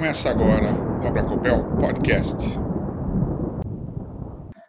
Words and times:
Começa 0.00 0.30
agora 0.30 0.72
o 1.02 1.06
Abracopel 1.06 1.62
Podcast. 1.78 2.34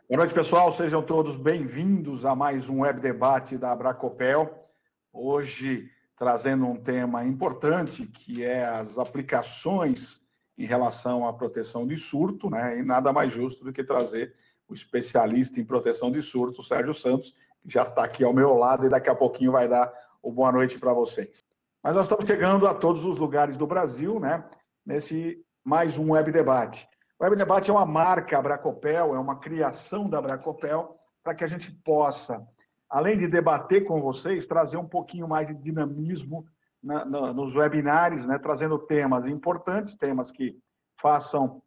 Boa 0.09 0.17
noite, 0.17 0.33
pessoal. 0.33 0.73
Sejam 0.73 1.01
todos 1.01 1.37
bem-vindos 1.37 2.25
a 2.25 2.35
mais 2.35 2.67
um 2.67 2.81
web 2.81 2.99
debate 2.99 3.57
da 3.57 3.71
Abracopel. 3.71 4.67
Hoje 5.13 5.89
trazendo 6.17 6.65
um 6.65 6.75
tema 6.75 7.23
importante 7.23 8.05
que 8.05 8.43
é 8.43 8.65
as 8.65 8.99
aplicações 8.99 10.19
em 10.57 10.65
relação 10.65 11.25
à 11.25 11.31
proteção 11.31 11.87
de 11.87 11.95
surto, 11.95 12.49
né? 12.49 12.79
E 12.79 12.83
nada 12.83 13.13
mais 13.13 13.31
justo 13.31 13.63
do 13.63 13.71
que 13.71 13.85
trazer 13.85 14.35
o 14.67 14.73
especialista 14.73 15.61
em 15.61 15.63
proteção 15.63 16.11
de 16.11 16.21
surto, 16.21 16.61
Sérgio 16.61 16.93
Santos, 16.93 17.33
que 17.61 17.69
já 17.69 17.83
está 17.83 18.03
aqui 18.03 18.25
ao 18.25 18.33
meu 18.33 18.53
lado 18.53 18.85
e 18.85 18.89
daqui 18.89 19.09
a 19.09 19.15
pouquinho 19.15 19.53
vai 19.53 19.69
dar 19.69 19.93
o 20.21 20.29
boa 20.29 20.51
noite 20.51 20.77
para 20.77 20.91
vocês. 20.91 21.41
Mas 21.81 21.95
nós 21.95 22.03
estamos 22.03 22.25
chegando 22.25 22.67
a 22.67 22.73
todos 22.73 23.05
os 23.05 23.15
lugares 23.15 23.55
do 23.55 23.65
Brasil, 23.65 24.19
né? 24.19 24.43
Nesse 24.85 25.43
mais 25.63 25.97
um 25.97 26.11
Web 26.11 26.31
Debate. 26.31 26.87
O 27.19 27.23
Web 27.23 27.35
Debate 27.35 27.69
é 27.69 27.73
uma 27.73 27.85
marca 27.85 28.37
Abracopel, 28.37 29.15
é 29.15 29.19
uma 29.19 29.39
criação 29.39 30.09
da 30.09 30.17
Abracopel, 30.17 30.97
para 31.23 31.35
que 31.35 31.43
a 31.43 31.47
gente 31.47 31.71
possa, 31.71 32.45
além 32.89 33.17
de 33.17 33.27
debater 33.27 33.85
com 33.85 34.01
vocês, 34.01 34.47
trazer 34.47 34.77
um 34.77 34.87
pouquinho 34.87 35.27
mais 35.27 35.47
de 35.47 35.53
dinamismo 35.53 36.45
na, 36.81 37.05
na, 37.05 37.33
nos 37.33 37.55
webinários, 37.55 38.25
né? 38.25 38.39
trazendo 38.39 38.79
temas 38.79 39.27
importantes, 39.27 39.95
temas 39.95 40.31
que 40.31 40.57
façam, 40.99 41.61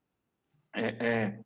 é, 0.75 1.07
é, 1.07 1.41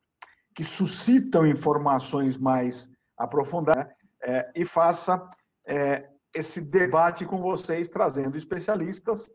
que 0.55 0.65
suscitam 0.65 1.47
informações 1.47 2.37
mais 2.37 2.89
aprofundadas, 3.17 3.85
né? 3.85 3.95
é, 4.23 4.53
e 4.55 4.65
faça 4.65 5.29
é, 5.67 6.09
esse 6.35 6.61
debate 6.61 7.27
com 7.27 7.41
vocês, 7.41 7.91
trazendo 7.91 8.37
especialistas 8.37 9.31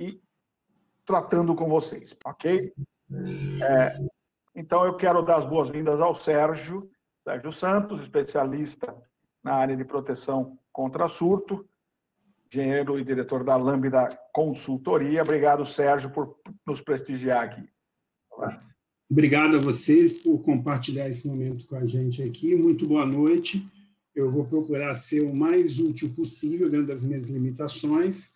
e 0.00 0.20
tratando 1.06 1.54
com 1.54 1.68
vocês, 1.68 2.14
ok? 2.24 2.72
É, 3.62 3.98
então, 4.54 4.84
eu 4.84 4.96
quero 4.96 5.22
dar 5.22 5.36
as 5.36 5.44
boas-vindas 5.44 6.00
ao 6.00 6.14
Sérgio, 6.14 6.90
Sérgio 7.22 7.52
Santos, 7.52 8.02
especialista 8.02 8.94
na 9.42 9.54
área 9.54 9.76
de 9.76 9.84
proteção 9.84 10.58
contra 10.72 11.08
surto, 11.08 11.64
engenheiro 12.52 12.98
e 12.98 13.04
diretor 13.04 13.44
da 13.44 13.56
Lambda 13.56 14.18
Consultoria. 14.32 15.22
Obrigado, 15.22 15.64
Sérgio, 15.64 16.10
por 16.10 16.36
nos 16.66 16.80
prestigiar 16.80 17.44
aqui. 17.44 17.68
Obrigado 19.08 19.56
a 19.56 19.60
vocês 19.60 20.14
por 20.14 20.42
compartilhar 20.42 21.08
esse 21.08 21.28
momento 21.28 21.66
com 21.66 21.76
a 21.76 21.86
gente 21.86 22.22
aqui. 22.22 22.56
Muito 22.56 22.88
boa 22.88 23.06
noite. 23.06 23.64
Eu 24.14 24.30
vou 24.30 24.44
procurar 24.44 24.94
ser 24.94 25.22
o 25.22 25.36
mais 25.36 25.78
útil 25.78 26.12
possível 26.12 26.68
dentro 26.68 26.88
das 26.88 27.02
minhas 27.02 27.28
limitações. 27.28 28.32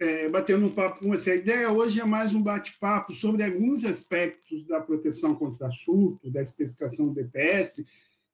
É, 0.00 0.28
batendo 0.28 0.66
um 0.66 0.70
papo 0.70 1.00
com 1.00 1.08
você. 1.08 1.32
A 1.32 1.36
ideia 1.36 1.72
hoje 1.72 2.00
é 2.00 2.04
mais 2.04 2.32
um 2.32 2.40
bate-papo 2.40 3.16
sobre 3.16 3.42
alguns 3.42 3.84
aspectos 3.84 4.64
da 4.64 4.80
proteção 4.80 5.34
contra 5.34 5.68
surto, 5.72 6.30
da 6.30 6.40
especificação 6.40 7.08
do 7.08 7.14
DPS, 7.14 7.84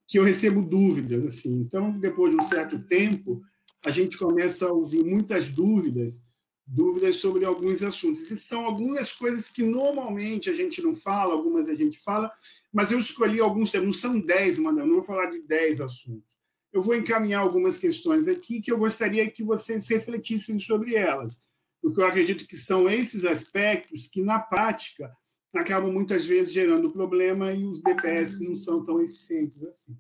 que 0.07 0.19
eu 0.19 0.25
recebo 0.25 0.61
dúvidas. 0.61 1.25
Assim. 1.25 1.55
Então, 1.61 1.99
depois 1.99 2.31
de 2.31 2.37
um 2.37 2.43
certo 2.43 2.79
tempo, 2.79 3.43
a 3.83 3.91
gente 3.91 4.19
começa 4.19 4.67
a 4.67 4.73
ouvir 4.73 5.03
muitas 5.05 5.49
dúvidas, 5.49 6.21
dúvidas 6.67 7.17
sobre 7.17 7.47
alguns 7.47 7.83
assuntos. 7.83 8.31
E 8.31 8.39
são 8.39 8.67
algumas 8.67 9.11
coisas 9.13 9.49
que 9.49 9.63
normalmente 9.63 10.51
a 10.51 10.53
gente 10.53 10.83
não 10.83 10.95
fala, 10.95 11.33
algumas 11.33 11.67
a 11.71 11.75
gente 11.75 11.99
fala, 12.03 12.31
mas 12.71 12.93
eu 12.93 12.99
escolhi 12.99 13.41
alguns, 13.41 13.73
não 13.73 13.93
são 13.95 14.21
dez, 14.21 14.59
mano, 14.59 14.81
eu 14.81 14.87
não 14.87 14.97
vou 14.97 15.03
falar 15.03 15.31
de 15.31 15.41
dez 15.41 15.81
assuntos 15.81 16.35
eu 16.75 16.83
vou 16.83 16.97
encaminhar 16.97 17.41
algumas 17.41 17.79
questões 17.79 18.27
aqui 18.27 18.61
que 18.61 18.73
eu 18.73 18.77
gostaria 18.77 19.31
que 19.31 19.45
vocês 19.45 19.87
refletissem 19.87 20.59
sobre 20.59 20.97
elas, 20.97 21.41
porque 21.85 22.01
eu 22.01 22.07
acredito 22.07 22.47
que 22.47 22.57
são 22.57 22.89
esses 22.89 23.27
aspectos 23.27 24.07
que, 24.07 24.23
na 24.23 24.39
prática, 24.39 25.15
acabam 25.55 25.93
muitas 25.93 26.25
vezes 26.25 26.51
gerando 26.51 26.91
problema 26.91 27.53
e 27.53 27.63
os 27.63 27.83
DPS 27.83 28.41
não 28.41 28.57
são 28.57 28.83
tão 28.83 29.03
eficientes 29.03 29.63
assim. 29.63 29.95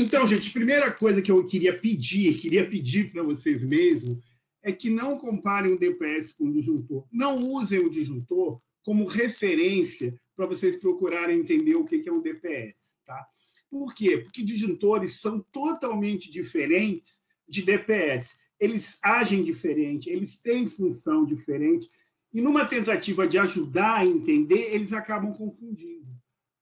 Então, 0.00 0.26
gente, 0.26 0.50
primeira 0.50 0.90
coisa 0.90 1.22
que 1.22 1.30
eu 1.30 1.46
queria 1.46 1.78
pedir, 1.78 2.38
queria 2.38 2.68
pedir 2.68 3.12
para 3.12 3.22
vocês 3.22 3.62
mesmos, 3.62 4.18
é 4.60 4.72
que 4.72 4.90
não 4.90 5.16
comparem 5.16 5.74
o 5.74 5.78
DPS 5.78 6.32
com 6.36 6.46
o 6.46 6.52
disjuntor. 6.52 7.06
Não 7.12 7.36
usem 7.36 7.78
o 7.78 7.88
disjuntor 7.88 8.60
como 8.82 9.06
referência 9.06 10.20
para 10.34 10.46
vocês 10.46 10.76
procurarem 10.76 11.38
entender 11.38 11.76
o 11.76 11.84
que 11.84 12.02
é 12.04 12.12
um 12.12 12.20
DPS, 12.20 12.96
tá? 13.06 13.24
Por 13.70 13.94
quê? 13.94 14.18
Porque 14.18 14.42
disjuntores 14.42 15.20
são 15.20 15.40
totalmente 15.52 16.32
diferentes 16.32 17.22
de 17.48 17.62
DPS. 17.62 18.38
Eles 18.58 18.98
agem 19.02 19.42
diferente, 19.42 20.08
eles 20.08 20.40
têm 20.40 20.66
função 20.66 21.24
diferente, 21.24 21.90
e 22.32 22.40
numa 22.40 22.64
tentativa 22.64 23.26
de 23.26 23.38
ajudar 23.38 24.00
a 24.00 24.06
entender, 24.06 24.74
eles 24.74 24.92
acabam 24.92 25.32
confundindo. 25.32 26.06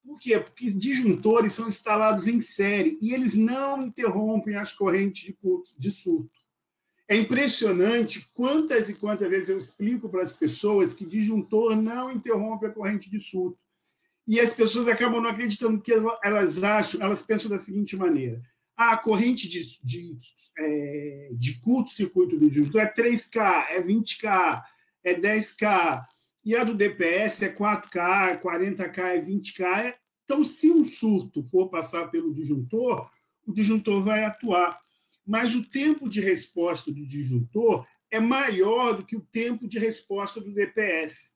Por 0.04 0.18
quê? 0.18 0.38
Porque 0.38 0.70
disjuntores 0.70 1.54
são 1.54 1.66
instalados 1.66 2.26
em 2.26 2.40
série 2.40 2.98
e 3.00 3.14
eles 3.14 3.34
não 3.34 3.86
interrompem 3.86 4.54
as 4.54 4.72
correntes 4.72 5.24
de, 5.24 5.32
curso, 5.32 5.74
de 5.78 5.90
surto. 5.90 6.44
É 7.08 7.16
impressionante 7.16 8.30
quantas 8.32 8.88
e 8.88 8.94
quantas 8.94 9.28
vezes 9.28 9.48
eu 9.48 9.58
explico 9.58 10.08
para 10.08 10.22
as 10.22 10.32
pessoas 10.32 10.92
que 10.92 11.04
disjuntor 11.04 11.74
não 11.74 12.10
interrompe 12.10 12.66
a 12.66 12.70
corrente 12.70 13.10
de 13.10 13.20
surto. 13.20 13.58
E 14.26 14.40
as 14.40 14.54
pessoas 14.54 14.88
acabam 14.88 15.20
não 15.20 15.28
acreditando 15.28 15.78
porque 15.78 15.92
elas 15.92 16.62
acham, 16.62 17.00
elas 17.02 17.22
pensam 17.22 17.50
da 17.50 17.58
seguinte 17.58 17.96
maneira: 17.96 18.42
a 18.76 18.96
corrente 18.96 19.48
de, 19.48 19.78
de, 19.82 20.16
é, 20.58 21.30
de 21.32 21.60
curto-circuito 21.60 22.38
do 22.38 22.48
disjuntor 22.48 22.80
é 22.80 22.92
3K, 22.92 23.66
é 23.70 23.82
20K, 23.82 24.62
é 25.04 25.14
10K, 25.14 26.04
e 26.44 26.54
a 26.54 26.64
do 26.64 26.74
DPS 26.74 27.42
é 27.42 27.54
4K, 27.54 28.30
é 28.30 28.36
40K, 28.36 28.98
é 28.98 29.20
20K. 29.20 29.94
Então, 30.24 30.44
se 30.44 30.70
um 30.70 30.84
surto 30.84 31.42
for 31.44 31.68
passar 31.68 32.08
pelo 32.08 32.34
disjuntor, 32.34 33.08
o 33.46 33.52
disjuntor 33.52 34.02
vai 34.02 34.24
atuar. 34.24 34.78
Mas 35.26 35.54
o 35.54 35.64
tempo 35.64 36.08
de 36.08 36.20
resposta 36.20 36.92
do 36.92 37.06
disjuntor 37.06 37.86
é 38.10 38.20
maior 38.20 38.96
do 38.96 39.06
que 39.06 39.16
o 39.16 39.26
tempo 39.32 39.66
de 39.66 39.78
resposta 39.78 40.40
do 40.40 40.52
DPS. 40.52 41.32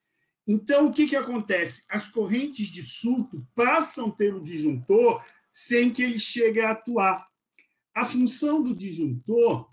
Então, 0.46 0.86
o 0.86 0.92
que, 0.92 1.06
que 1.06 1.16
acontece? 1.16 1.84
As 1.88 2.08
correntes 2.08 2.68
de 2.68 2.82
surto 2.82 3.46
passam 3.54 4.10
pelo 4.10 4.42
disjuntor 4.42 5.22
sem 5.58 5.92
que 5.92 6.04
ele 6.04 6.20
chegue 6.20 6.60
a 6.60 6.70
atuar. 6.70 7.26
A 7.92 8.04
função 8.04 8.62
do 8.62 8.72
disjuntor 8.72 9.68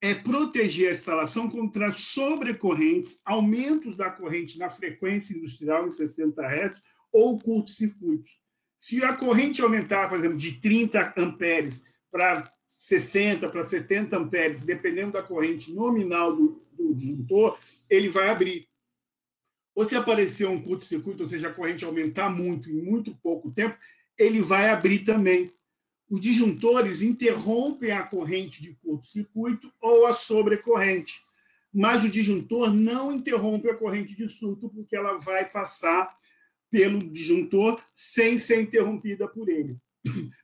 é 0.00 0.14
proteger 0.14 0.88
a 0.88 0.92
instalação 0.92 1.50
contra 1.50 1.92
sobrecorrentes, 1.92 3.20
aumentos 3.22 3.94
da 3.96 4.10
corrente 4.10 4.58
na 4.58 4.70
frequência 4.70 5.36
industrial 5.36 5.86
em 5.86 5.90
60 5.90 6.42
Hz 6.42 6.82
ou 7.12 7.38
curto-circuito. 7.38 8.30
Se 8.78 9.04
a 9.04 9.14
corrente 9.14 9.60
aumentar, 9.60 10.08
por 10.08 10.18
exemplo, 10.18 10.38
de 10.38 10.58
30 10.58 11.14
amperes 11.18 11.84
para 12.10 12.50
60, 12.66 13.50
para 13.50 13.62
70 13.62 14.16
amperes, 14.16 14.62
dependendo 14.62 15.12
da 15.12 15.22
corrente 15.22 15.70
nominal 15.70 16.34
do, 16.34 16.66
do 16.72 16.94
disjuntor, 16.94 17.58
ele 17.90 18.08
vai 18.08 18.30
abrir 18.30 18.66
ou 19.74 19.84
se 19.84 19.96
aparecer 19.96 20.46
um 20.46 20.60
curto-circuito, 20.60 21.22
ou 21.22 21.28
seja, 21.28 21.48
a 21.48 21.54
corrente 21.54 21.84
aumentar 21.84 22.30
muito 22.30 22.70
em 22.70 22.82
muito 22.82 23.14
pouco 23.22 23.50
tempo, 23.50 23.76
ele 24.18 24.40
vai 24.40 24.70
abrir 24.70 25.00
também. 25.00 25.50
Os 26.08 26.20
disjuntores 26.20 27.00
interrompem 27.00 27.90
a 27.90 28.02
corrente 28.02 28.60
de 28.60 28.74
curto-circuito 28.74 29.72
ou 29.80 30.06
a 30.06 30.14
sobrecorrente, 30.14 31.22
mas 31.72 32.04
o 32.04 32.08
disjuntor 32.08 32.72
não 32.72 33.12
interrompe 33.12 33.70
a 33.70 33.74
corrente 33.74 34.14
de 34.14 34.28
surto, 34.28 34.68
porque 34.68 34.94
ela 34.94 35.16
vai 35.16 35.48
passar 35.48 36.14
pelo 36.70 36.98
disjuntor 36.98 37.82
sem 37.94 38.36
ser 38.36 38.60
interrompida 38.60 39.26
por 39.26 39.48
ele. 39.48 39.76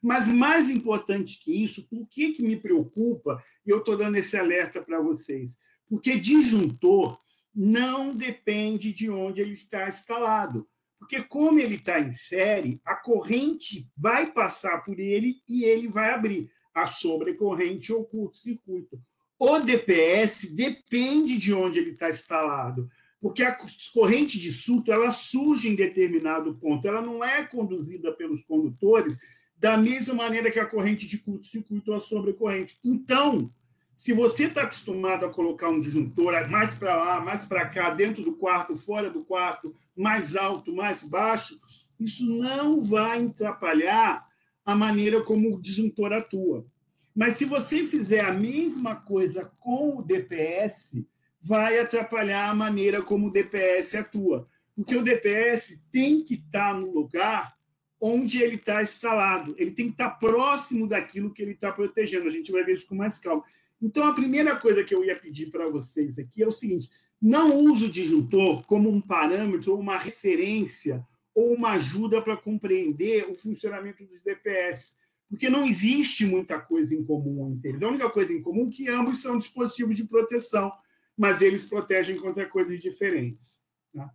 Mas 0.01 0.29
mais 0.29 0.71
importante 0.71 1.43
que 1.43 1.65
isso, 1.65 1.87
por 1.89 2.07
que, 2.09 2.33
que 2.33 2.43
me 2.43 2.57
preocupa, 2.57 3.43
e 3.67 3.71
eu 3.71 3.79
estou 3.79 3.97
dando 3.97 4.17
esse 4.17 4.37
alerta 4.37 4.81
para 4.81 5.01
vocês? 5.01 5.57
Porque 5.89 6.19
disjuntor 6.19 7.19
não 7.55 8.15
depende 8.15 8.93
de 8.93 9.11
onde 9.11 9.41
ele 9.41 9.55
está 9.55 9.89
instalado. 9.89 10.69
Porque, 10.99 11.23
como 11.23 11.59
ele 11.61 11.77
está 11.77 12.01
em 12.01 12.11
série, 12.11 12.81
a 12.85 12.95
corrente 12.95 13.89
vai 13.97 14.33
passar 14.33 14.85
por 14.85 14.99
ele 14.99 15.41
e 15.49 15.65
ele 15.65 15.89
vai 15.89 16.11
abrir 16.13 16.51
a 16.75 16.89
sobrecorrente 16.89 17.93
ou 17.93 18.05
curto-circuito. 18.05 19.01
O 19.39 19.59
DPS 19.61 20.53
depende 20.53 21.39
de 21.39 21.55
onde 21.55 21.79
ele 21.79 21.91
está 21.91 22.11
instalado, 22.11 22.91
porque 23.21 23.43
a 23.43 23.57
corrente 23.95 24.39
de 24.39 24.53
surto 24.53 24.93
ela 24.93 25.13
surge 25.13 25.69
em 25.69 25.77
determinado 25.77 26.55
ponto, 26.57 26.87
ela 26.87 27.01
não 27.01 27.23
é 27.23 27.45
conduzida 27.45 28.13
pelos 28.13 28.43
condutores 28.43 29.19
da 29.57 29.77
mesma 29.77 30.15
maneira 30.15 30.51
que 30.51 30.59
a 30.59 30.67
corrente 30.67 31.07
de 31.07 31.19
curto-circuito 31.19 31.91
ou 31.91 31.97
a 31.97 32.01
sobrecorrente. 32.01 32.79
Então, 32.85 33.53
se 33.99 34.13
você 34.13 34.45
está 34.45 34.63
acostumado 34.63 35.27
a 35.27 35.29
colocar 35.29 35.69
um 35.69 35.81
disjuntor 35.81 36.49
mais 36.49 36.73
para 36.73 36.95
lá, 36.95 37.21
mais 37.21 37.45
para 37.45 37.69
cá, 37.69 37.91
dentro 37.91 38.23
do 38.23 38.37
quarto, 38.37 38.77
fora 38.77 39.11
do 39.11 39.25
quarto, 39.25 39.75
mais 39.97 40.37
alto, 40.37 40.73
mais 40.73 41.03
baixo, 41.03 41.59
isso 41.99 42.25
não 42.25 42.81
vai 42.81 43.25
atrapalhar 43.25 44.25
a 44.65 44.77
maneira 44.77 45.21
como 45.21 45.53
o 45.53 45.61
disjuntor 45.61 46.13
atua. 46.13 46.65
Mas 47.13 47.33
se 47.33 47.45
você 47.45 47.83
fizer 47.87 48.21
a 48.21 48.33
mesma 48.33 48.95
coisa 48.95 49.51
com 49.59 49.99
o 49.99 50.03
DPS, 50.03 51.05
vai 51.43 51.81
atrapalhar 51.81 52.51
a 52.51 52.55
maneira 52.55 53.03
como 53.03 53.27
o 53.27 53.33
DPS 53.33 53.97
atua. 53.97 54.47
Porque 54.77 54.97
o 54.97 55.03
DPS 55.03 55.83
tem 55.91 56.23
que 56.23 56.35
estar 56.35 56.73
no 56.73 56.93
lugar 56.93 57.53
onde 58.01 58.41
ele 58.41 58.55
está 58.55 58.81
instalado. 58.81 59.57
Ele 59.59 59.73
tem 59.73 59.87
que 59.87 59.93
estar 59.95 60.11
próximo 60.11 60.87
daquilo 60.87 61.33
que 61.35 61.43
ele 61.43 61.51
está 61.51 61.73
protegendo. 61.73 62.29
A 62.29 62.31
gente 62.31 62.53
vai 62.53 62.63
ver 62.63 62.75
isso 62.75 62.87
com 62.87 62.95
mais 62.95 63.19
calma. 63.19 63.43
Então, 63.81 64.05
a 64.05 64.15
primeira 64.15 64.57
coisa 64.57 64.83
que 64.83 64.95
eu 64.95 65.05
ia 65.05 65.19
pedir 65.19 65.51
para 65.51 65.71
vocês 65.71 66.19
aqui 66.19 66.43
é 66.43 66.49
o 66.49 66.53
seguinte: 66.53 66.89
não 67.21 67.57
use 67.57 67.87
o 67.87 67.91
disjuntor 67.91 68.65
como 68.67 68.91
um 68.91 69.01
parâmetro 69.01 69.73
ou 69.73 69.81
uma 69.81 69.99
referência 69.99 71.07
ou 71.35 71.55
uma 71.55 71.73
ajuda 71.73 72.21
para 72.21 72.37
compreender 72.37 73.31
o 73.31 73.37
funcionamento 73.37 74.05
dos 74.05 74.21
DPS, 74.23 74.97
porque 75.29 75.49
não 75.49 75.65
existe 75.65 76.27
muita 76.27 76.59
coisa 76.59 76.95
em 76.95 77.05
comum 77.05 77.53
entre 77.53 77.69
eles. 77.69 77.83
A 77.83 77.89
única 77.89 78.11
coisa 78.11 78.33
em 78.33 78.43
comum 78.43 78.69
é 78.69 78.71
que 78.71 78.89
ambos 78.89 79.21
são 79.21 79.39
dispositivos 79.39 79.95
de 79.95 80.05
proteção, 80.05 80.73
mas 81.17 81.41
eles 81.41 81.67
protegem 81.67 82.17
contra 82.17 82.49
coisas 82.49 82.81
diferentes. 82.81 83.59
Tá? 83.95 84.11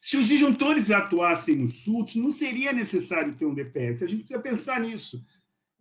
Se 0.00 0.16
os 0.16 0.26
disjuntores 0.26 0.90
atuassem 0.90 1.56
no 1.56 1.68
SUT, 1.68 2.18
não 2.18 2.30
seria 2.30 2.72
necessário 2.72 3.34
ter 3.34 3.46
um 3.46 3.54
DPS. 3.54 4.02
A 4.02 4.06
gente 4.06 4.24
precisa 4.24 4.40
pensar 4.40 4.80
nisso. 4.80 5.24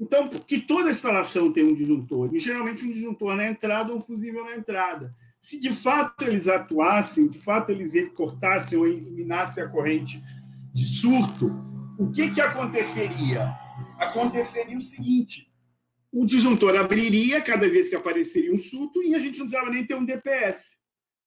Então, 0.02 0.28
que 0.28 0.60
toda 0.60 0.90
instalação 0.90 1.54
tem 1.54 1.64
um 1.64 1.76
disjuntor, 1.76 2.34
e 2.34 2.40
geralmente 2.40 2.84
um 2.84 2.92
disjuntor 2.92 3.36
na 3.36 3.48
entrada 3.48 3.92
ou 3.92 4.00
um 4.00 4.02
fusível 4.02 4.44
na 4.44 4.56
entrada. 4.56 5.16
Se 5.40 5.60
de 5.60 5.70
fato 5.70 6.24
eles 6.24 6.48
atuassem, 6.48 7.28
de 7.28 7.38
fato 7.38 7.72
eles 7.72 7.94
cortassem 8.16 8.80
ou 8.80 8.88
eliminassem 8.88 9.64
a 9.64 9.70
corrente 9.70 10.20
de 10.74 10.88
surto, 10.88 11.52
o 12.00 12.10
que, 12.12 12.32
que 12.32 12.42
aconteceria? 12.42 13.54
Aconteceria 14.00 14.76
o 14.76 14.82
seguinte: 14.82 15.48
o 16.12 16.26
disjuntor 16.26 16.76
abriria 16.78 17.40
cada 17.40 17.70
vez 17.70 17.88
que 17.88 17.96
apareceria 17.96 18.52
um 18.52 18.60
surto 18.60 19.04
e 19.04 19.14
a 19.14 19.20
gente 19.20 19.38
não 19.38 19.46
precisava 19.46 19.70
nem 19.70 19.86
ter 19.86 19.94
um 19.94 20.04
DPS. 20.04 20.78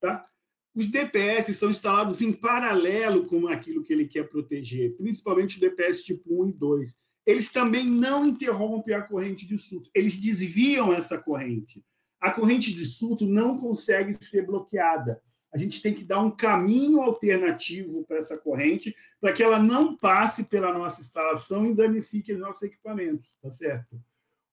Tá? 0.00 0.26
Os 0.74 0.88
DPS 0.88 1.54
são 1.56 1.70
instalados 1.70 2.20
em 2.20 2.32
paralelo 2.32 3.24
com 3.26 3.46
aquilo 3.46 3.84
que 3.84 3.92
ele 3.92 4.08
quer 4.08 4.28
proteger, 4.28 4.96
principalmente 4.96 5.58
o 5.58 5.60
DPS 5.60 6.02
tipo 6.02 6.42
1 6.42 6.48
e 6.48 6.52
2. 6.54 7.03
Eles 7.26 7.52
também 7.52 7.84
não 7.84 8.26
interrompem 8.26 8.94
a 8.94 9.02
corrente 9.02 9.46
de 9.46 9.58
surto, 9.58 9.90
eles 9.94 10.20
desviam 10.20 10.92
essa 10.92 11.18
corrente. 11.18 11.82
A 12.20 12.30
corrente 12.30 12.72
de 12.72 12.84
surto 12.84 13.26
não 13.26 13.58
consegue 13.58 14.14
ser 14.14 14.46
bloqueada. 14.46 15.20
A 15.52 15.58
gente 15.58 15.80
tem 15.80 15.94
que 15.94 16.02
dar 16.02 16.20
um 16.20 16.30
caminho 16.30 17.00
alternativo 17.00 18.04
para 18.04 18.18
essa 18.18 18.36
corrente, 18.36 18.94
para 19.20 19.32
que 19.32 19.42
ela 19.42 19.58
não 19.58 19.96
passe 19.96 20.44
pela 20.44 20.72
nossa 20.72 21.00
instalação 21.00 21.70
e 21.70 21.74
danifique 21.74 22.32
os 22.32 22.40
nossos 22.40 22.62
equipamentos, 22.62 23.30
tá 23.40 23.50
certo? 23.50 24.00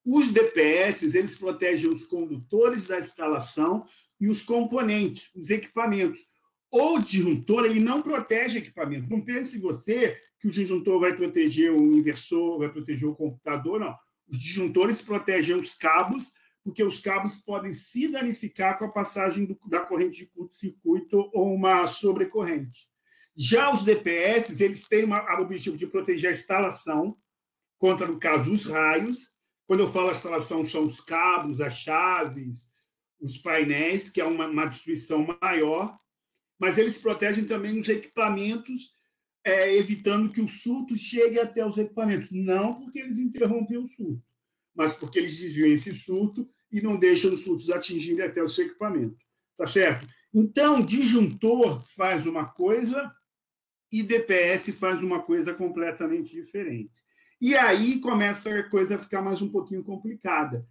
Os 0.05 0.31
DPS, 0.31 1.15
eles 1.15 1.37
protegem 1.37 1.89
os 1.89 2.05
condutores 2.05 2.85
da 2.85 2.99
instalação 2.99 3.85
e 4.19 4.29
os 4.29 4.43
componentes, 4.43 5.31
os 5.35 5.49
equipamentos. 5.49 6.21
O 6.71 6.99
disjuntor, 6.99 7.65
ele 7.65 7.79
não 7.79 8.01
protege 8.01 8.59
equipamento. 8.59 9.09
Não 9.09 9.21
pense 9.21 9.57
você 9.57 10.19
que 10.41 10.47
o 10.47 10.51
disjuntor 10.51 10.99
vai 10.99 11.15
proteger 11.15 11.71
o 11.71 11.95
inversor, 11.95 12.57
vai 12.57 12.69
proteger 12.69 13.07
o 13.07 13.15
computador, 13.15 13.79
não. 13.79 13.95
Os 14.27 14.39
disjuntores 14.39 15.01
protegem 15.01 15.55
os 15.55 15.75
cabos, 15.75 16.31
porque 16.63 16.83
os 16.83 16.99
cabos 16.99 17.39
podem 17.39 17.71
se 17.73 18.07
danificar 18.07 18.77
com 18.77 18.85
a 18.85 18.91
passagem 18.91 19.45
do, 19.45 19.57
da 19.67 19.81
corrente 19.81 20.19
de 20.19 20.25
curto-circuito 20.27 21.29
ou 21.33 21.53
uma 21.53 21.85
sobrecorrente. 21.85 22.89
Já 23.35 23.71
os 23.71 23.83
DPS, 23.83 24.59
eles 24.59 24.87
têm 24.87 25.05
o 25.05 25.41
objetivo 25.41 25.77
de 25.77 25.87
proteger 25.87 26.29
a 26.29 26.33
instalação 26.33 27.15
contra, 27.77 28.07
no 28.07 28.19
caso, 28.19 28.51
os 28.51 28.65
raios. 28.65 29.31
Quando 29.67 29.81
eu 29.81 29.87
falo 29.87 30.11
instalação, 30.11 30.65
são 30.65 30.85
os 30.85 30.99
cabos, 30.99 31.61
as 31.61 31.75
chaves, 31.77 32.69
os 33.19 33.37
painéis, 33.37 34.09
que 34.09 34.19
é 34.19 34.25
uma, 34.25 34.47
uma 34.47 34.65
destruição 34.65 35.25
maior, 35.41 35.97
mas 36.59 36.77
eles 36.77 36.97
protegem 36.97 37.45
também 37.45 37.79
os 37.79 37.87
equipamentos, 37.87 38.93
é, 39.43 39.75
evitando 39.75 40.31
que 40.31 40.41
o 40.41 40.47
surto 40.47 40.95
chegue 40.97 41.39
até 41.39 41.65
os 41.65 41.77
equipamentos. 41.77 42.29
Não 42.31 42.75
porque 42.75 42.99
eles 42.99 43.17
interrompem 43.17 43.77
o 43.77 43.87
surto, 43.87 44.23
mas 44.75 44.93
porque 44.93 45.19
eles 45.19 45.37
desviam 45.37 45.67
esse 45.67 45.93
surto 45.93 46.47
e 46.71 46.81
não 46.81 46.97
deixam 46.97 47.31
os 47.31 47.43
surtos 47.43 47.69
atingirem 47.69 48.25
até 48.25 48.41
o 48.41 48.49
seu 48.49 48.65
equipamento. 48.65 49.17
Tá 49.57 49.67
certo? 49.67 50.07
Então, 50.33 50.81
disjuntor 50.81 51.83
faz 51.95 52.25
uma 52.25 52.45
coisa 52.45 53.11
e 53.91 54.01
DPS 54.01 54.71
faz 54.79 55.01
uma 55.01 55.21
coisa 55.21 55.53
completamente 55.53 56.31
diferente. 56.31 56.93
E 57.39 57.55
aí 57.55 57.99
começa 57.99 58.49
a 58.49 58.69
coisa 58.69 58.95
a 58.95 58.97
ficar 58.97 59.21
mais 59.21 59.41
um 59.41 59.49
pouquinho 59.49 59.83
complicada. 59.83 60.65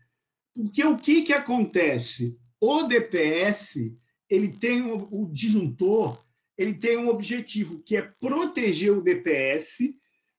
Porque 0.55 0.83
o 0.85 0.97
que, 0.97 1.23
que 1.23 1.33
acontece? 1.33 2.39
O 2.61 2.85
DPS 2.85 3.95
ele 4.29 4.49
tem 4.49 4.83
o, 4.83 5.09
o 5.11 5.31
disjuntor, 5.31 6.25
ele 6.61 6.75
tem 6.75 6.99
um 6.99 7.09
objetivo 7.09 7.79
que 7.79 7.97
é 7.97 8.03
proteger 8.03 8.93
o 8.93 9.01
DPS 9.01 9.95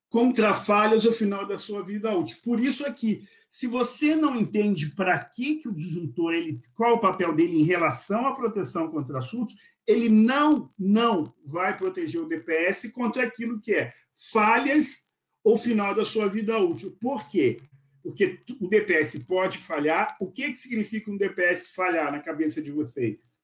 contra 0.07 0.53
falhas 0.53 1.03
ao 1.03 1.11
final 1.11 1.47
da 1.47 1.57
sua 1.57 1.81
vida 1.81 2.15
útil. 2.15 2.37
Por 2.43 2.59
isso 2.59 2.85
aqui, 2.85 3.27
se 3.49 3.65
você 3.65 4.15
não 4.15 4.35
entende 4.39 4.91
para 4.91 5.17
que, 5.17 5.55
que 5.55 5.67
o 5.67 5.73
disjuntor, 5.73 6.35
ele, 6.35 6.59
qual 6.75 6.93
o 6.93 6.99
papel 6.99 7.33
dele 7.33 7.59
em 7.59 7.63
relação 7.63 8.27
à 8.27 8.35
proteção 8.35 8.91
contra 8.91 9.17
assuntos, 9.17 9.55
ele 9.87 10.09
não, 10.09 10.71
não 10.77 11.33
vai 11.43 11.75
proteger 11.75 12.21
o 12.21 12.27
DPS 12.27 12.91
contra 12.91 13.23
aquilo 13.23 13.59
que 13.59 13.73
é 13.73 13.91
falhas 14.31 15.07
ao 15.43 15.57
final 15.57 15.95
da 15.95 16.05
sua 16.05 16.29
vida 16.29 16.55
útil. 16.59 16.95
Por 17.01 17.27
quê? 17.29 17.59
Porque 18.03 18.39
o 18.59 18.67
DPS 18.67 19.17
pode 19.25 19.57
falhar. 19.57 20.15
O 20.19 20.31
que, 20.31 20.51
que 20.51 20.57
significa 20.57 21.09
um 21.09 21.17
DPS 21.17 21.71
falhar 21.71 22.11
na 22.11 22.19
cabeça 22.19 22.61
de 22.61 22.69
vocês? 22.69 23.40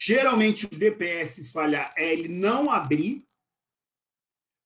Geralmente, 0.00 0.66
o 0.66 0.68
DPS 0.70 1.50
falhar 1.50 1.92
é 1.96 2.12
ele 2.12 2.28
não 2.28 2.70
abrir, 2.70 3.26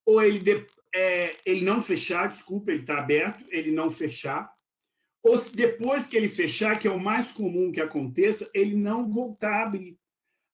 ou 0.06 0.22
ele, 0.22 0.38
de, 0.38 0.66
é, 0.94 1.36
ele 1.46 1.64
não 1.64 1.80
fechar, 1.80 2.28
desculpa, 2.28 2.70
ele 2.70 2.80
está 2.80 2.98
aberto, 2.98 3.44
ele 3.48 3.70
não 3.70 3.90
fechar. 3.90 4.52
Ou 5.22 5.36
se 5.36 5.54
depois 5.54 6.06
que 6.06 6.16
ele 6.16 6.28
fechar, 6.28 6.78
que 6.78 6.88
é 6.88 6.90
o 6.90 6.98
mais 6.98 7.30
comum 7.32 7.70
que 7.70 7.80
aconteça, 7.80 8.50
ele 8.54 8.74
não 8.74 9.10
voltar 9.10 9.52
a 9.52 9.62
abrir. 9.64 9.98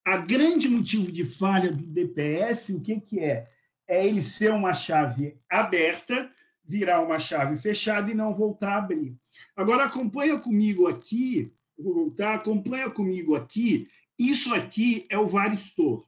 A 0.04 0.18
grande 0.18 0.68
motivo 0.68 1.10
de 1.10 1.24
falha 1.24 1.72
do 1.72 1.86
DPS, 1.86 2.70
o 2.70 2.80
que, 2.80 3.00
que 3.00 3.20
é? 3.20 3.48
É 3.88 4.06
ele 4.06 4.20
ser 4.20 4.52
uma 4.52 4.74
chave 4.74 5.38
aberta 5.48 6.30
virar 6.66 7.00
uma 7.00 7.18
chave 7.18 7.56
fechada 7.56 8.10
e 8.10 8.14
não 8.14 8.34
voltar 8.34 8.72
a 8.72 8.78
abrir. 8.78 9.16
Agora, 9.54 9.84
acompanha 9.84 10.38
comigo 10.38 10.88
aqui, 10.88 11.52
vou 11.78 11.94
voltar, 11.94 12.34
acompanha 12.34 12.90
comigo 12.90 13.36
aqui. 13.36 13.88
Isso 14.18 14.54
aqui 14.54 15.06
é 15.10 15.18
o 15.18 15.26
varistor, 15.26 16.06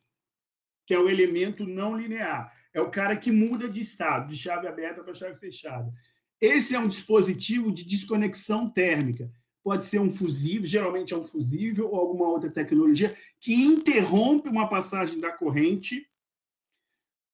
que 0.87 0.94
é 0.94 0.99
o 0.99 1.08
elemento 1.08 1.66
não 1.66 1.96
linear. 1.96 2.53
É 2.72 2.81
o 2.81 2.91
cara 2.91 3.17
que 3.17 3.31
muda 3.31 3.69
de 3.69 3.81
estado, 3.81 4.29
de 4.29 4.36
chave 4.36 4.67
aberta 4.67 5.03
para 5.03 5.15
chave 5.15 5.36
fechada. 5.36 5.93
Esse 6.41 6.74
é 6.74 6.79
um 6.79 6.88
dispositivo 6.88 7.72
de 7.72 7.84
desconexão 7.84 8.70
térmica. 8.70 9.31
Pode 9.62 9.84
ser 9.84 10.00
um 10.00 10.10
fusível, 10.10 10.67
geralmente 10.67 11.12
é 11.12 11.17
um 11.17 11.24
fusível 11.24 11.91
ou 11.91 11.96
alguma 11.96 12.29
outra 12.29 12.48
tecnologia 12.48 13.17
que 13.41 13.53
interrompe 13.53 14.48
uma 14.48 14.69
passagem 14.69 15.20
da 15.20 15.31
corrente 15.31 16.08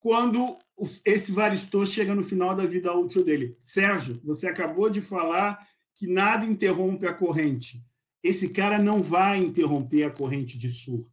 quando 0.01 0.59
esse 1.05 1.33
varistor 1.33 1.87
chega 1.87 2.15
no 2.15 2.23
final 2.23 2.55
da 2.55 2.67
vida 2.67 2.93
útil 2.93 3.25
dele. 3.25 3.57
Sérgio, 3.63 4.21
você 4.25 4.49
acabou 4.49 4.91
de 4.91 5.01
falar 5.01 5.67
que 5.95 6.07
nada 6.07 6.45
interrompe 6.45 7.07
a 7.07 7.15
corrente. 7.15 7.83
Esse 8.25 8.49
cara 8.49 8.79
não 8.79 9.03
vai 9.03 9.39
interromper 9.39 10.05
a 10.05 10.11
corrente 10.11 10.57
de 10.57 10.73
surto. 10.73 11.13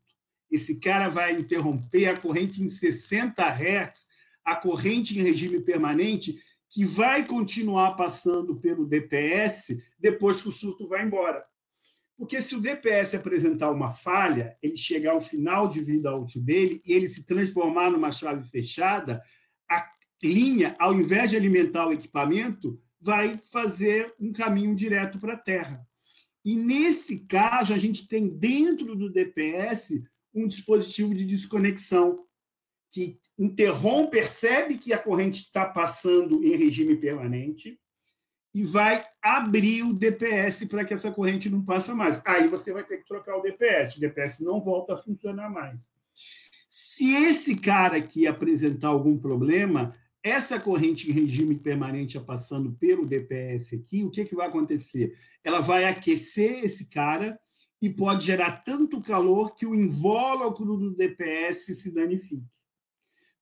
Esse 0.50 0.76
cara 0.76 1.10
vai 1.10 1.34
interromper 1.34 2.08
a 2.08 2.18
corrente 2.18 2.64
em 2.64 2.70
60 2.70 3.44
Hz, 3.44 4.08
a 4.46 4.56
corrente 4.56 5.20
em 5.20 5.22
regime 5.22 5.60
permanente, 5.60 6.40
que 6.70 6.86
vai 6.86 7.28
continuar 7.28 7.98
passando 7.98 8.56
pelo 8.56 8.86
DPS 8.86 9.78
depois 10.00 10.42
que 10.42 10.48
o 10.48 10.54
surto 10.54 10.88
vai 10.88 11.06
embora. 11.06 11.44
Porque 12.18 12.42
se 12.42 12.56
o 12.56 12.62
DPS 12.62 13.16
apresentar 13.16 13.72
uma 13.72 13.90
falha, 13.90 14.56
ele 14.64 14.78
chegar 14.78 15.12
ao 15.12 15.20
final 15.20 15.68
de 15.68 15.84
vida 15.84 16.16
útil 16.16 16.42
dele 16.42 16.82
e 16.86 16.94
ele 16.94 17.10
se 17.10 17.26
transformar 17.26 17.90
numa 17.90 18.12
chave 18.12 18.48
fechada, 18.48 19.22
a 19.70 19.86
linha, 20.24 20.76
ao 20.80 20.94
invés 20.94 21.32
de 21.32 21.36
alimentar 21.36 21.88
o 21.88 21.94
equipamento, 21.94 22.82
vai 23.02 23.38
fazer 23.52 24.14
um 24.18 24.32
caminho 24.32 24.74
direto 24.74 25.20
para 25.20 25.34
a 25.34 25.38
Terra. 25.38 25.86
E 26.44 26.56
nesse 26.56 27.20
caso, 27.26 27.74
a 27.74 27.78
gente 27.78 28.08
tem 28.08 28.28
dentro 28.28 28.96
do 28.96 29.12
DPS 29.12 30.02
um 30.34 30.48
dispositivo 30.48 31.14
de 31.14 31.26
desconexão 31.26 32.26
que 32.92 33.20
interrompe, 33.38 34.12
percebe 34.12 34.78
que 34.78 34.92
a 34.92 34.98
corrente 34.98 35.42
está 35.42 35.66
passando 35.66 36.44
em 36.44 36.56
regime 36.56 36.96
permanente, 36.96 37.80
e 38.54 38.64
vai 38.64 39.04
abrir 39.22 39.84
o 39.84 39.94
DPS 39.94 40.66
para 40.66 40.84
que 40.84 40.94
essa 40.94 41.12
corrente 41.12 41.50
não 41.50 41.64
passe 41.64 41.94
mais. 41.94 42.22
Aí 42.26 42.48
você 42.48 42.74
vai 42.74 42.84
ter 42.84 42.98
que 42.98 43.08
trocar 43.08 43.38
o 43.38 43.42
DPS, 43.42 43.96
o 43.96 44.00
DPS 44.00 44.44
não 44.44 44.62
volta 44.62 44.94
a 44.94 44.98
funcionar 44.98 45.50
mais. 45.50 45.90
Se 46.68 47.14
esse 47.14 47.56
cara 47.56 47.98
aqui 47.98 48.28
apresentar 48.28 48.90
algum 48.90 49.18
problema, 49.18 49.96
essa 50.24 50.60
corrente 50.60 51.10
em 51.10 51.14
regime 51.14 51.56
permanente 51.56 52.20
passando 52.20 52.72
pelo 52.74 53.06
DPS 53.06 53.74
aqui, 53.74 54.04
o 54.04 54.12
que, 54.12 54.26
que 54.26 54.36
vai 54.36 54.48
acontecer? 54.48 55.18
Ela 55.44 55.60
vai 55.60 55.86
aquecer 55.86 56.64
esse 56.64 56.86
cara 56.88 57.40
e 57.82 57.90
pode 57.90 58.26
gerar 58.26 58.64
tanto 58.64 59.02
calor 59.02 59.56
que 59.56 59.66
o 59.66 59.74
invólucro 59.74 60.78
do 60.78 60.96
DPS 60.96 61.76
se 61.76 61.92
danifique. 61.92 62.46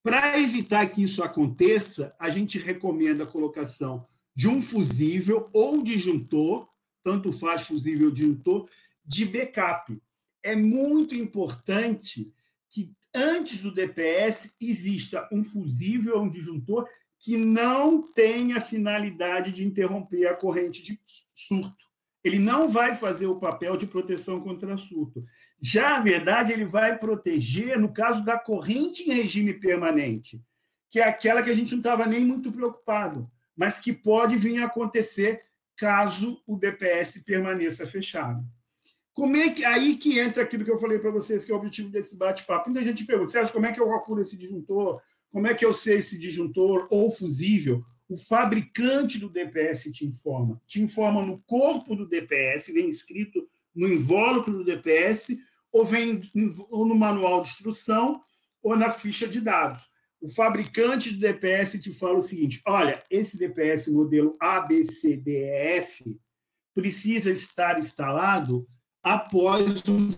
Para 0.01 0.39
evitar 0.39 0.87
que 0.89 1.03
isso 1.03 1.21
aconteça, 1.21 2.15
a 2.17 2.29
gente 2.29 2.57
recomenda 2.57 3.25
a 3.25 3.27
colocação 3.27 4.07
de 4.33 4.47
um 4.47 4.61
fusível 4.61 5.49
ou 5.51 5.83
disjuntor, 5.83 6.69
tanto 7.03 7.33
faz 7.33 7.63
fusível 7.63 8.07
ou 8.07 8.13
disjuntor, 8.13 8.69
de 9.03 9.25
backup. 9.25 10.01
É 10.41 10.55
muito 10.55 11.13
importante 11.15 12.33
que 12.69 12.95
antes 13.13 13.61
do 13.61 13.73
DPS 13.73 14.55
exista 14.61 15.27
um 15.31 15.43
fusível 15.43 16.17
ou 16.17 16.23
um 16.23 16.29
disjuntor 16.29 16.87
que 17.19 17.35
não 17.35 18.01
tenha 18.13 18.61
finalidade 18.61 19.51
de 19.51 19.65
interromper 19.65 20.27
a 20.27 20.35
corrente 20.35 20.81
de 20.81 20.99
surto. 21.35 21.89
Ele 22.23 22.39
não 22.39 22.69
vai 22.69 22.95
fazer 22.95 23.27
o 23.27 23.39
papel 23.39 23.77
de 23.77 23.85
proteção 23.85 24.39
contra 24.41 24.77
surto. 24.77 25.23
Já 25.61 25.97
a 25.97 25.99
verdade, 26.01 26.51
ele 26.51 26.65
vai 26.65 26.97
proteger 26.97 27.79
no 27.79 27.93
caso 27.93 28.23
da 28.23 28.37
corrente 28.37 29.03
em 29.03 29.13
regime 29.13 29.53
permanente, 29.53 30.41
que 30.89 30.99
é 30.99 31.03
aquela 31.03 31.41
que 31.43 31.49
a 31.49 31.55
gente 31.55 31.71
não 31.71 31.79
estava 31.79 32.05
nem 32.05 32.25
muito 32.25 32.51
preocupado, 32.51 33.29
mas 33.55 33.79
que 33.79 33.93
pode 33.93 34.35
vir 34.37 34.61
a 34.61 34.65
acontecer 34.65 35.41
caso 35.77 36.41
o 36.45 36.57
DPS 36.57 37.23
permaneça 37.23 37.85
fechado. 37.85 38.43
Como 39.19 39.35
é 39.35 39.49
que 39.49 39.65
aí 39.65 39.97
que 39.97 40.17
entra 40.17 40.43
aquilo 40.43 40.63
que 40.63 40.71
eu 40.71 40.79
falei 40.79 40.97
para 40.97 41.11
vocês, 41.11 41.43
que 41.43 41.51
é 41.51 41.53
o 41.53 41.57
objetivo 41.57 41.89
desse 41.89 42.17
bate-papo? 42.17 42.69
Muita 42.69 42.85
gente 42.85 43.03
pergunta, 43.03 43.29
Sérgio, 43.29 43.51
como 43.51 43.65
é 43.65 43.73
que 43.73 43.81
eu 43.81 43.89
calculo 43.89 44.21
esse 44.21 44.37
disjuntor? 44.37 45.01
Como 45.29 45.45
é 45.45 45.53
que 45.53 45.65
eu 45.65 45.73
sei 45.73 45.97
esse 45.97 46.17
disjuntor 46.17 46.87
ou 46.89 47.11
fusível? 47.11 47.83
O 48.07 48.15
fabricante 48.15 49.19
do 49.19 49.29
DPS 49.29 49.91
te 49.91 50.05
informa. 50.05 50.61
Te 50.65 50.81
informa 50.81 51.21
no 51.21 51.37
corpo 51.39 51.97
do 51.97 52.07
DPS, 52.07 52.71
vem 52.71 52.87
escrito 52.87 53.45
no 53.75 53.89
invólucro 53.89 54.53
do 54.53 54.63
DPS, 54.63 55.37
ou 55.69 55.85
vem 55.85 56.21
ou 56.69 56.85
no 56.85 56.95
manual 56.95 57.41
de 57.41 57.49
instrução, 57.49 58.21
ou 58.63 58.77
na 58.77 58.89
ficha 58.89 59.27
de 59.27 59.41
dados. 59.41 59.83
O 60.21 60.29
fabricante 60.29 61.11
do 61.11 61.19
DPS 61.19 61.77
te 61.81 61.91
fala 61.91 62.19
o 62.19 62.21
seguinte: 62.21 62.61
olha, 62.65 63.03
esse 63.11 63.37
DPS 63.37 63.91
modelo 63.91 64.37
ABCDF 64.39 66.05
precisa 66.73 67.31
estar 67.31 67.77
instalado 67.77 68.65
após 69.09 69.81
um 69.87 70.11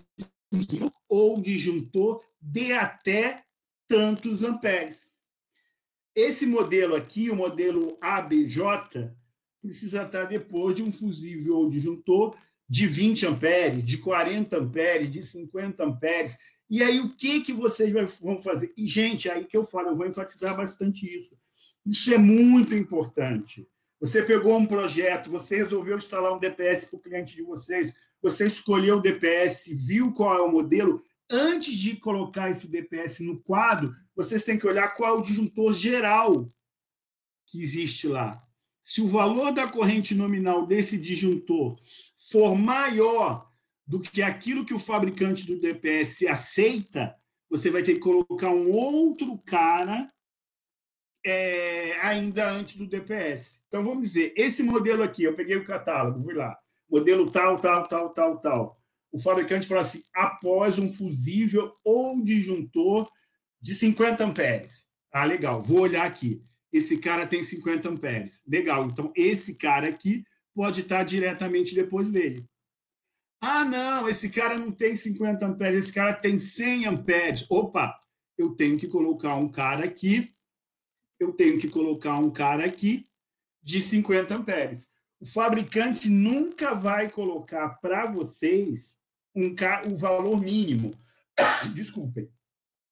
ou 1.08 1.40
disjuntor 1.40 2.22
de 2.38 2.74
até 2.74 3.42
tantos 3.88 4.42
amperes. 4.42 5.10
Esse 6.14 6.44
modelo 6.44 6.94
aqui, 6.94 7.30
o 7.30 7.36
modelo 7.36 7.96
ABJ, 8.02 9.10
precisa 9.62 10.02
estar 10.02 10.24
depois 10.24 10.76
de 10.76 10.82
um 10.82 10.92
fusível 10.92 11.56
ou 11.56 11.70
disjuntor 11.70 12.36
de 12.68 12.86
20 12.86 13.26
amperes, 13.26 13.86
de 13.86 13.96
40 13.96 14.58
amperes, 14.58 15.10
de 15.10 15.22
50 15.22 15.82
amperes. 15.84 16.36
E 16.68 16.82
aí, 16.82 17.00
o 17.00 17.16
que, 17.16 17.40
que 17.40 17.52
vocês 17.54 17.90
vão 18.20 18.38
fazer? 18.40 18.74
E, 18.76 18.86
gente, 18.86 19.30
aí 19.30 19.46
que 19.46 19.56
eu 19.56 19.64
falo, 19.64 19.88
eu 19.88 19.96
vou 19.96 20.06
enfatizar 20.06 20.54
bastante 20.54 21.06
isso. 21.06 21.34
Isso 21.86 22.12
é 22.12 22.18
muito 22.18 22.74
importante. 22.74 23.66
Você 24.00 24.22
pegou 24.22 24.58
um 24.58 24.66
projeto, 24.66 25.30
você 25.30 25.56
resolveu 25.56 25.96
instalar 25.96 26.34
um 26.34 26.38
DPS 26.38 26.86
para 26.86 26.98
o 26.98 27.00
cliente 27.00 27.34
de 27.34 27.42
vocês, 27.42 27.94
você 28.22 28.46
escolheu 28.46 28.98
o 28.98 29.00
DPS, 29.00 29.74
viu 29.74 30.12
qual 30.12 30.36
é 30.36 30.40
o 30.40 30.50
modelo, 30.50 31.02
antes 31.28 31.74
de 31.74 31.96
colocar 31.96 32.50
esse 32.50 32.68
DPS 32.68 33.20
no 33.20 33.40
quadro, 33.42 33.94
vocês 34.14 34.44
têm 34.44 34.58
que 34.58 34.66
olhar 34.66 34.94
qual 34.94 35.16
é 35.16 35.18
o 35.18 35.22
disjuntor 35.22 35.72
geral 35.74 36.50
que 37.46 37.62
existe 37.62 38.06
lá. 38.06 38.42
Se 38.80 39.00
o 39.00 39.08
valor 39.08 39.52
da 39.52 39.68
corrente 39.68 40.14
nominal 40.14 40.66
desse 40.66 40.98
disjuntor 40.98 41.78
for 42.30 42.54
maior 42.54 43.50
do 43.86 44.00
que 44.00 44.22
aquilo 44.22 44.64
que 44.64 44.74
o 44.74 44.78
fabricante 44.78 45.46
do 45.46 45.58
DPS 45.58 46.26
aceita, 46.26 47.14
você 47.48 47.70
vai 47.70 47.82
ter 47.82 47.94
que 47.94 48.00
colocar 48.00 48.50
um 48.50 48.70
outro 48.72 49.36
cara 49.38 50.08
é, 51.24 51.98
ainda 52.00 52.50
antes 52.50 52.76
do 52.76 52.86
DPS. 52.86 53.60
Então, 53.68 53.84
vamos 53.84 54.08
dizer, 54.08 54.32
esse 54.36 54.62
modelo 54.62 55.02
aqui, 55.02 55.22
eu 55.22 55.34
peguei 55.34 55.56
o 55.56 55.64
catálogo, 55.64 56.22
fui 56.22 56.34
lá, 56.34 56.58
modelo 56.92 57.30
tal, 57.30 57.58
tal, 57.58 57.88
tal, 57.88 58.10
tal, 58.10 58.38
tal 58.38 58.82
o 59.12 59.18
fabricante 59.18 59.68
fala 59.68 59.82
assim, 59.82 60.02
após 60.14 60.78
um 60.78 60.90
fusível 60.90 61.74
ou 61.84 62.20
disjuntor 62.22 63.08
de 63.60 63.74
50 63.74 64.24
amperes. 64.24 64.86
Ah, 65.12 65.24
legal, 65.24 65.62
vou 65.62 65.80
olhar 65.80 66.06
aqui. 66.06 66.42
Esse 66.72 66.96
cara 66.96 67.26
tem 67.26 67.44
50 67.44 67.90
amperes. 67.90 68.40
Legal, 68.46 68.86
então 68.86 69.12
esse 69.14 69.58
cara 69.58 69.88
aqui 69.88 70.24
pode 70.54 70.80
estar 70.80 71.04
diretamente 71.04 71.74
depois 71.74 72.10
dele. 72.10 72.48
Ah, 73.38 73.64
não, 73.64 74.08
esse 74.08 74.30
cara 74.30 74.56
não 74.56 74.72
tem 74.72 74.96
50 74.96 75.44
amperes, 75.44 75.84
esse 75.84 75.92
cara 75.92 76.14
tem 76.14 76.40
100 76.40 76.86
amperes. 76.86 77.44
Opa, 77.50 77.94
eu 78.38 78.54
tenho 78.54 78.78
que 78.78 78.88
colocar 78.88 79.36
um 79.36 79.50
cara 79.50 79.84
aqui, 79.84 80.34
eu 81.20 81.32
tenho 81.32 81.58
que 81.58 81.68
colocar 81.68 82.16
um 82.18 82.30
cara 82.30 82.64
aqui 82.64 83.06
de 83.62 83.82
50 83.82 84.34
amperes. 84.34 84.91
O 85.22 85.26
fabricante 85.26 86.08
nunca 86.08 86.74
vai 86.74 87.08
colocar 87.08 87.68
para 87.80 88.06
vocês 88.06 88.96
um, 89.32 89.54
o 89.88 89.96
valor 89.96 90.40
mínimo. 90.40 90.92
Desculpem. 91.76 92.28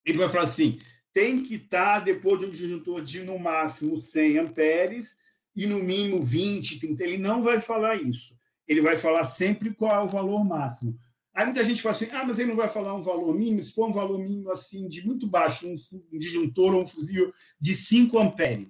Ele 0.06 0.18
vai 0.18 0.28
falar 0.28 0.44
assim: 0.44 0.78
tem 1.12 1.42
que 1.42 1.56
estar 1.56 1.98
depois 1.98 2.38
de 2.38 2.46
um 2.46 2.50
disjuntor 2.50 3.02
de 3.02 3.24
no 3.24 3.36
máximo 3.36 3.98
100 3.98 4.38
amperes 4.38 5.16
e 5.56 5.66
no 5.66 5.82
mínimo 5.82 6.22
20, 6.22 6.78
30. 6.78 7.02
Ele 7.02 7.18
não 7.18 7.42
vai 7.42 7.60
falar 7.60 8.00
isso. 8.00 8.32
Ele 8.64 8.80
vai 8.80 8.96
falar 8.96 9.24
sempre 9.24 9.74
qual 9.74 9.92
é 9.92 10.04
o 10.04 10.06
valor 10.06 10.44
máximo. 10.44 10.96
Aí 11.34 11.44
muita 11.44 11.64
gente 11.64 11.82
fala 11.82 11.96
assim: 11.96 12.10
ah, 12.12 12.24
mas 12.24 12.38
ele 12.38 12.50
não 12.50 12.56
vai 12.56 12.68
falar 12.68 12.94
um 12.94 13.02
valor 13.02 13.34
mínimo. 13.34 13.60
Se 13.60 13.72
for 13.72 13.88
um 13.88 13.92
valor 13.92 14.20
mínimo 14.20 14.52
assim, 14.52 14.88
de 14.88 15.04
muito 15.04 15.26
baixo, 15.26 15.66
um, 15.66 15.76
um 16.12 16.16
disjuntor 16.16 16.76
ou 16.76 16.82
um 16.84 16.86
fusível 16.86 17.34
de 17.60 17.74
5 17.74 18.16
amperes, 18.20 18.68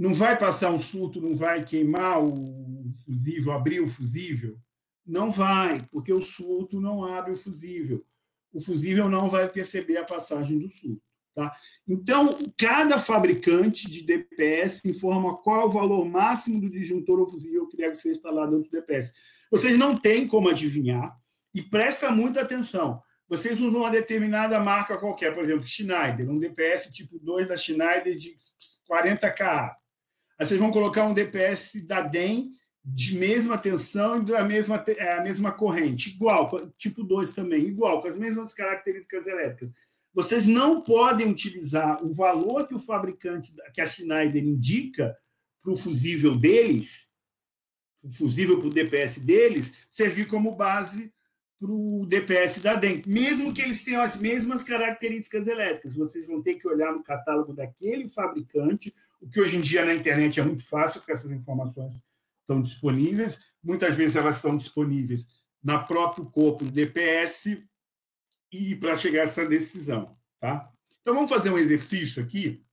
não 0.00 0.14
vai 0.14 0.38
passar 0.38 0.70
um 0.70 0.80
surto, 0.80 1.20
não 1.20 1.36
vai 1.36 1.62
queimar 1.62 2.24
o 2.24 2.90
fusível, 3.04 3.52
abrir 3.52 3.80
o 3.80 3.86
fusível? 3.86 4.56
Não 5.06 5.30
vai, 5.30 5.78
porque 5.92 6.10
o 6.10 6.22
surto 6.22 6.80
não 6.80 7.04
abre 7.04 7.32
o 7.32 7.36
fusível. 7.36 8.02
O 8.50 8.60
fusível 8.62 9.10
não 9.10 9.28
vai 9.28 9.46
perceber 9.46 9.98
a 9.98 10.04
passagem 10.04 10.58
do 10.58 10.70
surto. 10.70 11.02
Tá? 11.34 11.54
Então, 11.86 12.38
cada 12.56 12.98
fabricante 12.98 13.90
de 13.90 14.02
DPS 14.02 14.82
informa 14.86 15.36
qual 15.36 15.60
é 15.60 15.64
o 15.66 15.70
valor 15.70 16.04
máximo 16.06 16.62
do 16.62 16.70
disjuntor 16.70 17.20
ou 17.20 17.28
fusível 17.28 17.68
que 17.68 17.76
deve 17.76 17.94
ser 17.94 18.10
instalado 18.10 18.56
dentro 18.56 18.70
do 18.70 18.80
DPS. 18.80 19.12
Vocês 19.50 19.78
não 19.78 19.94
têm 19.94 20.26
como 20.26 20.48
adivinhar, 20.48 21.14
e 21.54 21.60
presta 21.60 22.10
muita 22.10 22.40
atenção. 22.40 23.02
Vocês 23.28 23.60
usam 23.60 23.80
uma 23.80 23.90
determinada 23.90 24.58
marca 24.60 24.96
qualquer, 24.96 25.34
por 25.34 25.44
exemplo, 25.44 25.66
Schneider, 25.66 26.28
um 26.30 26.38
DPS 26.38 26.90
tipo 26.90 27.18
2 27.18 27.48
da 27.48 27.56
Schneider 27.56 28.16
de 28.16 28.36
40K. 28.90 29.76
Aí 30.40 30.46
vocês 30.46 30.58
vão 30.58 30.70
colocar 30.70 31.04
um 31.04 31.12
DPS 31.12 31.82
da 31.86 32.00
DEM 32.00 32.52
de 32.82 33.14
mesma 33.14 33.58
tensão 33.58 34.22
e 34.22 34.24
da 34.24 34.42
mesma, 34.42 34.82
é, 34.86 35.18
a 35.18 35.22
mesma 35.22 35.52
corrente, 35.52 36.08
igual, 36.08 36.50
tipo 36.78 37.04
2 37.04 37.34
também, 37.34 37.66
igual, 37.66 38.00
com 38.00 38.08
as 38.08 38.16
mesmas 38.16 38.54
características 38.54 39.26
elétricas. 39.26 39.70
Vocês 40.14 40.46
não 40.46 40.80
podem 40.80 41.28
utilizar 41.28 42.02
o 42.02 42.10
valor 42.10 42.66
que 42.66 42.74
o 42.74 42.80
fabricante, 42.80 43.54
que 43.74 43.82
a 43.82 43.86
Schneider 43.86 44.42
indica 44.42 45.14
para 45.62 45.72
o 45.72 45.76
fusível 45.76 46.34
deles, 46.34 47.06
o 48.02 48.10
fusível 48.10 48.58
para 48.58 48.68
o 48.68 48.72
DPS 48.72 49.20
deles, 49.20 49.74
servir 49.90 50.26
como 50.26 50.56
base 50.56 51.12
para 51.60 51.70
o 51.70 52.06
DPS 52.06 52.62
da 52.62 52.72
DEM. 52.72 53.02
Mesmo 53.06 53.52
que 53.52 53.60
eles 53.60 53.84
tenham 53.84 54.00
as 54.00 54.16
mesmas 54.16 54.64
características 54.64 55.46
elétricas, 55.46 55.94
vocês 55.94 56.26
vão 56.26 56.40
ter 56.40 56.54
que 56.54 56.66
olhar 56.66 56.94
no 56.94 57.04
catálogo 57.04 57.52
daquele 57.52 58.08
fabricante, 58.08 58.94
o 59.20 59.28
que 59.28 59.40
hoje 59.40 59.56
em 59.56 59.60
dia 59.60 59.84
na 59.84 59.94
internet 59.94 60.40
é 60.40 60.42
muito 60.42 60.64
fácil, 60.66 61.00
porque 61.00 61.12
essas 61.12 61.30
informações 61.30 61.94
estão 62.40 62.62
disponíveis, 62.62 63.40
muitas 63.62 63.94
vezes 63.94 64.16
elas 64.16 64.36
estão 64.36 64.56
disponíveis 64.56 65.26
na 65.62 65.78
próprio 65.78 66.24
corpo 66.26 66.64
do 66.64 66.70
DPS 66.70 67.62
e 68.52 68.74
para 68.74 68.96
chegar 68.96 69.22
a 69.22 69.24
essa 69.24 69.46
decisão, 69.46 70.16
tá? 70.40 70.72
Então 71.02 71.14
vamos 71.14 71.30
fazer 71.30 71.50
um 71.50 71.58
exercício 71.58 72.22
aqui. 72.22 72.64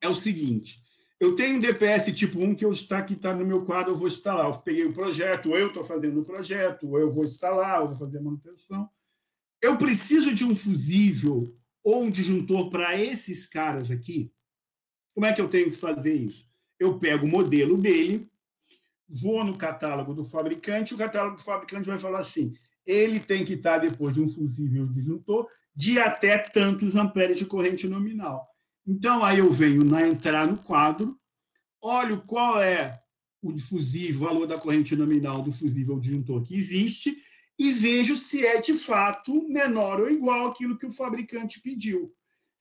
É 0.00 0.08
o 0.08 0.14
seguinte, 0.14 0.82
eu 1.22 1.36
tenho 1.36 1.56
um 1.56 1.60
DPS 1.60 2.12
tipo 2.12 2.42
1 2.42 2.56
que 2.56 2.64
eu 2.64 2.72
está 2.72 3.00
que 3.00 3.14
está 3.14 3.32
no 3.32 3.46
meu 3.46 3.64
quadro, 3.64 3.92
eu 3.92 3.96
vou 3.96 4.08
instalar. 4.08 4.46
Eu 4.46 4.58
peguei 4.58 4.84
o 4.84 4.92
projeto, 4.92 5.50
ou 5.50 5.56
eu 5.56 5.68
estou 5.68 5.84
fazendo 5.84 6.20
o 6.20 6.24
projeto, 6.24 6.88
ou 6.88 6.98
eu 6.98 7.12
vou 7.12 7.24
instalar, 7.24 7.80
ou 7.80 7.90
vou 7.90 7.96
fazer 7.96 8.18
a 8.18 8.22
manutenção. 8.22 8.90
Eu 9.62 9.78
preciso 9.78 10.34
de 10.34 10.44
um 10.44 10.56
fusível 10.56 11.44
ou 11.84 12.02
um 12.02 12.10
disjuntor 12.10 12.70
para 12.70 13.00
esses 13.00 13.46
caras 13.46 13.88
aqui. 13.88 14.32
Como 15.14 15.26
é 15.26 15.32
que 15.32 15.40
eu 15.40 15.48
tenho 15.48 15.70
que 15.70 15.76
fazer 15.76 16.14
isso? 16.14 16.46
Eu 16.78 16.98
pego 16.98 17.26
o 17.26 17.28
modelo 17.28 17.76
dele, 17.76 18.30
vou 19.08 19.44
no 19.44 19.56
catálogo 19.56 20.14
do 20.14 20.24
fabricante, 20.24 20.94
o 20.94 20.98
catálogo 20.98 21.36
do 21.36 21.42
fabricante 21.42 21.88
vai 21.88 21.98
falar 21.98 22.20
assim: 22.20 22.54
ele 22.86 23.20
tem 23.20 23.44
que 23.44 23.54
estar 23.54 23.78
depois 23.78 24.14
de 24.14 24.22
um 24.22 24.28
fusível 24.28 24.86
disjuntor 24.86 25.48
de 25.74 25.98
até 25.98 26.38
tantos 26.38 26.96
amperes 26.96 27.38
de 27.38 27.46
corrente 27.46 27.88
nominal. 27.88 28.46
Então, 28.86 29.24
aí 29.24 29.38
eu 29.38 29.50
venho 29.50 29.84
na 29.84 30.06
entrar 30.06 30.46
no 30.46 30.58
quadro, 30.58 31.16
olho 31.80 32.22
qual 32.22 32.62
é 32.62 33.00
o 33.40 33.58
fusível, 33.58 34.22
o 34.22 34.24
valor 34.28 34.46
da 34.46 34.58
corrente 34.58 34.94
nominal 34.96 35.42
do 35.42 35.52
fusível 35.52 35.98
disjuntor 35.98 36.42
que 36.42 36.56
existe 36.56 37.16
e 37.58 37.72
vejo 37.72 38.16
se 38.16 38.44
é 38.44 38.60
de 38.60 38.74
fato 38.74 39.48
menor 39.48 40.00
ou 40.00 40.10
igual 40.10 40.48
àquilo 40.48 40.78
que 40.78 40.86
o 40.86 40.92
fabricante 40.92 41.60
pediu. 41.60 42.12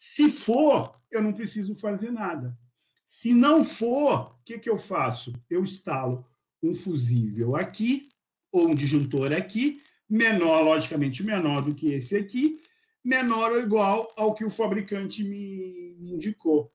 Se 0.03 0.31
for, 0.31 0.99
eu 1.11 1.21
não 1.21 1.31
preciso 1.31 1.75
fazer 1.75 2.09
nada. 2.09 2.57
Se 3.05 3.35
não 3.35 3.63
for, 3.63 4.31
o 4.31 4.43
que, 4.43 4.57
que 4.57 4.67
eu 4.67 4.75
faço? 4.75 5.31
Eu 5.47 5.61
instalo 5.61 6.25
um 6.63 6.73
fusível 6.73 7.55
aqui, 7.55 8.09
ou 8.51 8.67
um 8.67 8.73
disjuntor 8.73 9.31
aqui, 9.31 9.79
menor, 10.09 10.63
logicamente 10.63 11.23
menor 11.23 11.61
do 11.61 11.75
que 11.75 11.93
esse 11.93 12.17
aqui, 12.17 12.59
menor 13.05 13.51
ou 13.51 13.61
igual 13.61 14.11
ao 14.17 14.33
que 14.33 14.43
o 14.43 14.49
fabricante 14.49 15.23
me 15.23 15.95
indicou. 16.01 16.73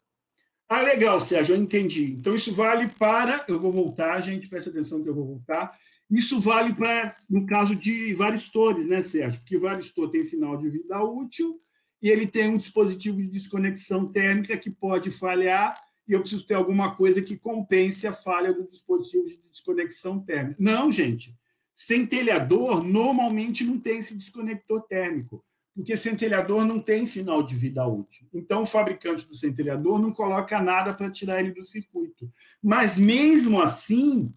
Ah, 0.68 0.83
legal, 0.83 1.21
Sérgio, 1.21 1.56
eu 1.56 1.61
entendi. 1.61 2.12
Então, 2.12 2.33
isso 2.33 2.54
vale 2.54 2.87
para. 2.87 3.45
Eu 3.49 3.59
vou 3.59 3.73
voltar, 3.73 4.21
gente, 4.21 4.49
preste 4.49 4.68
atenção 4.68 5.02
que 5.02 5.09
eu 5.09 5.14
vou 5.14 5.26
voltar. 5.26 5.76
Isso 6.09 6.38
vale 6.38 6.73
para, 6.73 7.16
no 7.28 7.45
caso 7.45 7.75
de 7.75 8.14
varistores, 8.14 8.87
né, 8.87 9.02
Sérgio? 9.02 9.40
Porque 9.40 9.59
varistor 9.59 10.11
tem 10.11 10.25
final 10.25 10.56
de 10.56 10.71
vida 10.71 11.02
útil 11.02 11.61
e 12.03 12.11
ele 12.11 12.26
tem 12.26 12.49
um 12.49 12.59
dispositivo 12.59 13.19
de 13.19 13.29
desconexão 13.29 14.07
térmica 14.07 14.57
que 14.57 14.71
pode 14.71 15.11
falhar 15.11 15.81
e 16.07 16.12
eu 16.12 16.21
preciso 16.21 16.47
ter 16.47 16.55
alguma 16.55 16.95
coisa 16.95 17.21
que 17.21 17.37
compense 17.37 18.07
a 18.07 18.12
falha 18.12 18.53
do 18.53 18.69
dispositivo 18.69 19.26
de 19.26 19.41
desconexão 19.50 20.21
térmica. 20.21 20.57
Não, 20.61 20.93
gente. 20.93 21.35
Centelhador 21.75 22.85
normalmente 22.85 23.65
não 23.65 23.79
tem 23.79 23.99
esse 23.99 24.15
desconector 24.15 24.83
térmico 24.83 25.45
porque 25.76 25.95
centelhador 25.95 26.65
não 26.65 26.81
tem 26.81 27.05
final 27.05 27.43
de 27.43 27.55
vida 27.55 27.87
útil. 27.87 28.26
Então, 28.33 28.62
o 28.62 28.67
fabricante 28.67 29.26
do 29.26 29.35
centelhador 29.35 29.99
não 29.99 30.11
coloca 30.11 30.59
nada 30.59 30.95
para 30.95 31.11
tirar 31.11 31.38
ele 31.38 31.53
do 31.53 31.67
circuito. 31.67 32.33
Mas, 32.62 32.97
mesmo 32.97 33.61
assim, 33.61 34.35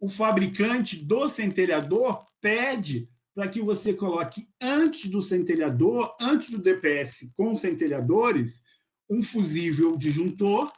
o 0.00 0.08
fabricante 0.08 0.96
do 0.96 1.28
centelhador 1.28 2.26
pede 2.40 3.08
para 3.34 3.48
que 3.48 3.60
você 3.60 3.94
coloque 3.94 4.48
antes 4.60 5.10
do 5.10 5.22
centelhador, 5.22 6.14
antes 6.20 6.50
do 6.50 6.58
DPS 6.58 7.30
com 7.36 7.56
centelhadores, 7.56 8.60
um 9.08 9.22
fusível 9.22 9.96
disjuntor 9.96 10.70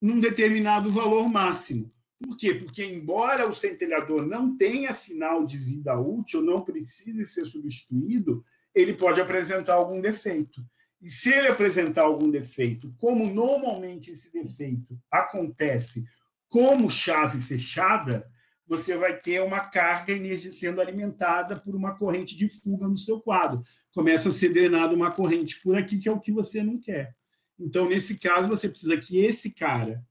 num 0.00 0.20
determinado 0.20 0.90
valor 0.90 1.28
máximo. 1.28 1.92
Por 2.18 2.36
quê? 2.36 2.54
Porque, 2.54 2.84
embora 2.84 3.48
o 3.48 3.54
centelhador 3.54 4.26
não 4.26 4.56
tenha 4.56 4.94
final 4.94 5.44
de 5.44 5.58
vida 5.58 5.98
útil, 5.98 6.40
não 6.40 6.62
precise 6.62 7.26
ser 7.26 7.46
substituído, 7.46 8.44
ele 8.74 8.94
pode 8.94 9.20
apresentar 9.20 9.74
algum 9.74 10.00
defeito. 10.00 10.64
E 11.00 11.10
se 11.10 11.30
ele 11.30 11.48
apresentar 11.48 12.02
algum 12.02 12.30
defeito, 12.30 12.94
como 12.96 13.26
normalmente 13.26 14.12
esse 14.12 14.32
defeito 14.32 14.96
acontece 15.10 16.04
como 16.48 16.88
chave 16.88 17.40
fechada, 17.40 18.30
você 18.66 18.96
vai 18.96 19.18
ter 19.18 19.42
uma 19.42 19.60
carga 19.60 20.14
sendo 20.50 20.80
alimentada 20.80 21.56
por 21.56 21.74
uma 21.74 21.94
corrente 21.94 22.36
de 22.36 22.48
fuga 22.48 22.88
no 22.88 22.96
seu 22.96 23.20
quadro. 23.20 23.62
Começa 23.92 24.28
a 24.28 24.32
ser 24.32 24.50
drenada 24.50 24.94
uma 24.94 25.10
corrente 25.10 25.60
por 25.62 25.76
aqui, 25.76 25.98
que 25.98 26.08
é 26.08 26.12
o 26.12 26.20
que 26.20 26.32
você 26.32 26.62
não 26.62 26.78
quer. 26.78 27.14
Então, 27.58 27.88
nesse 27.88 28.18
caso, 28.18 28.48
você 28.48 28.68
precisa 28.68 28.96
que 28.96 29.18
esse 29.18 29.50
cara 29.50 30.04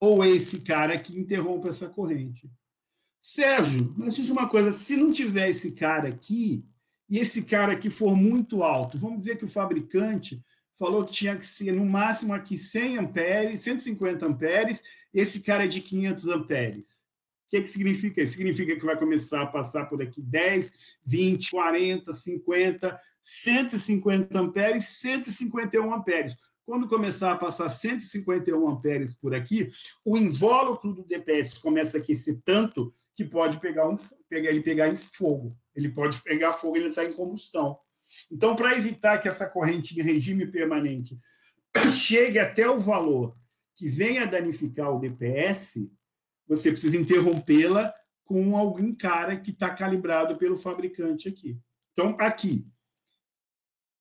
ou 0.00 0.24
esse 0.24 0.60
cara 0.60 0.98
que 0.98 1.16
interrompa 1.18 1.68
essa 1.68 1.88
corrente. 1.88 2.50
Sérgio, 3.20 3.94
mas 3.96 4.16
diz 4.16 4.28
uma 4.28 4.48
coisa: 4.48 4.72
se 4.72 4.96
não 4.96 5.12
tiver 5.12 5.48
esse 5.48 5.72
cara 5.72 6.08
aqui, 6.08 6.66
e 7.08 7.18
esse 7.18 7.42
cara 7.42 7.72
aqui 7.72 7.88
for 7.88 8.16
muito 8.16 8.64
alto, 8.64 8.98
vamos 8.98 9.18
dizer 9.18 9.36
que 9.36 9.44
o 9.44 9.48
fabricante 9.48 10.44
falou 10.76 11.04
que 11.04 11.12
tinha 11.12 11.36
que 11.36 11.46
ser 11.46 11.72
no 11.72 11.86
máximo 11.86 12.34
aqui 12.34 12.58
100 12.58 12.98
amperes, 12.98 13.60
150 13.60 14.26
amperes, 14.26 14.82
esse 15.14 15.40
cara 15.40 15.64
é 15.64 15.68
de 15.68 15.80
500 15.80 16.26
amperes. 16.26 16.91
Que, 17.52 17.60
que 17.60 17.68
significa 17.68 18.22
isso? 18.22 18.32
Significa 18.32 18.74
que 18.74 18.86
vai 18.86 18.98
começar 18.98 19.42
a 19.42 19.46
passar 19.46 19.84
por 19.84 20.00
aqui 20.00 20.22
10, 20.22 20.72
20, 21.04 21.50
40, 21.50 22.10
50, 22.10 23.00
150 23.20 24.38
amperes, 24.40 24.86
151 24.86 25.92
amperes. 25.92 26.34
Quando 26.64 26.88
começar 26.88 27.30
a 27.30 27.36
passar 27.36 27.68
151 27.68 28.66
amperes 28.66 29.12
por 29.12 29.34
aqui, 29.34 29.70
o 30.02 30.16
invólucro 30.16 30.94
do 30.94 31.04
DPS 31.04 31.58
começa 31.58 31.98
a 31.98 32.00
aquecer 32.00 32.40
tanto 32.42 32.94
que 33.14 33.22
pode 33.22 33.60
pegar 33.60 33.86
um, 33.86 33.96
pegar, 34.30 34.48
ele 34.48 34.62
pegar 34.62 34.88
em 34.88 34.96
fogo. 34.96 35.54
Ele 35.76 35.90
pode 35.90 36.22
pegar 36.22 36.54
fogo 36.54 36.78
e 36.78 36.80
ele 36.80 36.88
entrar 36.88 37.04
em 37.04 37.12
combustão. 37.12 37.78
Então, 38.30 38.56
para 38.56 38.78
evitar 38.78 39.18
que 39.18 39.28
essa 39.28 39.46
corrente 39.46 40.00
em 40.00 40.02
regime 40.02 40.46
permanente 40.46 41.18
chegue 41.92 42.38
até 42.38 42.66
o 42.66 42.80
valor 42.80 43.36
que 43.76 43.90
venha 43.90 44.26
danificar 44.26 44.90
o 44.90 44.98
DPS, 44.98 45.86
você 46.46 46.70
precisa 46.70 46.96
interrompê-la 46.96 47.92
com 48.24 48.56
algum 48.56 48.94
cara 48.94 49.36
que 49.36 49.50
está 49.50 49.70
calibrado 49.70 50.36
pelo 50.36 50.56
fabricante 50.56 51.28
aqui. 51.28 51.58
Então, 51.92 52.16
aqui, 52.18 52.66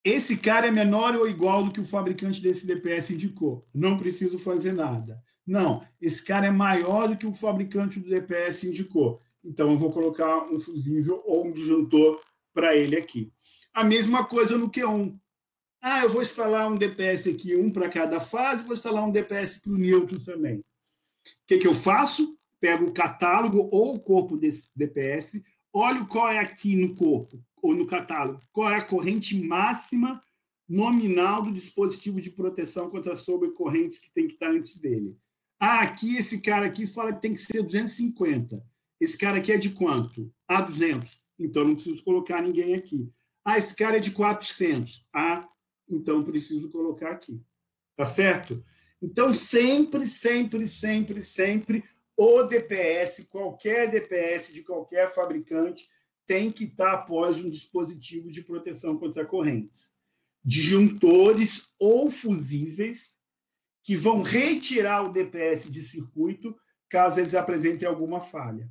esse 0.04 0.38
cara 0.38 0.68
é 0.68 0.72
menor 0.72 1.16
ou 1.16 1.28
igual 1.28 1.64
do 1.64 1.72
que 1.72 1.82
o 1.82 1.86
fabricante 1.86 2.42
desse 2.42 2.66
DPS 2.66 3.12
indicou. 3.12 3.64
Não 3.74 3.98
preciso 3.98 4.40
fazer 4.40 4.74
nada. 4.74 5.22
Não, 5.46 5.86
esse 6.00 6.24
cara 6.24 6.48
é 6.48 6.52
maior 6.52 7.10
do 7.10 7.18
que 7.18 7.28
o 7.28 7.34
fabricante 7.34 8.00
do 8.00 8.10
DPS 8.10 8.64
indicou. 8.64 9.22
Então, 9.44 9.72
eu 9.72 9.78
vou 9.78 9.92
colocar 9.92 10.46
um 10.52 10.60
fusível 10.60 11.22
ou 11.26 11.46
um 11.46 11.52
disjuntor 11.52 12.22
para 12.54 12.76
ele 12.76 12.98
aqui. 12.98 13.32
A 13.74 13.84
mesma 13.84 14.26
coisa 14.26 14.58
no 14.58 14.70
Q1. 14.70 15.18
Ah, 15.82 16.04
eu 16.04 16.10
vou 16.10 16.22
instalar 16.22 16.72
um 16.72 16.78
DPS 16.78 17.28
aqui, 17.28 17.56
um 17.56 17.72
para 17.72 17.90
cada 17.90 18.20
fase, 18.20 18.64
vou 18.64 18.76
instalar 18.76 19.04
um 19.04 19.12
DPS 19.12 19.60
para 19.60 19.72
o 19.72 19.78
neutro 19.78 20.24
também. 20.24 20.64
O 21.26 21.48
que, 21.48 21.58
que 21.58 21.68
eu 21.68 21.76
faço? 21.76 22.38
Pego 22.60 22.86
o 22.86 22.94
catálogo 22.94 23.70
ou 23.72 23.96
o 23.96 24.00
corpo 24.00 24.38
desse 24.38 24.70
DPS, 24.76 25.42
olho 25.74 26.08
qual 26.08 26.30
é 26.30 26.40
aqui 26.40 26.76
no 26.76 26.96
corpo 26.96 27.44
ou 27.62 27.74
no 27.76 27.88
catálogo, 27.88 28.42
qual 28.52 28.70
é 28.70 28.76
a 28.76 28.86
corrente 28.86 29.40
máxima 29.40 30.22
nominal 30.72 31.42
do 31.42 31.52
dispositivo 31.52 32.22
de 32.22 32.30
proteção 32.30 32.90
contra 32.90 33.14
sobrecorrentes 33.14 34.00
que 34.00 34.10
tem 34.14 34.26
que 34.26 34.34
estar 34.34 34.50
antes 34.50 34.78
dele. 34.78 35.18
Ah, 35.60 35.82
aqui 35.82 36.16
esse 36.16 36.40
cara 36.40 36.66
aqui 36.66 36.88
fala 36.88 37.14
que 37.14 37.22
tem 37.22 37.34
que 37.34 37.42
ser 37.42 37.62
250. 37.62 38.66
Esse 39.00 39.18
cara 39.18 39.38
aqui 39.38 39.52
é 39.52 39.58
de 39.58 39.72
quanto? 39.72 40.34
Ah, 40.48 40.62
200. 40.62 41.20
Então 41.38 41.66
não 41.66 41.74
preciso 41.74 42.02
colocar 42.04 42.42
ninguém 42.42 42.74
aqui. 42.74 43.12
Ah, 43.44 43.58
esse 43.58 43.76
cara 43.76 43.98
é 43.98 44.00
de 44.00 44.12
400. 44.12 45.06
Ah, 45.14 45.48
então 45.90 46.24
preciso 46.24 46.70
colocar 46.70 47.12
aqui. 47.12 47.42
Tá 47.98 48.06
certo? 48.06 48.64
Então 49.02 49.34
sempre, 49.34 50.06
sempre, 50.06 50.68
sempre, 50.68 51.24
sempre 51.24 51.84
o 52.16 52.44
DPS, 52.44 53.26
qualquer 53.30 53.90
DPS 53.90 54.54
de 54.54 54.64
qualquer 54.64 55.14
fabricante 55.14 55.90
tem 56.28 56.52
que 56.52 56.66
estar 56.66 56.94
após 56.94 57.40
um 57.40 57.50
dispositivo 57.50 58.30
de 58.30 58.44
proteção 58.44 58.98
contra 58.98 59.26
correntes. 59.26 59.92
Disjuntores 60.44 61.70
ou 61.80 62.10
fusíveis 62.12 63.16
que 63.84 63.96
vão 63.96 64.22
retirar 64.22 65.04
o 65.04 65.12
DPS 65.12 65.70
de 65.72 65.82
circuito 65.82 66.56
caso 66.88 67.20
eles 67.20 67.34
apresentem 67.34 67.88
alguma 67.88 68.22
falha 68.22 68.70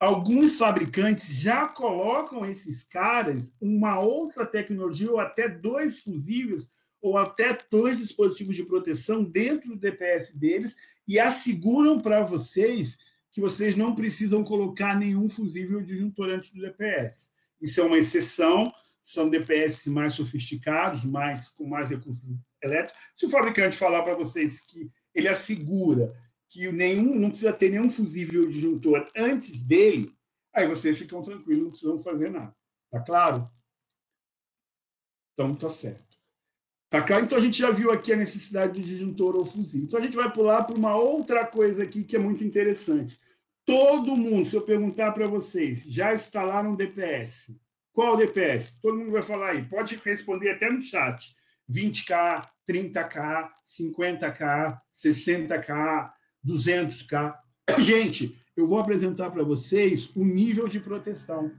alguns 0.00 0.56
fabricantes 0.56 1.42
já 1.42 1.68
colocam 1.68 2.46
esses 2.46 2.82
caras 2.82 3.52
uma 3.60 4.00
outra 4.00 4.46
tecnologia, 4.46 5.10
ou 5.10 5.20
até 5.20 5.46
dois 5.46 6.00
fusíveis, 6.00 6.70
ou 7.00 7.16
até 7.16 7.56
dois 7.70 7.98
dispositivos 7.98 8.56
de 8.56 8.64
proteção 8.64 9.24
dentro 9.24 9.70
do 9.70 9.76
DPS 9.76 10.36
deles, 10.36 10.76
e 11.06 11.18
asseguram 11.18 12.00
para 12.00 12.24
vocês 12.24 12.98
que 13.32 13.40
vocês 13.40 13.76
não 13.76 13.94
precisam 13.94 14.44
colocar 14.44 14.98
nenhum 14.98 15.28
fusível 15.28 15.80
disjuntor 15.80 16.30
antes 16.30 16.52
do 16.52 16.60
DPS. 16.60 17.28
Isso 17.60 17.80
é 17.80 17.84
uma 17.84 17.98
exceção, 17.98 18.72
são 19.04 19.28
DPS 19.28 19.86
mais 19.88 20.14
sofisticados, 20.14 21.04
mais 21.04 21.48
com 21.48 21.66
mais 21.66 21.90
recursos 21.90 22.36
elétricos. 22.62 23.00
Se 23.16 23.26
o 23.26 23.30
fabricante 23.30 23.76
falar 23.76 24.02
para 24.02 24.14
vocês 24.14 24.60
que 24.60 24.90
ele 25.14 25.28
assegura 25.28 26.14
que 26.48 26.70
nenhum, 26.72 27.14
não 27.14 27.28
precisa 27.28 27.52
ter 27.52 27.70
nenhum 27.70 27.88
fusível 27.88 28.48
disjuntor 28.48 29.06
antes 29.16 29.64
dele, 29.64 30.12
aí 30.52 30.66
vocês 30.66 30.98
ficam 30.98 31.22
tranquilos, 31.22 31.62
não 31.62 31.70
precisam 31.70 31.98
fazer 32.00 32.30
nada. 32.30 32.54
Tá 32.90 33.00
claro? 33.00 33.48
Então 35.32 35.54
tá 35.54 35.70
certo. 35.70 36.09
Tá 36.90 37.00
claro? 37.00 37.24
Então 37.24 37.38
a 37.38 37.40
gente 37.40 37.56
já 37.56 37.70
viu 37.70 37.92
aqui 37.92 38.12
a 38.12 38.16
necessidade 38.16 38.72
do 38.72 38.84
disjuntor 38.84 39.36
ou 39.36 39.44
fusível. 39.44 39.84
Então 39.84 40.00
a 40.00 40.02
gente 40.02 40.16
vai 40.16 40.30
pular 40.30 40.64
para 40.64 40.76
uma 40.76 40.96
outra 40.96 41.46
coisa 41.46 41.84
aqui 41.84 42.02
que 42.02 42.16
é 42.16 42.18
muito 42.18 42.42
interessante. 42.42 43.16
Todo 43.64 44.16
mundo, 44.16 44.48
se 44.48 44.56
eu 44.56 44.62
perguntar 44.62 45.12
para 45.12 45.28
vocês, 45.28 45.84
já 45.86 46.12
instalaram 46.12 46.74
DPS? 46.74 47.56
Qual 47.92 48.16
DPS? 48.16 48.80
Todo 48.82 48.98
mundo 48.98 49.12
vai 49.12 49.22
falar 49.22 49.50
aí. 49.50 49.62
Pode 49.62 49.94
responder 50.04 50.50
até 50.50 50.68
no 50.68 50.82
chat. 50.82 51.32
20K, 51.70 52.44
30K, 52.68 53.48
50K, 53.68 54.80
60K, 54.92 56.10
200K. 56.44 57.34
Gente, 57.78 58.36
eu 58.56 58.66
vou 58.66 58.80
apresentar 58.80 59.30
para 59.30 59.44
vocês 59.44 60.10
o 60.16 60.24
nível 60.24 60.66
de 60.66 60.80
proteção. 60.80 61.52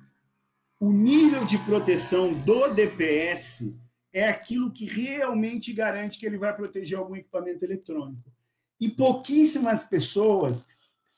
O 0.78 0.92
nível 0.92 1.46
de 1.46 1.58
proteção 1.60 2.34
do 2.34 2.68
DPS 2.74 3.74
é 4.14 4.28
aquilo 4.28 4.72
que 4.72 4.86
realmente 4.86 5.72
garante 5.74 6.20
que 6.20 6.26
ele 6.26 6.38
vai 6.38 6.56
proteger 6.56 6.98
algum 6.98 7.16
equipamento 7.16 7.64
eletrônico. 7.64 8.32
E 8.80 8.90
pouquíssimas 8.90 9.86
pessoas 9.86 10.66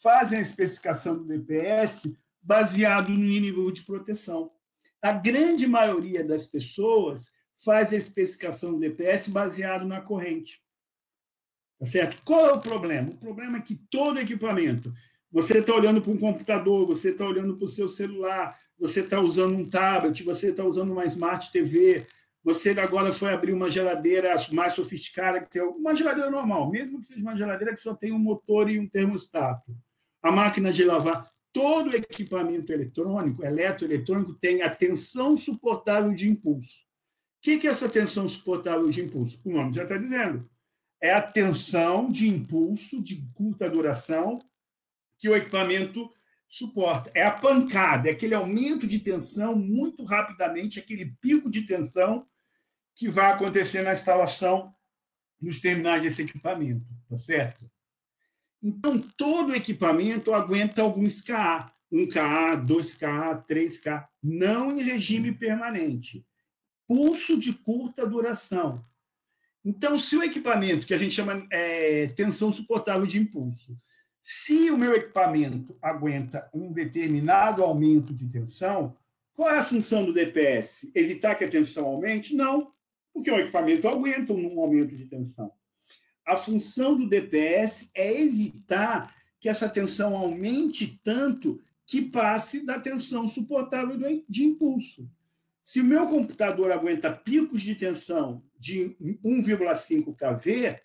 fazem 0.01 0.39
a 0.39 0.41
especificação 0.41 1.17
do 1.17 1.25
DPS 1.25 2.13
baseado 2.41 3.10
no 3.10 3.15
nível 3.15 3.71
de 3.71 3.84
proteção. 3.84 4.51
A 5.01 5.13
grande 5.13 5.65
maioria 5.65 6.23
das 6.23 6.45
pessoas 6.45 7.32
faz 7.63 7.93
a 7.93 7.97
especificação 7.97 8.73
do 8.73 8.79
DPS 8.79 9.29
baseado 9.29 9.86
na 9.86 10.01
corrente. 10.01 10.62
Tá 11.79 11.86
certo? 11.86 12.21
Qual 12.23 12.45
é 12.45 12.53
o 12.53 12.62
problema? 12.62 13.10
O 13.10 13.17
problema 13.17 13.58
é 13.58 13.62
que 13.62 13.75
todo 13.89 14.19
equipamento, 14.19 14.93
você 15.32 15.60
está 15.60 15.73
olhando 15.73 16.01
para 16.01 16.12
um 16.12 16.17
computador, 16.17 16.86
você 16.86 17.12
está 17.12 17.25
olhando 17.25 17.56
para 17.56 17.65
o 17.65 17.69
seu 17.69 17.88
celular, 17.89 18.58
você 18.77 18.99
está 18.99 19.19
usando 19.19 19.56
um 19.56 19.69
tablet, 19.69 20.23
você 20.23 20.49
está 20.49 20.63
usando 20.63 20.91
uma 20.91 21.06
Smart 21.06 21.51
TV, 21.51 22.06
você 22.43 22.71
agora 22.71 23.13
foi 23.13 23.34
abrir 23.34 23.53
uma 23.53 23.69
geladeira 23.69 24.36
mais 24.51 24.73
sofisticada, 24.73 25.39
que 25.39 25.49
tem 25.49 25.62
uma 25.62 25.95
geladeira 25.95 26.29
normal, 26.29 26.69
mesmo 26.69 26.99
que 26.99 27.06
seja 27.06 27.21
uma 27.21 27.38
geladeira 27.38 27.73
que 27.73 27.82
só 27.82 27.95
tem 27.95 28.12
um 28.12 28.19
motor 28.19 28.69
e 28.69 28.77
um 28.77 28.88
termostato. 28.88 29.73
A 30.21 30.29
máquina 30.29 30.71
de 30.71 30.84
lavar, 30.84 31.32
todo 31.53 31.95
equipamento 31.95 32.73
eletrônico, 32.73 33.45
eletroeletrônico, 33.45 34.34
tem 34.34 34.62
a 34.62 34.69
tensão 34.69 35.38
suportável 35.38 36.13
de 36.13 36.27
impulso. 36.27 36.82
O 37.38 37.41
que 37.41 37.65
é 37.65 37.69
essa 37.71 37.88
tensão 37.88 38.27
suportável 38.27 38.89
de 38.89 39.01
impulso? 39.01 39.39
O 39.45 39.51
nome 39.51 39.73
já 39.73 39.84
está 39.84 39.97
dizendo. 39.97 40.49
É 41.01 41.13
a 41.13 41.21
tensão 41.21 42.10
de 42.10 42.27
impulso 42.27 43.01
de 43.01 43.25
curta 43.34 43.69
duração 43.69 44.39
que 45.17 45.29
o 45.29 45.36
equipamento 45.36 46.10
suporta. 46.49 47.10
É 47.13 47.23
a 47.23 47.32
pancada, 47.32 48.10
é 48.10 48.12
aquele 48.12 48.36
aumento 48.36 48.86
de 48.86 48.99
tensão 48.99 49.56
muito 49.56 50.03
rapidamente, 50.03 50.79
aquele 50.79 51.15
pico 51.19 51.49
de 51.49 51.62
tensão 51.62 52.25
que 52.95 53.10
vai 53.10 53.32
acontecer 53.32 53.82
na 53.82 53.93
instalação 53.93 54.73
nos 55.41 55.60
terminais 55.60 56.01
desse 56.01 56.21
equipamento, 56.21 56.86
tá 57.10 57.17
certo? 57.17 57.69
Então, 58.62 58.99
todo 59.17 59.56
equipamento 59.56 60.34
aguenta 60.34 60.82
alguns 60.82 61.21
KA, 61.21 61.73
1KA, 61.91 62.65
2KA, 62.65 63.45
3KA, 63.45 64.08
não 64.21 64.71
em 64.71 64.82
regime 64.82 65.34
permanente. 65.34 66.25
Pulso 66.88 67.38
de 67.38 67.53
curta 67.53 68.06
duração. 68.08 68.86
Então, 69.65 69.99
se 69.99 70.15
o 70.15 70.23
equipamento, 70.23 70.88
que 70.88 70.93
a 70.93 70.97
gente 70.97 71.13
chama 71.13 71.45
é, 71.51 72.08
tensão 72.08 72.51
suportável 72.51 73.06
de 73.06 73.19
impulso, 73.19 73.77
se 74.21 74.71
o 74.71 74.77
meu 74.77 74.95
equipamento 74.95 75.77
aguenta 75.82 76.49
um 76.53 76.71
determinado 76.71 77.62
aumento 77.63 78.13
de 78.13 78.27
tensão, 78.29 78.95
qual 79.34 79.49
é 79.49 79.60
a 79.60 79.63
função 79.63 80.06
do 80.06 80.13
DPS? 80.13 80.91
Evitar 80.95 81.36
que 81.36 81.43
a 81.43 81.49
tensão 81.49 81.86
aumente? 81.86 82.36
Não, 82.36 82.71
porque 83.13 83.30
o 83.30 83.39
equipamento 83.39 83.88
aguenta 83.88 84.34
um 84.34 84.60
aumento 84.60 84.95
de 84.95 85.06
tensão. 85.06 85.52
A 86.26 86.36
função 86.36 86.97
do 86.97 87.08
DPS 87.08 87.91
é 87.93 88.21
evitar 88.21 89.13
que 89.39 89.49
essa 89.49 89.69
tensão 89.69 90.15
aumente 90.15 90.99
tanto 91.04 91.62
que 91.86 92.02
passe 92.02 92.65
da 92.65 92.80
tensão 92.80 93.30
suportável 93.30 93.97
de 94.28 94.43
impulso. 94.43 95.10
Se 95.63 95.80
o 95.80 95.84
meu 95.84 96.08
computador 96.08 96.71
aguenta 96.71 97.12
picos 97.12 97.62
de 97.62 97.76
tensão 97.76 98.43
de 98.58 98.95
1,5 99.02 100.15
kV, 100.15 100.82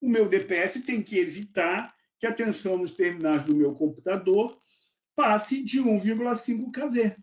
o 0.00 0.08
meu 0.08 0.28
DPS 0.28 0.84
tem 0.84 1.02
que 1.02 1.18
evitar 1.18 1.94
que 2.18 2.26
a 2.26 2.32
tensão 2.32 2.76
nos 2.76 2.92
terminais 2.92 3.44
do 3.44 3.54
meu 3.54 3.72
computador 3.72 4.58
passe 5.14 5.62
de 5.62 5.80
1,5 5.80 6.70
kV. 6.72 7.16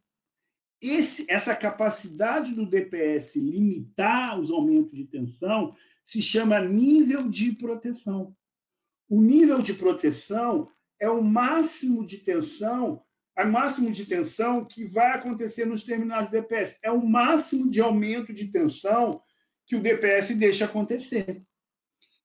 Esse, 0.81 1.25
essa 1.27 1.55
capacidade 1.55 2.53
do 2.53 2.65
DPS 2.65 3.35
limitar 3.35 4.39
os 4.39 4.49
aumentos 4.49 4.93
de 4.93 5.05
tensão 5.05 5.75
se 6.05 6.21
chama 6.21 6.59
nível 6.59 7.29
de 7.29 7.51
proteção. 7.51 8.35
O 9.09 9.21
nível 9.21 9.61
de 9.61 9.73
proteção 9.73 10.69
é 10.99 11.09
o 11.09 11.21
máximo 11.21 12.05
de 12.05 12.17
tensão, 12.19 13.01
o 13.37 13.45
máximo 13.45 13.91
de 13.91 14.05
tensão 14.05 14.65
que 14.65 14.85
vai 14.85 15.11
acontecer 15.11 15.65
nos 15.65 15.83
terminais 15.83 16.25
do 16.27 16.31
DPS. 16.31 16.77
É 16.81 16.91
o 16.91 17.05
máximo 17.05 17.69
de 17.69 17.81
aumento 17.81 18.33
de 18.33 18.47
tensão 18.47 19.21
que 19.65 19.75
o 19.75 19.81
DPS 19.81 20.33
deixa 20.35 20.65
acontecer. 20.65 21.41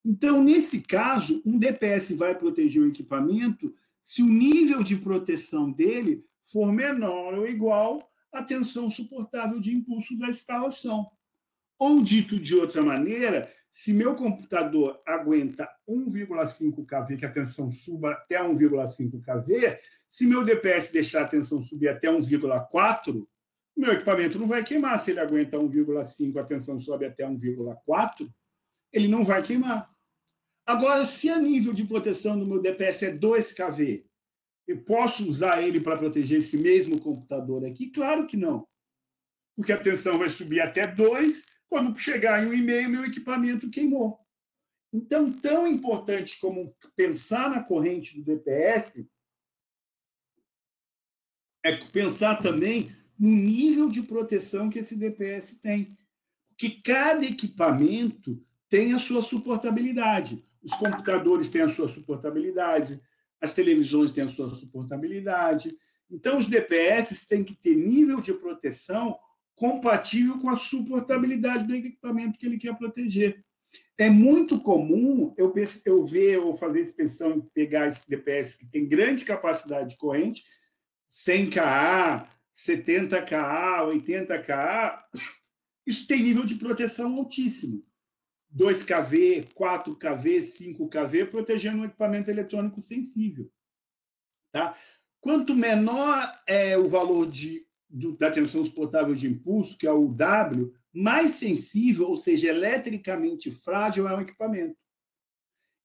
Então, 0.05 0.43
nesse 0.43 0.83
caso, 0.83 1.43
um 1.45 1.59
DPS 1.59 2.15
vai 2.15 2.35
proteger 2.35 2.83
o 2.83 2.89
equipamento 2.89 3.75
se 4.03 4.23
o 4.23 4.27
nível 4.27 4.83
de 4.83 4.97
proteção 4.97 5.73
dele 5.73 6.25
for 6.43 6.71
menor 6.71 7.35
ou 7.35 7.47
igual 7.47 8.07
à 8.35 8.43
tensão 8.43 8.91
suportável 8.91 9.61
de 9.61 9.75
impulso 9.75 10.19
da 10.19 10.29
instalação. 10.29 11.11
Ou, 11.79 12.03
dito 12.03 12.39
de 12.39 12.55
outra 12.55 12.83
maneira, 12.83 13.51
se 13.73 13.93
meu 13.93 14.15
computador 14.15 15.01
aguenta 15.05 15.69
1,5 15.89 16.87
kV, 16.87 17.17
que 17.17 17.27
a 17.27 17.33
tensão 17.33 17.71
suba 17.71 18.13
até 18.13 18.41
1,5 18.41 19.21
kV, 19.21 19.81
se 20.09 20.27
meu 20.27 20.45
DPS 20.45 20.93
deixar 20.93 21.23
a 21.23 21.29
tensão 21.29 21.61
subir 21.61 21.89
até 21.89 22.09
1,4, 22.09 23.27
meu 23.77 23.93
equipamento 23.93 24.39
não 24.39 24.47
vai 24.47 24.63
queimar. 24.63 24.99
Se 24.99 25.11
ele 25.11 25.21
aguenta 25.21 25.59
1,5, 25.59 26.39
a 26.39 26.45
tensão 26.45 26.81
sobe 26.81 27.07
até 27.07 27.25
1,4, 27.25 28.33
ele 28.93 29.09
não 29.09 29.25
vai 29.25 29.43
queimar. 29.43 29.93
Agora, 30.65 31.05
se 31.05 31.29
a 31.29 31.39
nível 31.39 31.73
de 31.73 31.85
proteção 31.85 32.39
do 32.39 32.47
meu 32.47 32.63
DPS 32.63 33.03
é 33.03 33.11
2 33.11 33.53
kV, 33.55 34.07
eu 34.67 34.83
posso 34.83 35.29
usar 35.29 35.63
ele 35.63 35.81
para 35.81 35.99
proteger 35.99 36.39
esse 36.39 36.57
mesmo 36.57 37.01
computador 37.01 37.65
aqui? 37.65 37.91
Claro 37.91 38.27
que 38.27 38.37
não. 38.37 38.67
Porque 39.57 39.73
a 39.73 39.81
tensão 39.81 40.19
vai 40.19 40.31
subir 40.31 40.61
até 40.61 40.87
2 40.87 41.45
quando 41.69 41.99
chegar 41.99 42.43
em 42.43 42.49
um 42.49 42.55
e-mail, 42.55 42.89
meu 42.89 43.05
equipamento 43.05 43.71
queimou. 43.71 44.19
Então, 44.93 45.33
tão 45.33 45.67
importante 45.67 46.39
como 46.39 46.75
pensar 46.95 47.51
na 47.51 47.63
corrente 47.63 48.17
do 48.17 48.25
DPS 48.25 49.05
é 51.65 51.77
pensar 51.77 52.37
também 52.41 52.95
no 53.19 53.29
nível 53.29 53.89
de 53.89 54.03
proteção 54.03 54.71
que 54.71 54.79
esse 54.79 54.95
DPS 54.95 55.59
tem. 55.61 55.97
Porque 56.49 56.81
cada 56.83 57.25
equipamento 57.25 58.41
tem 58.69 58.93
a 58.93 58.99
sua 58.99 59.23
suportabilidade. 59.23 60.45
Os 60.63 60.75
computadores 60.75 61.51
têm 61.51 61.63
a 61.63 61.75
sua 61.75 61.89
suportabilidade, 61.89 63.01
as 63.45 63.55
televisões 63.55 64.13
têm 64.13 64.25
a 64.25 64.29
sua 64.29 64.49
suportabilidade. 64.49 65.77
Então, 66.11 66.39
os 66.39 66.47
DPS 66.47 67.29
têm 67.29 67.45
que 67.45 67.55
ter 67.55 67.77
nível 67.77 68.21
de 68.21 68.33
proteção 68.33 69.19
compatível 69.55 70.39
com 70.41 70.51
a 70.51 70.57
suportabilidade 70.57 71.67
do 71.67 71.75
equipamento 71.75 72.39
que 72.39 72.47
ele 72.47 72.59
quer 72.59 72.77
proteger. 72.77 73.45
É 73.97 74.11
muito 74.11 74.61
comum 74.61 75.33
eu, 75.37 75.53
eu 75.85 76.05
ver 76.05 76.39
ou 76.39 76.55
fazer 76.55 76.81
inspeção 76.81 77.39
e 77.39 77.43
pegar 77.55 77.87
esse 77.87 78.09
DPS 78.09 78.57
que 78.57 78.67
tem 78.67 78.89
grande 78.89 79.25
capacidade 79.25 79.91
de 79.91 79.97
corrente, 79.97 80.45
100Ka, 81.11 82.29
70Ka, 82.57 83.87
80Ka, 83.87 85.01
isso 85.87 86.07
tem 86.07 86.23
nível 86.23 86.45
de 86.45 86.57
proteção 86.57 87.15
altíssimo. 87.17 87.85
2kV, 88.57 89.49
4kV, 89.55 90.39
5kV, 90.79 91.31
protegendo 91.31 91.83
um 91.83 91.85
equipamento 91.85 92.31
eletrônico 92.31 92.81
sensível. 92.81 93.51
Tá? 94.53 94.77
Quanto 95.21 95.55
menor 95.55 96.33
é 96.47 96.77
o 96.79 96.89
valor 96.89 97.27
de 97.29 97.67
do, 97.95 98.17
da 98.17 98.31
tensão 98.31 98.65
suportável 98.65 99.15
de 99.15 99.29
impulso, 99.29 99.79
que 99.79 99.87
é 99.87 99.93
o 99.93 100.09
W, 100.09 100.75
mais 100.93 101.33
sensível, 101.33 102.09
ou 102.09 102.17
seja, 102.17 102.49
eletricamente 102.49 103.53
frágil 103.53 104.09
é 104.09 104.17
o 104.17 104.21
equipamento. 104.21 104.77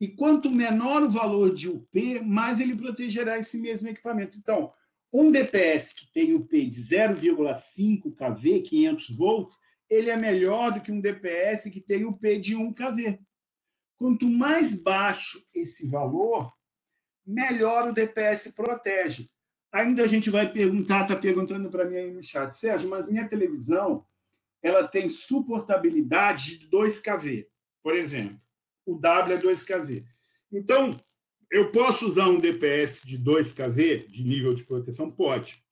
E 0.01 0.07
quanto 0.07 0.49
menor 0.49 1.03
o 1.03 1.09
valor 1.09 1.53
de 1.53 1.69
UP, 1.69 2.19
mais 2.23 2.59
ele 2.59 2.75
protegerá 2.75 3.37
esse 3.37 3.59
mesmo 3.59 3.87
equipamento. 3.87 4.37
Então, 4.37 4.71
um 5.13 5.31
DPS 5.31 5.93
que 5.93 6.11
tem 6.11 6.33
UP 6.33 6.65
de 6.65 6.79
0,5 6.79 8.15
kV, 8.15 8.61
500 8.61 9.09
volts, 9.09 9.57
ele 9.89 10.09
é 10.09 10.17
melhor 10.17 10.71
do 10.71 10.81
que 10.81 10.91
um 10.91 11.01
DPS 11.01 11.69
que 11.69 11.81
tem 11.81 12.05
UP 12.05 12.37
de 12.39 12.55
1 12.55 12.73
kV. 12.73 13.19
Quanto 13.97 14.29
mais 14.29 14.81
baixo 14.81 15.43
esse 15.53 15.87
valor, 15.87 16.53
melhor 17.25 17.89
o 17.89 17.93
DPS 17.93 18.53
protege. 18.53 19.29
Ainda 19.71 20.03
a 20.03 20.07
gente 20.07 20.29
vai 20.29 20.51
perguntar, 20.51 21.03
está 21.03 21.15
perguntando 21.15 21.69
para 21.69 21.85
mim 21.85 21.97
aí 21.97 22.11
no 22.11 22.23
chat, 22.23 22.51
Sérgio, 22.51 22.89
mas 22.89 23.09
minha 23.09 23.27
televisão 23.27 24.05
ela 24.61 24.87
tem 24.87 25.09
suportabilidade 25.09 26.59
de 26.59 26.67
2 26.67 26.99
kV, 26.99 27.47
por 27.81 27.95
exemplo. 27.95 28.39
O 28.85 28.95
W 28.95 29.35
é 29.35 29.37
2 29.37 29.63
kV. 29.63 30.05
Então, 30.51 30.91
eu 31.51 31.71
posso 31.71 32.07
usar 32.07 32.27
um 32.27 32.39
DPS 32.39 33.01
de 33.05 33.17
2 33.17 33.53
kV 33.53 34.07
de 34.07 34.23
nível 34.23 34.53
de 34.53 34.63
proteção? 34.63 35.09
Pode, 35.09 35.63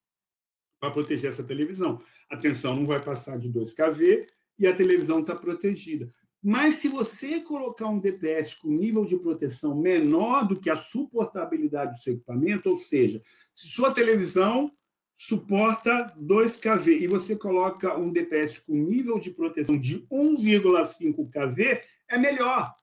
para 0.79 0.91
proteger 0.91 1.29
essa 1.29 1.43
televisão. 1.43 2.01
A 2.29 2.37
tensão 2.37 2.75
não 2.75 2.85
vai 2.85 3.01
passar 3.01 3.37
de 3.37 3.49
2 3.49 3.73
kV 3.73 4.27
e 4.59 4.67
a 4.67 4.75
televisão 4.75 5.19
está 5.19 5.35
protegida. 5.35 6.09
Mas 6.43 6.75
se 6.75 6.87
você 6.87 7.41
colocar 7.41 7.87
um 7.87 7.99
DPS 7.99 8.55
com 8.55 8.69
nível 8.69 9.05
de 9.05 9.17
proteção 9.17 9.75
menor 9.75 10.47
do 10.47 10.59
que 10.59 10.69
a 10.69 10.77
suportabilidade 10.77 11.95
do 11.95 11.99
seu 11.99 12.13
equipamento, 12.13 12.69
ou 12.69 12.79
seja, 12.79 13.21
se 13.53 13.67
sua 13.67 13.91
televisão 13.91 14.71
suporta 15.17 16.13
2 16.15 16.57
kV 16.57 16.99
e 16.99 17.07
você 17.07 17.35
coloca 17.35 17.97
um 17.97 18.11
DPS 18.11 18.59
com 18.59 18.75
nível 18.75 19.17
de 19.17 19.31
proteção 19.31 19.77
de 19.77 20.05
1,5 20.11 21.29
kV, 21.29 21.81
é 22.07 22.17
melhor. 22.17 22.73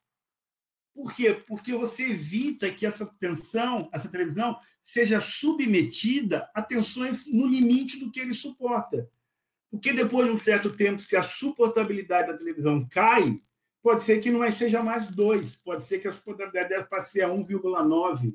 Por 0.95 1.13
quê? 1.13 1.35
Porque 1.47 1.73
você 1.75 2.05
evita 2.05 2.71
que 2.71 2.87
essa 2.87 3.05
tensão, 3.19 3.91
essa 3.93 4.09
televisão, 4.09 4.57
seja 4.81 5.21
submetida 5.21 6.49
a 6.55 6.63
tensões 6.63 7.25
no 7.33 7.47
limite 7.47 7.99
do 7.99 8.13
que 8.13 8.21
ele 8.21 8.33
suporta. 8.33 9.11
Porque 9.71 9.93
depois 9.93 10.27
de 10.27 10.33
um 10.33 10.37
certo 10.37 10.71
tempo, 10.71 11.03
se 11.03 11.17
a 11.17 11.23
suportabilidade 11.23 12.29
da 12.29 12.39
televisão 12.39 12.87
cai, 12.89 13.43
pode 13.83 14.05
ser 14.05 14.21
que 14.21 14.31
não 14.31 14.51
seja 14.53 14.83
mais 14.83 15.11
2, 15.11 15.57
pode 15.57 15.83
ser 15.83 15.99
que 15.99 16.07
a 16.07 16.13
suportabilidade 16.13 16.69
dela 16.69 16.85
passe 16.85 17.21
a 17.21 17.29
1,9. 17.29 18.35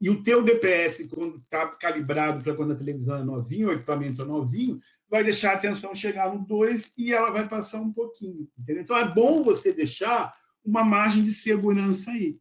E 0.00 0.08
o 0.08 0.22
teu 0.22 0.44
DPS, 0.44 1.08
quando 1.08 1.38
está 1.38 1.66
calibrado 1.66 2.44
para 2.44 2.54
quando 2.54 2.72
a 2.72 2.76
televisão 2.76 3.16
é 3.16 3.24
novinha, 3.24 3.66
o 3.66 3.72
equipamento 3.72 4.22
é 4.22 4.24
novinho, 4.24 4.80
vai 5.10 5.24
deixar 5.24 5.54
a 5.54 5.58
tensão 5.58 5.92
chegar 5.94 6.32
no 6.32 6.44
2 6.46 6.92
e 6.96 7.12
ela 7.12 7.32
vai 7.32 7.48
passar 7.48 7.80
um 7.80 7.92
pouquinho. 7.92 8.48
Entendeu? 8.56 8.82
Então, 8.82 8.96
é 8.96 9.12
bom 9.12 9.42
você 9.42 9.72
deixar 9.72 10.32
uma 10.68 10.84
margem 10.84 11.24
de 11.24 11.32
segurança 11.32 12.10
aí. 12.10 12.38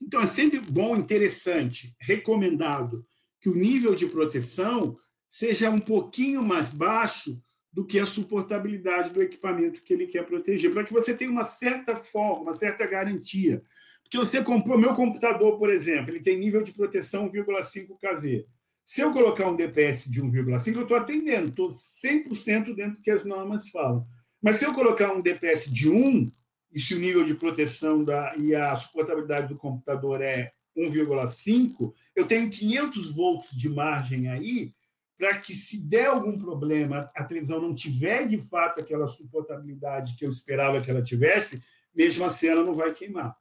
Então, 0.00 0.20
é 0.20 0.26
sempre 0.26 0.58
bom, 0.58 0.96
interessante, 0.96 1.94
recomendado 2.00 3.06
que 3.40 3.48
o 3.48 3.54
nível 3.54 3.94
de 3.94 4.06
proteção 4.06 4.98
seja 5.28 5.70
um 5.70 5.78
pouquinho 5.78 6.42
mais 6.42 6.70
baixo 6.70 7.40
do 7.72 7.84
que 7.84 7.98
a 7.98 8.06
suportabilidade 8.06 9.10
do 9.10 9.22
equipamento 9.22 9.82
que 9.82 9.92
ele 9.92 10.06
quer 10.06 10.24
proteger, 10.24 10.72
para 10.72 10.84
que 10.84 10.92
você 10.92 11.14
tenha 11.14 11.30
uma 11.30 11.44
certa 11.44 11.94
forma, 11.94 12.42
uma 12.42 12.52
certa 12.54 12.86
garantia. 12.86 13.62
Porque 14.02 14.18
você 14.18 14.42
comprou 14.42 14.78
meu 14.78 14.94
computador, 14.94 15.58
por 15.58 15.70
exemplo, 15.70 16.10
ele 16.10 16.20
tem 16.20 16.38
nível 16.38 16.62
de 16.62 16.72
proteção 16.72 17.30
1,5 17.30 17.96
kV. 17.98 18.46
Se 18.84 19.00
eu 19.00 19.10
colocar 19.10 19.48
um 19.48 19.56
DPS 19.56 20.10
de 20.10 20.20
1,5, 20.20 20.76
eu 20.76 20.82
estou 20.82 20.96
atendendo, 20.96 21.48
estou 21.48 21.70
100% 22.04 22.74
dentro 22.74 22.96
do 22.96 23.02
que 23.02 23.10
as 23.10 23.24
normas 23.24 23.68
falam. 23.68 24.06
Mas 24.42 24.56
se 24.56 24.64
eu 24.64 24.74
colocar 24.74 25.12
um 25.12 25.22
DPS 25.22 25.70
de 25.72 25.88
1, 25.88 26.30
e 26.72 26.80
se 26.80 26.94
o 26.94 26.98
nível 26.98 27.22
de 27.22 27.34
proteção 27.34 28.02
da, 28.02 28.34
e 28.36 28.54
a 28.54 28.74
suportabilidade 28.76 29.48
do 29.48 29.56
computador 29.56 30.20
é 30.22 30.52
1,5, 30.76 31.92
eu 32.16 32.26
tenho 32.26 32.50
500 32.50 33.10
volts 33.10 33.50
de 33.56 33.68
margem 33.68 34.28
aí 34.28 34.72
para 35.18 35.38
que, 35.38 35.54
se 35.54 35.78
der 35.78 36.06
algum 36.06 36.38
problema, 36.38 37.10
a 37.14 37.22
televisão 37.22 37.60
não 37.60 37.74
tiver 37.74 38.26
de 38.26 38.38
fato 38.38 38.80
aquela 38.80 39.06
suportabilidade 39.06 40.16
que 40.16 40.24
eu 40.24 40.30
esperava 40.30 40.80
que 40.80 40.90
ela 40.90 41.02
tivesse, 41.02 41.62
mesmo 41.94 42.24
assim 42.24 42.48
ela 42.48 42.64
não 42.64 42.74
vai 42.74 42.92
queimar. 42.92 43.36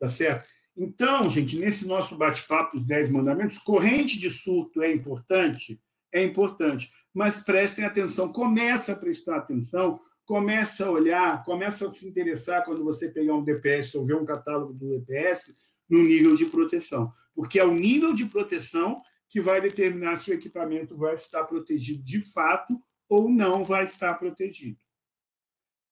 Tá 0.00 0.08
certo? 0.08 0.48
Então, 0.76 1.28
gente, 1.28 1.56
nesse 1.56 1.86
nosso 1.86 2.16
bate-papo, 2.16 2.76
os 2.76 2.84
10 2.84 3.10
mandamentos, 3.10 3.58
corrente 3.58 4.18
de 4.18 4.30
surto 4.30 4.82
é 4.82 4.90
importante? 4.90 5.80
É 6.10 6.22
importante. 6.24 6.90
Mas 7.12 7.44
prestem 7.44 7.84
atenção, 7.84 8.32
começa 8.32 8.92
a 8.92 8.96
prestar 8.96 9.36
atenção, 9.36 10.00
começa 10.24 10.86
a 10.86 10.90
olhar, 10.90 11.44
começa 11.44 11.86
a 11.86 11.90
se 11.90 12.06
interessar 12.06 12.64
quando 12.64 12.84
você 12.84 13.08
pegar 13.08 13.34
um 13.34 13.44
DPS 13.44 13.94
ou 13.96 14.06
ver 14.06 14.16
um 14.16 14.24
catálogo 14.24 14.72
do 14.72 14.88
DPS 14.90 15.56
no 15.88 16.02
nível 16.02 16.34
de 16.34 16.46
proteção. 16.46 17.12
Porque 17.34 17.58
é 17.58 17.64
o 17.64 17.74
nível 17.74 18.12
de 18.12 18.26
proteção 18.26 19.02
que 19.28 19.40
vai 19.40 19.60
determinar 19.60 20.16
se 20.16 20.30
o 20.30 20.34
equipamento 20.34 20.96
vai 20.96 21.14
estar 21.14 21.44
protegido 21.44 22.02
de 22.02 22.20
fato 22.20 22.78
ou 23.08 23.28
não 23.28 23.64
vai 23.64 23.84
estar 23.84 24.14
protegido. 24.14 24.78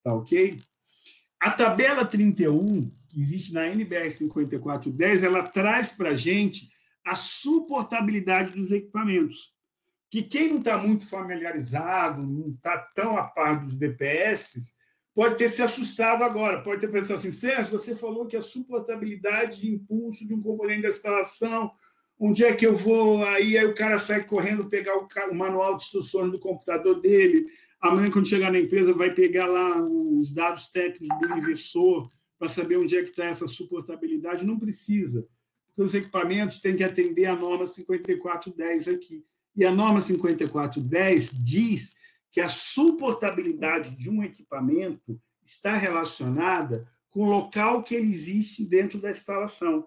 Tá 0.03 0.15
ok? 0.15 0.59
A 1.41 1.51
tabela 1.51 2.05
31, 2.05 2.91
que 3.09 3.19
existe 3.19 3.53
na 3.53 3.67
NBR 3.67 4.11
5410, 4.11 5.23
ela 5.23 5.43
traz 5.43 5.93
para 5.93 6.11
a 6.11 6.17
gente 6.17 6.69
a 7.05 7.17
suportabilidade 7.17 8.53
dos 8.53 8.71
equipamentos. 8.71 9.55
Que 10.11 10.23
quem 10.23 10.51
não 10.51 10.59
está 10.59 10.77
muito 10.77 11.09
familiarizado, 11.09 12.21
não 12.21 12.51
está 12.51 12.77
tão 12.79 13.17
a 13.17 13.23
par 13.23 13.65
dos 13.65 13.77
DPS, 13.77 14.75
pode 15.15 15.37
ter 15.37 15.49
se 15.49 15.63
assustado 15.63 16.25
agora, 16.25 16.63
pode 16.63 16.81
ter 16.81 16.91
pensado 16.91 17.19
assim, 17.19 17.31
Sérgio, 17.31 17.79
você 17.79 17.95
falou 17.95 18.27
que 18.27 18.37
a 18.37 18.43
suportabilidade 18.43 19.61
de 19.61 19.71
impulso 19.71 20.27
de 20.27 20.35
um 20.35 20.43
componente 20.43 20.83
da 20.83 20.89
instalação, 20.89 21.71
onde 22.19 22.45
é 22.45 22.55
que 22.55 22.67
eu 22.67 22.75
vou? 22.75 23.25
Aí, 23.25 23.57
aí 23.57 23.65
o 23.65 23.75
cara 23.75 23.99
sai 23.99 24.25
correndo 24.25 24.69
pegar 24.69 24.97
o, 24.99 25.09
o 25.31 25.35
manual 25.35 25.77
de 25.77 25.85
instruções 25.85 26.31
do 26.31 26.39
computador 26.39 27.01
dele, 27.01 27.47
amanhã, 27.81 28.11
quando 28.11 28.29
chegar 28.29 28.53
na 28.53 28.61
empresa, 28.61 28.93
vai 28.93 29.13
pegar 29.13 29.47
lá 29.47 29.83
os 29.83 30.33
dados 30.33 30.71
técnicos 30.71 31.19
do 31.21 31.37
inversor 31.37 32.11
para 32.39 32.49
saber 32.49 32.77
onde 32.77 32.97
é 32.97 33.03
que 33.03 33.11
está 33.11 33.25
essa 33.25 33.47
suportabilidade. 33.47 34.47
Não 34.47 34.59
precisa, 34.59 35.27
porque 35.67 35.83
os 35.83 35.95
equipamentos 35.95 36.61
têm 36.61 36.77
que 36.77 36.85
atender 36.85 37.27
a 37.27 37.37
norma 37.37 37.67
5410 37.67 38.89
aqui. 38.89 39.25
E 39.57 39.65
a 39.65 39.73
norma 39.73 40.01
5410 40.01 41.31
diz 41.33 41.93
que 42.31 42.41
a 42.41 42.49
suportabilidade 42.49 43.97
de 43.97 44.09
um 44.09 44.23
equipamento 44.23 45.21
está 45.45 45.77
relacionada 45.77 46.89
com 47.11 47.25
o 47.25 47.31
local 47.31 47.83
que 47.83 47.95
ele 47.95 48.13
existe 48.13 48.65
dentro 48.65 49.01
da 49.01 49.11
instalação. 49.11 49.87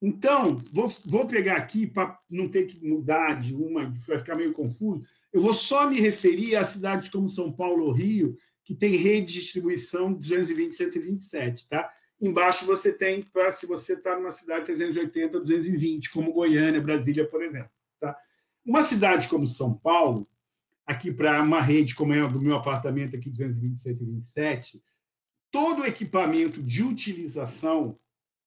Então, 0.00 0.56
vou, 0.72 0.88
vou 1.06 1.26
pegar 1.26 1.56
aqui, 1.56 1.86
para 1.86 2.18
não 2.28 2.48
ter 2.48 2.66
que 2.66 2.84
mudar 2.84 3.40
de 3.40 3.54
uma, 3.54 3.92
vai 4.06 4.18
ficar 4.18 4.34
meio 4.34 4.52
confuso, 4.52 5.04
eu 5.32 5.40
vou 5.40 5.54
só 5.54 5.88
me 5.88 6.00
referir 6.00 6.56
a 6.56 6.64
cidades 6.64 7.08
como 7.08 7.28
São 7.28 7.52
Paulo 7.52 7.84
ou 7.84 7.92
Rio, 7.92 8.36
que 8.64 8.74
tem 8.74 8.96
rede 8.96 9.32
de 9.32 9.40
distribuição 9.40 10.12
220, 10.12 10.74
127, 10.74 11.68
tá? 11.68 11.92
Embaixo 12.20 12.64
você 12.64 12.92
tem, 12.92 13.22
para 13.22 13.52
se 13.52 13.66
você 13.66 13.94
está 13.94 14.16
numa 14.16 14.30
cidade 14.30 14.64
380, 14.64 15.40
220, 15.40 16.10
como 16.10 16.32
Goiânia, 16.32 16.80
Brasília, 16.80 17.28
por 17.28 17.42
exemplo. 17.42 17.70
Uma 18.64 18.82
cidade 18.82 19.28
como 19.28 19.46
São 19.46 19.74
Paulo, 19.74 20.28
aqui 20.86 21.12
para 21.12 21.42
uma 21.42 21.60
rede 21.60 21.94
como 21.94 22.14
é 22.14 22.20
a 22.20 22.26
do 22.26 22.40
meu 22.40 22.56
apartamento 22.56 23.16
aqui, 23.16 23.28
227 23.28 24.02
e 24.02 24.06
27, 24.06 24.82
todo 25.50 25.84
equipamento 25.84 26.62
de 26.62 26.82
utilização, 26.82 27.98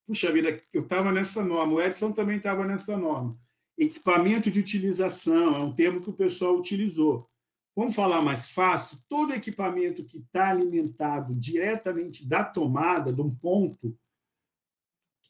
puxa 0.08 0.32
vida, 0.32 0.62
eu 0.73 0.84
estava 0.84 1.12
nessa 1.12 1.43
norma, 1.43 1.73
o 1.73 1.82
Edson 1.82 2.12
também 2.12 2.38
estava 2.38 2.65
nessa 2.65 2.97
norma. 2.97 3.38
Equipamento 3.78 4.49
de 4.49 4.60
utilização 4.60 5.56
é 5.56 5.60
um 5.60 5.73
termo 5.73 6.01
que 6.01 6.10
o 6.10 6.13
pessoal 6.13 6.58
utilizou. 6.58 7.30
Vamos 7.75 7.93
falar 7.93 8.21
mais 8.21 8.49
fácil? 8.49 8.97
Todo 9.10 9.34
equipamento 9.34 10.06
que 10.06 10.19
está 10.19 10.49
alimentado 10.49 11.36
diretamente 11.36 12.25
da 12.25 12.41
tomada, 12.41 13.12
de 13.12 13.21
um 13.21 13.30
ponto, 13.30 13.97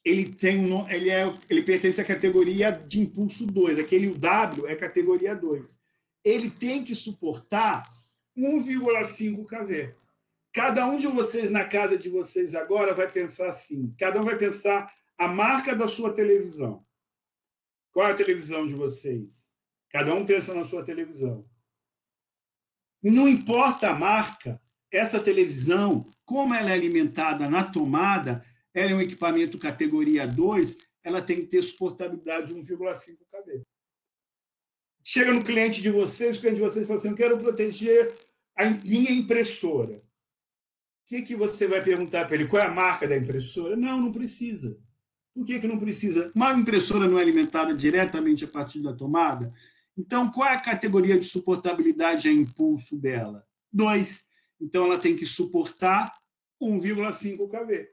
ele 0.05 0.29
tem 0.29 0.71
um, 0.71 0.87
ele, 0.89 1.09
é, 1.09 1.33
ele 1.49 1.63
pertence 1.63 1.99
à 1.99 2.05
categoria 2.05 2.71
de 2.71 3.01
impulso 3.01 3.45
2. 3.47 3.79
Aquele 3.79 4.11
W 4.11 4.67
é 4.67 4.75
categoria 4.75 5.35
2 5.35 5.75
ele 6.25 6.49
tem 6.49 6.83
que 6.83 6.95
suportar 6.95 7.83
1,5 8.35 9.45
kV. 9.45 9.95
Cada 10.51 10.87
um 10.87 10.97
de 10.97 11.05
vocês 11.05 11.51
na 11.51 11.63
casa 11.63 11.95
de 11.95 12.09
vocês 12.09 12.55
agora 12.55 12.95
vai 12.95 13.09
pensar 13.09 13.49
assim. 13.49 13.93
Cada 13.99 14.19
um 14.19 14.25
vai 14.25 14.35
pensar 14.35 14.91
a 15.17 15.27
marca 15.27 15.75
da 15.75 15.87
sua 15.87 16.11
televisão. 16.13 16.83
Qual 17.91 18.07
é 18.07 18.11
a 18.11 18.15
televisão 18.15 18.67
de 18.67 18.73
vocês? 18.73 19.45
Cada 19.89 20.13
um 20.15 20.25
pensa 20.25 20.53
na 20.53 20.65
sua 20.65 20.83
televisão. 20.83 21.47
Não 23.03 23.27
importa 23.27 23.91
a 23.91 23.93
marca, 23.93 24.59
essa 24.91 25.19
televisão, 25.19 26.09
como 26.25 26.55
ela 26.55 26.71
é 26.71 26.73
alimentada 26.73 27.47
na 27.47 27.63
tomada, 27.63 28.43
ela 28.75 28.91
é 28.91 28.95
um 28.95 29.01
equipamento 29.01 29.57
categoria 29.57 30.27
2, 30.27 30.77
ela 31.01 31.21
tem 31.21 31.37
que 31.37 31.47
ter 31.47 31.61
suportabilidade 31.63 32.53
de 32.53 32.59
1,5 32.59 33.17
kV. 33.31 33.61
Chega 35.01 35.31
no 35.31 35.43
cliente 35.43 35.81
de 35.81 35.89
vocês, 35.89 36.37
o 36.37 36.41
cliente 36.41 36.57
de 36.57 36.63
vocês 36.63 36.85
fala 36.85 36.99
assim: 36.99 37.09
eu 37.09 37.15
quero 37.15 37.37
proteger 37.37 38.13
a 38.55 38.65
minha 38.65 39.11
impressora. 39.11 39.93
O 39.93 41.07
que, 41.07 41.21
que 41.21 41.35
você 41.35 41.67
vai 41.67 41.81
perguntar 41.81 42.25
para 42.25 42.35
ele? 42.35 42.47
Qual 42.47 42.61
é 42.61 42.65
a 42.65 42.71
marca 42.71 43.07
da 43.07 43.15
impressora? 43.15 43.75
Não, 43.75 44.01
não 44.01 44.11
precisa. 44.11 44.77
Por 45.33 45.45
que, 45.45 45.59
que 45.59 45.67
não 45.67 45.77
precisa? 45.77 46.31
Uma 46.33 46.53
impressora 46.53 47.07
não 47.07 47.19
é 47.19 47.21
alimentada 47.21 47.73
diretamente 47.73 48.43
a 48.43 48.47
partir 48.47 48.81
da 48.81 48.93
tomada? 48.93 49.53
Então, 49.95 50.29
qual 50.31 50.49
é 50.49 50.53
a 50.55 50.61
categoria 50.61 51.17
de 51.17 51.25
suportabilidade 51.25 52.27
a 52.27 52.31
impulso 52.31 52.97
dela? 52.97 53.45
2. 53.71 54.25
Então, 54.59 54.85
ela 54.85 54.97
tem 54.97 55.15
que 55.15 55.25
suportar 55.25 56.13
1,5 56.61 57.47
kV. 57.47 57.89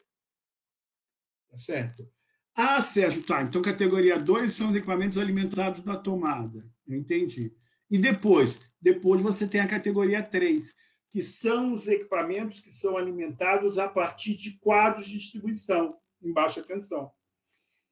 Tá 1.52 1.58
certo? 1.58 2.08
Ah, 2.54 2.80
Sérgio, 2.80 3.22
tá. 3.24 3.42
Então, 3.42 3.60
categoria 3.60 4.18
2 4.18 4.52
são 4.52 4.70
os 4.70 4.74
equipamentos 4.74 5.18
alimentados 5.18 5.82
da 5.82 5.96
tomada. 5.96 6.62
Eu 6.86 6.96
entendi. 6.96 7.54
E 7.90 7.98
depois? 7.98 8.58
Depois 8.80 9.20
você 9.20 9.46
tem 9.46 9.60
a 9.60 9.68
categoria 9.68 10.22
3, 10.22 10.74
que 11.10 11.22
são 11.22 11.74
os 11.74 11.86
equipamentos 11.86 12.60
que 12.60 12.70
são 12.70 12.96
alimentados 12.96 13.76
a 13.76 13.86
partir 13.86 14.34
de 14.34 14.58
quadros 14.60 15.06
de 15.06 15.18
distribuição 15.18 15.94
em 16.22 16.32
baixa 16.32 16.62
tensão. 16.62 17.12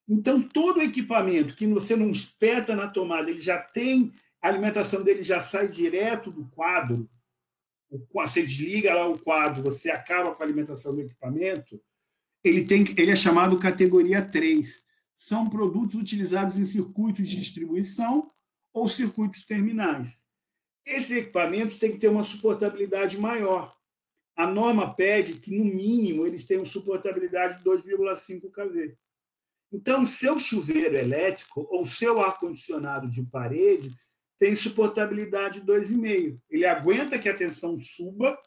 Então, 0.08 0.42
todo 0.42 0.80
equipamento 0.80 1.54
que 1.54 1.66
você 1.66 1.94
não 1.94 2.10
espeta 2.10 2.74
na 2.74 2.88
tomada, 2.88 3.30
ele 3.30 3.42
já 3.42 3.58
tem, 3.58 4.10
a 4.40 4.48
alimentação 4.48 5.02
dele 5.02 5.22
já 5.22 5.38
sai 5.38 5.68
direto 5.68 6.30
do 6.30 6.48
quadro, 6.48 7.06
você 8.10 8.40
desliga 8.40 8.94
lá 8.94 9.06
o 9.06 9.18
quadro, 9.18 9.62
você 9.62 9.90
acaba 9.90 10.34
com 10.34 10.42
a 10.42 10.46
alimentação 10.46 10.94
do 10.94 11.02
equipamento, 11.02 11.78
ele, 12.42 12.64
tem, 12.64 12.82
ele 12.96 13.10
é 13.10 13.16
chamado 13.16 13.58
categoria 13.58 14.22
3. 14.22 14.84
São 15.16 15.48
produtos 15.48 15.94
utilizados 15.94 16.58
em 16.58 16.64
circuitos 16.64 17.28
de 17.28 17.36
distribuição 17.36 18.30
ou 18.72 18.88
circuitos 18.88 19.44
terminais. 19.44 20.18
Esses 20.86 21.10
equipamentos 21.10 21.78
têm 21.78 21.92
que 21.92 21.98
ter 21.98 22.08
uma 22.08 22.24
suportabilidade 22.24 23.18
maior. 23.18 23.76
A 24.34 24.46
norma 24.46 24.94
pede 24.94 25.34
que, 25.34 25.56
no 25.56 25.64
mínimo, 25.64 26.26
eles 26.26 26.46
tenham 26.46 26.64
suportabilidade 26.64 27.58
de 27.58 27.64
2,5 27.64 28.50
kV. 28.50 28.96
Então, 29.72 30.06
seu 30.06 30.38
chuveiro 30.38 30.96
elétrico 30.96 31.66
ou 31.70 31.86
seu 31.86 32.20
ar-condicionado 32.20 33.08
de 33.08 33.22
parede 33.22 33.94
tem 34.38 34.56
suportabilidade 34.56 35.60
2,5. 35.60 36.40
Ele 36.48 36.64
aguenta 36.64 37.18
que 37.18 37.28
a 37.28 37.36
tensão 37.36 37.78
suba 37.78 38.38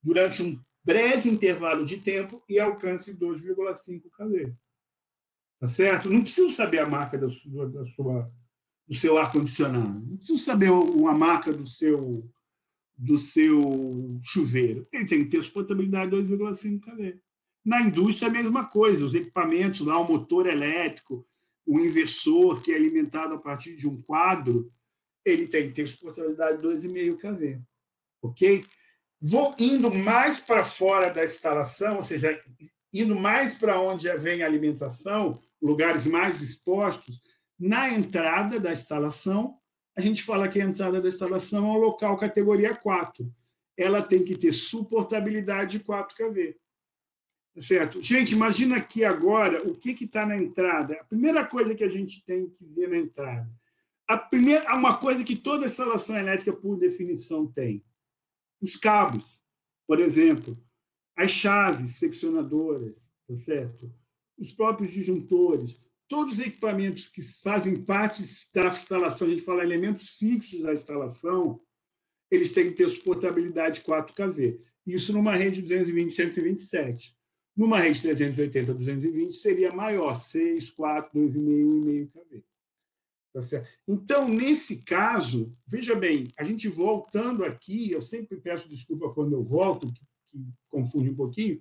durante 0.00 0.42
um 0.42 0.58
breve 0.84 1.28
intervalo 1.28 1.84
de 1.84 1.98
tempo 1.98 2.42
e 2.48 2.58
alcance 2.58 3.14
2,5 3.14 4.02
kV. 4.10 4.54
Tá 5.60 5.68
certo? 5.68 6.10
Não 6.10 6.22
preciso 6.22 6.50
saber 6.50 6.80
a 6.80 6.86
marca 6.86 7.16
da 7.16 7.30
sua, 7.30 7.68
da 7.68 7.86
sua 7.86 8.32
do 8.86 8.94
seu 8.94 9.16
ar-condicionado. 9.16 10.06
Não 10.06 10.16
preciso 10.16 10.38
saber 10.38 10.68
a 10.68 11.12
marca 11.12 11.52
do 11.52 11.66
seu, 11.66 12.28
do 12.96 13.16
seu 13.16 14.20
chuveiro. 14.22 14.86
Ele 14.92 15.06
tem 15.06 15.24
que 15.24 15.30
ter 15.30 15.42
suportabilidade 15.42 16.10
2,5 16.10 16.80
kV. 16.80 17.18
Na 17.64 17.80
indústria, 17.80 18.26
é 18.26 18.30
a 18.30 18.32
mesma 18.32 18.66
coisa. 18.66 19.04
Os 19.04 19.14
equipamentos 19.14 19.80
lá, 19.80 19.98
o 19.98 20.06
motor 20.06 20.46
elétrico, 20.46 21.26
o 21.64 21.78
inversor, 21.78 22.60
que 22.60 22.72
é 22.72 22.76
alimentado 22.76 23.34
a 23.34 23.38
partir 23.38 23.76
de 23.76 23.88
um 23.88 24.02
quadro, 24.02 24.70
ele 25.24 25.46
tem 25.46 25.68
que 25.68 25.74
ter 25.74 25.86
suportabilidade 25.86 26.60
2,5 26.60 27.16
kV. 27.16 27.60
Ok? 28.20 28.64
Vou 29.24 29.54
indo 29.56 29.88
mais 29.94 30.40
para 30.40 30.64
fora 30.64 31.08
da 31.08 31.24
instalação, 31.24 31.96
ou 31.96 32.02
seja, 32.02 32.42
indo 32.92 33.14
mais 33.14 33.54
para 33.54 33.80
onde 33.80 34.12
vem 34.18 34.42
a 34.42 34.46
alimentação, 34.46 35.40
lugares 35.62 36.06
mais 36.06 36.42
expostos, 36.42 37.22
na 37.56 37.88
entrada 37.88 38.58
da 38.58 38.72
instalação, 38.72 39.56
a 39.96 40.00
gente 40.00 40.24
fala 40.24 40.48
que 40.48 40.60
a 40.60 40.64
entrada 40.64 41.00
da 41.00 41.06
instalação 41.06 41.64
é 41.64 41.68
um 41.76 41.80
local 41.80 42.18
categoria 42.18 42.74
4. 42.74 43.32
Ela 43.76 44.02
tem 44.02 44.24
que 44.24 44.36
ter 44.36 44.52
suportabilidade 44.52 45.78
de 45.78 45.84
4 45.84 46.16
kV. 46.16 46.56
Certo? 47.60 48.02
Gente, 48.02 48.32
imagina 48.32 48.76
aqui 48.78 49.04
agora 49.04 49.64
o 49.64 49.74
que 49.76 49.90
está 49.90 50.26
na 50.26 50.36
entrada. 50.36 50.94
A 50.94 51.04
primeira 51.04 51.44
coisa 51.44 51.76
que 51.76 51.84
a 51.84 51.88
gente 51.88 52.24
tem 52.24 52.48
que 52.48 52.64
ver 52.64 52.88
na 52.88 52.96
entrada. 52.96 53.48
A 54.08 54.18
primeira, 54.18 54.74
uma 54.74 54.96
coisa 54.98 55.22
que 55.22 55.36
toda 55.36 55.66
instalação 55.66 56.16
elétrica, 56.16 56.52
por 56.52 56.76
definição, 56.76 57.46
tem: 57.46 57.84
os 58.62 58.76
cabos, 58.76 59.42
por 59.86 60.00
exemplo, 60.00 60.56
as 61.16 61.30
chaves 61.30 61.96
seccionadoras, 61.96 63.06
tá 63.26 63.34
certo? 63.34 63.92
os 64.42 64.52
próprios 64.52 64.92
disjuntores, 64.92 65.80
todos 66.08 66.34
os 66.34 66.40
equipamentos 66.40 67.08
que 67.08 67.22
fazem 67.22 67.82
parte 67.82 68.28
da 68.52 68.66
instalação, 68.66 69.26
a 69.26 69.30
gente 69.30 69.42
fala 69.42 69.62
elementos 69.62 70.10
fixos 70.10 70.60
da 70.60 70.72
instalação, 70.72 71.60
eles 72.30 72.52
têm 72.52 72.66
que 72.66 72.76
ter 72.76 72.88
suportabilidade 72.90 73.82
4 73.82 74.14
kV. 74.14 74.60
Isso 74.86 75.12
numa 75.12 75.34
rede 75.34 75.62
220 75.62 76.12
127. 76.12 77.16
Numa 77.56 77.78
rede 77.78 78.00
380 78.02 78.74
220 78.74 79.32
seria 79.34 79.70
maior, 79.70 80.14
6, 80.14 80.70
4, 80.70 81.20
2,5, 81.20 82.08
1,5 82.08 82.10
kV. 82.10 82.44
Tá 83.32 83.42
certo? 83.42 83.68
Então, 83.88 84.28
nesse 84.28 84.82
caso, 84.82 85.56
veja 85.66 85.94
bem, 85.94 86.28
a 86.36 86.44
gente 86.44 86.68
voltando 86.68 87.44
aqui, 87.44 87.90
eu 87.90 88.02
sempre 88.02 88.36
peço 88.38 88.68
desculpa 88.68 89.08
quando 89.08 89.32
eu 89.32 89.42
volto, 89.42 89.86
que, 89.86 90.04
que 90.28 90.44
confunde 90.68 91.08
um 91.08 91.14
pouquinho, 91.14 91.60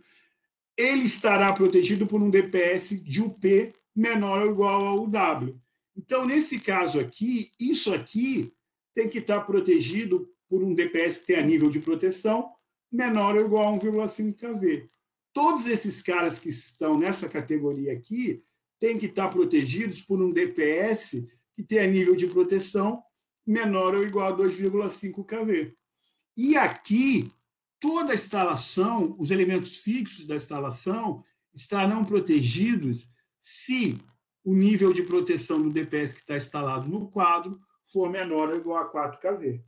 ele 0.78 1.04
estará 1.04 1.54
protegido 1.54 2.06
por 2.06 2.22
um 2.22 2.30
DPS 2.30 3.02
de 3.02 3.22
UP 3.22 3.74
menor 3.96 4.44
ou 4.44 4.52
igual 4.52 4.86
ao 4.86 5.08
W. 5.08 5.56
Então, 5.96 6.26
nesse 6.26 6.60
caso 6.60 7.00
aqui, 7.00 7.52
isso 7.60 7.94
aqui 7.94 8.54
tem 8.94 9.08
que 9.08 9.20
estar 9.20 9.42
protegido 9.42 10.30
por 10.50 10.64
um 10.64 10.74
DPS 10.74 11.20
que 11.20 11.28
tenha 11.28 11.42
nível 11.42 11.70
de 11.70 11.80
proteção 11.80 12.52
menor 12.92 13.38
ou 13.38 13.46
igual 13.46 13.74
a 13.74 13.80
1,5 13.80 14.36
kV. 14.36 14.90
Todos 15.34 15.66
esses 15.66 16.02
caras 16.02 16.40
que 16.40 16.50
estão 16.50 16.98
nessa 16.98 17.30
categoria 17.30 17.94
aqui 17.94 18.44
têm 18.80 18.98
que 18.98 19.06
estar 19.06 19.30
protegidos 19.30 20.02
por 20.02 20.22
um 20.22 20.32
DPS 20.32 21.26
que 21.56 21.64
tenha 21.64 21.88
nível 21.88 22.16
de 22.16 22.28
proteção 22.28 23.04
menor 23.46 23.96
ou 23.96 24.04
igual 24.04 24.34
a 24.34 24.38
2,5 24.38 25.26
kV. 25.26 25.76
E 26.38 26.56
aqui, 26.56 27.32
toda 27.80 28.12
a 28.12 28.16
instalação, 28.16 29.16
os 29.20 29.32
elementos 29.32 29.78
fixos 29.78 30.26
da 30.26 30.36
instalação 30.36 31.24
estarão 31.54 32.06
protegidos 32.06 33.10
se 33.42 34.00
o 34.44 34.54
nível 34.54 34.94
de 34.94 35.04
proteção 35.04 35.62
do 35.62 35.72
DPS 35.72 36.14
que 36.14 36.22
está 36.22 36.36
instalado 36.36 36.88
no 36.88 37.10
quadro 37.10 37.60
for 37.86 38.10
menor 38.10 38.50
ou 38.50 38.56
igual 38.56 38.84
a 38.84 38.86
4 38.86 39.20
kV. 39.20 39.62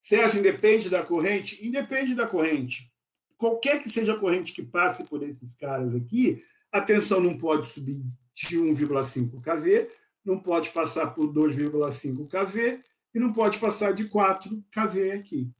Sérgio, 0.00 0.38
independe 0.38 0.88
da 0.88 1.02
corrente? 1.02 1.66
Independe 1.66 2.14
da 2.14 2.26
corrente. 2.26 2.92
Qualquer 3.36 3.82
que 3.82 3.90
seja 3.90 4.14
a 4.14 4.18
corrente 4.18 4.52
que 4.52 4.62
passe 4.62 5.04
por 5.04 5.22
esses 5.22 5.54
caras 5.54 5.94
aqui, 5.94 6.42
a 6.70 6.80
tensão 6.80 7.20
não 7.20 7.36
pode 7.36 7.66
subir 7.66 8.00
de 8.32 8.56
1,5 8.56 9.40
kV, 9.42 9.90
não 10.26 10.40
pode 10.40 10.70
passar 10.70 11.14
por 11.14 11.32
2,5 11.32 12.26
kV 12.28 12.82
e 13.14 13.18
não 13.18 13.32
pode 13.32 13.58
passar 13.58 13.92
de 13.92 14.08
4 14.08 14.62
kV 14.72 15.12
aqui. 15.12 15.50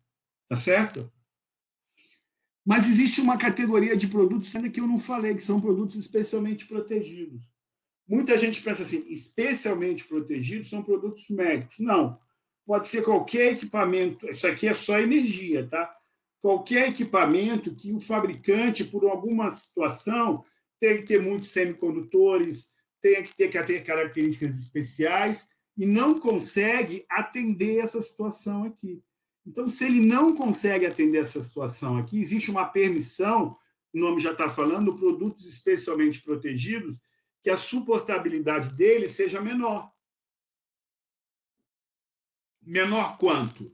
Tá 0.48 0.57
certo? 0.57 1.11
Mas 2.64 2.88
existe 2.88 3.20
uma 3.20 3.38
categoria 3.38 3.96
de 3.96 4.09
produtos 4.09 4.55
ainda 4.55 4.68
que 4.68 4.81
eu 4.81 4.88
não 4.88 4.98
falei, 4.98 5.35
que 5.35 5.44
são 5.44 5.61
produtos 5.61 5.96
especialmente 5.96 6.66
protegidos. 6.66 7.40
Muita 8.09 8.37
gente 8.38 8.61
pensa 8.61 8.83
assim, 8.83 9.05
especialmente 9.09 10.05
protegidos 10.05 10.68
são 10.68 10.83
produtos 10.83 11.29
médicos. 11.29 11.79
Não. 11.79 12.18
Pode 12.66 12.88
ser 12.88 13.05
qualquer 13.05 13.52
equipamento, 13.52 14.29
isso 14.29 14.46
aqui 14.46 14.66
é 14.66 14.74
só 14.74 14.98
energia, 14.98 15.68
tá? 15.68 15.96
Qualquer 16.42 16.88
equipamento 16.88 17.74
que 17.74 17.92
o 17.92 18.00
fabricante, 18.00 18.85
por 18.85 19.05
alguma 19.05 19.50
situação, 19.52 20.44
tem 20.81 20.98
que 20.98 21.05
ter 21.05 21.22
muitos 21.22 21.50
semicondutores, 21.50 22.72
tem 23.14 23.25
que 23.25 23.64
ter, 23.64 23.85
características 23.85 24.59
especiais 24.59 25.49
e 25.77 25.87
não 25.87 26.19
consegue 26.19 27.05
atender 27.09 27.79
essa 27.79 28.01
situação 28.01 28.64
aqui. 28.64 29.03
Então, 29.47 29.69
se 29.69 29.85
ele 29.85 30.01
não 30.01 30.35
consegue 30.35 30.87
atender 30.87 31.19
essa 31.19 31.40
situação 31.40 31.99
aqui, 31.99 32.21
existe 32.21 32.51
uma 32.51 32.66
permissão, 32.66 33.57
o 33.95 33.99
nome 33.99 34.21
já 34.21 34.33
está 34.33 34.51
falando, 34.51 34.99
produtos 34.99 35.47
especialmente 35.47 36.21
protegidos, 36.21 36.99
que 37.42 37.51
a 37.51 37.57
suportabilidade 37.57 38.71
dele 38.75 39.09
seja 39.09 39.40
menor. 39.40 39.92
Menor 42.61 43.16
quanto? 43.19 43.73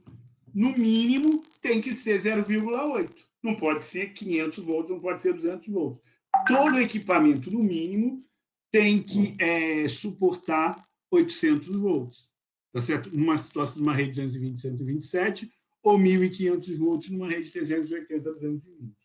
No 0.54 0.76
mínimo, 0.76 1.42
tem 1.62 1.80
que 1.80 1.94
ser 1.94 2.20
0,8. 2.20 3.10
Não 3.42 3.54
pode 3.54 3.82
ser 3.82 4.12
500 4.12 4.64
volts, 4.64 4.90
não 4.90 5.00
pode 5.00 5.22
ser 5.22 5.32
200 5.32 5.66
volts. 5.68 6.00
Todo 6.46 6.78
equipamento, 6.78 7.50
no 7.50 7.62
mínimo, 7.62 8.22
tem 8.72 9.02
que 9.02 9.36
é, 9.38 9.86
suportar 9.86 10.82
800 11.10 11.76
volts. 11.76 12.32
Tá 12.72 12.80
certo? 12.80 13.14
Numa 13.14 13.36
situação 13.36 13.76
de 13.76 13.82
uma 13.82 13.94
rede 13.94 14.12
220, 14.12 14.58
127 14.58 15.52
ou 15.82 15.98
1.500 15.98 16.78
volts 16.78 17.10
numa 17.10 17.28
rede 17.28 17.50
380, 17.50 18.32
220. 18.32 18.96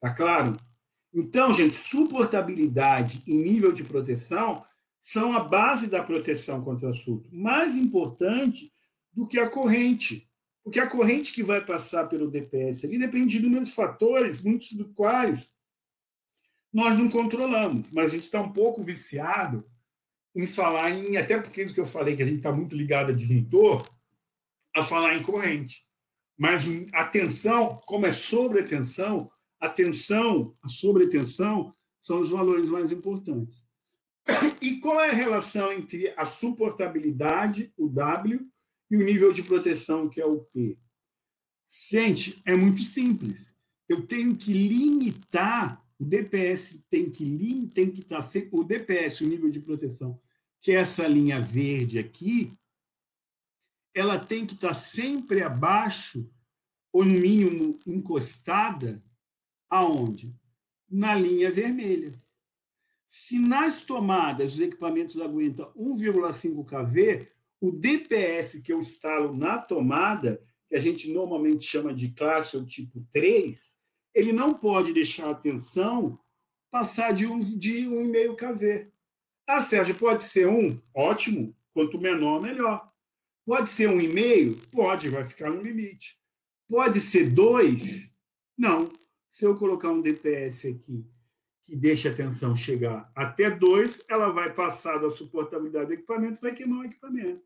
Tá 0.00 0.14
claro? 0.14 0.56
Então, 1.12 1.52
gente, 1.52 1.74
suportabilidade 1.74 3.22
e 3.26 3.34
nível 3.34 3.72
de 3.72 3.82
proteção 3.82 4.64
são 5.02 5.32
a 5.32 5.40
base 5.40 5.88
da 5.88 6.02
proteção 6.02 6.62
contra 6.62 6.94
surto. 6.94 7.28
Mais 7.34 7.74
importante 7.74 8.72
do 9.12 9.26
que 9.26 9.38
a 9.38 9.48
corrente. 9.48 10.28
Porque 10.62 10.78
a 10.78 10.86
corrente 10.86 11.32
que 11.32 11.42
vai 11.42 11.64
passar 11.64 12.06
pelo 12.06 12.30
DPS 12.30 12.84
ali 12.84 12.96
depende 12.96 13.36
de 13.36 13.44
inúmeros 13.44 13.70
fatores, 13.70 14.42
muitos 14.42 14.72
dos 14.72 14.92
quais 14.94 15.50
nós 16.72 16.98
não 16.98 17.10
controlamos. 17.10 17.88
Mas 17.92 18.06
a 18.06 18.08
gente 18.10 18.24
está 18.24 18.40
um 18.40 18.52
pouco 18.52 18.82
viciado 18.82 19.64
em 20.34 20.46
falar 20.46 20.90
em. 20.90 21.16
Até 21.16 21.38
porque 21.40 21.64
o 21.64 21.74
que 21.74 21.80
eu 21.80 21.86
falei, 21.86 22.16
que 22.16 22.22
a 22.22 22.26
gente 22.26 22.38
está 22.38 22.52
muito 22.52 22.74
ligado 22.74 23.10
a 23.10 23.14
disjuntor, 23.14 23.86
a 24.74 24.84
falar 24.84 25.16
em 25.16 25.22
corrente. 25.22 25.84
Mas 26.38 26.62
a 26.92 27.04
tensão, 27.04 27.80
como 27.86 28.06
é 28.06 28.12
sobretensão, 28.12 29.30
a 29.60 29.68
tensão, 29.68 30.56
a 30.62 30.68
sobretensão, 30.68 31.74
são 32.00 32.20
os 32.20 32.30
valores 32.30 32.68
mais 32.68 32.90
importantes. 32.90 33.64
E 34.60 34.78
qual 34.78 35.00
é 35.00 35.10
a 35.10 35.14
relação 35.14 35.72
entre 35.72 36.12
a 36.16 36.26
suportabilidade, 36.26 37.72
o 37.76 37.88
W, 37.88 38.46
e 38.90 38.96
o 38.96 39.04
nível 39.04 39.32
de 39.32 39.42
proteção, 39.42 40.08
que 40.08 40.20
é 40.20 40.26
o 40.26 40.40
P? 40.40 40.78
Gente, 41.90 42.40
é 42.44 42.54
muito 42.54 42.82
simples. 42.82 43.54
Eu 43.88 44.06
tenho 44.06 44.36
que 44.36 44.52
limitar, 44.52 45.81
o 46.02 46.04
DPS 46.04 46.84
tem 46.90 47.08
que, 47.08 47.70
tem 47.72 47.88
que 47.88 48.00
estar, 48.00 48.20
tá 48.20 48.28
o 48.50 48.64
DPS, 48.64 49.20
o 49.20 49.28
nível 49.28 49.48
de 49.48 49.60
proteção, 49.60 50.20
que 50.60 50.72
é 50.72 50.74
essa 50.74 51.06
linha 51.06 51.40
verde 51.40 51.96
aqui, 51.96 52.52
ela 53.94 54.18
tem 54.18 54.44
que 54.44 54.54
estar 54.54 54.74
sempre 54.74 55.42
abaixo, 55.42 56.28
ou 56.92 57.04
no 57.04 57.12
mínimo 57.20 57.78
encostada, 57.86 59.00
aonde? 59.70 60.34
Na 60.90 61.14
linha 61.14 61.52
vermelha. 61.52 62.12
Se 63.06 63.38
nas 63.38 63.84
tomadas 63.84 64.54
os 64.54 64.60
equipamentos 64.60 65.20
aguentam 65.20 65.72
1,5 65.74 66.64
kV, 66.64 67.28
o 67.60 67.70
DPS 67.70 68.58
que 68.58 68.72
eu 68.72 68.80
instalo 68.80 69.36
na 69.36 69.56
tomada, 69.56 70.42
que 70.68 70.74
a 70.74 70.80
gente 70.80 71.12
normalmente 71.12 71.64
chama 71.64 71.94
de 71.94 72.08
classe 72.08 72.56
ou 72.56 72.66
tipo 72.66 73.06
3, 73.12 73.71
ele 74.14 74.32
não 74.32 74.54
pode 74.54 74.92
deixar 74.92 75.30
a 75.30 75.34
tensão 75.34 76.18
passar 76.70 77.12
de, 77.12 77.26
um, 77.26 77.40
de 77.40 77.84
1,5 77.84 78.36
kV. 78.36 78.92
Ah, 79.46 79.60
Sérgio, 79.60 79.94
pode 79.94 80.22
ser 80.22 80.46
um? 80.48 80.80
Ótimo. 80.94 81.54
Quanto 81.74 81.98
menor, 81.98 82.40
melhor. 82.40 82.90
Pode 83.44 83.68
ser 83.68 83.88
um 83.88 84.00
e 84.00 84.08
meio? 84.08 84.56
Pode, 84.70 85.08
vai 85.08 85.24
ficar 85.24 85.50
no 85.50 85.62
limite. 85.62 86.18
Pode 86.68 87.00
ser 87.00 87.30
dois? 87.30 88.10
Não. 88.56 88.88
Se 89.30 89.44
eu 89.44 89.56
colocar 89.56 89.90
um 89.90 90.02
DPS 90.02 90.66
aqui 90.66 91.06
que 91.66 91.76
deixa 91.76 92.10
a 92.10 92.14
tensão 92.14 92.54
chegar 92.54 93.10
até 93.14 93.50
2, 93.50 94.04
ela 94.08 94.30
vai 94.30 94.52
passar 94.52 94.98
da 94.98 95.10
suportabilidade 95.10 95.86
do 95.86 95.92
equipamento 95.94 96.38
e 96.38 96.42
vai 96.42 96.54
queimar 96.54 96.80
o 96.80 96.84
equipamento. 96.84 97.42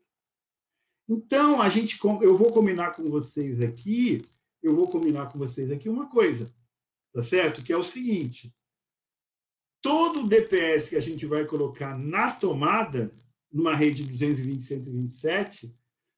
Então, 1.07 1.61
a 1.61 1.69
gente, 1.69 1.97
eu 2.21 2.35
vou 2.35 2.51
combinar 2.51 2.91
com 2.91 3.05
vocês 3.05 3.61
aqui, 3.61 4.25
eu 4.61 4.75
vou 4.75 4.89
combinar 4.89 5.31
com 5.31 5.39
vocês 5.39 5.71
aqui 5.71 5.87
uma 5.87 6.07
coisa, 6.07 6.53
tá 7.17 7.23
certo? 7.23 7.63
Que 7.63 7.73
é 7.73 7.77
o 7.77 7.81
seguinte: 7.81 8.53
todo 9.81 10.27
DPS 10.27 10.89
que 10.89 10.95
a 10.95 11.01
gente 11.01 11.25
vai 11.25 11.45
colocar 11.45 11.97
na 11.97 12.31
tomada, 12.31 13.11
numa 13.51 13.73
rede 13.73 14.03
220, 14.03 14.61
127, 14.61 15.75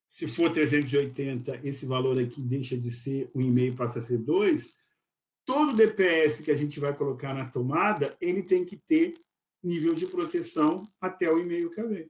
se 0.10 0.28
for 0.28 0.52
380, 0.52 1.66
esse 1.66 1.86
valor 1.86 2.20
aqui 2.20 2.42
deixa 2.42 2.78
de 2.78 2.92
ser 2.92 3.32
1,5 3.34 3.78
passa 3.78 4.00
a 4.00 4.02
ser 4.02 4.18
2, 4.18 4.74
todo 5.46 5.74
DPS 5.74 6.42
que 6.42 6.52
a 6.52 6.56
gente 6.56 6.82
vai 6.82 6.94
colocar 6.94 7.34
na 7.34 7.50
tomada, 7.50 8.18
ele 8.20 8.44
tem 8.44 8.66
que 8.66 8.76
ter 8.76 9.14
nível 9.64 9.94
de 9.94 10.06
proteção 10.06 10.86
até 11.00 11.32
o 11.32 11.40
e-mail 11.40 11.70
kV. 11.70 12.10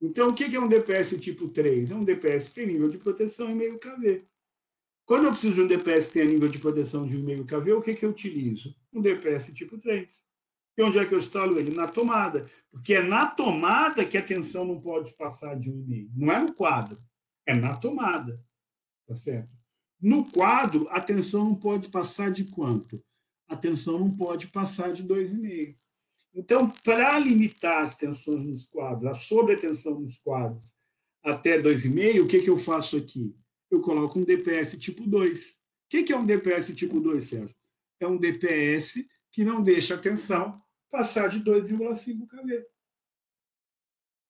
Então, 0.00 0.28
o 0.28 0.34
que 0.34 0.44
é 0.56 0.58
um 0.60 0.68
DPS 0.68 1.20
tipo 1.20 1.48
3? 1.48 1.90
É 1.90 1.94
um 1.94 2.04
DPS 2.04 2.48
que 2.48 2.54
tem 2.54 2.66
nível 2.66 2.88
de 2.88 2.96
proteção 2.96 3.50
em 3.50 3.54
meio 3.54 3.78
kV. 3.78 4.24
Quando 5.10 5.24
eu 5.24 5.32
preciso 5.32 5.54
de 5.54 5.62
um 5.62 5.66
DPS 5.66 6.06
que 6.06 6.12
tenha 6.12 6.24
nível 6.24 6.48
de 6.48 6.60
proteção 6.60 7.04
de 7.04 7.18
1,5 7.18 7.44
kV, 7.44 7.72
o 7.72 7.82
que, 7.82 7.96
que 7.96 8.04
eu 8.04 8.10
utilizo? 8.10 8.72
Um 8.92 9.02
DPS 9.02 9.52
tipo 9.52 9.76
3. 9.76 10.24
E 10.78 10.82
onde 10.84 11.00
é 11.00 11.04
que 11.04 11.12
eu 11.12 11.18
instalo 11.18 11.58
ele? 11.58 11.74
Na 11.74 11.88
tomada. 11.88 12.48
Porque 12.70 12.94
é 12.94 13.02
na 13.02 13.26
tomada 13.26 14.06
que 14.06 14.16
a 14.16 14.22
tensão 14.22 14.64
não 14.64 14.80
pode 14.80 15.12
passar 15.14 15.58
de 15.58 15.68
1,5. 15.68 16.10
Não 16.14 16.32
é 16.32 16.38
no 16.38 16.54
quadro. 16.54 16.96
É 17.44 17.52
na 17.52 17.76
tomada. 17.76 18.40
Tá 19.04 19.16
certo? 19.16 19.50
No 20.00 20.30
quadro, 20.30 20.86
a 20.90 21.00
tensão 21.00 21.42
não 21.42 21.56
pode 21.56 21.88
passar 21.88 22.30
de 22.30 22.44
quanto? 22.44 23.02
A 23.48 23.56
tensão 23.56 23.98
não 23.98 24.16
pode 24.16 24.46
passar 24.46 24.92
de 24.92 25.02
2,5. 25.02 25.76
Então, 26.32 26.70
para 26.84 27.18
limitar 27.18 27.82
as 27.82 27.96
tensões 27.96 28.44
nos 28.44 28.64
quadros, 28.68 29.10
a 29.10 29.14
sobretensão 29.16 29.98
nos 29.98 30.18
quadros 30.18 30.72
até 31.20 31.60
2,5, 31.60 32.22
o 32.22 32.28
que, 32.28 32.42
que 32.42 32.50
eu 32.50 32.56
faço 32.56 32.96
aqui? 32.96 33.34
Eu 33.70 33.80
coloco 33.80 34.18
um 34.18 34.24
DPS 34.24 34.78
tipo 34.78 35.06
2. 35.06 35.50
O 35.50 35.54
que, 35.88 36.12
é 36.12 36.16
um 36.16 36.26
DPS 36.26 36.74
tipo 36.74 37.00
2, 37.00 37.24
Sérgio? 37.24 37.56
É 38.00 38.06
um 38.06 38.16
DPS 38.16 39.04
que 39.30 39.44
não 39.44 39.62
deixa 39.62 39.94
a 39.94 39.98
tensão 39.98 40.60
passar 40.90 41.28
de 41.28 41.40
2,5 41.40 42.26
kV. 42.26 42.66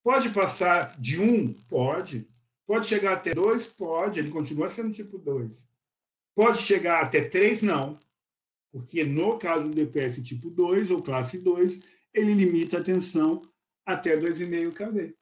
Pode 0.02 0.30
passar 0.30 0.98
de 0.98 1.20
1? 1.20 1.54
Pode. 1.68 2.28
Pode 2.66 2.86
chegar 2.86 3.14
até 3.14 3.34
2? 3.34 3.66
Pode, 3.72 4.18
ele 4.18 4.30
continua 4.30 4.68
sendo 4.68 4.92
tipo 4.92 5.18
2. 5.18 5.66
Pode 6.34 6.58
chegar 6.58 7.02
até 7.02 7.22
3? 7.22 7.62
Não. 7.62 7.98
Porque 8.72 9.04
no 9.04 9.38
caso 9.38 9.68
do 9.68 9.74
DPS 9.74 10.22
tipo 10.22 10.48
2 10.50 10.90
ou 10.90 11.02
classe 11.02 11.38
2, 11.38 11.80
ele 12.14 12.34
limita 12.34 12.78
a 12.78 12.84
tensão 12.84 13.42
até 13.84 14.16
2,5 14.16 14.72
kV. 14.72 15.19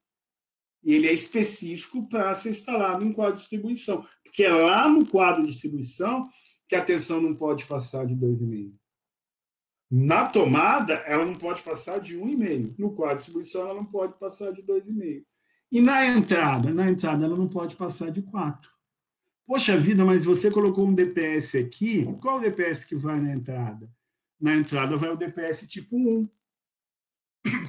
E 0.83 0.95
ele 0.95 1.09
é 1.09 1.13
específico 1.13 2.09
para 2.09 2.35
ser 2.35 2.51
instalado 2.51 3.05
em 3.05 3.13
quadro 3.13 3.35
de 3.35 3.41
distribuição. 3.41 4.07
Porque 4.23 4.45
é 4.45 4.53
lá 4.53 4.89
no 4.89 5.07
quadro 5.07 5.43
de 5.43 5.53
distribuição 5.53 6.29
que 6.69 6.77
a 6.77 6.85
tensão 6.85 7.21
não 7.21 7.35
pode 7.35 7.65
passar 7.65 8.07
de 8.07 8.15
2,5. 8.15 8.73
Na 9.91 10.27
tomada, 10.27 10.95
ela 11.07 11.25
não 11.25 11.35
pode 11.35 11.63
passar 11.63 11.99
de 11.99 12.17
1,5. 12.17 12.75
No 12.79 12.95
quadro 12.95 13.17
de 13.17 13.25
distribuição, 13.25 13.63
ela 13.63 13.75
não 13.75 13.87
pode 13.87 14.19
passar 14.19 14.53
de 14.53 14.63
2,5. 14.63 15.25
E 15.73 15.81
na 15.81 16.07
entrada? 16.07 16.73
Na 16.73 16.91
entrada, 16.91 17.25
ela 17.25 17.37
não 17.37 17.49
pode 17.49 17.75
passar 17.75 18.11
de 18.11 18.23
4. 18.23 18.71
Poxa 19.47 19.79
vida, 19.79 20.05
mas 20.05 20.27
você 20.27 20.51
colocou 20.51 20.87
um 20.87 20.95
DPS 20.95 21.57
aqui. 21.57 22.05
Qual 22.21 22.37
o 22.37 22.41
DPS 22.41 22.85
que 22.85 22.95
vai 22.95 23.19
na 23.19 23.33
entrada? 23.33 23.91
Na 24.39 24.55
entrada 24.55 24.95
vai 24.97 25.09
o 25.09 25.17
DPS 25.17 25.67
tipo 25.67 25.97
1. 25.97 26.29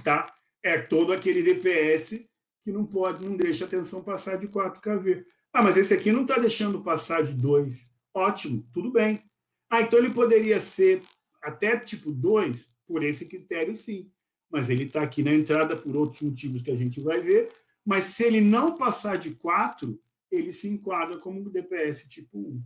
Tá? 0.03 0.25
É 0.61 0.77
todo 0.77 1.13
aquele 1.13 1.41
DPS 1.41 2.28
que 2.69 2.71
não 2.71 2.85
pode, 2.85 3.25
não 3.25 3.35
deixa 3.35 3.65
a 3.65 3.67
tensão 3.67 4.03
passar 4.03 4.37
de 4.37 4.47
4 4.47 4.79
kV. 4.79 5.25
Ah, 5.51 5.63
mas 5.63 5.75
esse 5.75 5.91
aqui 5.91 6.11
não 6.11 6.21
está 6.21 6.37
deixando 6.37 6.83
passar 6.83 7.23
de 7.23 7.33
2. 7.33 7.89
Ótimo, 8.13 8.63
tudo 8.71 8.91
bem. 8.91 9.23
Ah, 9.69 9.81
então 9.81 9.97
ele 9.97 10.13
poderia 10.13 10.59
ser 10.59 11.01
até 11.41 11.77
tipo 11.77 12.11
2 12.11 12.69
por 12.85 13.03
esse 13.03 13.25
critério, 13.25 13.75
sim. 13.75 14.11
Mas 14.51 14.69
ele 14.69 14.83
está 14.83 15.01
aqui 15.01 15.23
na 15.23 15.33
entrada 15.33 15.75
por 15.75 15.95
outros 15.95 16.21
motivos 16.21 16.61
que 16.61 16.69
a 16.69 16.75
gente 16.75 16.99
vai 16.99 17.19
ver, 17.19 17.51
mas 17.83 18.05
se 18.05 18.23
ele 18.23 18.41
não 18.41 18.77
passar 18.77 19.17
de 19.17 19.31
4, 19.31 19.99
ele 20.31 20.53
se 20.53 20.67
enquadra 20.67 21.17
como 21.17 21.49
DPS 21.49 22.07
tipo 22.07 22.37
1. 22.37 22.63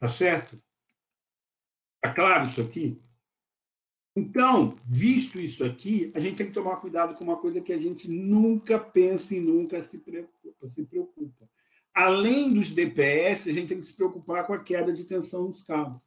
Tá 0.00 0.08
certo? 0.08 0.62
Tá 2.02 2.12
claro 2.12 2.46
isso 2.46 2.60
aqui? 2.60 3.00
Então, 4.18 4.76
visto 4.84 5.38
isso 5.38 5.64
aqui, 5.64 6.10
a 6.12 6.18
gente 6.18 6.36
tem 6.36 6.46
que 6.46 6.52
tomar 6.52 6.76
cuidado 6.76 7.14
com 7.14 7.22
uma 7.22 7.36
coisa 7.36 7.60
que 7.60 7.72
a 7.72 7.78
gente 7.78 8.10
nunca 8.10 8.76
pensa 8.76 9.36
e 9.36 9.40
nunca 9.40 9.80
se 9.80 9.98
preocupa. 9.98 10.68
Se 10.68 10.82
preocupa. 10.84 11.48
Além 11.94 12.52
dos 12.52 12.72
DPS, 12.72 13.48
a 13.48 13.52
gente 13.52 13.68
tem 13.68 13.78
que 13.78 13.86
se 13.86 13.94
preocupar 13.94 14.44
com 14.44 14.52
a 14.52 14.58
queda 14.58 14.92
de 14.92 15.04
tensão 15.04 15.46
nos 15.46 15.62
cabos. 15.62 16.00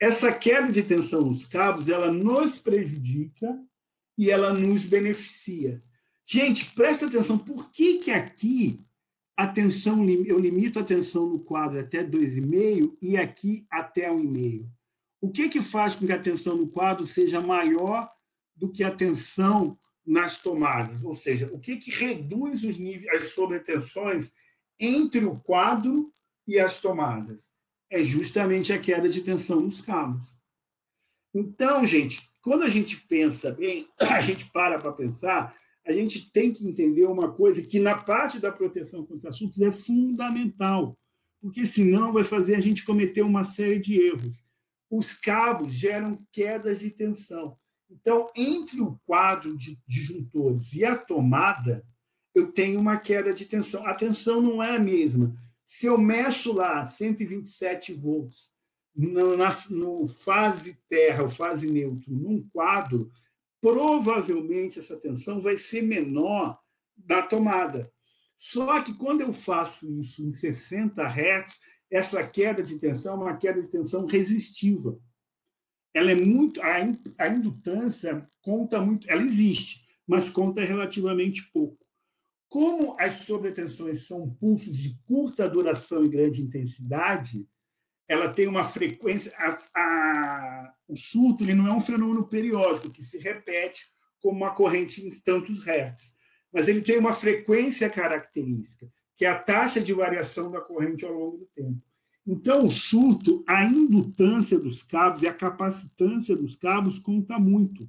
Essa 0.00 0.32
queda 0.32 0.72
de 0.72 0.82
tensão 0.82 1.20
nos 1.20 1.46
cabos, 1.46 1.90
ela 1.90 2.10
nos 2.10 2.58
prejudica 2.58 3.62
e 4.16 4.30
ela 4.30 4.54
nos 4.54 4.86
beneficia. 4.86 5.82
Gente, 6.24 6.64
presta 6.74 7.06
atenção, 7.06 7.36
por 7.36 7.70
que, 7.70 7.98
que 7.98 8.10
aqui 8.10 8.86
a 9.36 9.46
tensão, 9.46 10.08
eu 10.08 10.38
limito 10.38 10.78
a 10.78 10.84
tensão 10.84 11.28
no 11.28 11.40
quadro 11.40 11.78
até 11.78 12.02
2,5 12.02 12.96
e 13.02 13.18
aqui 13.18 13.66
até 13.70 14.10
1,5? 14.10 14.66
O 15.20 15.30
que, 15.30 15.48
que 15.48 15.60
faz 15.60 15.94
com 15.94 16.06
que 16.06 16.12
a 16.12 16.18
tensão 16.18 16.56
no 16.56 16.68
quadro 16.68 17.04
seja 17.04 17.40
maior 17.40 18.10
do 18.56 18.70
que 18.70 18.82
a 18.82 18.90
tensão 18.90 19.78
nas 20.06 20.40
tomadas? 20.40 21.04
Ou 21.04 21.14
seja, 21.14 21.50
o 21.52 21.58
que, 21.58 21.76
que 21.76 21.90
reduz 21.90 22.64
os 22.64 22.78
níveis, 22.78 23.22
as 23.22 23.30
sobretensões 23.30 24.32
entre 24.78 25.24
o 25.24 25.38
quadro 25.38 26.12
e 26.46 26.58
as 26.58 26.80
tomadas? 26.80 27.50
É 27.90 28.02
justamente 28.02 28.72
a 28.72 28.78
queda 28.78 29.08
de 29.08 29.20
tensão 29.20 29.60
nos 29.60 29.80
cabos. 29.80 30.34
Então, 31.34 31.84
gente, 31.84 32.28
quando 32.40 32.62
a 32.62 32.68
gente 32.68 32.96
pensa 32.96 33.52
bem, 33.52 33.88
a 34.00 34.20
gente 34.20 34.50
para 34.50 34.78
para 34.78 34.92
pensar, 34.92 35.54
a 35.86 35.92
gente 35.92 36.30
tem 36.30 36.52
que 36.52 36.66
entender 36.66 37.04
uma 37.04 37.32
coisa 37.32 37.62
que 37.62 37.78
na 37.78 37.96
parte 37.96 38.38
da 38.38 38.52
proteção 38.52 39.04
contra 39.04 39.30
assuntos 39.30 39.60
é 39.60 39.70
fundamental, 39.70 40.96
porque 41.40 41.64
senão 41.64 42.12
vai 42.12 42.24
fazer 42.24 42.54
a 42.54 42.60
gente 42.60 42.84
cometer 42.84 43.22
uma 43.22 43.44
série 43.44 43.78
de 43.78 44.00
erros. 44.00 44.42
Os 44.90 45.12
cabos 45.12 45.72
geram 45.72 46.18
quedas 46.32 46.80
de 46.80 46.90
tensão. 46.90 47.56
Então, 47.88 48.26
entre 48.36 48.80
o 48.80 48.98
quadro 49.06 49.56
de 49.56 49.78
disjuntores 49.86 50.74
e 50.74 50.84
a 50.84 50.96
tomada, 50.96 51.84
eu 52.34 52.52
tenho 52.52 52.80
uma 52.80 52.98
queda 52.98 53.32
de 53.32 53.44
tensão. 53.44 53.86
A 53.86 53.94
tensão 53.94 54.40
não 54.40 54.62
é 54.62 54.76
a 54.76 54.80
mesma. 54.80 55.34
Se 55.64 55.86
eu 55.86 55.96
mexo 55.96 56.52
lá 56.52 56.84
127 56.84 57.92
volts 57.94 58.50
no, 58.94 59.36
na, 59.36 59.48
no 59.70 60.08
fase 60.08 60.78
terra 60.88 61.24
ou 61.24 61.30
fase 61.30 61.70
neutro 61.70 62.12
num 62.12 62.48
quadro, 62.52 63.10
provavelmente 63.60 64.78
essa 64.78 64.96
tensão 64.96 65.40
vai 65.40 65.56
ser 65.56 65.82
menor 65.82 66.58
da 66.96 67.22
tomada. 67.22 67.92
Só 68.38 68.80
que 68.82 68.94
quando 68.94 69.20
eu 69.20 69.32
faço 69.32 69.90
isso 70.00 70.24
em 70.24 70.30
60 70.30 71.02
Hz, 71.02 71.60
essa 71.90 72.26
queda 72.26 72.62
de 72.62 72.78
tensão 72.78 73.14
é 73.14 73.24
uma 73.24 73.36
queda 73.36 73.60
de 73.60 73.68
tensão 73.68 74.06
resistiva. 74.06 74.98
Ela 75.92 76.12
é 76.12 76.14
muito 76.14 76.60
a, 76.62 77.28
indutância 77.28 78.28
conta 78.40 78.80
muito, 78.80 79.10
ela 79.10 79.22
existe, 79.22 79.86
mas 80.06 80.30
conta 80.30 80.64
relativamente 80.64 81.50
pouco. 81.52 81.78
Como 82.48 82.96
as 82.98 83.20
sobretensões 83.20 84.06
são 84.06 84.28
pulsos 84.34 84.76
de 84.76 84.98
curta 85.04 85.48
duração 85.48 86.04
e 86.04 86.08
grande 86.08 86.42
intensidade, 86.42 87.46
ela 88.08 88.28
tem 88.28 88.48
uma 88.48 88.64
frequência. 88.64 89.32
A, 89.36 89.58
a, 89.74 90.74
o 90.88 90.96
surto 90.96 91.44
ele 91.44 91.54
não 91.54 91.68
é 91.68 91.72
um 91.72 91.80
fenômeno 91.80 92.28
periódico 92.28 92.90
que 92.90 93.04
se 93.04 93.18
repete 93.18 93.84
como 94.20 94.36
uma 94.36 94.54
corrente 94.54 95.00
em 95.00 95.10
tantos 95.20 95.64
hertz, 95.64 96.14
mas 96.52 96.68
ele 96.68 96.82
tem 96.82 96.98
uma 96.98 97.14
frequência 97.14 97.88
característica, 97.88 98.90
que 99.20 99.26
é 99.26 99.28
a 99.28 99.38
taxa 99.38 99.82
de 99.82 99.92
variação 99.92 100.50
da 100.50 100.62
corrente 100.62 101.04
ao 101.04 101.12
longo 101.12 101.36
do 101.36 101.46
tempo. 101.54 101.78
Então, 102.26 102.64
o 102.64 102.70
surto, 102.70 103.44
a 103.46 103.66
indutância 103.66 104.58
dos 104.58 104.82
cabos 104.82 105.20
e 105.20 105.28
a 105.28 105.34
capacitância 105.34 106.34
dos 106.34 106.56
cabos 106.56 106.98
conta 106.98 107.38
muito. 107.38 107.86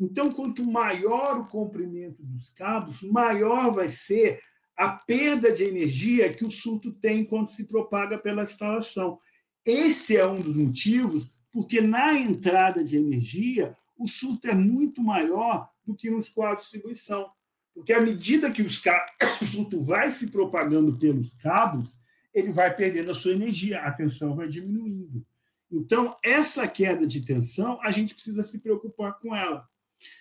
Então, 0.00 0.32
quanto 0.32 0.64
maior 0.64 1.38
o 1.38 1.44
comprimento 1.44 2.22
dos 2.22 2.48
cabos, 2.54 3.02
maior 3.02 3.72
vai 3.72 3.90
ser 3.90 4.40
a 4.74 4.88
perda 4.88 5.52
de 5.52 5.64
energia 5.64 6.32
que 6.32 6.46
o 6.46 6.50
surto 6.50 6.94
tem 6.94 7.26
quando 7.26 7.48
se 7.48 7.68
propaga 7.68 8.16
pela 8.16 8.44
instalação. 8.44 9.18
Esse 9.66 10.16
é 10.16 10.26
um 10.26 10.40
dos 10.40 10.56
motivos 10.56 11.30
porque 11.52 11.82
na 11.82 12.14
entrada 12.14 12.82
de 12.82 12.96
energia 12.96 13.76
o 13.98 14.08
surto 14.08 14.48
é 14.48 14.54
muito 14.54 15.02
maior 15.02 15.68
do 15.84 15.94
que 15.94 16.08
nos 16.08 16.30
quadros 16.30 16.64
de 16.64 16.70
distribuição. 16.70 17.30
Porque 17.74 17.92
à 17.92 18.00
medida 18.00 18.50
que 18.50 18.62
os 18.62 18.80
o 19.40 19.46
fluto 19.46 19.82
vai 19.82 20.10
se 20.10 20.28
propagando 20.28 20.96
pelos 20.96 21.34
cabos, 21.34 21.96
ele 22.34 22.50
vai 22.50 22.74
perdendo 22.74 23.10
a 23.10 23.14
sua 23.14 23.32
energia, 23.32 23.80
a 23.80 23.92
tensão 23.92 24.34
vai 24.34 24.48
diminuindo. 24.48 25.24
Então, 25.70 26.16
essa 26.22 26.68
queda 26.68 27.06
de 27.06 27.22
tensão, 27.22 27.80
a 27.82 27.90
gente 27.90 28.14
precisa 28.14 28.44
se 28.44 28.58
preocupar 28.58 29.18
com 29.18 29.34
ela. 29.34 29.66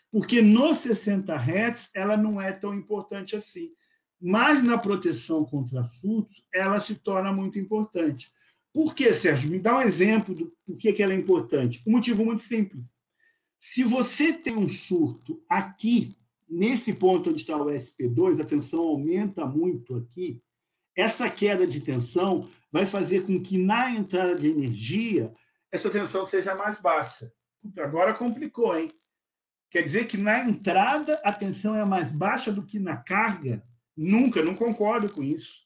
Porque 0.10 0.42
nos 0.42 0.78
60 0.78 1.36
Hz, 1.36 1.90
ela 1.94 2.16
não 2.16 2.42
é 2.42 2.52
tão 2.52 2.74
importante 2.74 3.36
assim. 3.36 3.74
Mas 4.20 4.62
na 4.62 4.78
proteção 4.78 5.44
contra 5.44 5.84
flutos, 5.84 6.44
ela 6.54 6.80
se 6.80 6.96
torna 6.96 7.34
muito 7.34 7.58
importante. 7.60 8.32
Por 8.74 8.96
que, 8.96 9.14
Sérgio? 9.14 9.50
Me 9.50 9.60
dá 9.60 9.78
um 9.78 9.82
exemplo 9.82 10.34
do 10.34 10.54
porquê 10.66 10.94
que 10.94 11.04
ela 11.04 11.14
é 11.14 11.18
importante. 11.18 11.82
Um 11.86 11.92
motivo 11.92 12.24
muito 12.24 12.44
simples. 12.44 12.94
Se 13.60 13.84
você 13.84 14.32
tem 14.32 14.56
um 14.56 14.70
surto 14.70 15.44
aqui, 15.50 16.16
nesse 16.52 16.96
ponto 16.96 17.30
onde 17.30 17.40
está 17.40 17.56
o 17.56 17.68
SP2, 17.68 18.42
a 18.42 18.46
tensão 18.46 18.82
aumenta 18.82 19.46
muito 19.46 19.96
aqui, 19.96 20.44
essa 20.96 21.30
queda 21.30 21.66
de 21.66 21.80
tensão 21.80 22.50
vai 22.70 22.86
fazer 22.86 23.26
com 23.26 23.42
que 23.42 23.58
na 23.58 23.92
entrada 23.92 24.36
de 24.36 24.50
energia 24.50 25.34
essa 25.72 25.90
tensão 25.90 26.26
seja 26.26 26.54
mais 26.54 26.82
baixa. 26.82 27.32
Agora 27.80 28.14
complicou, 28.14 28.78
hein? 28.78 28.90
Quer 29.70 29.84
dizer 29.84 30.06
que 30.06 30.18
na 30.18 30.44
entrada 30.44 31.14
a 31.24 31.32
tensão 31.32 31.74
é 31.74 31.86
mais 31.86 32.12
baixa 32.12 32.52
do 32.52 32.66
que 32.66 32.78
na 32.78 32.98
carga? 32.98 33.64
Nunca, 33.96 34.44
não 34.44 34.54
concordo 34.54 35.10
com 35.10 35.24
isso. 35.24 35.62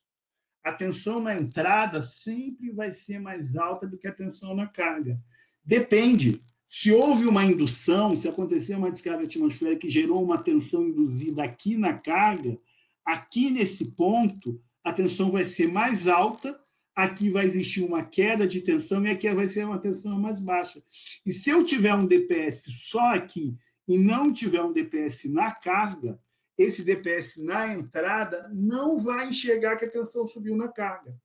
A 0.64 0.72
tensão 0.72 1.20
na 1.20 1.36
entrada 1.36 2.04
sempre 2.04 2.72
vai 2.72 2.94
ser 2.94 3.20
mais 3.20 3.56
alta 3.56 3.88
do 3.88 3.98
que 3.98 4.08
a 4.08 4.14
tensão 4.14 4.56
na 4.56 4.68
carga. 4.68 5.20
Depende. 5.64 6.44
Se 6.68 6.92
houve 6.92 7.26
uma 7.26 7.46
indução, 7.46 8.16
se 8.16 8.28
acontecer 8.28 8.76
uma 8.76 8.92
descarga 8.92 9.24
atmosférica 9.24 9.82
que 9.82 9.88
gerou 9.88 10.24
uma 10.24 10.38
tensão 10.38 10.84
induzida 10.84 11.44
aqui 11.44 11.78
na 11.78 11.94
carga, 11.94 12.58
aqui 13.06 13.50
nesse 13.50 13.92
ponto, 13.92 14.62
a 14.84 14.92
tensão 14.92 15.32
vai 15.32 15.44
ser 15.44 15.68
mais 15.72 16.08
alta, 16.08 16.60
aqui 16.96 17.30
vai 17.30 17.46
existir 17.46 17.84
uma 17.84 18.04
queda 18.04 18.48
de 18.48 18.62
tensão 18.62 19.06
e 19.06 19.10
aqui 19.10 19.30
vai 19.32 19.50
ser 19.50 19.66
uma 19.66 19.80
tensão 19.80 20.20
mais 20.20 20.40
baixa. 20.40 20.82
E 21.26 21.32
se 21.32 21.50
eu 21.50 21.64
tiver 21.64 21.94
um 21.94 22.08
DPS 22.08 22.66
só 22.82 23.14
aqui 23.14 23.56
e 23.88 23.98
não 23.98 24.32
tiver 24.32 24.62
um 24.62 24.74
DPS 24.74 25.26
na 25.30 25.52
carga, 25.52 26.20
esse 26.58 26.84
DPS 26.84 27.38
na 27.44 27.74
entrada 27.74 28.50
não 28.54 28.98
vai 28.98 29.28
enxergar 29.28 29.76
que 29.76 29.86
a 29.86 29.92
tensão 29.92 30.28
subiu 30.28 30.56
na 30.56 30.70
carga. 30.70 31.16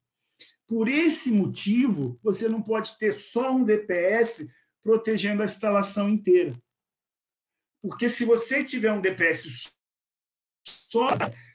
Por 0.67 0.89
esse 0.89 1.31
motivo, 1.31 2.19
você 2.23 2.49
não 2.49 2.63
pode 2.63 2.99
ter 2.99 3.15
só 3.15 3.53
um 3.53 3.65
DPS 3.65 4.49
protegendo 4.83 5.43
a 5.43 5.45
instalação 5.45 6.09
inteira. 6.09 6.53
Porque 7.83 8.09
se 8.09 8.25
você 8.25 8.63
tiver 8.65 8.93
um 8.93 9.01
DPS 9.01 9.73
só, 10.65 11.11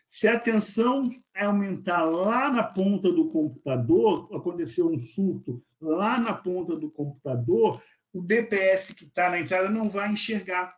se 0.09 0.27
a 0.27 0.39
tensão 0.39 1.09
aumentar 1.35 2.03
lá 2.03 2.51
na 2.51 2.63
ponta 2.63 3.11
do 3.11 3.29
computador, 3.29 4.33
aconteceu 4.35 4.89
um 4.89 4.99
surto 4.99 5.63
lá 5.79 6.19
na 6.19 6.33
ponta 6.33 6.75
do 6.75 6.89
computador, 6.89 7.81
o 8.13 8.21
DPS 8.21 8.93
que 8.93 9.05
está 9.05 9.29
na 9.29 9.39
entrada 9.39 9.69
não 9.69 9.89
vai 9.89 10.11
enxergar 10.11 10.75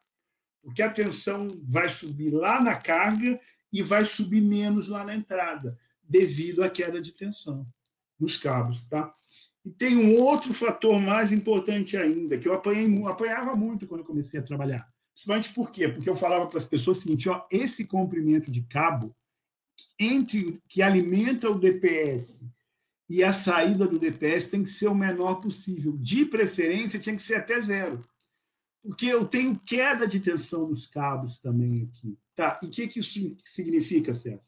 porque 0.67 0.81
a 0.81 0.91
tensão 0.91 1.47
vai 1.63 1.87
subir 1.87 2.29
lá 2.29 2.61
na 2.61 2.75
carga 2.75 3.39
e 3.71 3.81
vai 3.81 4.03
subir 4.03 4.41
menos 4.41 4.89
lá 4.89 5.01
na 5.01 5.15
entrada, 5.15 5.79
devido 6.03 6.61
à 6.61 6.69
queda 6.69 6.99
de 6.99 7.13
tensão 7.13 7.65
nos 8.19 8.35
cabos, 8.35 8.85
tá? 8.85 9.13
E 9.67 9.71
tem 9.71 9.97
um 9.97 10.21
outro 10.21 10.53
fator 10.53 10.99
mais 10.99 11.33
importante 11.33 11.97
ainda, 11.97 12.37
que 12.37 12.47
eu 12.47 12.53
apanhei, 12.53 12.87
apanhava 13.05 13.55
muito 13.55 13.87
quando 13.87 14.03
comecei 14.03 14.39
a 14.39 14.43
trabalhar. 14.43 14.87
Principalmente 15.13 15.53
por 15.53 15.71
quê? 15.71 15.89
Porque 15.89 16.09
eu 16.09 16.15
falava 16.15 16.45
para 16.47 16.57
as 16.57 16.65
pessoas 16.65 16.99
o 16.99 17.01
seguinte, 17.01 17.27
ó, 17.27 17.45
esse 17.51 17.85
comprimento 17.85 18.49
de 18.49 18.61
cabo 18.61 19.15
entre 19.99 20.61
que 20.69 20.81
alimenta 20.81 21.49
o 21.49 21.59
DPS 21.59 22.45
e 23.09 23.23
a 23.23 23.33
saída 23.33 23.87
do 23.87 23.99
DPS 23.99 24.47
tem 24.47 24.63
que 24.63 24.69
ser 24.69 24.87
o 24.87 24.95
menor 24.95 25.35
possível. 25.35 25.97
De 25.97 26.25
preferência, 26.25 26.99
tinha 26.99 27.15
que 27.15 27.21
ser 27.21 27.35
até 27.35 27.61
zero 27.61 28.03
porque 28.87 29.05
eu 29.05 29.25
tenho 29.25 29.59
queda 29.59 30.07
de 30.07 30.17
tensão 30.17 30.69
nos 30.69 30.87
cabos 30.87 31.37
também 31.37 31.83
aqui. 31.83 32.17
Tá? 32.33 32.57
E 32.63 32.67
o 32.67 32.69
que, 32.69 32.87
que 32.87 33.01
isso 33.01 33.35
significa, 33.43 34.13
Sérgio? 34.13 34.39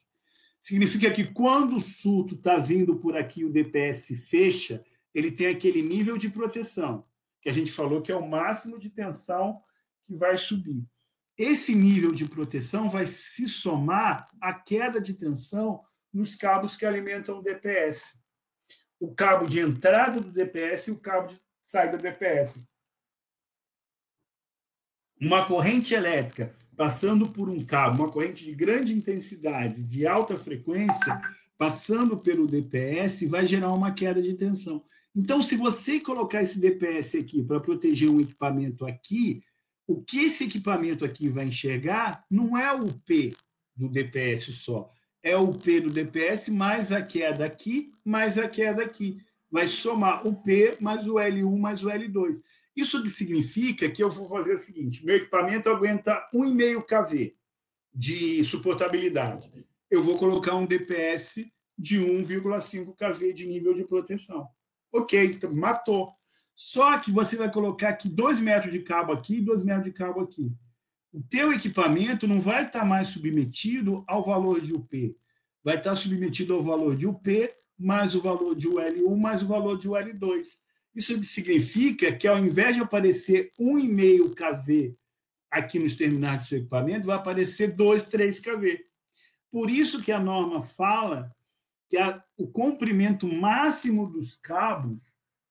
Significa 0.62 1.12
que 1.12 1.26
quando 1.26 1.76
o 1.76 1.82
surto 1.82 2.36
está 2.36 2.56
vindo 2.56 2.96
por 2.96 3.18
aqui, 3.18 3.44
o 3.44 3.52
DPS 3.52 4.16
fecha, 4.30 4.82
ele 5.14 5.32
tem 5.32 5.48
aquele 5.48 5.82
nível 5.82 6.18
de 6.18 6.30
proteção, 6.30 7.06
que 7.42 7.50
a 7.50 7.54
gente 7.54 7.72
falou 7.72 8.02
que 8.02 8.12
é 8.12 8.16
o 8.16 8.28
máximo 8.28 8.78
de 8.78 8.90
tensão 8.90 9.62
que 10.06 10.16
vai 10.16 10.38
subir. 10.38 10.84
Esse 11.38 11.74
nível 11.74 12.12
de 12.12 12.26
proteção 12.26 12.90
vai 12.90 13.08
se 13.08 13.48
somar 13.48 14.26
à 14.42 14.54
queda 14.54 15.00
de 15.00 15.14
tensão 15.14 15.82
nos 16.12 16.36
cabos 16.36 16.76
que 16.76 16.86
alimentam 16.86 17.40
o 17.40 17.42
DPS. 17.42 18.18
O 19.00 19.14
cabo 19.14 19.48
de 19.48 19.60
entrada 19.60 20.20
do 20.20 20.32
DPS 20.32 20.88
e 20.88 20.92
o 20.92 21.00
cabo 21.00 21.30
de 21.30 21.42
saída 21.66 21.96
do 21.98 22.04
DPS 22.04 22.68
uma 25.20 25.46
corrente 25.46 25.94
elétrica 25.94 26.56
passando 26.78 27.30
por 27.30 27.50
um 27.50 27.64
cabo, 27.66 28.04
uma 28.04 28.12
corrente 28.12 28.46
de 28.46 28.54
grande 28.54 28.94
intensidade, 28.94 29.84
de 29.84 30.08
alta 30.08 30.38
frequência, 30.38 31.20
passando 31.58 32.18
pelo 32.18 32.48
DPS, 32.48 33.28
vai 33.28 33.46
gerar 33.46 33.74
uma 33.74 33.92
queda 33.92 34.22
de 34.22 34.34
tensão. 34.34 34.82
Então, 35.20 35.42
se 35.42 35.58
você 35.58 36.00
colocar 36.00 36.42
esse 36.42 36.62
DPS 36.62 37.16
aqui 37.16 37.44
para 37.44 37.60
proteger 37.60 38.10
um 38.10 38.22
equipamento 38.22 38.86
aqui, 38.86 39.44
o 39.86 40.02
que 40.02 40.24
esse 40.24 40.46
equipamento 40.46 41.04
aqui 41.04 41.28
vai 41.28 41.48
enxergar 41.48 42.24
não 42.32 42.58
é 42.58 42.72
o 42.72 42.88
P 43.06 43.36
do 43.76 43.90
DPS 43.90 44.54
só, 44.54 44.90
é 45.22 45.36
o 45.36 45.54
P 45.54 45.82
do 45.82 45.90
DPS 45.90 46.48
mais 46.48 46.94
a 46.94 47.02
queda 47.02 47.44
aqui, 47.44 47.92
mais 48.02 48.38
a 48.38 48.48
queda 48.48 48.82
aqui. 48.82 49.20
Vai 49.52 49.68
somar 49.68 50.26
o 50.26 50.42
P 50.42 50.78
mais 50.80 51.06
o 51.06 51.16
L1 51.16 51.60
mais 51.60 51.84
o 51.84 51.88
L2. 51.88 52.42
Isso 52.74 53.06
significa 53.10 53.92
que 53.92 54.02
eu 54.02 54.10
vou 54.10 54.26
fazer 54.26 54.56
o 54.56 54.60
seguinte: 54.60 55.06
meu 55.06 55.18
equipamento 55.18 55.70
aguenta 55.70 56.30
1,5 56.34 56.86
kV 56.86 57.36
de 57.94 58.42
suportabilidade. 58.46 59.52
Eu 59.92 60.02
vou 60.02 60.18
colocar 60.18 60.56
um 60.56 60.66
DPS 60.66 61.46
de 61.78 62.00
1,5 62.00 62.96
kV 62.96 63.34
de 63.34 63.46
nível 63.46 63.74
de 63.74 63.84
proteção. 63.84 64.48
Ok, 64.92 65.24
então, 65.26 65.54
matou. 65.54 66.14
Só 66.56 66.98
que 67.00 67.12
você 67.12 67.38
vai 67.38 67.52
colocar 67.52 67.90
aqui 67.90 68.10
2 68.10 68.42
metros 68.42 68.74
de 68.74 68.80
cabo 68.80 69.14
aqui 69.14 69.38
e 69.38 69.42
2 69.42 69.64
metros 69.64 69.86
de 69.86 69.94
cabo 69.94 70.20
aqui. 70.22 70.52
O 71.12 71.22
teu 71.22 71.54
equipamento 71.54 72.28
não 72.28 72.42
vai 72.42 72.66
estar 72.66 72.86
mais 72.86 73.08
submetido 73.08 74.04
ao 74.08 74.24
valor 74.24 74.60
de 74.62 74.74
UP. 74.74 75.18
Vai 75.64 75.78
estar 75.78 75.96
submetido 75.96 76.54
ao 76.54 76.64
valor 76.64 76.96
de 76.96 77.08
UP 77.08 77.50
mais 77.78 78.14
o 78.14 78.22
valor 78.22 78.56
de 78.56 78.68
UL1 78.68 79.16
mais 79.16 79.42
o 79.42 79.48
valor 79.48 79.78
de 79.78 79.88
UL2. 79.88 80.48
Isso 80.94 81.24
significa 81.24 82.12
que, 82.12 82.28
ao 82.28 82.38
invés 82.38 82.76
de 82.76 82.82
aparecer 82.82 83.52
1,5 83.58 84.36
kV 84.36 84.98
aqui 85.50 85.80
nos 85.80 85.96
terminais 85.96 86.40
do 86.40 86.48
seu 86.48 86.58
equipamento, 86.60 87.08
vai 87.08 87.16
aparecer 87.16 87.74
2, 87.74 88.10
3 88.10 88.40
kV. 88.40 88.86
Por 89.52 89.70
isso 89.70 90.02
que 90.04 90.12
a 90.12 90.20
norma 90.20 90.62
fala 90.62 91.34
que 91.90 91.98
a, 91.98 92.24
o 92.38 92.48
comprimento 92.48 93.28
máximo 93.28 94.08
dos 94.08 94.38
cabos 94.38 95.02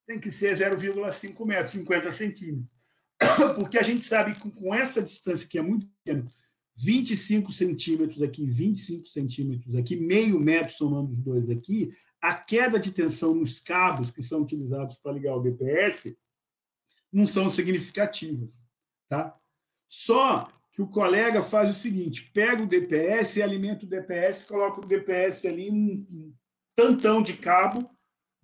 tem 0.07 0.19
que 0.19 0.31
ser 0.31 0.57
0,5 0.57 1.45
metros, 1.45 1.73
50 1.73 2.13
centímetros. 2.13 2.79
Porque 3.57 3.77
a 3.77 3.83
gente 3.83 4.05
sabe 4.05 4.35
que 4.35 4.51
com 4.51 4.75
essa 4.75 5.03
distância 5.03 5.47
que 5.47 5.59
é 5.59 5.63
muito 5.63 5.87
pequena, 5.87 6.27
25 6.77 7.53
centímetros 7.53 8.23
aqui, 8.23 8.47
25 8.47 9.07
centímetros 9.07 9.75
aqui, 9.75 9.97
meio 9.97 10.39
metro 10.39 10.73
somando 10.73 11.11
os 11.11 11.19
dois 11.19 11.51
aqui, 11.51 11.93
a 12.21 12.35
queda 12.35 12.79
de 12.79 12.93
tensão 12.93 13.35
nos 13.35 13.59
cabos 13.59 14.11
que 14.11 14.23
são 14.23 14.43
utilizados 14.43 14.95
para 14.97 15.13
ligar 15.13 15.37
o 15.37 15.43
DPS 15.43 16.17
não 17.13 17.27
são 17.27 17.51
significativas. 17.51 18.57
Tá? 19.09 19.37
Só 19.89 20.49
que 20.79 20.83
o 20.83 20.87
colega 20.87 21.43
faz 21.43 21.77
o 21.77 21.79
seguinte: 21.81 22.31
pega 22.33 22.63
o 22.63 22.67
DPS 22.67 23.43
alimenta 23.43 23.85
o 23.85 23.89
DPS, 23.89 24.47
coloca 24.47 24.81
o 24.81 24.87
DPS 24.87 25.45
ali, 25.49 25.69
um, 25.73 26.07
um 26.09 26.33
tantão 26.73 27.21
de 27.21 27.33
cabo 27.33 27.91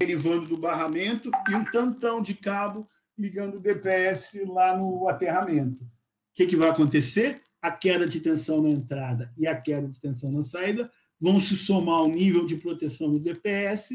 derivando 0.01 0.47
do 0.47 0.57
barramento 0.57 1.31
e 1.49 1.55
um 1.55 1.65
tantão 1.65 2.21
de 2.21 2.35
cabo 2.35 2.89
ligando 3.17 3.59
o 3.59 3.61
DPS 3.61 4.45
lá 4.49 4.77
no 4.77 5.09
aterramento. 5.09 5.85
O 5.85 5.89
que, 6.35 6.47
que 6.47 6.57
vai 6.57 6.71
acontecer? 6.71 7.41
A 7.63 7.71
queda 7.71 8.05
de 8.05 8.19
tensão 8.19 8.61
na 8.61 8.71
entrada 8.71 9.33
e 9.39 9.47
a 9.47 9.55
queda 9.55 9.87
de 9.87 10.01
tensão 10.01 10.33
na 10.33 10.43
saída 10.43 10.91
vão 11.21 11.39
se 11.39 11.57
somar 11.57 12.01
ao 12.01 12.09
nível 12.09 12.45
de 12.45 12.57
proteção 12.57 13.13
do 13.13 13.21
DPS 13.21 13.91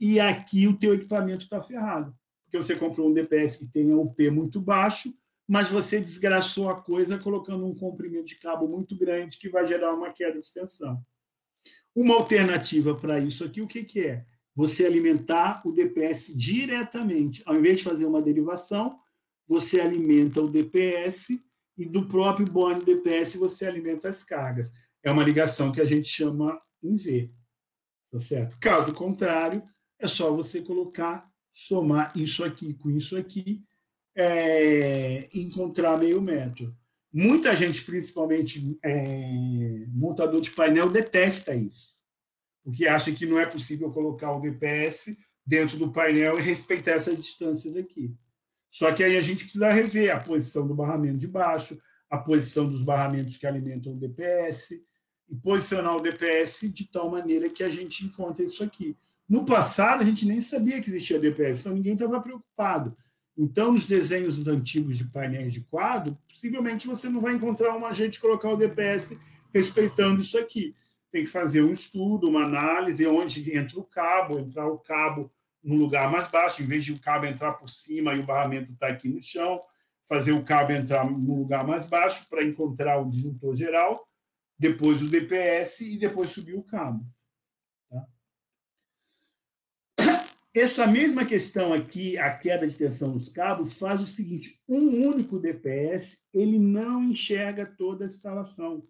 e 0.00 0.18
aqui 0.18 0.66
o 0.66 0.76
teu 0.76 0.94
equipamento 0.94 1.44
está 1.44 1.60
ferrado. 1.60 2.12
Porque 2.44 2.60
você 2.60 2.74
comprou 2.74 3.08
um 3.08 3.14
DPS 3.14 3.56
que 3.56 3.70
tenha 3.70 3.96
o 3.96 4.12
P 4.12 4.32
muito 4.32 4.60
baixo, 4.60 5.14
mas 5.46 5.68
você 5.68 6.00
desgraçou 6.00 6.68
a 6.68 6.80
coisa 6.80 7.18
colocando 7.18 7.66
um 7.66 7.74
comprimento 7.74 8.26
de 8.26 8.36
cabo 8.36 8.66
muito 8.66 8.96
grande 8.96 9.38
que 9.38 9.48
vai 9.48 9.66
gerar 9.66 9.94
uma 9.94 10.12
queda 10.12 10.40
de 10.40 10.52
tensão. 10.52 11.02
Uma 11.94 12.14
alternativa 12.14 12.94
para 12.94 13.20
isso 13.20 13.44
aqui, 13.44 13.60
o 13.60 13.68
que, 13.68 13.84
que 13.84 14.00
é? 14.00 14.24
Você 14.54 14.86
alimentar 14.86 15.62
o 15.64 15.72
DPS 15.72 16.36
diretamente. 16.36 17.42
Ao 17.44 17.56
invés 17.56 17.78
de 17.78 17.84
fazer 17.84 18.06
uma 18.06 18.22
derivação, 18.22 18.98
você 19.46 19.80
alimenta 19.80 20.40
o 20.40 20.48
DPS 20.48 21.38
e 21.76 21.84
do 21.84 22.06
próprio 22.06 22.46
bone 22.46 22.84
DPS 22.84 23.36
você 23.36 23.66
alimenta 23.66 24.08
as 24.08 24.22
cargas 24.22 24.72
é 25.04 25.12
uma 25.12 25.22
ligação 25.22 25.70
que 25.70 25.80
a 25.80 25.84
gente 25.84 26.08
chama 26.08 26.60
em 26.82 26.96
V. 26.96 27.30
Tá 28.10 28.18
certo? 28.18 28.56
Caso 28.58 28.92
contrário, 28.94 29.62
é 29.98 30.08
só 30.08 30.34
você 30.34 30.62
colocar, 30.62 31.30
somar 31.52 32.16
isso 32.16 32.42
aqui 32.42 32.72
com 32.74 32.90
isso 32.90 33.16
aqui 33.16 33.62
é, 34.16 35.28
encontrar 35.34 35.98
meio 35.98 36.20
metro. 36.20 36.74
Muita 37.12 37.54
gente, 37.54 37.82
principalmente 37.84 38.76
é, 38.82 39.86
montador 39.88 40.40
de 40.40 40.50
painel, 40.50 40.90
detesta 40.90 41.54
isso, 41.54 41.94
porque 42.62 42.86
acha 42.86 43.12
que 43.12 43.26
não 43.26 43.38
é 43.38 43.46
possível 43.46 43.90
colocar 43.90 44.32
o 44.32 44.40
DPS 44.40 45.16
dentro 45.46 45.78
do 45.78 45.92
painel 45.92 46.38
e 46.38 46.42
respeitar 46.42 46.92
essas 46.92 47.16
distâncias 47.16 47.76
aqui. 47.76 48.14
Só 48.70 48.92
que 48.92 49.04
aí 49.04 49.16
a 49.16 49.20
gente 49.20 49.44
precisa 49.44 49.70
rever 49.70 50.14
a 50.14 50.18
posição 50.18 50.66
do 50.66 50.74
barramento 50.74 51.18
de 51.18 51.28
baixo, 51.28 51.78
a 52.10 52.18
posição 52.18 52.68
dos 52.68 52.82
barramentos 52.82 53.36
que 53.36 53.46
alimentam 53.46 53.92
o 53.92 53.96
DPS, 53.96 54.82
e 55.28 55.36
posicionar 55.36 55.96
o 55.96 56.00
DPS 56.00 56.68
de 56.68 56.90
tal 56.90 57.10
maneira 57.10 57.48
que 57.48 57.62
a 57.62 57.70
gente 57.70 58.04
encontre 58.04 58.44
isso 58.44 58.62
aqui. 58.62 58.96
No 59.28 59.44
passado, 59.44 60.02
a 60.02 60.04
gente 60.04 60.26
nem 60.26 60.40
sabia 60.40 60.80
que 60.80 60.90
existia 60.90 61.18
DPS, 61.18 61.60
então 61.60 61.72
ninguém 61.72 61.94
estava 61.94 62.20
preocupado. 62.20 62.96
Então, 63.36 63.72
nos 63.72 63.84
desenhos 63.84 64.46
antigos 64.46 64.96
de 64.96 65.04
painéis 65.04 65.52
de 65.52 65.60
quadro, 65.62 66.16
possivelmente 66.28 66.86
você 66.86 67.08
não 67.08 67.20
vai 67.20 67.34
encontrar 67.34 67.76
uma 67.76 67.92
gente 67.92 68.20
colocar 68.20 68.50
o 68.50 68.56
DPS 68.56 69.18
respeitando 69.52 70.20
isso 70.20 70.38
aqui. 70.38 70.74
Tem 71.10 71.24
que 71.24 71.30
fazer 71.30 71.62
um 71.62 71.72
estudo, 71.72 72.28
uma 72.28 72.44
análise, 72.44 73.06
onde 73.06 73.56
entra 73.56 73.78
o 73.78 73.84
cabo, 73.84 74.38
entrar 74.38 74.66
o 74.66 74.78
cabo 74.78 75.32
no 75.62 75.76
lugar 75.76 76.10
mais 76.10 76.28
baixo, 76.28 76.62
em 76.62 76.66
vez 76.66 76.84
de 76.84 76.92
o 76.92 77.00
cabo 77.00 77.26
entrar 77.26 77.54
por 77.54 77.68
cima 77.68 78.14
e 78.14 78.20
o 78.20 78.26
barramento 78.26 78.72
está 78.72 78.88
aqui 78.88 79.08
no 79.08 79.20
chão, 79.20 79.60
fazer 80.06 80.32
o 80.32 80.44
cabo 80.44 80.72
entrar 80.72 81.08
no 81.08 81.38
lugar 81.38 81.66
mais 81.66 81.88
baixo 81.88 82.28
para 82.28 82.44
encontrar 82.44 82.98
o 82.98 83.08
disjuntor 83.08 83.54
geral, 83.56 84.06
depois 84.58 85.02
o 85.02 85.08
DPS 85.08 85.80
e 85.80 85.98
depois 85.98 86.30
subir 86.30 86.54
o 86.54 86.62
cabo. 86.62 87.04
Essa 90.54 90.86
mesma 90.86 91.24
questão 91.24 91.72
aqui, 91.72 92.16
a 92.16 92.32
queda 92.32 92.64
de 92.64 92.76
tensão 92.76 93.08
nos 93.08 93.28
cabos, 93.28 93.74
faz 93.74 94.00
o 94.00 94.06
seguinte: 94.06 94.62
um 94.68 95.08
único 95.08 95.40
DPS 95.40 96.22
ele 96.32 96.60
não 96.60 97.02
enxerga 97.02 97.66
toda 97.66 98.04
a 98.04 98.06
instalação. 98.06 98.86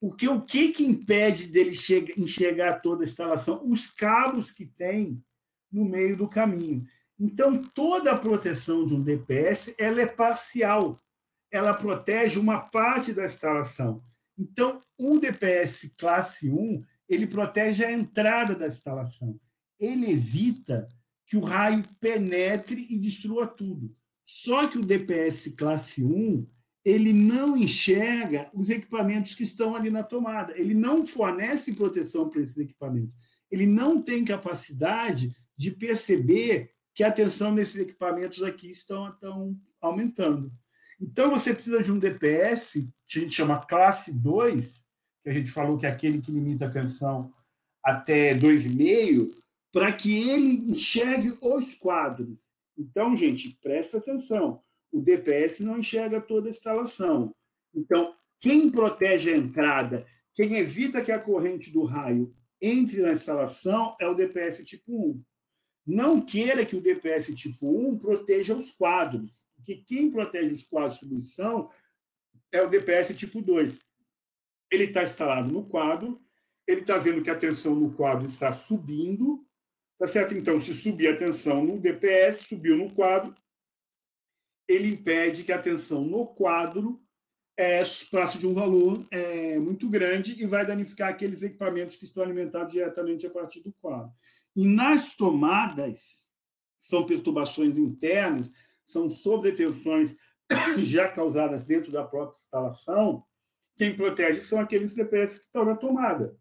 Porque 0.00 0.26
o 0.26 0.40
que, 0.40 0.70
que 0.72 0.86
impede 0.86 1.48
dele 1.48 1.72
enxergar 2.16 2.80
toda 2.80 3.02
a 3.02 3.04
instalação? 3.04 3.60
Os 3.68 3.90
cabos 3.90 4.50
que 4.50 4.64
tem 4.64 5.22
no 5.70 5.84
meio 5.84 6.16
do 6.16 6.28
caminho. 6.28 6.86
Então, 7.20 7.60
toda 7.62 8.12
a 8.12 8.18
proteção 8.18 8.86
de 8.86 8.94
um 8.94 9.02
DPS 9.02 9.74
ela 9.78 10.00
é 10.00 10.06
parcial. 10.06 10.98
Ela 11.50 11.74
protege 11.74 12.38
uma 12.38 12.58
parte 12.58 13.12
da 13.12 13.26
instalação. 13.26 14.02
Então, 14.38 14.80
um 14.98 15.18
DPS 15.18 15.92
classe 15.98 16.50
1, 16.50 16.82
ele 17.06 17.26
protege 17.26 17.84
a 17.84 17.92
entrada 17.92 18.54
da 18.54 18.66
instalação 18.66 19.38
ele 19.78 20.10
evita 20.10 20.88
que 21.26 21.36
o 21.36 21.40
raio 21.40 21.82
penetre 22.00 22.86
e 22.88 22.98
destrua 22.98 23.46
tudo. 23.46 23.94
Só 24.24 24.66
que 24.66 24.78
o 24.78 24.84
DPS 24.84 25.54
classe 25.56 26.04
1, 26.04 26.46
ele 26.84 27.12
não 27.12 27.56
enxerga 27.56 28.50
os 28.54 28.70
equipamentos 28.70 29.34
que 29.34 29.42
estão 29.42 29.74
ali 29.74 29.90
na 29.90 30.02
tomada. 30.02 30.56
Ele 30.56 30.74
não 30.74 31.06
fornece 31.06 31.74
proteção 31.74 32.28
para 32.28 32.40
esses 32.40 32.56
equipamentos. 32.56 33.14
Ele 33.50 33.66
não 33.66 34.00
tem 34.00 34.24
capacidade 34.24 35.34
de 35.56 35.70
perceber 35.70 36.70
que 36.94 37.02
a 37.02 37.12
tensão 37.12 37.52
nesses 37.52 37.76
equipamentos 37.76 38.42
aqui 38.42 38.70
estão, 38.70 39.08
estão 39.08 39.60
aumentando. 39.80 40.52
Então, 41.00 41.30
você 41.30 41.52
precisa 41.52 41.82
de 41.82 41.92
um 41.92 41.98
DPS, 41.98 42.88
que 43.06 43.18
a 43.18 43.22
gente 43.22 43.34
chama 43.34 43.64
classe 43.66 44.12
2, 44.12 44.82
que 45.22 45.28
a 45.28 45.32
gente 45.32 45.50
falou 45.50 45.76
que 45.76 45.86
é 45.86 45.90
aquele 45.90 46.20
que 46.20 46.32
limita 46.32 46.66
a 46.66 46.70
tensão 46.70 47.32
até 47.84 48.34
2,5, 48.34 49.28
para 49.76 49.92
que 49.92 50.30
ele 50.30 50.70
enxergue 50.70 51.36
os 51.38 51.74
quadros. 51.74 52.48
Então, 52.78 53.14
gente, 53.14 53.58
presta 53.60 53.98
atenção. 53.98 54.62
O 54.90 55.02
DPS 55.02 55.60
não 55.62 55.80
enxerga 55.80 56.18
toda 56.18 56.48
a 56.48 56.50
instalação. 56.50 57.36
Então, 57.74 58.16
quem 58.40 58.70
protege 58.70 59.34
a 59.34 59.36
entrada, 59.36 60.06
quem 60.34 60.56
evita 60.56 61.04
que 61.04 61.12
a 61.12 61.18
corrente 61.18 61.70
do 61.70 61.84
raio 61.84 62.34
entre 62.58 63.02
na 63.02 63.12
instalação 63.12 63.94
é 64.00 64.08
o 64.08 64.14
DPS 64.14 64.64
tipo 64.64 65.10
1. 65.10 65.22
Não 65.86 66.22
queira 66.22 66.64
que 66.64 66.74
o 66.74 66.80
DPS 66.80 67.34
tipo 67.34 67.68
1 67.68 67.98
proteja 67.98 68.56
os 68.56 68.70
quadros, 68.70 69.44
porque 69.56 69.84
quem 69.86 70.10
protege 70.10 70.54
os 70.54 70.62
quadros 70.62 70.94
de 70.94 71.00
distribuição 71.00 71.70
é 72.50 72.62
o 72.62 72.70
DPS 72.70 73.14
tipo 73.14 73.42
2. 73.42 73.78
Ele 74.70 74.84
está 74.84 75.02
instalado 75.02 75.52
no 75.52 75.66
quadro, 75.66 76.18
ele 76.66 76.80
está 76.80 76.96
vendo 76.96 77.22
que 77.22 77.28
a 77.28 77.36
tensão 77.36 77.74
no 77.74 77.92
quadro 77.92 78.24
está 78.24 78.54
subindo, 78.54 79.46
Tá 79.98 80.06
certo? 80.06 80.34
Então, 80.34 80.60
se 80.60 80.74
subir 80.74 81.08
a 81.08 81.16
tensão 81.16 81.64
no 81.64 81.78
DPS, 81.78 82.46
subiu 82.46 82.76
no 82.76 82.92
quadro, 82.92 83.34
ele 84.68 84.88
impede 84.88 85.44
que 85.44 85.52
a 85.52 85.60
tensão 85.60 86.04
no 86.04 86.26
quadro 86.26 87.00
é, 87.56 87.82
passe 88.10 88.36
de 88.36 88.46
um 88.46 88.52
valor 88.52 89.06
é, 89.10 89.58
muito 89.58 89.88
grande 89.88 90.42
e 90.42 90.46
vai 90.46 90.66
danificar 90.66 91.08
aqueles 91.08 91.42
equipamentos 91.42 91.96
que 91.96 92.04
estão 92.04 92.22
alimentados 92.22 92.72
diretamente 92.72 93.26
a 93.26 93.30
partir 93.30 93.60
do 93.60 93.72
quadro. 93.80 94.12
E 94.54 94.66
nas 94.66 95.16
tomadas, 95.16 96.00
são 96.78 97.06
perturbações 97.06 97.78
internas, 97.78 98.52
são 98.84 99.08
sobretensões 99.08 100.14
já 100.84 101.08
causadas 101.08 101.64
dentro 101.64 101.90
da 101.90 102.04
própria 102.04 102.36
instalação, 102.36 103.24
quem 103.76 103.94
protege 103.94 104.40
são 104.40 104.58
aqueles 104.58 104.94
DPS 104.94 105.38
que 105.38 105.44
estão 105.44 105.64
na 105.64 105.76
tomada. 105.76 106.36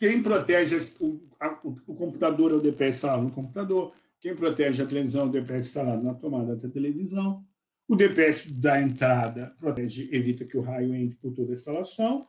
Quem 0.00 0.22
protege 0.22 0.78
o, 0.98 1.20
a, 1.38 1.60
o 1.62 1.94
computador 1.94 2.52
é 2.52 2.54
o 2.54 2.60
DPS 2.60 2.96
instalado 2.96 3.22
no 3.24 3.30
computador. 3.30 3.92
Quem 4.18 4.34
protege 4.34 4.82
a 4.82 4.86
televisão 4.86 5.24
é 5.24 5.26
o 5.26 5.30
DPS 5.30 5.68
instalado 5.68 6.02
na 6.02 6.14
tomada 6.14 6.56
da 6.56 6.70
televisão. 6.70 7.44
O 7.86 7.94
DPS 7.94 8.50
da 8.50 8.80
entrada 8.80 9.54
protege, 9.58 10.08
evita 10.10 10.46
que 10.46 10.56
o 10.56 10.62
raio 10.62 10.94
entre 10.94 11.18
por 11.18 11.34
toda 11.34 11.52
a 11.52 11.54
instalação. 11.54 12.26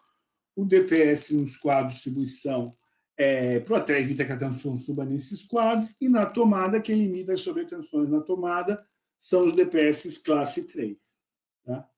O 0.54 0.66
DPS 0.66 1.32
nos 1.32 1.56
quadros 1.56 1.94
de 1.94 1.96
distribuição 1.96 2.76
é, 3.16 3.62
protege, 3.62 4.02
evita 4.02 4.26
que 4.26 4.34
a 4.34 4.38
tensão 4.38 4.76
suba 4.76 5.06
nesses 5.06 5.44
quadros. 5.44 5.96
E 6.02 6.10
na 6.10 6.26
tomada, 6.26 6.82
quem 6.82 6.98
limita 6.98 7.32
as 7.32 7.42
sobretensões 7.42 8.10
na 8.10 8.20
tomada 8.20 8.86
são 9.18 9.48
os 9.48 9.56
DPS 9.56 10.18
classe 10.18 10.68
3. 10.68 10.98
Tá? 11.64 11.90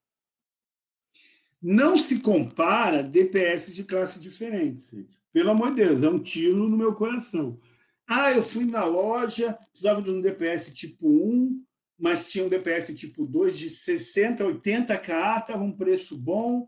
Não 1.60 1.98
se 1.98 2.20
compara 2.20 3.02
DPS 3.02 3.74
de 3.74 3.84
classe 3.84 4.20
diferentes. 4.20 4.92
Pelo 5.34 5.50
amor 5.50 5.74
de 5.74 5.84
Deus, 5.84 6.04
é 6.04 6.10
um 6.10 6.20
tiro 6.20 6.70
no 6.70 6.78
meu 6.78 6.94
coração. 6.94 7.60
Ah, 8.08 8.32
eu 8.32 8.44
fui 8.44 8.66
na 8.66 8.86
loja, 8.86 9.58
precisava 9.72 10.02
de 10.02 10.12
um 10.12 10.22
DPS 10.22 10.72
tipo 10.74 11.08
1, 11.08 11.64
mas 11.98 12.32
tinha 12.32 12.46
um 12.46 12.50
DPS 12.50 12.94
tipo 12.96 13.26
2 13.26 13.58
de 13.58 13.70
60, 13.70 14.44
80K, 14.44 15.42
estava 15.42 15.64
um 15.64 15.76
preço 15.76 16.18
bom. 16.18 16.68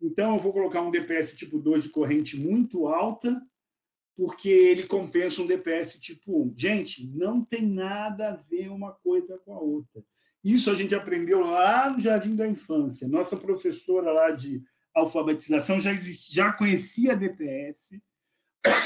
Então 0.00 0.34
eu 0.34 0.38
vou 0.38 0.52
colocar 0.52 0.82
um 0.82 0.90
DPS 0.90 1.34
tipo 1.34 1.58
2 1.58 1.84
de 1.84 1.88
corrente 1.88 2.38
muito 2.38 2.86
alta, 2.86 3.42
porque 4.14 4.48
ele 4.48 4.84
compensa 4.84 5.42
um 5.42 5.46
DPS 5.46 5.98
tipo 5.98 6.44
1. 6.44 6.54
Gente, 6.56 7.06
não 7.08 7.44
tem 7.44 7.66
nada 7.66 8.28
a 8.28 8.36
ver 8.36 8.68
uma 8.68 8.92
coisa 8.92 9.38
com 9.38 9.54
a 9.54 9.58
outra. 9.58 10.04
Isso 10.44 10.70
a 10.70 10.74
gente 10.74 10.94
aprendeu 10.94 11.40
lá 11.40 11.90
no 11.90 11.98
Jardim 11.98 12.36
da 12.36 12.46
Infância. 12.46 13.08
Nossa 13.08 13.36
professora 13.36 14.12
lá 14.12 14.30
de 14.30 14.62
alfabetização 14.94 15.80
já, 15.80 15.92
existia, 15.92 16.44
já 16.44 16.52
conhecia 16.52 17.16
DPS 17.16 18.00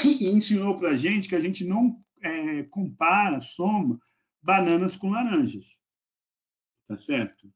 e 0.03 0.27
ensinou 0.27 0.77
para 0.77 0.89
a 0.89 0.97
gente 0.97 1.29
que 1.29 1.35
a 1.35 1.39
gente 1.39 1.63
não 1.63 2.03
é, 2.21 2.63
compara, 2.63 3.41
soma 3.41 3.99
bananas 4.41 4.95
com 4.95 5.09
laranjas. 5.09 5.77
Tá 6.87 6.97
certo? 6.97 7.51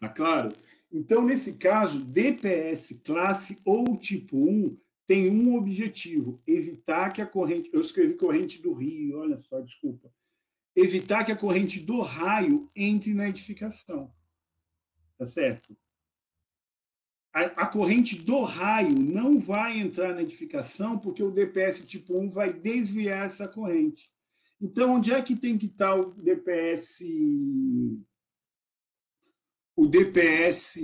Tá 0.00 0.08
claro? 0.08 0.54
Então, 0.90 1.24
nesse 1.24 1.58
caso, 1.58 2.02
DPS 2.02 3.02
classe 3.04 3.58
ou 3.64 3.96
tipo 3.98 4.36
1 4.36 4.78
tem 5.06 5.30
um 5.30 5.56
objetivo: 5.56 6.40
evitar 6.46 7.12
que 7.12 7.20
a 7.20 7.26
corrente. 7.26 7.70
Eu 7.72 7.80
escrevi 7.80 8.14
corrente 8.14 8.60
do 8.62 8.72
rio, 8.72 9.18
olha 9.18 9.40
só, 9.42 9.60
desculpa. 9.60 10.12
Evitar 10.74 11.24
que 11.24 11.32
a 11.32 11.36
corrente 11.36 11.80
do 11.80 12.00
raio 12.00 12.70
entre 12.74 13.12
na 13.12 13.28
edificação. 13.28 14.12
Tá 15.18 15.26
certo? 15.26 15.76
A, 17.32 17.40
a, 17.42 17.66
corrente 17.66 18.16
do 18.16 18.42
raio 18.42 18.98
não 18.98 19.38
vai 19.38 19.78
entrar 19.78 20.14
na 20.14 20.22
edificação 20.22 20.98
porque 20.98 21.22
o 21.22 21.30
DPS 21.30 21.84
tipo 21.84 22.18
1 22.18 22.30
vai 22.30 22.52
desviar 22.52 23.26
essa 23.26 23.46
corrente. 23.46 24.10
Então, 24.60 24.96
onde 24.96 25.12
é 25.12 25.22
que 25.22 25.36
tem 25.36 25.56
que 25.56 25.66
estar 25.66 25.94
o 25.94 26.12
DPS 26.14 27.04
o 29.76 29.86
DPS 29.86 30.80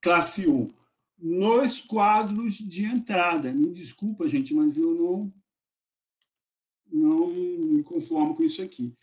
classe 0.00 0.48
1? 0.48 0.68
Nos 1.18 1.80
quadros 1.80 2.56
de 2.56 2.84
entrada. 2.84 3.52
Me 3.52 3.70
desculpa, 3.72 4.28
gente, 4.28 4.54
mas 4.54 4.76
eu 4.76 4.94
não 4.94 5.34
não 6.90 7.26
me 7.28 7.82
conformo 7.82 8.34
com 8.34 8.44
isso 8.44 8.62
aqui. 8.62 8.94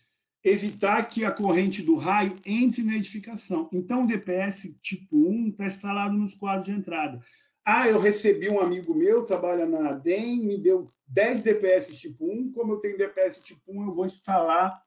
Evitar 0.44 1.08
que 1.08 1.24
a 1.24 1.32
corrente 1.32 1.84
do 1.84 1.96
raio 1.96 2.36
entre 2.46 2.84
na 2.84 2.96
edificação. 2.96 3.70
Então, 3.72 4.04
o 4.04 4.08
DPS 4.08 4.76
tipo 4.82 5.18
1 5.18 5.50
está 5.50 5.66
instalado 5.66 6.18
nos 6.18 6.34
quadros 6.34 6.66
de 6.66 6.72
entrada. 6.72 7.24
Ah, 7.64 7.88
eu 7.88 8.00
recebi 8.00 8.50
um 8.50 8.60
amigo 8.60 8.94
meu, 8.94 9.24
trabalha 9.24 9.68
na 9.68 9.92
DEM, 9.92 10.44
me 10.44 10.58
deu 10.58 10.92
10 11.08 11.44
DPS 11.44 11.96
tipo 11.96 12.26
1. 12.26 12.54
Como 12.54 12.74
eu 12.74 12.78
tenho 12.78 12.98
DPS 12.98 13.40
tipo 13.44 13.72
1, 13.72 13.88
eu 13.88 13.94
vou 13.94 14.06
instalar 14.06 14.82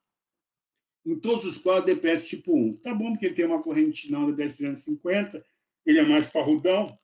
em 1.07 1.19
todos 1.19 1.45
os 1.45 1.59
quadros 1.59 1.95
DPS 1.95 2.29
tipo 2.29 2.57
1. 2.57 2.75
Tá 2.79 2.93
bom, 2.93 3.13
porque 3.13 3.27
ele 3.27 3.35
tem 3.35 3.45
uma 3.45 3.63
corrente 3.63 4.11
não 4.11 4.27
da 4.27 4.33
10350, 4.33 5.45
ele 5.87 5.99
é 5.99 6.05
mais 6.05 6.27
parrudão, 6.27 6.99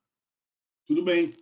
tudo 0.87 1.05
bem. 1.05 1.37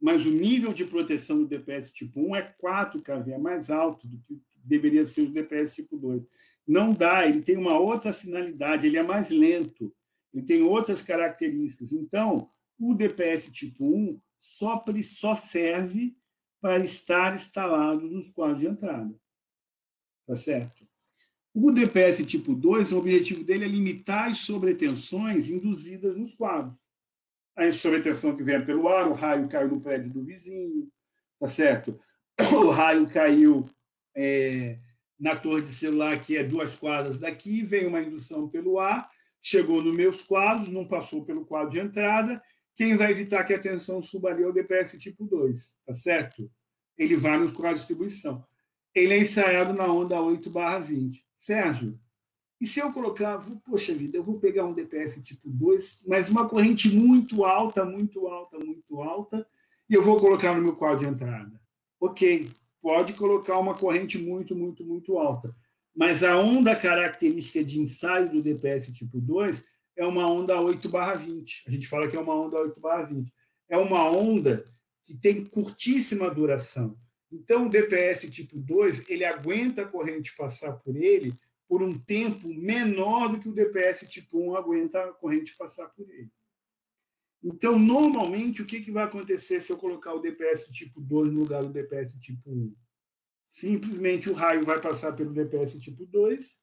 Mas 0.00 0.24
o 0.24 0.30
nível 0.30 0.72
de 0.72 0.84
proteção 0.84 1.38
do 1.38 1.48
DPS 1.48 1.92
tipo 1.92 2.20
1 2.20 2.36
é 2.36 2.42
4 2.42 3.02
kV, 3.02 3.32
é 3.32 3.38
mais 3.38 3.70
alto 3.70 4.06
do 4.06 4.18
que 4.20 4.40
deveria 4.66 5.06
ser 5.06 5.22
o 5.22 5.32
DPS 5.32 5.74
tipo 5.74 5.96
2. 5.96 6.26
Não 6.66 6.92
dá, 6.92 7.26
ele 7.26 7.42
tem 7.42 7.56
uma 7.56 7.78
outra 7.78 8.12
finalidade, 8.12 8.86
ele 8.86 8.96
é 8.96 9.02
mais 9.02 9.30
lento, 9.30 9.94
ele 10.32 10.44
tem 10.44 10.62
outras 10.62 11.02
características. 11.02 11.92
Então, 11.92 12.50
o 12.78 12.94
DPS 12.94 13.50
tipo 13.52 13.84
1 13.84 14.20
só, 14.40 14.84
só 15.02 15.34
serve 15.34 16.16
para 16.60 16.82
estar 16.82 17.34
instalado 17.34 18.06
nos 18.08 18.30
quadros 18.30 18.60
de 18.60 18.66
entrada. 18.66 19.14
Tá 20.26 20.34
certo? 20.34 20.86
O 21.54 21.70
DPS 21.70 22.26
tipo 22.26 22.54
2, 22.54 22.92
o 22.92 22.98
objetivo 22.98 23.42
dele 23.42 23.64
é 23.64 23.68
limitar 23.68 24.28
as 24.28 24.40
sobretensões 24.40 25.48
induzidas 25.48 26.16
nos 26.16 26.34
quadros. 26.34 26.76
A 27.56 27.72
sobretensão 27.72 28.36
que 28.36 28.42
vem 28.42 28.62
pelo 28.62 28.88
ar, 28.88 29.08
o 29.08 29.14
raio 29.14 29.48
caiu 29.48 29.68
no 29.68 29.80
prédio 29.80 30.12
do 30.12 30.22
vizinho, 30.22 30.90
tá 31.40 31.48
certo? 31.48 31.98
O 32.52 32.70
raio 32.70 33.08
caiu 33.08 33.64
é, 34.16 34.78
na 35.18 35.36
torre 35.36 35.62
de 35.62 35.68
celular, 35.68 36.18
que 36.18 36.36
é 36.36 36.42
duas 36.42 36.74
quadras 36.74 37.18
daqui, 37.18 37.62
vem 37.62 37.86
uma 37.86 38.00
indução 38.00 38.48
pelo 38.48 38.78
ar, 38.80 39.10
chegou 39.40 39.82
nos 39.82 39.94
meus 39.94 40.22
quadros, 40.22 40.68
não 40.68 40.86
passou 40.86 41.24
pelo 41.24 41.44
quadro 41.44 41.70
de 41.70 41.78
entrada. 41.78 42.42
Quem 42.74 42.96
vai 42.96 43.10
evitar 43.12 43.44
que 43.44 43.54
a 43.54 43.58
tensão 43.58 44.02
suba 44.02 44.30
ali 44.30 44.42
é 44.42 44.46
o 44.46 44.52
DPS 44.52 44.98
tipo 44.98 45.24
2, 45.24 45.72
tá 45.86 45.94
certo? 45.94 46.50
Ele 46.96 47.16
vai 47.16 47.38
no 47.38 47.52
quadro 47.52 47.74
de 47.74 47.80
distribuição. 47.80 48.44
Ele 48.94 49.14
é 49.14 49.18
ensaiado 49.18 49.74
na 49.74 49.86
onda 49.86 50.20
8 50.20 50.50
20. 50.84 51.24
Sérgio, 51.38 52.00
e 52.60 52.66
se 52.66 52.80
eu 52.80 52.90
colocar, 52.92 53.38
poxa 53.64 53.94
vida, 53.94 54.16
eu 54.16 54.24
vou 54.24 54.40
pegar 54.40 54.64
um 54.64 54.72
DPS 54.72 55.20
tipo 55.22 55.48
2, 55.48 56.04
mas 56.06 56.30
uma 56.30 56.48
corrente 56.48 56.88
muito 56.88 57.44
alta, 57.44 57.84
muito 57.84 58.26
alta, 58.26 58.58
muito 58.58 59.02
alta, 59.02 59.46
e 59.88 59.94
eu 59.94 60.02
vou 60.02 60.18
colocar 60.18 60.54
no 60.54 60.62
meu 60.62 60.74
quadro 60.74 61.00
de 61.00 61.06
entrada. 61.06 61.60
Ok, 62.00 62.48
pode 62.86 63.14
colocar 63.14 63.58
uma 63.58 63.74
corrente 63.74 64.16
muito, 64.16 64.54
muito, 64.54 64.84
muito 64.84 65.18
alta. 65.18 65.52
Mas 65.92 66.22
a 66.22 66.38
onda 66.38 66.76
característica 66.76 67.64
de 67.64 67.80
ensaio 67.80 68.30
do 68.30 68.40
DPS 68.40 68.92
tipo 68.92 69.20
2 69.20 69.64
é 69.96 70.06
uma 70.06 70.30
onda 70.30 70.60
8 70.60 70.88
20. 70.88 71.64
A 71.66 71.70
gente 71.72 71.88
fala 71.88 72.06
que 72.06 72.16
é 72.16 72.20
uma 72.20 72.32
onda 72.32 72.56
8 72.60 72.80
20. 73.08 73.32
É 73.68 73.76
uma 73.76 74.08
onda 74.08 74.72
que 75.04 75.14
tem 75.14 75.44
curtíssima 75.44 76.30
duração. 76.30 76.96
Então, 77.32 77.66
o 77.66 77.68
DPS 77.68 78.30
tipo 78.30 78.56
2, 78.56 79.10
ele 79.10 79.24
aguenta 79.24 79.82
a 79.82 79.88
corrente 79.88 80.36
passar 80.36 80.74
por 80.74 80.94
ele 80.94 81.34
por 81.68 81.82
um 81.82 81.98
tempo 81.98 82.46
menor 82.46 83.32
do 83.32 83.40
que 83.40 83.48
o 83.48 83.52
DPS 83.52 84.06
tipo 84.08 84.38
1 84.38 84.54
aguenta 84.54 85.02
a 85.02 85.12
corrente 85.12 85.56
passar 85.56 85.88
por 85.88 86.08
ele. 86.08 86.30
Então, 87.42 87.78
normalmente, 87.78 88.62
o 88.62 88.66
que, 88.66 88.80
que 88.80 88.90
vai 88.90 89.04
acontecer 89.04 89.60
se 89.60 89.70
eu 89.70 89.76
colocar 89.76 90.14
o 90.14 90.20
DPS 90.20 90.68
tipo 90.70 91.00
2 91.00 91.32
no 91.32 91.40
lugar 91.40 91.62
do 91.62 91.72
DPS 91.72 92.14
tipo 92.18 92.50
1? 92.50 92.74
Simplesmente 93.46 94.28
o 94.28 94.34
raio 94.34 94.64
vai 94.64 94.80
passar 94.80 95.12
pelo 95.12 95.32
DPS 95.32 95.78
tipo 95.78 96.04
2, 96.04 96.58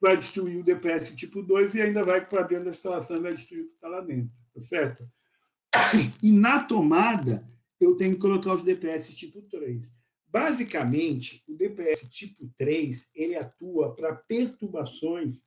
vai 0.00 0.16
destruir 0.16 0.58
o 0.58 0.64
DPS 0.64 1.14
tipo 1.14 1.42
2 1.42 1.74
e 1.74 1.80
ainda 1.80 2.04
vai 2.04 2.26
para 2.26 2.42
dentro 2.42 2.64
da 2.64 2.70
instalação 2.70 3.16
e 3.16 3.22
vai 3.22 3.34
destruir 3.34 3.62
o 3.62 3.68
que 3.68 3.74
está 3.74 3.88
lá 3.88 4.00
dentro, 4.00 4.32
tá 4.52 4.60
certo? 4.60 5.08
E 6.22 6.32
na 6.32 6.64
tomada, 6.64 7.48
eu 7.80 7.96
tenho 7.96 8.14
que 8.14 8.20
colocar 8.20 8.54
os 8.54 8.62
DPS 8.62 9.14
tipo 9.14 9.42
3. 9.42 9.90
Basicamente, 10.26 11.42
o 11.48 11.54
DPS 11.54 12.08
tipo 12.08 12.50
3 12.58 13.08
ele 13.14 13.36
atua 13.36 13.94
para 13.94 14.14
perturbações 14.14 15.42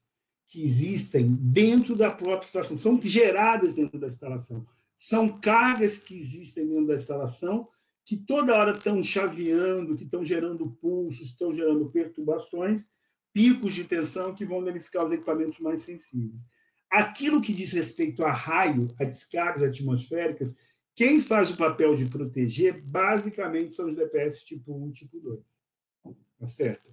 que 0.50 0.66
existem 0.66 1.32
dentro 1.32 1.96
da 1.96 2.10
própria 2.10 2.46
instalação, 2.46 2.78
são 2.78 3.00
geradas 3.02 3.76
dentro 3.76 4.00
da 4.00 4.08
instalação. 4.08 4.66
São 4.98 5.40
cargas 5.40 6.00
que 6.00 6.20
existem 6.20 6.68
dentro 6.68 6.88
da 6.88 6.96
instalação 6.96 7.70
que 8.04 8.18
toda 8.18 8.58
hora 8.58 8.72
estão 8.76 9.02
chaveando, 9.04 9.96
que 9.96 10.04
estão 10.04 10.26
gerando 10.26 10.68
pulsos, 10.82 11.28
estão 11.28 11.54
gerando 11.54 11.92
perturbações, 11.92 12.90
picos 13.32 13.76
de 13.76 13.84
tensão 13.84 14.34
que 14.34 14.44
vão 14.44 14.64
danificar 14.64 15.06
os 15.06 15.12
equipamentos 15.12 15.60
mais 15.60 15.84
sensíveis. 15.84 16.42
Aquilo 16.90 17.40
que 17.40 17.54
diz 17.54 17.72
respeito 17.72 18.26
a 18.26 18.32
raio, 18.32 18.88
a 19.00 19.04
descargas 19.04 19.62
atmosféricas, 19.62 20.56
quem 20.96 21.22
faz 21.22 21.52
o 21.52 21.58
papel 21.58 21.94
de 21.96 22.06
proteger, 22.06 22.82
basicamente, 22.82 23.76
são 23.76 23.88
os 23.88 23.96
DPS 23.96 24.44
tipo 24.44 24.74
1 24.74 24.90
e 24.90 24.92
tipo 24.92 25.20
2. 25.20 25.40
Tá 26.40 26.48
certo? 26.48 26.90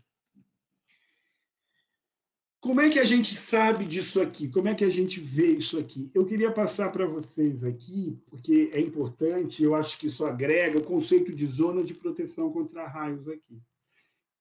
Como 2.66 2.80
é 2.80 2.90
que 2.90 2.98
a 2.98 3.04
gente 3.04 3.32
sabe 3.32 3.84
disso 3.84 4.20
aqui? 4.20 4.48
Como 4.48 4.66
é 4.66 4.74
que 4.74 4.84
a 4.84 4.90
gente 4.90 5.20
vê 5.20 5.52
isso 5.52 5.78
aqui? 5.78 6.10
Eu 6.12 6.26
queria 6.26 6.50
passar 6.50 6.90
para 6.90 7.06
vocês 7.06 7.62
aqui, 7.62 8.18
porque 8.28 8.72
é 8.74 8.80
importante, 8.80 9.62
eu 9.62 9.72
acho 9.76 9.96
que 9.96 10.08
isso 10.08 10.24
agrega 10.24 10.76
o 10.76 10.82
conceito 10.82 11.32
de 11.32 11.46
zona 11.46 11.84
de 11.84 11.94
proteção 11.94 12.50
contra 12.50 12.88
raios 12.88 13.28
aqui. 13.28 13.62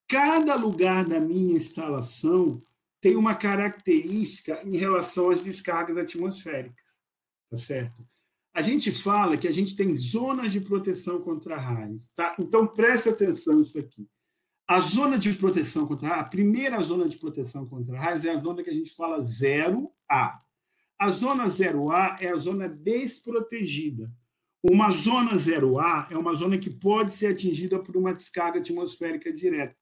Cada 0.08 0.56
lugar 0.56 1.04
da 1.04 1.20
minha 1.20 1.56
instalação 1.56 2.60
tem 3.00 3.14
uma 3.14 3.36
característica 3.36 4.60
em 4.64 4.76
relação 4.76 5.30
às 5.30 5.44
descargas 5.44 5.96
atmosféricas, 5.96 6.84
tá 7.48 7.56
certo? 7.56 8.04
a 8.56 8.62
gente 8.62 8.90
fala 8.90 9.36
que 9.36 9.46
a 9.46 9.52
gente 9.52 9.76
tem 9.76 9.94
zonas 9.98 10.50
de 10.50 10.62
proteção 10.62 11.20
contra 11.20 11.58
raios. 11.58 12.08
Tá? 12.16 12.34
Então, 12.40 12.66
preste 12.66 13.10
atenção 13.10 13.58
nisso 13.58 13.78
aqui. 13.78 14.08
A 14.68 14.80
zona 14.80 15.16
de 15.16 15.32
proteção 15.34 15.86
contra 15.86 16.08
raios, 16.08 16.24
a 16.24 16.28
primeira 16.28 16.80
zona 16.80 17.08
de 17.08 17.16
proteção 17.16 17.64
contra 17.64 17.98
raios 17.98 18.24
é 18.24 18.30
a 18.30 18.38
zona 18.38 18.64
que 18.64 18.70
a 18.70 18.74
gente 18.74 18.94
fala 18.94 19.22
0A. 19.22 20.40
A 20.98 21.10
zona 21.10 21.46
0A 21.46 22.16
é 22.20 22.32
a 22.32 22.36
zona 22.36 22.68
desprotegida. 22.68 24.10
Uma 24.62 24.90
zona 24.90 25.36
0A 25.36 26.10
é 26.10 26.18
uma 26.18 26.34
zona 26.34 26.58
que 26.58 26.70
pode 26.70 27.14
ser 27.14 27.28
atingida 27.28 27.78
por 27.78 27.96
uma 27.96 28.12
descarga 28.12 28.58
atmosférica 28.58 29.32
direta. 29.32 29.76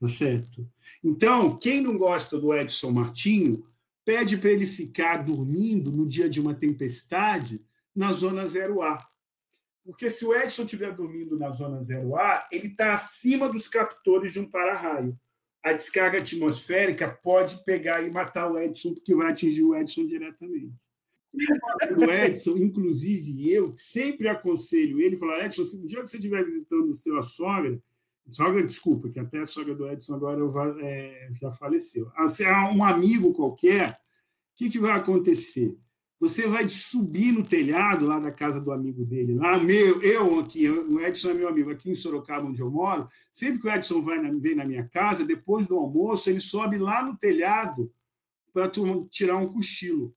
Tá 0.00 0.08
certo? 0.08 0.70
Então, 1.02 1.56
quem 1.56 1.80
não 1.80 1.98
gosta 1.98 2.38
do 2.38 2.54
Edson 2.54 2.92
Martinho, 2.92 3.66
pede 4.04 4.36
para 4.36 4.50
ele 4.50 4.66
ficar 4.66 5.24
dormindo 5.24 5.90
no 5.90 6.06
dia 6.06 6.28
de 6.28 6.40
uma 6.40 6.54
tempestade 6.54 7.64
na 7.94 8.12
zona 8.12 8.44
0A. 8.44 8.98
Porque 9.84 10.08
se 10.08 10.24
o 10.24 10.34
Edson 10.34 10.62
estiver 10.62 10.92
dormindo 10.92 11.38
na 11.38 11.50
zona 11.50 11.80
0A, 11.80 12.44
ele 12.50 12.68
está 12.68 12.94
acima 12.94 13.48
dos 13.48 13.68
captores 13.68 14.32
de 14.32 14.40
um 14.40 14.50
para-raio. 14.50 15.18
A 15.62 15.72
descarga 15.72 16.18
atmosférica 16.18 17.08
pode 17.08 17.62
pegar 17.64 18.02
e 18.02 18.10
matar 18.10 18.50
o 18.50 18.58
Edson, 18.58 18.94
porque 18.94 19.14
vai 19.14 19.30
atingir 19.30 19.62
o 19.62 19.74
Edson 19.74 20.06
diretamente. 20.06 20.72
O 21.96 22.10
Edson, 22.10 22.56
inclusive 22.56 23.50
eu, 23.50 23.74
sempre 23.76 24.28
aconselho 24.28 25.00
ele, 25.00 25.16
falar, 25.16 25.44
Edson, 25.44 25.64
se 25.64 25.76
um 25.76 25.84
dia 25.84 26.04
você 26.04 26.16
estiver 26.16 26.44
visitando 26.44 26.96
sua 26.96 27.22
sogra, 27.24 27.78
sogra, 28.30 28.62
desculpa, 28.62 29.08
que 29.08 29.18
até 29.18 29.40
a 29.40 29.46
sogra 29.46 29.74
do 29.74 29.88
Edson 29.88 30.14
agora 30.14 30.40
é, 30.80 31.30
já 31.40 31.50
faleceu. 31.52 32.10
Ah, 32.14 32.26
um 32.74 32.84
amigo 32.84 33.34
qualquer, 33.34 33.90
o 33.90 33.96
que, 34.56 34.70
que 34.70 34.78
vai 34.78 34.92
acontecer? 34.92 35.76
Você 36.24 36.46
vai 36.46 36.66
subir 36.70 37.32
no 37.32 37.44
telhado 37.44 38.06
lá 38.06 38.18
da 38.18 38.32
casa 38.32 38.58
do 38.58 38.72
amigo 38.72 39.04
dele, 39.04 39.34
lá 39.34 39.58
meu, 39.58 40.00
eu 40.00 40.40
aqui, 40.40 40.66
o 40.70 40.98
Edson 40.98 41.32
é 41.32 41.34
meu 41.34 41.46
amigo 41.46 41.70
aqui 41.70 41.90
em 41.90 41.94
Sorocaba, 41.94 42.46
onde 42.46 42.62
eu 42.62 42.70
moro. 42.70 43.06
Sempre 43.30 43.60
que 43.60 43.66
o 43.66 43.70
Edson 43.70 44.00
vai 44.00 44.18
na, 44.18 44.32
vem 44.32 44.54
na 44.54 44.64
minha 44.64 44.88
casa, 44.88 45.22
depois 45.22 45.66
do 45.66 45.76
almoço, 45.76 46.30
ele 46.30 46.40
sobe 46.40 46.78
lá 46.78 47.04
no 47.04 47.14
telhado 47.14 47.92
para 48.54 48.70
tirar 49.10 49.36
um 49.36 49.52
cochilo. 49.52 50.06
O 50.06 50.14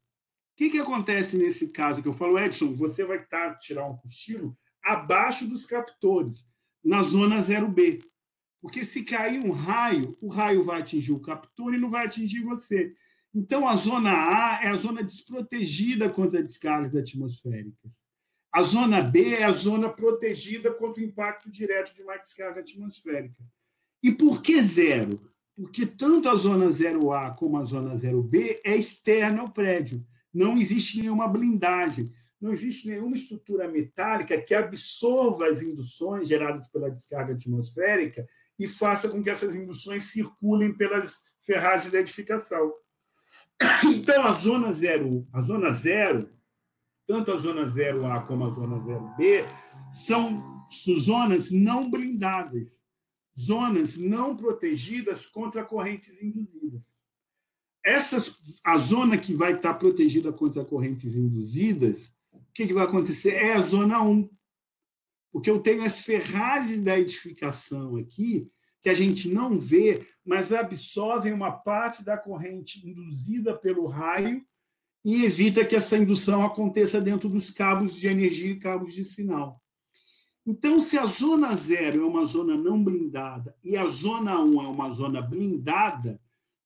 que, 0.56 0.70
que 0.70 0.80
acontece 0.80 1.38
nesse 1.38 1.74
caso 1.74 2.02
que 2.02 2.08
eu 2.08 2.14
falo, 2.14 2.40
Edson, 2.40 2.74
você 2.74 3.04
vai 3.04 3.22
tá, 3.26 3.54
tirar 3.56 3.86
um 3.86 3.98
cochilo 3.98 4.58
abaixo 4.82 5.46
dos 5.46 5.66
captores, 5.66 6.48
na 6.82 7.04
zona 7.04 7.42
0B. 7.42 8.02
Porque 8.62 8.86
se 8.86 9.04
cair 9.04 9.44
um 9.44 9.52
raio, 9.52 10.18
o 10.22 10.30
raio 10.30 10.64
vai 10.64 10.80
atingir 10.80 11.12
o 11.12 11.20
captor 11.20 11.74
e 11.74 11.78
não 11.78 11.90
vai 11.90 12.06
atingir 12.06 12.40
você. 12.44 12.96
Então, 13.38 13.68
a 13.68 13.76
zona 13.76 14.10
A 14.10 14.64
é 14.64 14.70
a 14.70 14.76
zona 14.76 15.04
desprotegida 15.04 16.10
contra 16.10 16.42
descargas 16.42 16.96
atmosféricas. 16.96 17.92
A 18.52 18.64
zona 18.64 19.00
B 19.00 19.36
é 19.36 19.44
a 19.44 19.52
zona 19.52 19.90
protegida 19.90 20.74
contra 20.74 21.04
o 21.04 21.06
impacto 21.06 21.48
direto 21.48 21.94
de 21.94 22.02
uma 22.02 22.18
descarga 22.18 22.62
atmosférica. 22.62 23.38
E 24.02 24.12
por 24.12 24.42
que 24.42 24.60
zero? 24.60 25.32
Porque 25.56 25.86
tanto 25.86 26.28
a 26.28 26.36
zona 26.36 26.66
0A 26.70 27.36
como 27.36 27.60
a 27.60 27.64
zona 27.64 27.96
0B 27.96 28.60
é 28.64 28.76
externa 28.76 29.42
ao 29.42 29.52
prédio. 29.52 30.04
Não 30.34 30.58
existe 30.58 31.00
nenhuma 31.00 31.28
blindagem, 31.28 32.12
não 32.42 32.52
existe 32.52 32.90
nenhuma 32.90 33.16
estrutura 33.16 33.68
metálica 33.68 34.42
que 34.42 34.56
absorva 34.56 35.46
as 35.46 35.62
induções 35.62 36.28
geradas 36.28 36.68
pela 36.70 36.90
descarga 36.90 37.34
atmosférica 37.34 38.28
e 38.58 38.68
faça 38.68 39.08
com 39.08 39.22
que 39.22 39.30
essas 39.30 39.56
induções 39.56 40.06
circulem 40.06 40.74
pelas 40.74 41.22
ferragem 41.46 41.92
da 41.92 42.00
edificação. 42.00 42.74
Então, 43.84 44.26
a 44.26 44.34
zona 44.34 44.72
0, 44.72 45.28
a 45.34 45.42
zona 45.42 45.72
0, 45.72 46.30
tanto 47.08 47.32
a 47.32 47.38
zona 47.38 47.66
0A 47.66 48.26
como 48.26 48.46
a 48.46 48.54
zona 48.54 48.78
0B, 48.80 49.46
são 49.92 50.68
zonas 51.00 51.50
não 51.52 51.90
blindadas, 51.90 52.82
zonas 53.38 53.98
não 53.98 54.36
protegidas 54.36 55.26
contra 55.26 55.64
correntes 55.64 56.22
induzidas. 56.22 56.84
Essas, 57.84 58.38
a 58.64 58.78
zona 58.78 59.18
que 59.18 59.34
vai 59.34 59.54
estar 59.54 59.74
protegida 59.76 60.34
contra 60.34 60.66
correntes 60.66 61.16
induzidas, 61.16 62.12
o 62.34 62.44
que, 62.54 62.68
que 62.68 62.74
vai 62.74 62.84
acontecer? 62.84 63.36
É 63.36 63.54
a 63.54 63.62
zona 63.62 64.02
1. 64.04 64.30
Porque 65.32 65.50
eu 65.50 65.60
tenho 65.62 65.84
as 65.84 66.00
ferragens 66.00 66.84
da 66.84 67.00
edificação 67.00 67.96
aqui, 67.96 68.52
que 68.82 68.90
a 68.90 68.94
gente 68.94 69.30
não 69.30 69.58
vê, 69.58 70.06
mas 70.26 70.52
absorvem 70.52 71.34
uma 71.34 71.52
parte 71.52 72.04
da 72.04 72.18
corrente 72.18 72.88
induzida 72.88 73.56
pelo 73.56 73.88
raio 73.88 74.46
e 75.04 75.24
evita 75.24 75.66
que 75.66 75.76
essa 75.76 75.98
indução 75.98 76.46
aconteça 76.46 77.00
dentro 77.00 77.30
dos 77.30 77.50
cabos 77.50 77.96
de 77.96 78.08
energia 78.08 78.52
e 78.52 78.60
cabos 78.60 78.94
de 78.94 79.06
sinal. 79.06 79.62
Então, 80.46 80.80
se 80.80 80.98
a 80.98 81.06
zona 81.06 81.56
zero 81.56 82.04
é 82.04 82.06
uma 82.06 82.26
zona 82.26 82.56
não 82.56 82.82
blindada 82.82 83.54
e 83.64 83.76
a 83.76 83.90
zona 83.90 84.40
1 84.42 84.62
é 84.62 84.68
uma 84.68 84.94
zona 84.94 85.22
blindada, 85.22 86.22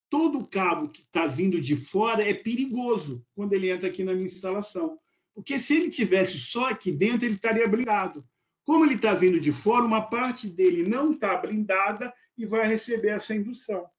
todo 0.08 0.48
cabo 0.48 0.90
que 0.90 1.02
está 1.02 1.26
vindo 1.26 1.60
de 1.60 1.76
fora 1.76 2.22
é 2.22 2.34
perigoso 2.34 3.26
quando 3.34 3.54
ele 3.54 3.72
entra 3.72 3.88
aqui 3.88 4.04
na 4.04 4.14
minha 4.14 4.26
instalação. 4.26 5.00
Porque 5.34 5.58
se 5.58 5.76
ele 5.76 5.90
tivesse 5.90 6.38
só 6.38 6.70
aqui 6.70 6.92
dentro, 6.92 7.26
ele 7.26 7.36
estaria 7.36 7.68
blindado. 7.68 8.24
Como 8.64 8.86
ele 8.86 8.96
está 8.96 9.14
vindo 9.14 9.40
de 9.40 9.52
fora, 9.52 9.86
uma 9.86 10.02
parte 10.02 10.48
dele 10.48 10.88
não 10.88 11.12
está 11.12 11.36
blindada 11.36 12.14
e 12.38 12.46
vai 12.46 12.68
receber 12.68 13.10
essa 13.10 13.34
indução. 13.36 13.90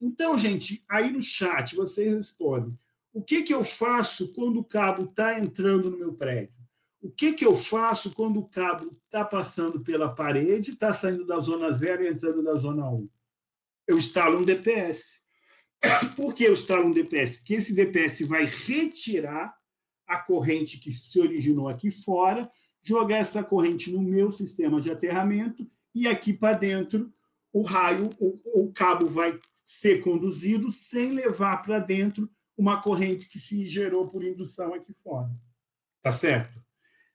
Então, 0.00 0.38
gente, 0.38 0.84
aí 0.88 1.10
no 1.10 1.22
chat 1.22 1.74
vocês 1.74 2.12
respondem: 2.12 2.78
o 3.12 3.22
que, 3.22 3.42
que 3.42 3.54
eu 3.54 3.64
faço 3.64 4.32
quando 4.32 4.60
o 4.60 4.64
cabo 4.64 5.04
está 5.04 5.38
entrando 5.38 5.90
no 5.90 5.98
meu 5.98 6.12
prédio? 6.12 6.54
O 7.00 7.10
que, 7.10 7.32
que 7.32 7.46
eu 7.46 7.56
faço 7.56 8.10
quando 8.12 8.40
o 8.40 8.48
cabo 8.48 8.98
está 9.04 9.24
passando 9.24 9.80
pela 9.80 10.14
parede, 10.14 10.72
está 10.72 10.92
saindo 10.92 11.24
da 11.24 11.38
zona 11.38 11.72
0 11.72 12.04
e 12.04 12.08
entrando 12.08 12.42
da 12.42 12.54
zona 12.54 12.90
1? 12.90 12.94
Um? 12.94 13.08
Eu 13.86 13.96
instalo 13.96 14.40
um 14.40 14.44
DPS. 14.44 15.20
Por 16.16 16.34
que 16.34 16.44
eu 16.44 16.52
instalo 16.52 16.88
um 16.88 16.90
DPS? 16.90 17.36
Porque 17.36 17.54
esse 17.54 17.72
DPS 17.72 18.26
vai 18.26 18.44
retirar 18.44 19.56
a 20.06 20.18
corrente 20.18 20.78
que 20.78 20.92
se 20.92 21.20
originou 21.20 21.68
aqui 21.68 21.90
fora 21.90 22.50
jogar 22.86 23.18
essa 23.18 23.42
corrente 23.42 23.90
no 23.90 24.00
meu 24.00 24.30
sistema 24.30 24.80
de 24.80 24.90
aterramento 24.90 25.66
e 25.94 26.06
aqui 26.06 26.32
para 26.32 26.56
dentro 26.56 27.12
o 27.52 27.62
raio, 27.62 28.10
o, 28.20 28.66
o 28.66 28.72
cabo 28.72 29.06
vai 29.06 29.38
ser 29.64 30.02
conduzido 30.02 30.70
sem 30.70 31.12
levar 31.12 31.62
para 31.62 31.78
dentro 31.78 32.30
uma 32.56 32.80
corrente 32.80 33.28
que 33.28 33.38
se 33.38 33.66
gerou 33.66 34.08
por 34.08 34.22
indução 34.22 34.74
aqui 34.74 34.94
fora. 35.02 35.30
Tá 36.02 36.12
certo? 36.12 36.62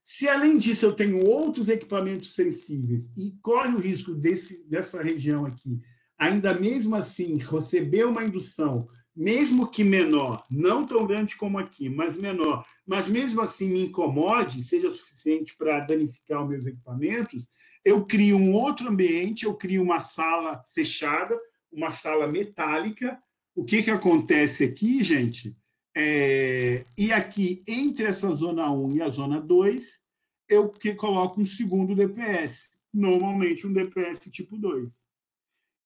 Se 0.03 0.27
além 0.27 0.57
disso 0.57 0.85
eu 0.85 0.93
tenho 0.93 1.25
outros 1.25 1.69
equipamentos 1.69 2.33
sensíveis 2.33 3.09
e 3.15 3.31
corre 3.41 3.73
o 3.73 3.79
risco 3.79 4.13
desse, 4.13 4.63
dessa 4.67 5.01
região 5.01 5.45
aqui, 5.45 5.79
ainda 6.17 6.53
mesmo 6.53 6.95
assim 6.95 7.37
receber 7.37 8.05
uma 8.05 8.23
indução 8.23 8.89
mesmo 9.15 9.69
que 9.69 9.83
menor, 9.83 10.43
não 10.49 10.85
tão 10.85 11.05
grande 11.05 11.35
como 11.35 11.59
aqui, 11.59 11.89
mas 11.89 12.17
menor, 12.17 12.65
mas 12.87 13.07
mesmo 13.07 13.41
assim 13.41 13.69
me 13.69 13.85
incomode, 13.85 14.63
seja 14.63 14.89
suficiente 14.89 15.10
para 15.57 15.79
danificar 15.79 16.43
os 16.43 16.49
meus 16.49 16.65
equipamentos, 16.65 17.47
eu 17.83 18.05
crio 18.05 18.37
um 18.37 18.53
outro 18.53 18.89
ambiente, 18.89 19.45
eu 19.45 19.55
crio 19.55 19.81
uma 19.81 19.99
sala 19.99 20.63
fechada, 20.73 21.37
uma 21.71 21.91
sala 21.91 22.27
metálica. 22.27 23.21
O 23.55 23.63
que, 23.63 23.83
que 23.83 23.91
acontece 23.91 24.63
aqui, 24.63 25.03
gente? 25.03 25.55
É... 25.95 26.85
e 26.97 27.11
aqui, 27.11 27.63
entre 27.67 28.05
essa 28.05 28.33
zona 28.33 28.71
1 28.71 28.95
e 28.95 29.01
a 29.01 29.09
zona 29.09 29.41
2, 29.41 29.99
eu 30.47 30.69
que 30.69 30.93
coloco 30.93 31.41
um 31.41 31.45
segundo 31.45 31.95
DPS, 31.95 32.69
normalmente 32.93 33.65
um 33.65 33.73
DPS 33.73 34.29
tipo 34.29 34.57
2. 34.57 35.01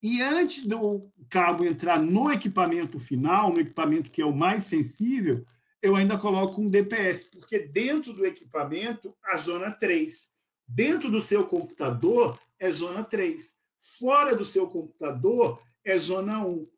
E 0.02 0.20
antes 0.22 0.66
do 0.66 1.10
cabo 1.28 1.64
entrar 1.64 2.00
no 2.00 2.30
equipamento 2.30 2.98
final, 2.98 3.52
no 3.52 3.60
equipamento 3.60 4.10
que 4.10 4.20
é 4.20 4.26
o 4.26 4.34
mais 4.34 4.64
sensível, 4.64 5.44
eu 5.82 5.94
ainda 5.94 6.18
coloco 6.18 6.60
um 6.60 6.70
DPS, 6.70 7.30
porque 7.30 7.58
dentro 7.58 8.12
do 8.12 8.24
equipamento, 8.26 9.14
a 9.24 9.36
zona 9.36 9.70
3. 9.70 10.28
Dentro 10.66 11.10
do 11.10 11.22
seu 11.22 11.46
computador, 11.46 12.38
é 12.58 12.70
zona 12.70 13.04
3. 13.04 13.54
Fora 13.98 14.34
do 14.34 14.44
seu 14.44 14.66
computador, 14.66 15.62
é 15.84 15.98
zona 15.98 16.44
1, 16.44 16.68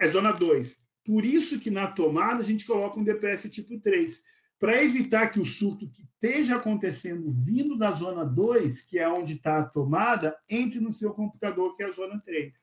é 0.00 0.10
zona 0.10 0.32
2. 0.32 0.78
Por 1.04 1.24
isso 1.24 1.60
que 1.60 1.70
na 1.70 1.86
tomada 1.86 2.40
a 2.40 2.44
gente 2.44 2.66
coloca 2.66 2.98
um 2.98 3.04
DPS 3.04 3.50
tipo 3.50 3.78
3, 3.78 4.22
para 4.58 4.82
evitar 4.82 5.28
que 5.28 5.38
o 5.38 5.44
surto 5.44 5.86
que 5.90 6.02
esteja 6.02 6.56
acontecendo 6.56 7.30
vindo 7.30 7.76
da 7.76 7.92
zona 7.92 8.24
2, 8.24 8.80
que 8.80 8.98
é 8.98 9.06
onde 9.06 9.34
está 9.34 9.58
a 9.58 9.64
tomada, 9.64 10.34
entre 10.48 10.80
no 10.80 10.92
seu 10.92 11.12
computador, 11.12 11.76
que 11.76 11.82
é 11.82 11.86
a 11.86 11.92
zona 11.92 12.18
3. 12.24 12.54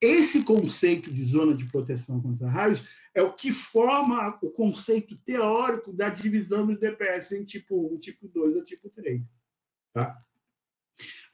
Esse 0.00 0.44
conceito 0.44 1.12
de 1.12 1.24
zona 1.24 1.54
de 1.54 1.64
proteção 1.64 2.20
contra 2.20 2.48
raios 2.48 2.82
é 3.12 3.20
o 3.20 3.32
que 3.32 3.52
forma 3.52 4.38
o 4.40 4.50
conceito 4.50 5.16
teórico 5.16 5.92
da 5.92 6.08
divisão 6.08 6.66
dos 6.66 6.78
DPS 6.78 7.32
em 7.32 7.44
tipo 7.44 7.94
1, 7.94 7.98
tipo 7.98 8.28
2 8.28 8.56
ou 8.56 8.62
tipo 8.62 8.88
3. 8.90 9.40
Tá? 9.92 10.16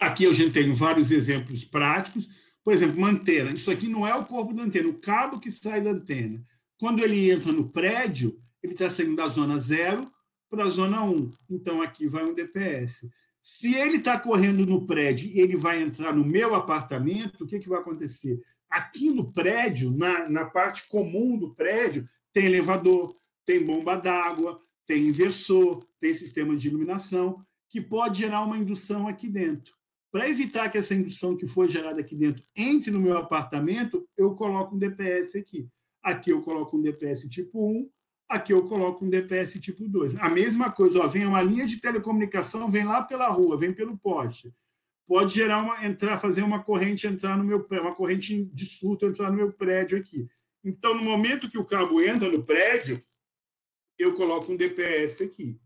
Aqui 0.01 0.25
eu 0.25 0.33
já 0.33 0.51
tenho 0.51 0.75
vários 0.75 1.11
exemplos 1.11 1.65
práticos. 1.65 2.29
Por 2.65 2.73
exemplo, 2.73 2.97
uma 2.97 3.11
antena. 3.11 3.51
Isso 3.51 3.71
aqui 3.71 3.87
não 3.87 4.07
é 4.07 4.15
o 4.15 4.25
corpo 4.25 4.55
da 4.55 4.63
antena, 4.63 4.89
o 4.89 4.99
cabo 4.99 5.39
que 5.39 5.53
sai 5.53 5.83
da 5.83 5.91
antena. 5.91 6.43
Quando 6.79 7.01
ele 7.01 7.31
entra 7.31 7.53
no 7.53 7.69
prédio, 7.69 8.41
ele 8.63 8.73
está 8.73 8.89
saindo 8.89 9.15
da 9.15 9.29
zona 9.29 9.59
0 9.59 10.11
para 10.49 10.65
a 10.65 10.71
zona 10.71 11.05
1. 11.05 11.31
Então, 11.51 11.83
aqui 11.83 12.09
vai 12.09 12.25
um 12.25 12.35
DPS. 12.35 13.07
Se 13.43 13.75
ele 13.75 13.99
está 13.99 14.19
correndo 14.19 14.65
no 14.65 14.87
prédio 14.87 15.29
e 15.29 15.39
ele 15.39 15.57
vai 15.57 15.83
entrar 15.83 16.15
no 16.15 16.25
meu 16.25 16.55
apartamento, 16.55 17.45
o 17.45 17.47
que, 17.47 17.59
que 17.59 17.69
vai 17.69 17.79
acontecer? 17.79 18.43
Aqui 18.75 19.09
no 19.09 19.33
prédio, 19.33 19.93
na, 19.93 20.29
na 20.29 20.47
parte 20.47 20.89
comum 20.89 21.39
do 21.39 21.55
prédio, 21.55 22.09
tem 22.33 22.47
elevador, 22.47 23.15
tem 23.47 23.65
bomba 23.65 23.95
d'água, 23.95 24.61
tem 24.85 25.07
inversor, 25.07 25.79
tem 26.01 26.13
sistema 26.13 26.57
de 26.57 26.67
iluminação, 26.67 27.41
que 27.71 27.81
pode 27.81 28.23
gerar 28.23 28.43
uma 28.43 28.59
indução 28.59 29.07
aqui 29.07 29.29
dentro. 29.29 29.73
Para 30.11 30.29
evitar 30.29 30.69
que 30.69 30.77
essa 30.77 30.93
indução 30.93 31.37
que 31.37 31.47
foi 31.47 31.69
gerada 31.69 32.01
aqui 32.01 32.17
dentro 32.17 32.43
entre 32.57 32.91
no 32.91 32.99
meu 32.99 33.17
apartamento, 33.17 34.05
eu 34.17 34.35
coloco 34.35 34.75
um 34.75 34.79
DPS 34.79 35.37
aqui. 35.37 35.69
Aqui 36.03 36.31
eu 36.31 36.43
coloco 36.43 36.77
um 36.77 36.83
DPS 36.83 37.29
tipo 37.29 37.71
1, 37.71 37.89
aqui 38.29 38.53
eu 38.53 38.65
coloco 38.65 39.05
um 39.05 39.09
DPS 39.09 39.61
tipo 39.61 39.87
2. 39.87 40.17
A 40.17 40.29
mesma 40.29 40.73
coisa, 40.73 40.99
ó, 40.99 41.07
vem 41.07 41.25
uma 41.25 41.43
linha 41.43 41.65
de 41.65 41.81
telecomunicação, 41.81 42.69
vem 42.69 42.83
lá 42.83 43.05
pela 43.05 43.29
rua, 43.29 43.57
vem 43.57 43.73
pelo 43.73 43.97
poste 43.97 44.53
pode 45.07 45.35
gerar 45.35 45.63
uma 45.63 45.87
entrar, 45.87 46.17
fazer 46.17 46.43
uma 46.43 46.63
corrente 46.63 47.07
entrar 47.07 47.37
no 47.37 47.45
meu 47.45 47.67
uma 47.71 47.95
corrente 47.95 48.45
de 48.45 48.67
surto 48.67 49.07
entrar 49.07 49.31
no 49.31 49.37
meu 49.37 49.53
prédio 49.53 49.99
aqui. 49.99 50.29
Então, 50.65 50.95
no 50.95 51.03
momento 51.03 51.51
que 51.51 51.59
o 51.59 51.65
cabo 51.65 52.01
entra 52.01 52.29
no 52.29 52.43
prédio, 52.43 53.03
eu 53.99 54.15
coloco 54.15 54.51
um 54.51 54.57
DPS 54.57 55.23
aqui. 55.23 55.61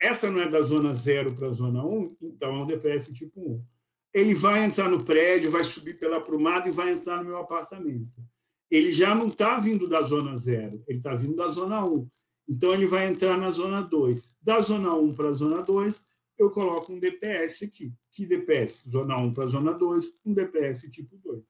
Essa 0.00 0.30
não 0.30 0.40
é 0.40 0.48
da 0.48 0.60
zona 0.62 0.94
0 0.94 1.34
para 1.34 1.48
a 1.48 1.52
zona 1.52 1.84
1, 1.84 2.16
então 2.20 2.54
é 2.54 2.62
um 2.62 2.66
DPS 2.66 3.10
tipo 3.12 3.40
1. 3.40 3.64
Ele 4.12 4.34
vai 4.34 4.62
entrar 4.64 4.88
no 4.88 5.02
prédio, 5.02 5.50
vai 5.50 5.64
subir 5.64 5.98
pela 5.98 6.20
prumada 6.20 6.68
e 6.68 6.72
vai 6.72 6.92
entrar 6.92 7.18
no 7.18 7.24
meu 7.24 7.38
apartamento. 7.38 8.22
Ele 8.70 8.92
já 8.92 9.14
não 9.14 9.28
está 9.28 9.58
vindo 9.58 9.88
da 9.88 10.02
zona 10.02 10.36
0, 10.36 10.84
ele 10.86 10.98
está 10.98 11.14
vindo 11.14 11.34
da 11.34 11.48
zona 11.48 11.84
1. 11.84 12.08
Então, 12.46 12.74
ele 12.74 12.86
vai 12.86 13.06
entrar 13.06 13.38
na 13.38 13.50
zona 13.50 13.80
2. 13.80 14.36
Da 14.42 14.60
zona 14.60 14.94
1 14.94 15.14
para 15.14 15.30
a 15.30 15.32
zona 15.32 15.62
2, 15.62 16.04
eu 16.38 16.50
coloco 16.50 16.92
um 16.92 16.98
DPS 16.98 17.64
aqui. 17.64 17.92
Que 18.12 18.26
DPS? 18.26 18.88
Zona 18.88 19.16
1 19.16 19.32
para 19.32 19.46
zona 19.46 19.72
2, 19.72 20.06
um 20.24 20.34
DPS 20.34 20.88
tipo 20.90 21.16
2. 21.18 21.42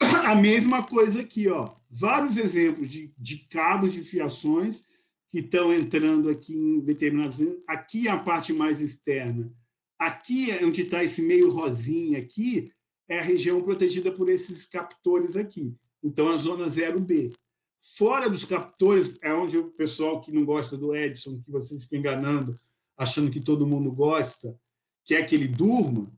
A 0.00 0.34
mesma 0.34 0.82
coisa 0.82 1.20
aqui, 1.20 1.48
ó. 1.48 1.74
Vários 1.90 2.36
exemplos 2.38 2.90
de, 2.90 3.12
de 3.18 3.38
cabos 3.48 3.92
de 3.92 4.02
fiações 4.02 4.84
que 5.28 5.40
estão 5.40 5.72
entrando 5.72 6.28
aqui 6.28 6.54
em 6.54 6.80
determinados. 6.80 7.38
Aqui 7.66 8.08
é 8.08 8.10
a 8.10 8.18
parte 8.18 8.52
mais 8.52 8.80
externa. 8.80 9.52
Aqui, 9.98 10.50
é 10.50 10.64
onde 10.64 10.82
está 10.82 11.02
esse 11.02 11.22
meio 11.22 11.50
rosinha 11.50 12.18
aqui, 12.18 12.72
é 13.08 13.18
a 13.18 13.22
região 13.22 13.62
protegida 13.62 14.10
por 14.10 14.28
esses 14.28 14.66
captores 14.66 15.36
aqui. 15.36 15.74
Então, 16.02 16.28
a 16.28 16.36
zona 16.36 16.66
0B. 16.66 17.32
Fora 17.96 18.30
dos 18.30 18.44
captores, 18.44 19.14
é 19.22 19.32
onde 19.32 19.58
o 19.58 19.70
pessoal 19.72 20.20
que 20.20 20.32
não 20.32 20.44
gosta 20.44 20.76
do 20.76 20.94
Edson, 20.94 21.40
que 21.42 21.50
vocês 21.50 21.82
estão 21.82 21.98
enganando, 21.98 22.58
achando 22.96 23.30
que 23.30 23.40
todo 23.40 23.66
mundo 23.66 23.90
gosta, 23.92 24.58
quer 25.04 25.26
que 25.26 25.34
ele 25.34 25.48
durma, 25.48 26.10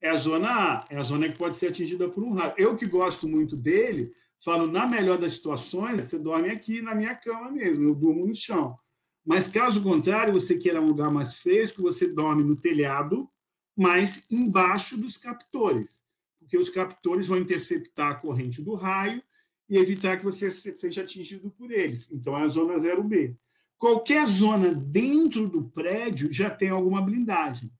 é 0.00 0.08
a 0.08 0.16
zona 0.16 0.48
A, 0.48 0.86
é 0.90 0.96
a 0.96 1.02
zona 1.02 1.28
que 1.28 1.38
pode 1.38 1.56
ser 1.56 1.68
atingida 1.68 2.08
por 2.08 2.22
um 2.22 2.32
raio. 2.32 2.54
Eu 2.56 2.76
que 2.76 2.86
gosto 2.86 3.28
muito 3.28 3.56
dele, 3.56 4.12
falo, 4.42 4.66
na 4.66 4.86
melhor 4.86 5.18
das 5.18 5.34
situações, 5.34 6.00
você 6.00 6.18
dorme 6.18 6.48
aqui 6.48 6.80
na 6.80 6.94
minha 6.94 7.14
cama 7.14 7.50
mesmo, 7.50 7.84
eu 7.84 7.94
durmo 7.94 8.26
no 8.26 8.34
chão. 8.34 8.76
Mas 9.24 9.48
caso 9.48 9.82
contrário, 9.82 10.32
você 10.32 10.56
queira 10.56 10.80
um 10.80 10.88
lugar 10.88 11.10
mais 11.10 11.36
fresco, 11.36 11.82
você 11.82 12.06
dorme 12.08 12.42
no 12.42 12.56
telhado, 12.56 13.28
mas 13.76 14.24
embaixo 14.30 14.96
dos 14.96 15.16
captores, 15.16 15.90
porque 16.38 16.56
os 16.56 16.70
captores 16.70 17.28
vão 17.28 17.38
interceptar 17.38 18.12
a 18.12 18.14
corrente 18.14 18.62
do 18.62 18.74
raio 18.74 19.22
e 19.68 19.76
evitar 19.76 20.16
que 20.16 20.24
você 20.24 20.50
seja 20.50 21.02
atingido 21.02 21.50
por 21.50 21.70
eles. 21.70 22.08
Então, 22.10 22.36
é 22.36 22.42
a 22.42 22.48
zona 22.48 22.78
0B. 22.78 23.36
Qualquer 23.80 24.28
zona 24.28 24.74
dentro 24.74 25.48
do 25.48 25.64
prédio 25.70 26.30
já 26.30 26.50
tem 26.50 26.68
alguma 26.68 27.00
blindagem. 27.00 27.72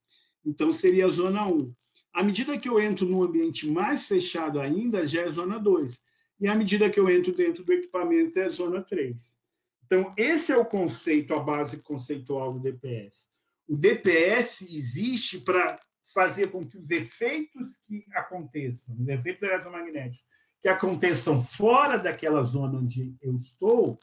Então, 0.43 0.73
seria 0.73 1.05
a 1.05 1.11
zona 1.11 1.47
1. 1.47 1.75
À 2.11 2.23
medida 2.25 2.59
que 2.59 2.71
eu 2.71 2.81
entro 2.81 3.07
num 3.07 3.23
ambiente 3.23 3.69
mais 3.69 4.07
fechado 4.07 4.59
ainda, 4.59 5.07
já 5.07 5.21
é 5.21 5.31
zona 5.31 5.59
2. 5.59 5.99
E 6.41 6.49
à 6.49 6.55
medida 6.55 6.89
que 6.89 6.99
eu 6.99 7.11
entro 7.11 7.35
dentro 7.35 7.63
do 7.63 7.73
equipamento, 7.75 8.39
é 8.39 8.49
zona 8.49 8.81
3. 8.81 9.37
Então, 9.85 10.15
esse 10.17 10.51
é 10.51 10.57
o 10.57 10.65
conceito, 10.65 11.35
a 11.35 11.39
base 11.39 11.83
conceitual 11.83 12.55
do 12.55 12.61
DPS. 12.61 13.29
O 13.69 13.77
DPS 13.77 14.63
existe 14.63 15.39
para 15.39 15.79
fazer 16.15 16.51
com 16.51 16.65
que 16.65 16.79
os 16.79 16.89
efeitos 16.89 17.77
que 17.87 18.07
aconteçam, 18.15 18.97
os 18.99 19.07
efeitos 19.07 19.43
eletromagnéticos, 19.43 20.25
que 20.63 20.69
aconteçam 20.69 21.45
fora 21.45 21.99
daquela 21.99 22.43
zona 22.43 22.79
onde 22.79 23.15
eu 23.21 23.37
estou, 23.37 23.99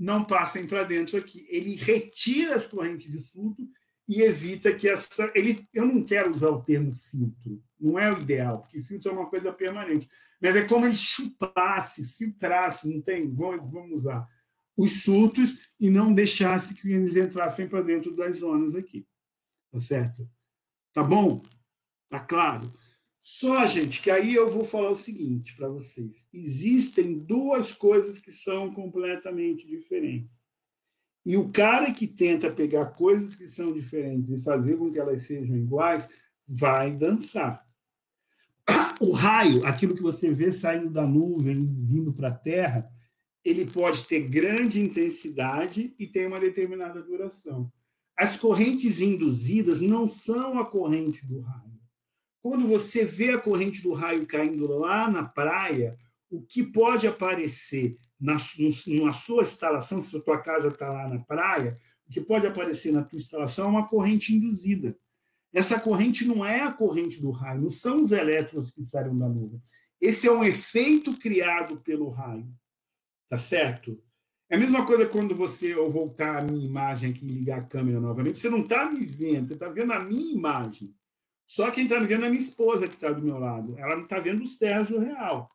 não 0.00 0.24
passem 0.24 0.66
para 0.66 0.82
dentro 0.82 1.18
aqui. 1.18 1.46
Ele 1.50 1.76
retira 1.76 2.56
as 2.56 2.66
correntes 2.66 3.12
de 3.12 3.20
surto 3.20 3.68
e 4.08 4.22
evita 4.22 4.74
que 4.74 4.88
essa. 4.88 5.30
Ele, 5.34 5.68
eu 5.74 5.84
não 5.84 6.02
quero 6.02 6.34
usar 6.34 6.48
o 6.48 6.62
termo 6.62 6.92
filtro, 6.92 7.62
não 7.78 7.98
é 7.98 8.10
o 8.10 8.18
ideal, 8.18 8.62
porque 8.62 8.82
filtro 8.82 9.10
é 9.10 9.12
uma 9.12 9.28
coisa 9.28 9.52
permanente, 9.52 10.08
mas 10.40 10.56
é 10.56 10.64
como 10.64 10.86
ele 10.86 10.96
chupasse, 10.96 12.04
filtrasse, 12.04 12.88
não 12.88 13.02
tem? 13.02 13.28
Vamos, 13.30 13.70
vamos 13.70 13.98
usar 13.98 14.26
os 14.74 15.02
surtos 15.02 15.58
e 15.78 15.90
não 15.90 16.14
deixasse 16.14 16.74
que 16.74 16.90
eles 16.90 17.14
entrassem 17.14 17.68
para 17.68 17.82
dentro 17.82 18.16
das 18.16 18.38
zonas 18.38 18.74
aqui. 18.74 19.06
Tá 19.70 19.78
certo? 19.78 20.28
Tá 20.94 21.04
bom? 21.04 21.42
Tá 22.08 22.18
claro? 22.18 22.72
Só, 23.22 23.66
gente, 23.66 24.00
que 24.00 24.10
aí 24.10 24.34
eu 24.34 24.48
vou 24.48 24.64
falar 24.64 24.90
o 24.90 24.96
seguinte 24.96 25.54
para 25.56 25.68
vocês: 25.68 26.24
existem 26.32 27.18
duas 27.18 27.72
coisas 27.72 28.18
que 28.18 28.32
são 28.32 28.72
completamente 28.72 29.66
diferentes. 29.66 30.40
E 31.24 31.36
o 31.36 31.50
cara 31.50 31.92
que 31.92 32.06
tenta 32.06 32.50
pegar 32.50 32.86
coisas 32.86 33.36
que 33.36 33.46
são 33.46 33.72
diferentes 33.72 34.30
e 34.30 34.42
fazer 34.42 34.76
com 34.78 34.90
que 34.90 34.98
elas 34.98 35.22
sejam 35.26 35.56
iguais, 35.56 36.08
vai 36.48 36.92
dançar. 36.92 37.66
O 38.98 39.12
raio, 39.12 39.66
aquilo 39.66 39.94
que 39.94 40.02
você 40.02 40.32
vê 40.32 40.50
saindo 40.50 40.90
da 40.90 41.06
nuvem, 41.06 41.56
vindo 41.56 42.12
para 42.12 42.28
a 42.28 42.34
Terra, 42.34 42.90
ele 43.44 43.64
pode 43.66 44.06
ter 44.06 44.28
grande 44.28 44.80
intensidade 44.80 45.94
e 45.98 46.06
tem 46.06 46.26
uma 46.26 46.40
determinada 46.40 47.02
duração. 47.02 47.70
As 48.16 48.36
correntes 48.36 49.00
induzidas 49.00 49.80
não 49.80 50.08
são 50.08 50.58
a 50.58 50.66
corrente 50.66 51.26
do 51.26 51.40
raio. 51.40 51.69
Quando 52.42 52.66
você 52.66 53.04
vê 53.04 53.30
a 53.30 53.38
corrente 53.38 53.82
do 53.82 53.92
raio 53.92 54.26
caindo 54.26 54.66
lá 54.78 55.10
na 55.10 55.24
praia, 55.24 55.96
o 56.30 56.40
que 56.40 56.62
pode 56.62 57.06
aparecer 57.06 57.98
na, 58.18 58.34
na 58.34 59.12
sua 59.12 59.42
instalação, 59.42 60.00
se 60.00 60.16
a 60.16 60.20
tua 60.20 60.38
casa 60.38 60.68
está 60.68 60.88
lá 60.88 61.08
na 61.08 61.18
praia, 61.18 61.78
o 62.06 62.12
que 62.12 62.20
pode 62.20 62.46
aparecer 62.46 62.92
na 62.92 63.02
tua 63.02 63.18
instalação 63.18 63.66
é 63.66 63.68
uma 63.68 63.88
corrente 63.88 64.34
induzida. 64.34 64.96
Essa 65.52 65.80
corrente 65.80 66.26
não 66.26 66.44
é 66.44 66.60
a 66.60 66.72
corrente 66.72 67.20
do 67.20 67.30
raio, 67.30 67.62
não 67.62 67.70
são 67.70 68.02
os 68.02 68.12
elétrons 68.12 68.70
que 68.70 68.84
saíram 68.84 69.18
da 69.18 69.28
nuvem. 69.28 69.60
Esse 70.00 70.28
é 70.28 70.32
um 70.32 70.44
efeito 70.44 71.16
criado 71.18 71.76
pelo 71.80 72.08
raio. 72.08 72.48
Tá 73.28 73.38
certo? 73.38 74.00
É 74.48 74.56
a 74.56 74.58
mesma 74.58 74.84
coisa 74.84 75.06
quando 75.06 75.34
você, 75.34 75.74
eu 75.74 75.90
voltar 75.90 76.38
a 76.38 76.42
minha 76.42 76.64
imagem 76.64 77.10
aqui 77.10 77.24
e 77.24 77.28
ligar 77.28 77.60
a 77.60 77.64
câmera 77.64 78.00
novamente, 78.00 78.38
você 78.38 78.50
não 78.50 78.60
está 78.60 78.90
me 78.90 79.04
vendo, 79.04 79.46
você 79.46 79.54
está 79.54 79.68
vendo 79.68 79.92
a 79.92 80.00
minha 80.00 80.32
imagem. 80.32 80.92
Só 81.50 81.68
quem 81.72 81.82
está 81.82 81.98
vendo 81.98 82.22
é 82.22 82.28
a 82.28 82.30
minha 82.30 82.40
esposa 82.40 82.86
que 82.86 82.94
está 82.94 83.10
do 83.10 83.20
meu 83.20 83.36
lado. 83.36 83.76
Ela 83.76 83.96
não 83.96 84.04
está 84.04 84.20
vendo 84.20 84.44
o 84.44 84.46
Sérgio 84.46 85.00
real. 85.00 85.50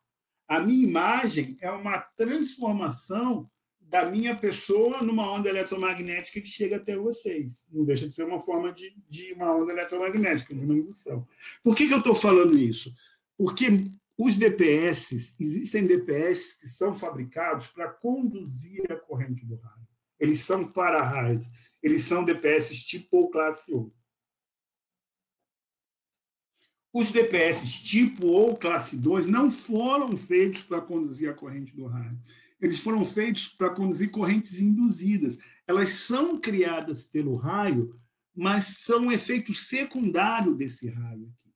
A 0.46 0.60
minha 0.60 0.86
imagem 0.86 1.56
é 1.58 1.70
uma 1.70 1.98
transformação 1.98 3.50
da 3.80 4.04
minha 4.04 4.36
pessoa 4.36 5.02
numa 5.02 5.32
onda 5.32 5.48
eletromagnética 5.48 6.38
que 6.38 6.48
chega 6.48 6.76
até 6.76 6.94
vocês. 6.98 7.64
Não 7.72 7.82
deixa 7.82 8.06
de 8.06 8.14
ser 8.14 8.24
uma 8.24 8.42
forma 8.42 8.74
de, 8.74 8.94
de 9.08 9.32
uma 9.32 9.56
onda 9.56 9.72
eletromagnética, 9.72 10.54
de 10.54 10.66
uma 10.66 10.74
indução. 10.74 11.26
Por 11.64 11.74
que, 11.74 11.86
que 11.86 11.94
eu 11.94 11.98
estou 11.98 12.14
falando 12.14 12.58
isso? 12.58 12.92
Porque 13.34 13.90
os 14.18 14.36
DPS, 14.36 15.34
existem 15.40 15.86
DPS 15.86 16.60
que 16.60 16.68
são 16.68 16.94
fabricados 16.94 17.68
para 17.68 17.88
conduzir 17.88 18.84
a 18.92 18.96
corrente 18.96 19.46
do 19.46 19.56
raio. 19.56 19.88
Eles 20.20 20.40
são 20.40 20.62
para-raios. 20.62 21.44
Eles 21.82 22.02
são 22.02 22.22
DPS 22.22 22.84
tipo 22.84 23.16
ou 23.16 23.30
classe 23.30 23.72
1. 23.72 23.90
Os 26.98 27.12
DPS 27.12 27.82
tipo 27.82 28.26
ou 28.26 28.56
classe 28.56 28.96
2 28.96 29.26
não 29.26 29.50
foram 29.50 30.16
feitos 30.16 30.62
para 30.62 30.80
conduzir 30.80 31.28
a 31.28 31.34
corrente 31.34 31.76
do 31.76 31.84
raio. 31.84 32.18
Eles 32.58 32.78
foram 32.78 33.04
feitos 33.04 33.48
para 33.48 33.68
conduzir 33.68 34.10
correntes 34.10 34.62
induzidas. 34.62 35.38
Elas 35.66 35.90
são 35.90 36.40
criadas 36.40 37.04
pelo 37.04 37.36
raio, 37.36 37.94
mas 38.34 38.78
são 38.78 39.00
um 39.00 39.12
efeito 39.12 39.52
secundário 39.52 40.54
desse 40.54 40.88
raio 40.88 41.24
aqui. 41.24 41.54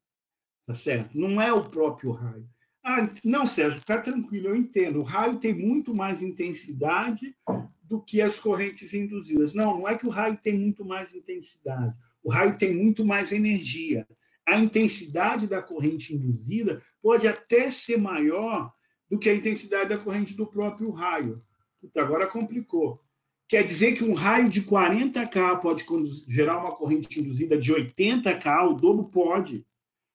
Tá 0.66 0.74
certo? 0.74 1.18
Não 1.18 1.40
é 1.40 1.50
o 1.50 1.70
próprio 1.70 2.12
raio. 2.12 2.46
Ah, 2.84 3.10
não, 3.24 3.46
Sérgio, 3.46 3.78
está 3.78 3.96
tranquilo, 3.96 4.48
eu 4.48 4.56
entendo. 4.56 5.00
O 5.00 5.04
raio 5.04 5.38
tem 5.38 5.54
muito 5.54 5.94
mais 5.94 6.20
intensidade 6.20 7.34
do 7.82 7.98
que 7.98 8.20
as 8.20 8.38
correntes 8.38 8.92
induzidas. 8.92 9.54
Não, 9.54 9.78
não 9.78 9.88
é 9.88 9.96
que 9.96 10.06
o 10.06 10.10
raio 10.10 10.36
tem 10.36 10.58
muito 10.58 10.84
mais 10.84 11.14
intensidade. 11.14 11.96
O 12.22 12.30
raio 12.30 12.58
tem 12.58 12.74
muito 12.74 13.06
mais 13.06 13.32
energia 13.32 14.06
a 14.46 14.58
intensidade 14.58 15.46
da 15.46 15.62
corrente 15.62 16.14
induzida 16.14 16.82
pode 17.02 17.28
até 17.28 17.70
ser 17.70 17.98
maior 17.98 18.72
do 19.08 19.18
que 19.18 19.28
a 19.28 19.34
intensidade 19.34 19.88
da 19.88 19.98
corrente 19.98 20.34
do 20.34 20.46
próprio 20.46 20.90
raio. 20.90 21.42
Puta, 21.80 22.00
agora 22.00 22.26
complicou. 22.26 23.02
Quer 23.48 23.64
dizer 23.64 23.94
que 23.94 24.04
um 24.04 24.14
raio 24.14 24.48
de 24.48 24.62
40K 24.62 25.60
pode 25.60 25.84
gerar 26.28 26.58
uma 26.58 26.74
corrente 26.74 27.18
induzida 27.18 27.58
de 27.58 27.72
80K, 27.72 28.70
o 28.70 28.74
dobro 28.74 29.04
pode. 29.04 29.66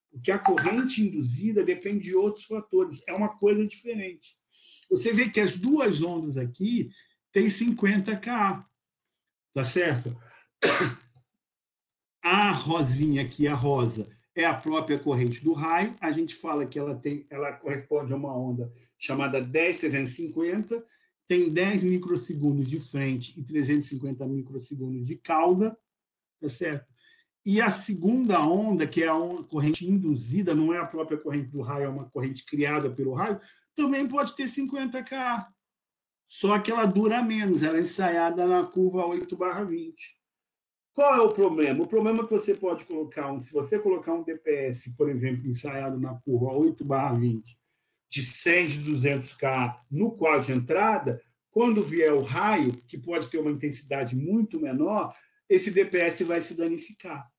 Porque 0.09 0.31
a 0.31 0.39
corrente 0.39 1.01
induzida 1.01 1.61
depende 1.61 2.05
de 2.05 2.15
outros 2.15 2.45
fatores. 2.45 3.03
É 3.05 3.13
uma 3.13 3.27
coisa 3.27 3.67
diferente. 3.67 4.37
Você 4.89 5.11
vê 5.11 5.29
que 5.29 5.41
as 5.41 5.57
duas 5.57 6.01
ondas 6.01 6.37
aqui 6.37 6.89
têm 7.31 7.47
50K. 7.47 8.65
Tá 9.53 9.63
certo? 9.63 10.15
A 12.23 12.51
rosinha 12.51 13.21
aqui, 13.21 13.47
a 13.47 13.53
rosa, 13.53 14.09
é 14.35 14.45
a 14.45 14.53
própria 14.53 14.99
corrente 14.99 15.43
do 15.43 15.53
raio. 15.53 15.95
A 16.01 16.11
gente 16.11 16.35
fala 16.35 16.65
que 16.65 16.77
ela 16.77 16.95
tem, 16.95 17.25
ela 17.29 17.53
corresponde 17.53 18.11
a 18.11 18.15
uma 18.15 18.35
onda 18.35 18.71
chamada 18.99 19.41
10350, 19.41 20.83
tem 21.27 21.49
10 21.49 21.83
microsegundos 21.83 22.69
de 22.69 22.79
frente 22.79 23.39
e 23.39 23.43
350 23.43 24.27
microsegundos 24.27 25.07
de 25.07 25.15
cauda, 25.15 25.77
tá 26.39 26.49
certo? 26.49 26.85
E 27.45 27.61
a 27.61 27.69
segunda 27.69 28.41
onda, 28.41 28.87
que 28.87 29.03
é 29.03 29.07
a 29.07 29.15
onda, 29.15 29.43
corrente 29.43 29.87
induzida, 29.87 30.53
não 30.53 30.73
é 30.73 30.79
a 30.79 30.85
própria 30.85 31.17
corrente 31.17 31.49
do 31.49 31.61
raio, 31.61 31.85
é 31.85 31.89
uma 31.89 32.09
corrente 32.09 32.43
criada 32.43 32.89
pelo 32.89 33.13
raio, 33.13 33.39
também 33.75 34.07
pode 34.07 34.35
ter 34.35 34.45
50K. 34.45 35.47
Só 36.27 36.57
que 36.59 36.71
ela 36.71 36.85
dura 36.85 37.21
menos, 37.21 37.61
ela 37.61 37.77
é 37.77 37.81
ensaiada 37.81 38.47
na 38.47 38.63
curva 38.63 39.05
8/20. 39.05 40.17
Qual 40.95 41.13
é 41.13 41.19
o 41.19 41.33
problema? 41.33 41.83
O 41.83 41.87
problema 41.87 42.23
é 42.23 42.23
que 42.23 42.31
você 42.31 42.55
pode 42.55 42.85
colocar, 42.85 43.29
um, 43.29 43.41
se 43.41 43.51
você 43.51 43.77
colocar 43.77 44.13
um 44.13 44.23
DPS, 44.23 44.95
por 44.95 45.09
exemplo, 45.09 45.45
ensaiado 45.45 45.99
na 45.99 46.15
curva 46.21 46.53
8 46.53 46.85
20, 47.19 47.59
de 48.09 48.23
100 48.23 48.67
de 48.67 48.91
200K 48.93 49.77
no 49.91 50.15
quadro 50.15 50.47
de 50.47 50.53
entrada, 50.53 51.21
quando 51.51 51.83
vier 51.83 52.13
o 52.13 52.21
raio, 52.21 52.71
que 52.87 52.97
pode 52.97 53.27
ter 53.27 53.39
uma 53.39 53.51
intensidade 53.51 54.15
muito 54.15 54.57
menor, 54.57 55.13
esse 55.49 55.69
DPS 55.69 56.23
vai 56.23 56.39
se 56.39 56.53
danificar. 56.53 57.29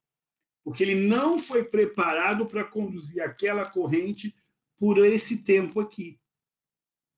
Porque 0.63 0.83
ele 0.83 1.07
não 1.09 1.39
foi 1.39 1.65
preparado 1.65 2.45
para 2.45 2.63
conduzir 2.63 3.23
aquela 3.23 3.65
corrente 3.65 4.37
por 4.77 4.99
esse 4.99 5.39
tempo 5.39 5.81
aqui. 5.81 6.21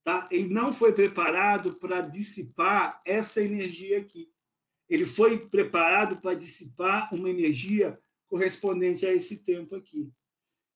Tá? 0.05 0.28
Ele 0.30 0.49
não 0.49 0.72
foi 0.72 0.93
preparado 0.93 1.74
para 1.74 2.01
dissipar 2.01 3.03
essa 3.05 3.43
energia 3.43 3.99
aqui 3.99 4.30
ele 4.89 5.05
foi 5.05 5.39
preparado 5.39 6.16
para 6.16 6.36
dissipar 6.36 7.14
uma 7.14 7.28
energia 7.28 7.99
correspondente 8.26 9.05
a 9.05 9.12
esse 9.12 9.36
tempo 9.36 9.76
aqui. 9.76 10.11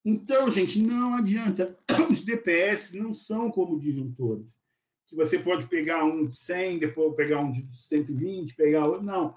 Então, 0.05 0.51
gente, 0.51 0.83
não 0.83 1.15
adianta. 1.15 1.79
Os 2.11 2.23
DPS 2.23 2.95
não 2.95 3.15
são 3.15 3.51
como 3.51 3.79
disjuntores. 3.79 4.61
Que 5.07 5.17
você 5.17 5.39
pode 5.39 5.67
pegar 5.67 6.05
um 6.05 6.27
de 6.27 6.35
100, 6.35 6.79
depois 6.79 7.15
pegar 7.15 7.41
um 7.41 7.53
de 7.53 7.67
120, 7.75 8.55
pegar 8.55 8.87
outro. 8.87 9.03
Não. 9.03 9.37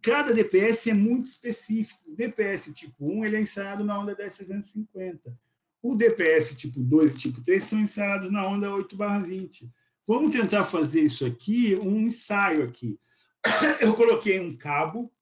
Cada 0.00 0.32
DPS 0.32 0.88
é 0.88 0.94
muito 0.94 1.26
específico. 1.26 2.00
O 2.06 2.16
DPS 2.16 2.72
tipo 2.72 3.04
1 3.04 3.24
ele 3.26 3.36
é 3.36 3.40
ensaiado 3.40 3.84
na 3.84 3.98
onda 3.98 4.14
10350. 4.14 5.38
O 5.82 5.94
DPS 5.94 6.56
tipo 6.56 6.80
2 6.80 7.12
e 7.12 7.18
tipo 7.18 7.42
3 7.42 7.62
são 7.62 7.78
ensaiados 7.78 8.32
na 8.32 8.46
onda 8.46 8.70
8/20. 8.70 9.68
Vamos 10.06 10.34
tentar 10.34 10.64
fazer 10.64 11.02
isso 11.02 11.26
aqui, 11.26 11.74
um 11.76 12.00
ensaio 12.00 12.62
aqui 12.64 12.98
eu 13.80 13.94
coloquei 13.94 14.40
um 14.40 14.56
cabo, 14.56 15.12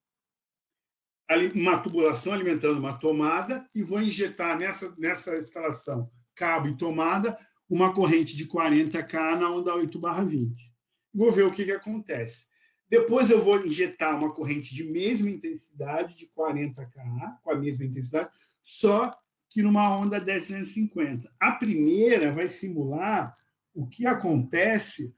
uma 1.54 1.78
tubulação 1.78 2.32
alimentando 2.32 2.78
uma 2.78 2.98
tomada 2.98 3.68
e 3.74 3.82
vou 3.82 4.00
injetar 4.00 4.58
nessa, 4.58 4.94
nessa 4.98 5.36
instalação 5.36 6.10
cabo 6.34 6.68
e 6.68 6.76
tomada 6.76 7.38
uma 7.68 7.94
corrente 7.94 8.36
de 8.36 8.46
40K 8.46 9.38
na 9.38 9.50
onda 9.50 9.74
8 9.74 9.98
barra 9.98 10.24
20. 10.24 10.72
Vou 11.14 11.32
ver 11.32 11.44
o 11.44 11.50
que, 11.50 11.64
que 11.64 11.72
acontece. 11.72 12.44
Depois 12.88 13.30
eu 13.30 13.42
vou 13.42 13.64
injetar 13.64 14.18
uma 14.18 14.32
corrente 14.32 14.74
de 14.74 14.84
mesma 14.84 15.30
intensidade, 15.30 16.16
de 16.16 16.26
40K, 16.26 17.38
com 17.42 17.50
a 17.50 17.56
mesma 17.56 17.86
intensidade, 17.86 18.28
só 18.62 19.16
que 19.48 19.62
numa 19.62 19.96
onda 19.96 20.20
1050. 20.20 21.30
A 21.40 21.52
primeira 21.52 22.30
vai 22.30 22.48
simular 22.48 23.34
o 23.74 23.86
que 23.86 24.06
acontece 24.06 25.14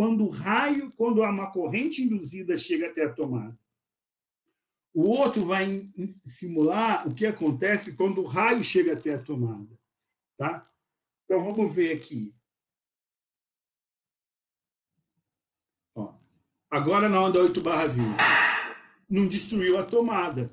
quando 0.00 0.24
o 0.24 0.30
raio, 0.30 0.90
quando 0.92 1.20
uma 1.20 1.52
corrente 1.52 2.00
induzida 2.00 2.56
chega 2.56 2.88
até 2.88 3.04
a 3.04 3.12
tomada. 3.12 3.54
O 4.94 5.06
outro 5.06 5.44
vai 5.44 5.92
simular 6.24 7.06
o 7.06 7.14
que 7.14 7.26
acontece 7.26 7.94
quando 7.98 8.22
o 8.22 8.26
raio 8.26 8.64
chega 8.64 8.94
até 8.94 9.12
a 9.12 9.22
tomada. 9.22 9.78
Tá? 10.38 10.66
Então, 11.26 11.44
vamos 11.44 11.74
ver 11.74 11.94
aqui. 11.94 12.34
Ó, 15.94 16.14
agora, 16.70 17.06
na 17.06 17.22
onda 17.22 17.38
8 17.42 17.60
barra 17.60 17.88
20, 17.88 18.16
não 19.06 19.28
destruiu 19.28 19.78
a 19.78 19.84
tomada. 19.84 20.50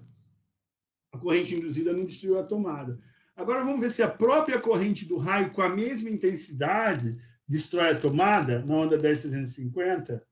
A 1.14 1.18
corrente 1.18 1.56
induzida 1.56 1.94
não 1.94 2.04
destruiu 2.04 2.38
a 2.38 2.44
tomada. 2.44 3.02
Agora, 3.34 3.64
vamos 3.64 3.80
ver 3.80 3.92
se 3.92 4.04
a 4.04 4.10
própria 4.10 4.60
corrente 4.60 5.06
do 5.06 5.16
raio, 5.16 5.54
com 5.54 5.62
a 5.62 5.70
mesma 5.70 6.10
intensidade, 6.10 7.18
destrói 7.48 7.92
a 7.92 8.00
tomada 8.00 8.64
na 8.66 8.76
onda 8.76 8.98
10350. 8.98 10.26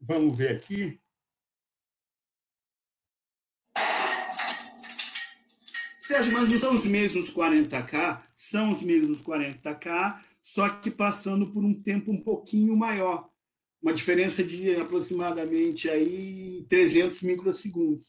Vamos 0.00 0.36
ver 0.36 0.56
aqui. 0.56 1.00
Sérgio, 6.02 6.32
mas 6.32 6.48
não 6.48 6.58
são 6.58 6.74
os 6.74 6.84
mesmos 6.84 7.30
40K? 7.30 8.22
São 8.34 8.72
os 8.72 8.82
mesmos 8.82 9.22
40K, 9.22 10.20
só 10.42 10.68
que 10.68 10.90
passando 10.90 11.52
por 11.52 11.64
um 11.64 11.80
tempo 11.80 12.10
um 12.10 12.20
pouquinho 12.20 12.76
maior. 12.76 13.30
Uma 13.80 13.94
diferença 13.94 14.42
de 14.42 14.76
aproximadamente 14.76 15.88
aí 15.88 16.66
300 16.68 17.22
microsegundos, 17.22 18.06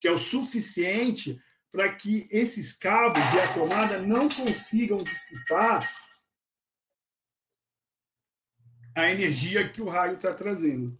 que 0.00 0.06
é 0.06 0.12
o 0.12 0.18
suficiente 0.18 1.40
para 1.72 1.92
que 1.92 2.28
esses 2.30 2.74
cabos 2.74 3.20
e 3.34 3.40
a 3.40 3.54
tomada 3.54 4.00
não 4.00 4.28
consigam 4.28 5.02
dissipar 5.02 5.82
a 8.94 9.10
energia 9.10 9.68
que 9.68 9.82
o 9.82 9.88
raio 9.88 10.14
está 10.14 10.32
trazendo. 10.32 10.96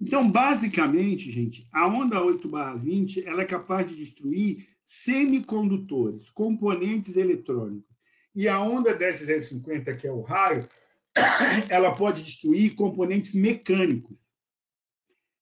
Então, 0.00 0.30
basicamente, 0.30 1.30
gente, 1.30 1.68
a 1.72 1.86
onda 1.86 2.22
8 2.22 2.50
20 2.78 3.26
ela 3.26 3.42
é 3.42 3.44
capaz 3.44 3.88
de 3.88 3.94
destruir 3.94 4.66
semicondutores, 4.82 6.30
componentes 6.30 7.16
eletrônicos. 7.16 7.90
E 8.34 8.48
a 8.48 8.60
onda 8.60 8.96
1050, 8.96 9.94
que 9.96 10.06
é 10.06 10.12
o 10.12 10.22
raio, 10.22 10.66
ela 11.68 11.94
pode 11.94 12.22
destruir 12.22 12.74
componentes 12.74 13.34
mecânicos. 13.34 14.30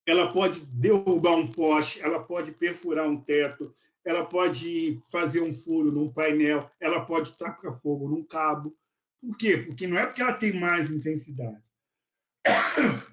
Ela 0.05 0.31
pode 0.31 0.65
derrubar 0.65 1.35
um 1.35 1.47
poste, 1.47 2.01
ela 2.01 2.19
pode 2.23 2.51
perfurar 2.51 3.07
um 3.07 3.21
teto, 3.21 3.73
ela 4.03 4.25
pode 4.25 4.99
fazer 5.11 5.41
um 5.41 5.53
furo 5.53 5.91
num 5.91 6.11
painel, 6.11 6.69
ela 6.79 7.05
pode 7.05 7.37
tacar 7.37 7.79
fogo 7.79 8.09
num 8.09 8.23
cabo. 8.23 8.75
Por 9.21 9.37
quê? 9.37 9.57
Porque 9.57 9.85
não 9.85 9.97
é 9.97 10.05
porque 10.05 10.21
ela 10.21 10.33
tem 10.33 10.59
mais 10.59 10.89
intensidade, 10.89 11.61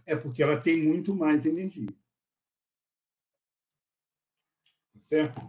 é 0.06 0.16
porque 0.16 0.42
ela 0.42 0.60
tem 0.60 0.82
muito 0.82 1.14
mais 1.14 1.46
energia. 1.46 1.88
Certo? 4.96 5.40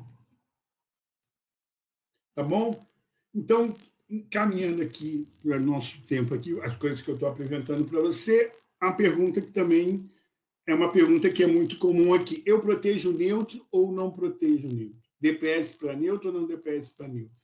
Tá 2.36 2.43
bom? 2.43 2.86
Então, 3.34 3.75
caminhando 4.32 4.82
aqui 4.82 5.28
para 5.41 5.57
o 5.57 5.59
nosso 5.59 6.01
tempo 6.03 6.34
aqui, 6.34 6.59
as 6.61 6.75
coisas 6.75 7.01
que 7.01 7.09
eu 7.09 7.15
estou 7.15 7.30
apresentando 7.30 7.88
para 7.88 7.99
você, 7.99 8.51
a 8.80 8.91
pergunta 8.91 9.41
que 9.41 9.51
também 9.51 10.09
é 10.67 10.73
uma 10.73 10.91
pergunta 10.91 11.30
que 11.30 11.43
é 11.43 11.47
muito 11.47 11.78
comum 11.78 12.13
aqui. 12.13 12.43
Eu 12.45 12.61
protejo 12.61 13.11
neutro 13.11 13.65
ou 13.71 13.91
não 13.91 14.11
protejo 14.11 14.67
neutro? 14.67 15.01
DPS 15.19 15.75
para 15.75 15.95
neutro 15.95 16.28
ou 16.28 16.34
não 16.34 16.45
DPS 16.45 16.91
para 16.91 17.07
neutro? 17.07 17.36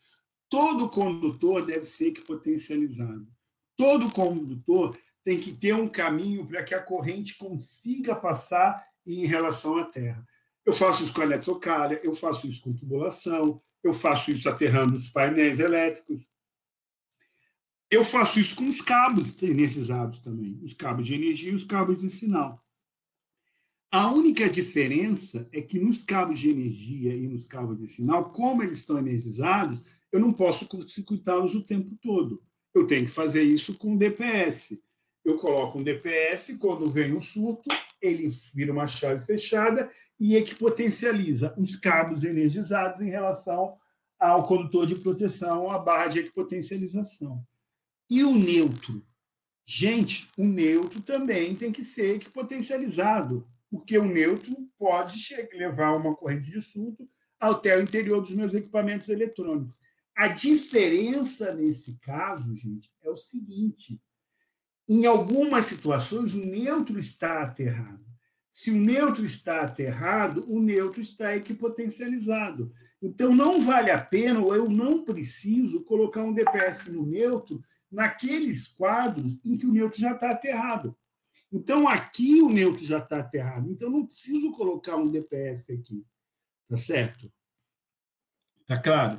Todo 0.50 0.90
condutor 0.90 1.66
deve 1.66 1.86
ser 1.86 2.08
equipotencializado. 2.08 3.28
Todo 3.76 4.12
condutor 4.12 4.96
tem 5.24 5.40
que 5.40 5.52
ter 5.52 5.74
um 5.74 5.88
caminho 5.88 6.46
para 6.46 6.64
que 6.64 6.76
a 6.76 6.82
corrente 6.82 7.38
consiga 7.38 8.16
passar 8.16 8.86
em 9.06 9.26
relação 9.26 9.78
à 9.78 9.86
Terra. 9.86 10.26
Eu 10.66 10.74
faço 10.74 11.04
isso 11.04 11.14
com 11.14 11.22
a 11.22 11.26
eletrocalha, 11.26 12.00
eu 12.04 12.14
faço 12.14 12.48
isso 12.48 12.62
com 12.62 12.74
tubulação, 12.74 13.62
eu 13.84 13.94
faço 13.94 14.32
isso 14.32 14.48
aterrando 14.50 14.96
os 14.96 15.10
painéis 15.10 15.60
elétricos. 15.60 16.28
Eu 17.92 18.04
faço 18.04 18.40
isso 18.40 18.56
com 18.56 18.68
os 18.68 18.82
cabos 18.82 19.42
energizados 19.44 20.20
também, 20.20 20.60
os 20.64 20.74
cabos 20.74 21.06
de 21.06 21.14
energia 21.14 21.52
e 21.52 21.56
os 21.56 21.64
cabos 21.64 22.00
de 22.00 22.10
sinal. 22.10 22.64
A 23.92 24.12
única 24.12 24.50
diferença 24.50 25.48
é 25.52 25.62
que 25.62 25.80
nos 25.80 26.02
cabos 26.02 26.40
de 26.40 26.50
energia 26.50 27.16
e 27.16 27.28
nos 27.28 27.46
cabos 27.46 27.78
de 27.78 27.88
sinal, 27.88 28.32
como 28.32 28.64
eles 28.64 28.80
estão 28.80 28.98
energizados, 28.98 29.80
eu 30.12 30.20
não 30.20 30.34
posso 30.34 30.68
circuitá-los 30.88 31.54
o 31.54 31.62
tempo 31.62 31.96
todo. 32.02 32.42
Eu 32.74 32.88
tenho 32.88 33.06
que 33.06 33.12
fazer 33.12 33.44
isso 33.44 33.78
com 33.78 33.96
DPS. 33.96 34.82
Eu 35.24 35.38
coloco 35.38 35.80
um 35.80 35.84
DPS, 35.84 36.58
quando 36.58 36.90
vem 36.90 37.14
um 37.14 37.22
surto, 37.22 37.70
ele 38.02 38.30
vira 38.54 38.74
uma 38.74 38.88
chave 38.88 39.26
fechada 39.26 39.90
e 40.20 40.36
é 40.36 40.42
que 40.42 40.56
potencializa 40.56 41.54
os 41.58 41.76
cabos 41.76 42.24
energizados 42.24 43.02
em 43.02 43.10
relação 43.10 43.78
ao 44.20 44.46
condutor 44.46 44.86
de 44.86 44.96
proteção, 44.96 45.70
a 45.72 45.80
barra 45.80 46.08
de 46.08 46.20
equipotencialização. 46.20 47.46
E 48.10 48.24
o 48.24 48.36
neutro? 48.36 49.06
Gente, 49.66 50.30
o 50.38 50.44
neutro 50.44 51.02
também 51.02 51.56
tem 51.56 51.72
que 51.72 51.84
ser 51.84 52.16
equipotencializado, 52.16 53.48
porque 53.70 53.98
o 53.98 54.06
neutro 54.06 54.56
pode 54.78 55.18
levar 55.54 55.96
uma 55.96 56.16
corrente 56.16 56.52
de 56.52 56.62
surto 56.62 57.10
até 57.40 57.78
o 57.78 57.82
interior 57.82 58.22
dos 58.22 58.32
meus 58.32 58.54
equipamentos 58.54 59.10
eletrônicos. 59.10 59.74
A 60.16 60.28
diferença 60.28 61.54
nesse 61.54 61.98
caso, 62.00 62.56
gente, 62.56 62.92
é 63.02 63.10
o 63.10 63.18
seguinte: 63.18 64.00
em 64.88 65.06
algumas 65.06 65.66
situações, 65.66 66.34
o 66.34 66.40
neutro 66.40 67.00
está 67.00 67.42
aterrado. 67.42 68.04
Se 68.52 68.70
o 68.70 68.76
neutro 68.76 69.26
está 69.26 69.62
aterrado, 69.62 70.46
o 70.48 70.62
neutro 70.62 71.02
está 71.02 71.36
equipotencializado. 71.36 72.72
Então, 73.02 73.36
não 73.36 73.60
vale 73.60 73.92
a 73.92 74.00
pena, 74.00 74.40
ou 74.40 74.56
eu 74.56 74.70
não 74.70 75.04
preciso, 75.04 75.84
colocar 75.84 76.24
um 76.24 76.34
DPS 76.34 76.92
no 76.92 77.06
neutro 77.06 77.62
naqueles 77.92 78.68
quadros 78.68 79.38
em 79.44 79.58
que 79.58 79.66
o 79.66 79.72
neutro 79.72 80.00
já 80.00 80.14
está 80.14 80.32
aterrado. 80.32 80.96
Então, 81.52 81.88
aqui 81.88 82.42
o 82.42 82.50
neutro 82.50 82.86
já 82.86 83.00
está 83.00 83.20
aterrado. 83.20 83.70
Então, 83.70 83.90
não 83.90 84.06
preciso 84.06 84.52
colocar 84.54 84.96
um 84.96 85.10
DPS 85.10 85.72
aqui. 85.72 86.06
Tá 86.68 86.78
certo? 86.78 87.32
Tá 88.66 88.80
claro? 88.80 89.18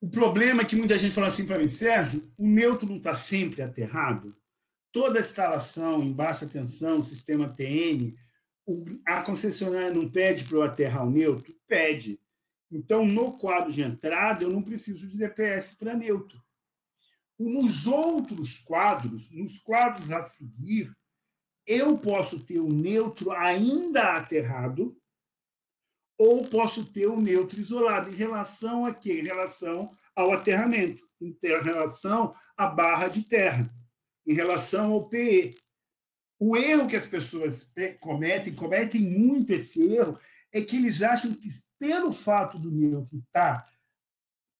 O 0.00 0.08
problema 0.08 0.62
é 0.62 0.64
que 0.64 0.76
muita 0.76 0.98
gente 0.98 1.14
fala 1.14 1.28
assim 1.28 1.46
para 1.46 1.58
mim, 1.58 1.68
Sérgio, 1.68 2.30
o 2.36 2.46
neutro 2.46 2.88
não 2.88 2.96
está 2.96 3.14
sempre 3.14 3.62
aterrado? 3.62 4.36
Toda 4.96 5.18
a 5.18 5.20
instalação 5.20 6.02
em 6.02 6.10
baixa 6.10 6.46
tensão, 6.46 7.02
sistema 7.02 7.46
TN, 7.46 8.16
a 9.04 9.20
concessionária 9.20 9.92
não 9.92 10.10
pede 10.10 10.44
para 10.44 10.56
eu 10.56 10.62
aterrar 10.62 11.06
o 11.06 11.10
neutro? 11.10 11.54
Pede. 11.68 12.18
Então, 12.72 13.04
no 13.04 13.36
quadro 13.36 13.70
de 13.70 13.82
entrada, 13.82 14.42
eu 14.42 14.50
não 14.50 14.62
preciso 14.62 15.06
de 15.06 15.18
DPS 15.18 15.74
para 15.74 15.92
neutro. 15.92 16.42
Nos 17.38 17.86
outros 17.86 18.58
quadros, 18.58 19.30
nos 19.30 19.58
quadros 19.58 20.10
a 20.10 20.22
seguir, 20.22 20.90
eu 21.66 21.98
posso 21.98 22.40
ter 22.40 22.60
o 22.60 22.72
neutro 22.72 23.32
ainda 23.32 24.16
aterrado 24.16 24.96
ou 26.16 26.46
posso 26.46 26.86
ter 26.86 27.06
o 27.06 27.20
neutro 27.20 27.60
isolado. 27.60 28.08
Em 28.08 28.14
relação 28.14 28.86
a 28.86 28.94
quê? 28.94 29.20
Em 29.20 29.24
relação 29.24 29.94
ao 30.14 30.32
aterramento, 30.32 31.06
em 31.20 31.36
relação 31.42 32.34
à 32.56 32.66
barra 32.66 33.08
de 33.08 33.24
terra, 33.24 33.70
em 34.26 34.34
relação 34.34 34.92
ao 34.92 35.08
PE. 35.08 35.54
O 36.38 36.56
erro 36.56 36.86
que 36.86 36.96
as 36.96 37.06
pessoas 37.06 37.72
cometem, 38.00 38.54
cometem 38.54 39.00
muito 39.00 39.52
esse 39.52 39.82
erro, 39.94 40.18
é 40.52 40.60
que 40.60 40.76
eles 40.76 41.02
acham 41.02 41.32
que, 41.32 41.48
pelo 41.78 42.12
fato 42.12 42.58
do 42.58 42.70
neutro 42.70 43.18
estar 43.18 43.62
tá, 43.62 43.70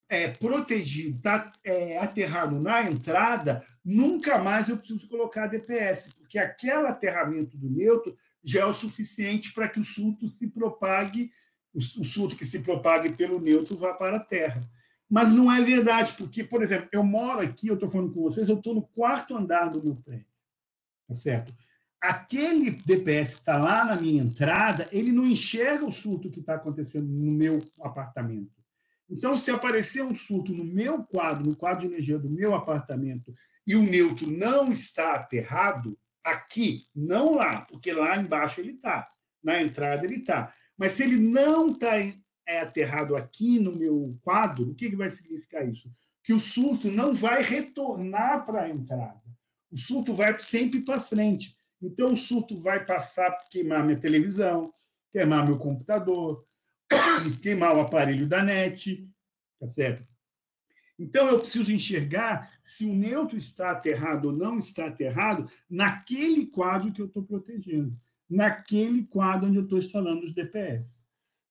é, 0.09 0.27
protegido, 0.27 1.17
estar 1.17 1.51
tá, 1.51 1.59
é, 1.63 1.97
aterrado 1.97 2.59
na 2.59 2.83
entrada, 2.83 3.65
nunca 3.83 4.37
mais 4.37 4.69
eu 4.69 4.77
preciso 4.77 5.07
colocar 5.07 5.47
DPS, 5.47 6.13
porque 6.13 6.39
aquele 6.39 6.87
aterramento 6.87 7.57
do 7.57 7.69
neutro 7.69 8.17
já 8.43 8.61
é 8.61 8.65
o 8.65 8.73
suficiente 8.73 9.53
para 9.53 9.67
que 9.67 9.79
o 9.79 9.85
surto 9.85 10.29
se 10.29 10.47
propague, 10.47 11.31
o, 11.73 11.81
surto 11.81 12.35
que 12.35 12.45
se 12.45 12.59
propague 12.59 13.11
pelo 13.11 13.39
neutro 13.39 13.77
vá 13.77 13.93
para 13.93 14.17
a 14.17 14.23
Terra. 14.23 14.61
Mas 15.09 15.31
não 15.31 15.51
é 15.51 15.61
verdade, 15.61 16.13
porque, 16.17 16.43
por 16.43 16.61
exemplo, 16.61 16.89
eu 16.91 17.03
moro 17.03 17.41
aqui, 17.41 17.67
eu 17.67 17.75
estou 17.75 17.89
falando 17.89 18.13
com 18.13 18.21
vocês, 18.21 18.49
eu 18.49 18.57
estou 18.57 18.75
no 18.75 18.81
quarto 18.81 19.35
andar 19.35 19.69
do 19.69 19.83
meu 19.83 19.95
prédio. 19.95 20.27
Tá 21.07 21.15
certo? 21.15 21.53
aquele 22.01 22.71
DPS 22.71 23.35
que 23.35 23.39
está 23.39 23.57
lá 23.57 23.83
na 23.85 23.95
minha 23.95 24.21
entrada, 24.21 24.87
ele 24.91 25.11
não 25.11 25.25
enxerga 25.25 25.85
o 25.85 25.91
surto 25.91 26.29
que 26.29 26.39
está 26.39 26.55
acontecendo 26.55 27.07
no 27.07 27.31
meu 27.31 27.59
apartamento. 27.81 28.55
Então, 29.09 29.37
se 29.37 29.49
aparecer 29.51 30.03
um 30.03 30.13
surto 30.13 30.53
no 30.53 30.65
meu 30.65 31.03
quadro, 31.03 31.45
no 31.45 31.55
quadro 31.55 31.87
de 31.87 31.93
energia 31.93 32.19
do 32.19 32.29
meu 32.29 32.53
apartamento, 32.53 33.33
e 33.65 33.75
o 33.75 33.83
neutro 33.83 34.29
não 34.29 34.71
está 34.71 35.13
aterrado, 35.13 35.97
aqui, 36.23 36.87
não 36.93 37.35
lá, 37.35 37.61
porque 37.61 37.91
lá 37.91 38.17
embaixo 38.17 38.59
ele 38.59 38.73
está, 38.73 39.09
na 39.41 39.61
entrada 39.61 40.05
ele 40.05 40.17
está. 40.17 40.53
Mas 40.77 40.91
se 40.91 41.03
ele 41.03 41.17
não 41.17 41.69
está 41.69 41.91
é, 42.47 42.61
aterrado 42.61 43.15
aqui 43.15 43.59
no 43.59 43.75
meu 43.75 44.17
quadro, 44.23 44.71
o 44.71 44.73
que, 44.73 44.89
que 44.89 44.95
vai 44.95 45.09
significar 45.09 45.67
isso? 45.67 45.91
Que 46.23 46.33
o 46.33 46.39
surto 46.39 46.89
não 46.89 47.13
vai 47.13 47.43
retornar 47.43 48.45
para 48.45 48.63
a 48.63 48.69
entrada. 48.69 49.21
O 49.69 49.77
surto 49.77 50.13
vai 50.13 50.37
sempre 50.39 50.81
para 50.81 51.01
frente. 51.01 51.55
Então, 51.81 52.13
o 52.13 52.17
surto 52.17 52.59
vai 52.59 52.85
passar 52.85 53.31
por 53.31 53.49
queimar 53.49 53.85
minha 53.85 53.99
televisão, 53.99 54.73
queimar 55.11 55.45
meu 55.45 55.57
computador, 55.57 56.45
queimar 57.43 57.75
o 57.75 57.81
aparelho 57.81 58.27
da 58.27 58.41
net, 58.41 59.07
tá 59.59 59.67
certo? 59.67 60.07
Então, 60.97 61.27
eu 61.27 61.39
preciso 61.39 61.71
enxergar 61.71 62.51
se 62.63 62.85
o 62.85 62.93
neutro 62.93 63.37
está 63.37 63.71
aterrado 63.71 64.29
ou 64.29 64.33
não 64.33 64.57
está 64.57 64.87
aterrado 64.87 65.49
naquele 65.69 66.47
quadro 66.47 66.91
que 66.91 67.01
eu 67.01 67.05
estou 67.05 67.23
protegendo, 67.23 67.95
naquele 68.27 69.03
quadro 69.03 69.47
onde 69.47 69.57
eu 69.57 69.63
estou 69.63 69.77
instalando 69.77 70.25
os 70.25 70.33
DPS. 70.33 71.05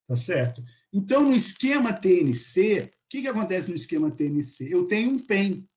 Tá 0.09 0.17
certo? 0.17 0.65
Então, 0.97 1.23
no 1.23 1.35
esquema 1.35 1.93
TNC, 1.93 2.91
o 3.05 3.09
que, 3.11 3.21
que 3.21 3.29
acontece 3.29 3.69
no 3.69 3.75
esquema 3.75 4.11
TNC? 4.11 4.73
Eu 4.73 4.87
tenho 4.87 5.11
um 5.11 5.19
PEN. 5.19 5.69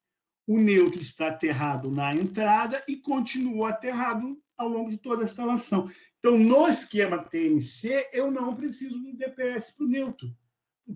O 0.48 0.58
neutro 0.58 1.02
está 1.02 1.28
aterrado 1.28 1.92
na 1.92 2.16
entrada 2.16 2.82
e 2.88 2.96
continua 2.96 3.72
aterrado 3.72 4.42
ao 4.58 4.70
longo 4.70 4.90
de 4.90 4.98
toda 4.98 5.22
a 5.22 5.26
instalação. 5.26 5.92
Então, 6.18 6.38
no 6.38 6.70
esquema 6.70 7.18
TNC, 7.18 8.12
eu 8.14 8.32
não 8.32 8.56
preciso 8.56 8.98
do 8.98 9.14
DPS 9.14 9.76
para 9.76 9.86
o 9.86 9.90
neutro 9.90 10.34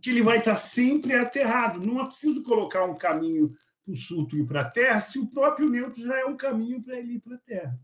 que 0.01 0.09
ele 0.09 0.23
vai 0.23 0.37
estar 0.37 0.55
sempre 0.55 1.13
aterrado. 1.15 1.85
Não 1.85 2.01
é 2.01 2.05
preciso 2.05 2.41
colocar 2.43 2.85
um 2.85 2.95
caminho 2.95 3.53
para 3.83 3.93
o 3.93 3.97
surto 3.97 4.37
ir 4.37 4.47
para 4.47 4.61
a 4.61 4.69
Terra, 4.69 5.01
se 5.01 5.19
o 5.19 5.27
próprio 5.27 5.69
neutro 5.69 6.01
já 6.01 6.17
é 6.17 6.25
um 6.25 6.37
caminho 6.37 6.81
para 6.81 6.97
ele 6.97 7.15
ir 7.15 7.19
para 7.19 7.35
a 7.35 7.39
Terra. 7.39 7.79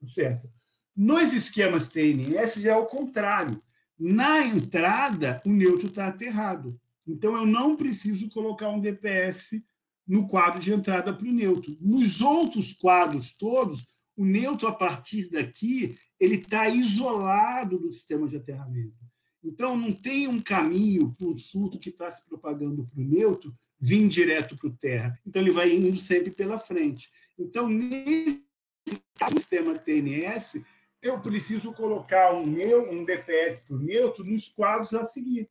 Tá 0.00 0.06
certo? 0.06 0.50
Nos 0.96 1.34
esquemas 1.34 1.88
TNS 1.88 2.62
já 2.62 2.72
é 2.72 2.76
o 2.76 2.86
contrário. 2.86 3.62
Na 3.98 4.44
entrada, 4.44 5.40
o 5.44 5.50
neutro 5.50 5.86
está 5.86 6.08
aterrado. 6.08 6.78
Então, 7.06 7.36
eu 7.36 7.46
não 7.46 7.76
preciso 7.76 8.28
colocar 8.30 8.68
um 8.68 8.80
DPS 8.80 9.62
no 10.06 10.26
quadro 10.26 10.60
de 10.60 10.72
entrada 10.72 11.12
para 11.12 11.26
o 11.26 11.32
neutro. 11.32 11.76
Nos 11.80 12.20
outros 12.20 12.72
quadros 12.72 13.36
todos, 13.36 13.86
o 14.16 14.24
neutro, 14.24 14.66
a 14.66 14.72
partir 14.72 15.30
daqui, 15.30 15.96
ele 16.18 16.36
está 16.36 16.68
isolado 16.68 17.78
do 17.78 17.92
sistema 17.92 18.26
de 18.26 18.36
aterramento. 18.36 19.04
Então, 19.42 19.76
não 19.76 19.92
tem 19.92 20.26
um 20.26 20.40
caminho 20.40 21.12
para 21.12 21.26
um 21.26 21.36
surto 21.36 21.78
que 21.78 21.90
está 21.90 22.10
se 22.10 22.24
propagando 22.26 22.86
para 22.86 23.00
o 23.00 23.04
neutro 23.04 23.54
vir 23.78 24.08
direto 24.08 24.56
para 24.56 24.68
o 24.68 24.76
terra. 24.76 25.18
Então, 25.26 25.42
ele 25.42 25.50
vai 25.50 25.70
indo 25.70 25.98
sempre 25.98 26.30
pela 26.30 26.58
frente. 26.58 27.10
Então, 27.38 27.68
nesse 27.68 28.42
sistema 29.32 29.76
TNS, 29.76 30.62
eu 31.04 31.20
preciso 31.20 31.72
colocar 31.74 32.32
um, 32.32 32.46
meu, 32.46 32.90
um 32.90 33.04
DPS 33.04 33.70
o 33.70 33.76
neutro 33.78 34.24
nos 34.24 34.48
quadros 34.48 34.94
a 34.94 35.04
seguir. 35.04 35.50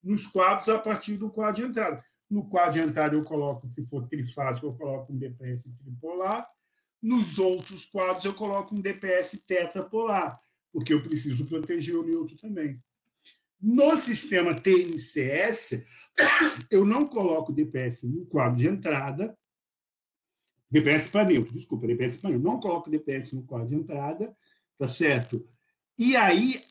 Nos 0.00 0.28
quadros 0.28 0.68
a 0.68 0.78
partir 0.78 1.16
do 1.16 1.28
quadro 1.28 1.62
de 1.62 1.68
entrada. 1.68 2.04
No 2.30 2.48
quadro 2.48 2.74
de 2.74 2.88
entrada, 2.88 3.16
eu 3.16 3.24
coloco, 3.24 3.68
se 3.68 3.84
for 3.84 4.06
trifásico, 4.06 4.66
eu 4.66 4.74
coloco 4.74 5.12
um 5.12 5.18
DPS 5.18 5.68
tripolar. 5.82 6.48
Nos 7.02 7.38
outros 7.40 7.86
quadros, 7.86 8.24
eu 8.24 8.34
coloco 8.34 8.74
um 8.74 8.80
DPS 8.80 9.42
tetrapolar, 9.46 10.40
porque 10.72 10.94
eu 10.94 11.02
preciso 11.02 11.44
proteger 11.44 11.96
o 11.96 12.04
neutro 12.04 12.36
também. 12.36 12.80
No 13.60 13.96
sistema 13.96 14.54
TNCS, 14.54 15.84
eu 16.70 16.84
não 16.84 17.06
coloco 17.06 17.52
DPS 17.52 18.04
no 18.04 18.26
quadro 18.26 18.58
de 18.58 18.68
entrada, 18.68 19.36
DPS 20.70 21.10
para 21.10 21.24
neutro, 21.24 21.52
desculpa, 21.52 21.86
DPS 21.86 22.18
para 22.18 22.30
neutro, 22.30 22.48
não 22.48 22.60
coloco 22.60 22.90
DPS 22.90 23.32
no 23.32 23.42
quadro 23.42 23.68
de 23.68 23.74
entrada, 23.74 24.36
tá 24.78 24.88
certo? 24.88 25.46
E 25.98 26.16
aí, 26.16 26.62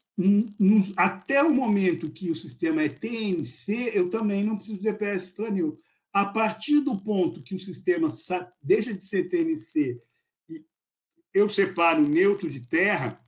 até 0.96 1.44
o 1.44 1.54
momento 1.54 2.10
que 2.10 2.32
o 2.32 2.36
sistema 2.36 2.82
é 2.82 2.90
TNC, 2.90 3.92
eu 3.94 4.10
também 4.10 4.44
não 4.44 4.56
preciso 4.56 4.78
de 4.78 4.84
DPS 4.84 5.32
para 5.32 5.52
neutro. 5.52 5.82
A 6.12 6.26
partir 6.26 6.80
do 6.80 6.98
ponto 7.00 7.44
que 7.44 7.54
o 7.54 7.60
sistema 7.60 8.08
deixa 8.62 8.94
de 8.94 9.04
ser 9.04 9.30
TNC 9.30 10.02
e 10.50 10.66
eu 11.34 11.48
separo 11.50 12.02
neutro 12.02 12.50
de 12.50 12.62
terra, 12.62 13.24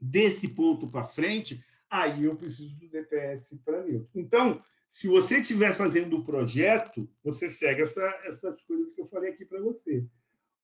desse 0.00 0.48
ponto 0.48 0.88
para 0.88 1.04
frente, 1.04 1.62
aí 1.88 2.24
eu 2.24 2.34
preciso 2.34 2.74
do 2.76 2.88
DPS 2.88 3.54
para 3.64 3.84
neutro. 3.84 4.08
Então, 4.14 4.62
se 4.88 5.06
você 5.06 5.38
estiver 5.38 5.74
fazendo 5.74 6.16
o 6.16 6.24
projeto, 6.24 7.08
você 7.22 7.50
segue 7.50 7.82
essa, 7.82 8.02
essas 8.24 8.60
coisas 8.62 8.92
que 8.92 9.00
eu 9.00 9.08
falei 9.08 9.30
aqui 9.30 9.44
para 9.44 9.60
você. 9.60 10.04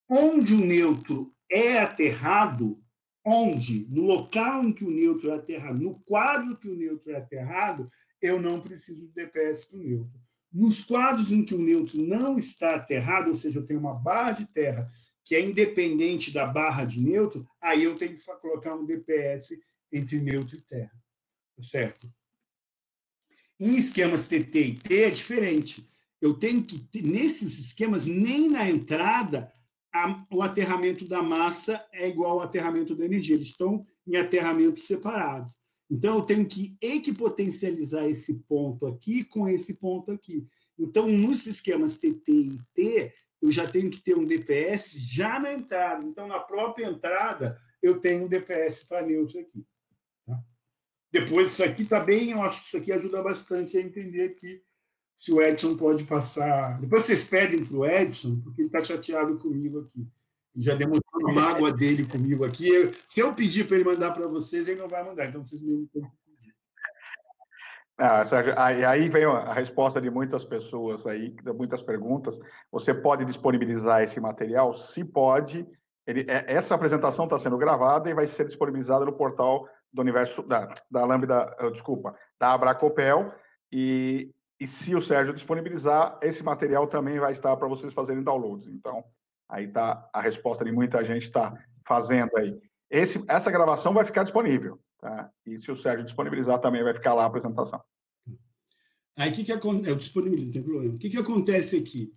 Onde 0.09 0.53
o 0.53 0.65
neutro 0.65 1.33
é 1.49 1.79
aterrado, 1.79 2.81
onde, 3.27 3.85
no 3.89 4.03
local 4.03 4.63
em 4.63 4.71
que 4.71 4.85
o 4.85 4.89
neutro 4.89 5.31
é 5.31 5.35
aterrado, 5.35 5.77
no 5.79 5.99
quadro 5.99 6.55
que 6.57 6.69
o 6.69 6.75
neutro 6.75 7.11
é 7.11 7.17
aterrado, 7.17 7.91
eu 8.21 8.41
não 8.41 8.61
preciso 8.61 9.01
do 9.01 9.13
DPS 9.13 9.65
para 9.65 9.79
neutro. 9.79 10.19
Nos 10.51 10.85
quadros 10.85 11.31
em 11.31 11.43
que 11.43 11.53
o 11.53 11.59
neutro 11.59 12.01
não 12.01 12.37
está 12.37 12.75
aterrado, 12.75 13.29
ou 13.29 13.35
seja, 13.35 13.59
eu 13.59 13.65
tenho 13.65 13.79
uma 13.79 13.93
barra 13.93 14.31
de 14.31 14.45
terra 14.45 14.89
que 15.25 15.35
é 15.35 15.41
independente 15.41 16.31
da 16.31 16.45
barra 16.45 16.85
de 16.85 17.03
neutro, 17.03 17.45
aí 17.59 17.83
eu 17.83 17.95
tenho 17.95 18.15
que 18.15 18.23
colocar 18.41 18.73
um 18.73 18.85
DPS 18.85 19.59
entre 19.91 20.21
neutro 20.21 20.57
e 20.57 20.61
terra 20.61 20.97
certo? 21.63 22.11
Em 23.59 23.75
esquemas 23.75 24.27
TT 24.27 24.59
e 24.59 24.75
T 24.75 25.01
é 25.03 25.09
diferente. 25.09 25.89
Eu 26.21 26.33
tenho 26.33 26.63
que, 26.63 27.01
nesses 27.01 27.59
esquemas, 27.59 28.05
nem 28.05 28.49
na 28.49 28.69
entrada, 28.69 29.51
a, 30.03 30.25
o 30.31 30.41
aterramento 30.41 31.07
da 31.07 31.23
massa 31.23 31.85
é 31.91 32.07
igual 32.07 32.39
ao 32.39 32.41
aterramento 32.41 32.95
da 32.95 33.05
energia. 33.05 33.35
Eles 33.35 33.49
estão 33.49 33.85
em 34.05 34.15
aterramento 34.15 34.79
separado. 34.81 35.51
Então, 35.89 36.15
eu 36.17 36.21
tenho 36.21 36.45
que 36.45 36.77
equipotencializar 36.81 38.05
esse 38.05 38.33
ponto 38.47 38.85
aqui 38.87 39.23
com 39.23 39.47
esse 39.47 39.75
ponto 39.75 40.11
aqui. 40.11 40.45
Então, 40.77 41.07
nos 41.07 41.45
esquemas 41.45 41.97
TT 41.97 42.31
e 42.31 42.59
T, 42.73 43.13
eu 43.41 43.51
já 43.51 43.67
tenho 43.67 43.89
que 43.89 44.01
ter 44.01 44.15
um 44.15 44.25
DPS 44.25 44.93
já 44.99 45.39
na 45.39 45.53
entrada. 45.53 46.03
Então, 46.03 46.27
na 46.27 46.39
própria 46.39 46.87
entrada, 46.87 47.59
eu 47.81 47.99
tenho 47.99 48.25
um 48.25 48.27
DPS 48.27 48.83
para 48.83 49.05
neutro 49.05 49.39
aqui. 49.39 49.65
Depois, 51.11 51.51
isso 51.51 51.63
aqui 51.63 51.85
também, 51.85 52.31
eu 52.31 52.41
acho 52.41 52.61
que 52.61 52.67
isso 52.67 52.77
aqui 52.77 52.91
ajuda 52.91 53.23
bastante 53.23 53.77
a 53.77 53.81
entender 53.81 54.35
que 54.35 54.61
se 55.17 55.33
o 55.33 55.41
Edson 55.41 55.75
pode 55.75 56.03
passar. 56.03 56.79
Depois 56.79 57.01
vocês 57.01 57.25
pedem 57.25 57.65
para 57.65 57.75
o 57.75 57.85
Edson, 57.85 58.39
porque 58.43 58.61
ele 58.61 58.67
está 58.67 58.83
chateado 58.83 59.35
comigo 59.39 59.79
aqui. 59.79 60.07
Já 60.55 60.75
demonstrou 60.75 61.29
a 61.29 61.33
mágoa 61.33 61.73
dele 61.73 62.05
comigo 62.05 62.45
aqui. 62.45 62.69
se 63.07 63.19
eu 63.19 63.33
pedir 63.33 63.67
para 63.67 63.77
ele 63.77 63.85
mandar 63.85 64.11
para 64.11 64.27
vocês, 64.27 64.67
ele 64.67 64.79
não 64.79 64.87
vai 64.87 65.03
mandar. 65.03 65.25
Então 65.25 65.43
vocês 65.43 65.59
mesmo 65.61 65.87
têm 65.87 66.03
que 66.03 66.09
pedir. 66.09 66.53
Ah, 67.97 68.23
Sérgio, 68.25 68.53
aí, 68.57 68.85
aí 68.85 69.09
vem 69.09 69.25
a 69.25 69.53
resposta 69.53 69.99
de 69.99 70.09
muitas 70.09 70.45
pessoas 70.45 71.07
aí, 71.07 71.35
muitas 71.55 71.81
perguntas. 71.81 72.39
Você 72.71 72.93
pode 72.93 73.25
disponibilizar 73.25 74.03
esse 74.03 74.19
material? 74.19 74.73
Se 74.75 75.03
pode. 75.03 75.67
Ele, 76.05 76.25
é, 76.29 76.45
essa 76.47 76.75
apresentação 76.75 77.25
está 77.25 77.39
sendo 77.39 77.57
gravada 77.57 78.07
e 78.07 78.13
vai 78.13 78.27
ser 78.27 78.45
disponibilizada 78.45 79.03
no 79.03 79.13
portal 79.13 79.67
do 79.91 80.01
universo 80.01 80.43
da, 80.43 80.71
da 80.91 81.05
Lambda, 81.05 81.55
desculpa, 81.71 82.15
da 82.39 82.53
Abracopel, 82.53 83.33
e, 83.71 84.31
e 84.59 84.65
se 84.67 84.95
o 84.95 85.01
Sérgio 85.01 85.33
disponibilizar, 85.33 86.19
esse 86.21 86.43
material 86.43 86.87
também 86.87 87.19
vai 87.19 87.31
estar 87.31 87.55
para 87.55 87.67
vocês 87.67 87.93
fazerem 87.93 88.23
download. 88.23 88.69
Então, 88.71 89.03
aí 89.47 89.65
está 89.65 90.09
a 90.11 90.21
resposta 90.21 90.65
de 90.65 90.71
muita 90.71 91.03
gente 91.05 91.23
está 91.23 91.53
fazendo 91.87 92.35
aí. 92.37 92.59
Esse, 92.89 93.23
essa 93.27 93.51
gravação 93.51 93.93
vai 93.93 94.03
ficar 94.03 94.23
disponível, 94.23 94.79
tá? 94.99 95.29
E 95.45 95.59
se 95.59 95.71
o 95.71 95.75
Sérgio 95.75 96.05
disponibilizar, 96.05 96.59
também 96.59 96.83
vai 96.83 96.93
ficar 96.93 97.13
lá 97.13 97.23
a 97.23 97.27
apresentação. 97.27 97.81
Aí 99.15 99.31
o 99.31 99.35
que, 99.35 99.43
que 99.43 99.51
acontece? 99.51 99.89
Eu 99.89 99.95
disponibilizo, 99.95 100.45
não 100.45 100.53
tem 100.53 100.63
problema. 100.63 100.95
O 100.95 100.97
que, 100.97 101.09
que 101.09 101.17
acontece 101.17 101.77
aqui? 101.77 102.13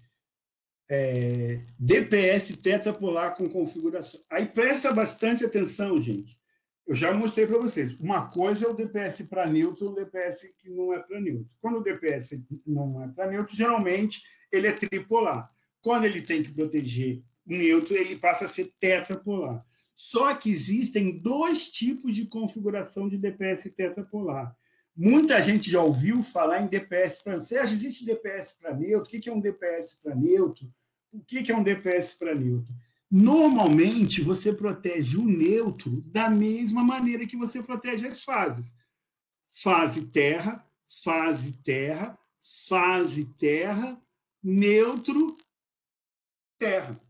É, 0.88 1.64
DPS 1.78 2.56
tetrapolar 2.56 3.36
com 3.36 3.48
configuração. 3.48 4.20
Aí 4.30 4.46
presta 4.46 4.92
bastante 4.92 5.44
atenção, 5.44 5.98
gente. 5.98 6.39
Eu 6.90 6.96
já 6.96 7.14
mostrei 7.14 7.46
para 7.46 7.56
vocês. 7.56 7.94
Uma 8.00 8.26
coisa 8.26 8.66
é 8.66 8.68
o 8.68 8.74
DPS 8.74 9.22
para 9.22 9.46
neutro, 9.46 9.90
o 9.90 9.94
DPS 9.94 10.52
que 10.58 10.68
não 10.68 10.92
é 10.92 10.98
para 10.98 11.20
neutro. 11.20 11.48
Quando 11.60 11.78
o 11.78 11.84
DPS 11.84 12.42
não 12.66 13.04
é 13.04 13.06
para 13.06 13.30
neutro, 13.30 13.54
geralmente 13.54 14.20
ele 14.50 14.66
é 14.66 14.72
tripolar. 14.72 15.48
Quando 15.80 16.06
ele 16.06 16.20
tem 16.20 16.42
que 16.42 16.52
proteger 16.52 17.22
neutro, 17.46 17.94
ele 17.94 18.16
passa 18.16 18.46
a 18.46 18.48
ser 18.48 18.74
tetrapolar. 18.80 19.64
Só 19.94 20.34
que 20.34 20.50
existem 20.50 21.20
dois 21.20 21.70
tipos 21.70 22.12
de 22.12 22.26
configuração 22.26 23.08
de 23.08 23.16
DPS 23.16 23.70
tetrapolar. 23.70 24.52
Muita 24.96 25.40
gente 25.40 25.70
já 25.70 25.80
ouviu 25.80 26.24
falar 26.24 26.60
em 26.60 26.66
DPS 26.66 27.22
para 27.22 27.40
Sérgio, 27.40 27.72
existe 27.72 28.04
DPS 28.04 28.56
para 28.60 28.74
neutro? 28.74 29.16
O 29.16 29.20
que 29.20 29.28
é 29.28 29.32
um 29.32 29.40
DPS 29.40 29.94
para 30.02 30.16
neutro? 30.16 30.68
O 31.12 31.20
que 31.20 31.52
é 31.52 31.56
um 31.56 31.62
DPS 31.62 32.18
para 32.18 32.34
neutro? 32.34 32.74
Normalmente, 33.10 34.22
você 34.22 34.52
protege 34.52 35.16
o 35.16 35.24
neutro 35.24 36.00
da 36.02 36.30
mesma 36.30 36.84
maneira 36.84 37.26
que 37.26 37.36
você 37.36 37.60
protege 37.60 38.06
as 38.06 38.22
fases. 38.22 38.72
Fase 39.52 40.06
terra, 40.06 40.64
fase 41.02 41.52
terra, 41.64 42.16
fase 42.68 43.24
terra, 43.24 44.00
neutro, 44.42 45.36
terra. 46.56 47.00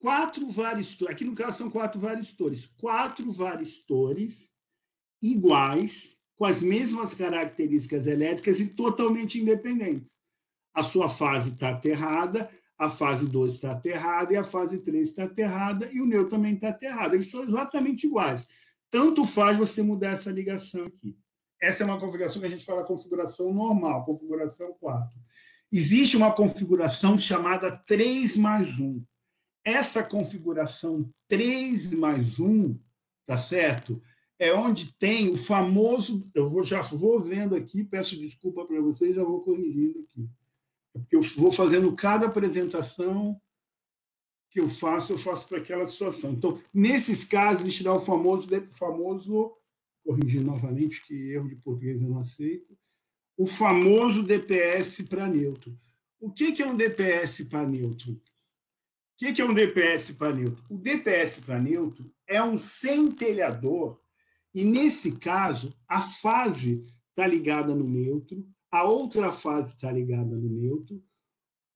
Quatro 0.00 0.48
varistores, 0.48 1.14
aqui 1.14 1.24
no 1.24 1.36
caso 1.36 1.58
são 1.58 1.70
quatro 1.70 2.00
varistores, 2.00 2.66
quatro 2.76 3.30
varistores 3.30 4.52
iguais, 5.22 6.18
com 6.34 6.44
as 6.44 6.60
mesmas 6.60 7.14
características 7.14 8.08
elétricas 8.08 8.58
e 8.58 8.70
totalmente 8.70 9.40
independentes. 9.40 10.16
A 10.74 10.82
sua 10.82 11.08
fase 11.08 11.50
está 11.50 11.70
aterrada, 11.70 12.50
a 12.82 12.90
fase 12.90 13.26
2 13.26 13.54
está 13.54 13.70
aterrada 13.70 14.32
e 14.32 14.36
a 14.36 14.42
fase 14.42 14.78
3 14.78 15.08
está 15.08 15.22
aterrada 15.22 15.88
e 15.92 16.00
o 16.00 16.04
neutro 16.04 16.30
também 16.30 16.54
está 16.54 16.70
aterrado. 16.70 17.14
Eles 17.14 17.28
são 17.28 17.44
exatamente 17.44 18.08
iguais. 18.08 18.48
Tanto 18.90 19.24
faz 19.24 19.56
você 19.56 19.82
mudar 19.82 20.10
essa 20.10 20.32
ligação 20.32 20.86
aqui. 20.86 21.16
Essa 21.60 21.84
é 21.84 21.86
uma 21.86 22.00
configuração 22.00 22.40
que 22.40 22.46
a 22.46 22.50
gente 22.50 22.64
fala 22.64 22.82
configuração 22.82 23.54
normal, 23.54 24.04
configuração 24.04 24.74
4. 24.80 25.16
Existe 25.70 26.16
uma 26.16 26.32
configuração 26.32 27.16
chamada 27.16 27.70
3 27.86 28.36
mais 28.36 28.76
1. 28.80 29.00
Essa 29.64 30.02
configuração 30.02 31.08
3 31.28 31.92
mais 31.92 32.40
1, 32.40 32.76
tá 33.24 33.38
certo? 33.38 34.02
É 34.40 34.52
onde 34.52 34.92
tem 34.94 35.30
o 35.30 35.38
famoso. 35.38 36.28
Eu 36.34 36.50
vou, 36.50 36.64
já 36.64 36.82
vou 36.82 37.20
vendo 37.20 37.54
aqui, 37.54 37.84
peço 37.84 38.18
desculpa 38.18 38.66
para 38.66 38.80
vocês, 38.80 39.14
já 39.14 39.22
vou 39.22 39.40
corrigindo 39.42 40.00
aqui. 40.00 40.28
Porque 40.92 41.16
eu 41.16 41.22
vou 41.22 41.50
fazendo 41.50 41.94
cada 41.94 42.26
apresentação 42.26 43.40
que 44.50 44.60
eu 44.60 44.68
faço, 44.68 45.14
eu 45.14 45.18
faço 45.18 45.48
para 45.48 45.58
aquela 45.58 45.86
situação. 45.86 46.32
Então, 46.32 46.60
nesses 46.72 47.24
casos, 47.24 47.62
a 47.62 47.68
gente 47.68 47.82
dá 47.82 47.94
o 47.94 48.00
famoso, 48.00 48.46
famoso 48.72 49.56
corrigir 50.04 50.42
novamente, 50.42 51.02
que 51.06 51.14
erro 51.32 51.48
de 51.48 51.56
português 51.56 52.00
eu 52.00 52.08
não 52.08 52.18
aceito, 52.18 52.76
o 53.36 53.46
famoso 53.46 54.22
DPS 54.22 55.02
para 55.08 55.26
neutro. 55.26 55.78
O 56.20 56.30
que 56.30 56.62
é 56.62 56.66
um 56.66 56.76
DPS 56.76 57.44
para 57.44 57.66
neutro? 57.66 58.12
O 58.12 59.16
que 59.16 59.40
é 59.40 59.44
um 59.44 59.54
DPS 59.54 60.12
para 60.12 60.34
neutro? 60.34 60.64
O 60.68 60.76
DPS 60.76 61.40
para 61.40 61.58
neutro 61.58 62.12
é 62.26 62.42
um 62.42 62.58
centelhador, 62.58 64.00
e 64.54 64.64
nesse 64.64 65.12
caso, 65.12 65.74
a 65.88 66.00
fase 66.00 66.84
está 67.08 67.26
ligada 67.26 67.74
no 67.74 67.88
neutro, 67.88 68.46
a 68.72 68.82
outra 68.84 69.32
fase 69.32 69.74
está 69.74 69.92
ligada 69.92 70.34
no 70.34 70.48
neutro, 70.48 71.00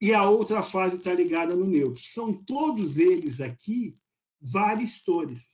e 0.01 0.13
a 0.13 0.29
outra 0.29 0.61
fase 0.61 0.97
está 0.97 1.13
ligada 1.13 1.55
no 1.55 1.65
neutro. 1.65 2.03
São 2.03 2.33
todos 2.33 2.97
eles 2.97 3.39
aqui 3.39 3.97
varistores. 4.41 5.47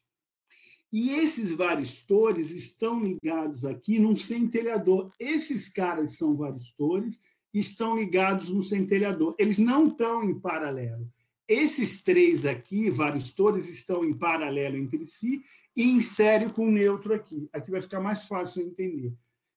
E 0.91 1.11
esses 1.11 1.53
varistores 1.53 2.51
estão 2.51 2.99
ligados 3.01 3.63
aqui 3.63 3.99
num 3.99 4.15
centelhador. 4.15 5.11
Esses 5.19 5.69
caras 5.69 6.17
são 6.17 6.35
varistores 6.35 7.19
estão 7.53 7.97
ligados 7.97 8.49
no 8.49 8.63
centelhador. 8.63 9.35
Eles 9.37 9.59
não 9.59 9.87
estão 9.87 10.23
em 10.23 10.39
paralelo. 10.39 11.07
Esses 11.47 12.01
três 12.03 12.45
aqui, 12.45 12.89
varistores, 12.89 13.69
estão 13.69 14.03
em 14.03 14.13
paralelo 14.13 14.77
entre 14.77 15.05
si 15.07 15.43
e 15.75 15.83
em 15.83 15.99
série 15.99 16.51
com 16.51 16.67
o 16.67 16.71
neutro 16.71 17.13
aqui. 17.13 17.47
Aqui 17.53 17.69
vai 17.69 17.81
ficar 17.81 17.99
mais 17.99 18.23
fácil 18.23 18.63
entender. 18.63 19.13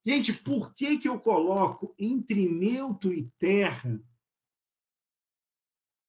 Gente, 0.06 0.32
por 0.32 0.72
que, 0.74 0.98
que 0.98 1.08
eu 1.08 1.18
coloco 1.18 1.94
entre 1.98 2.48
neutro 2.48 3.12
e 3.12 3.28
terra 3.38 4.00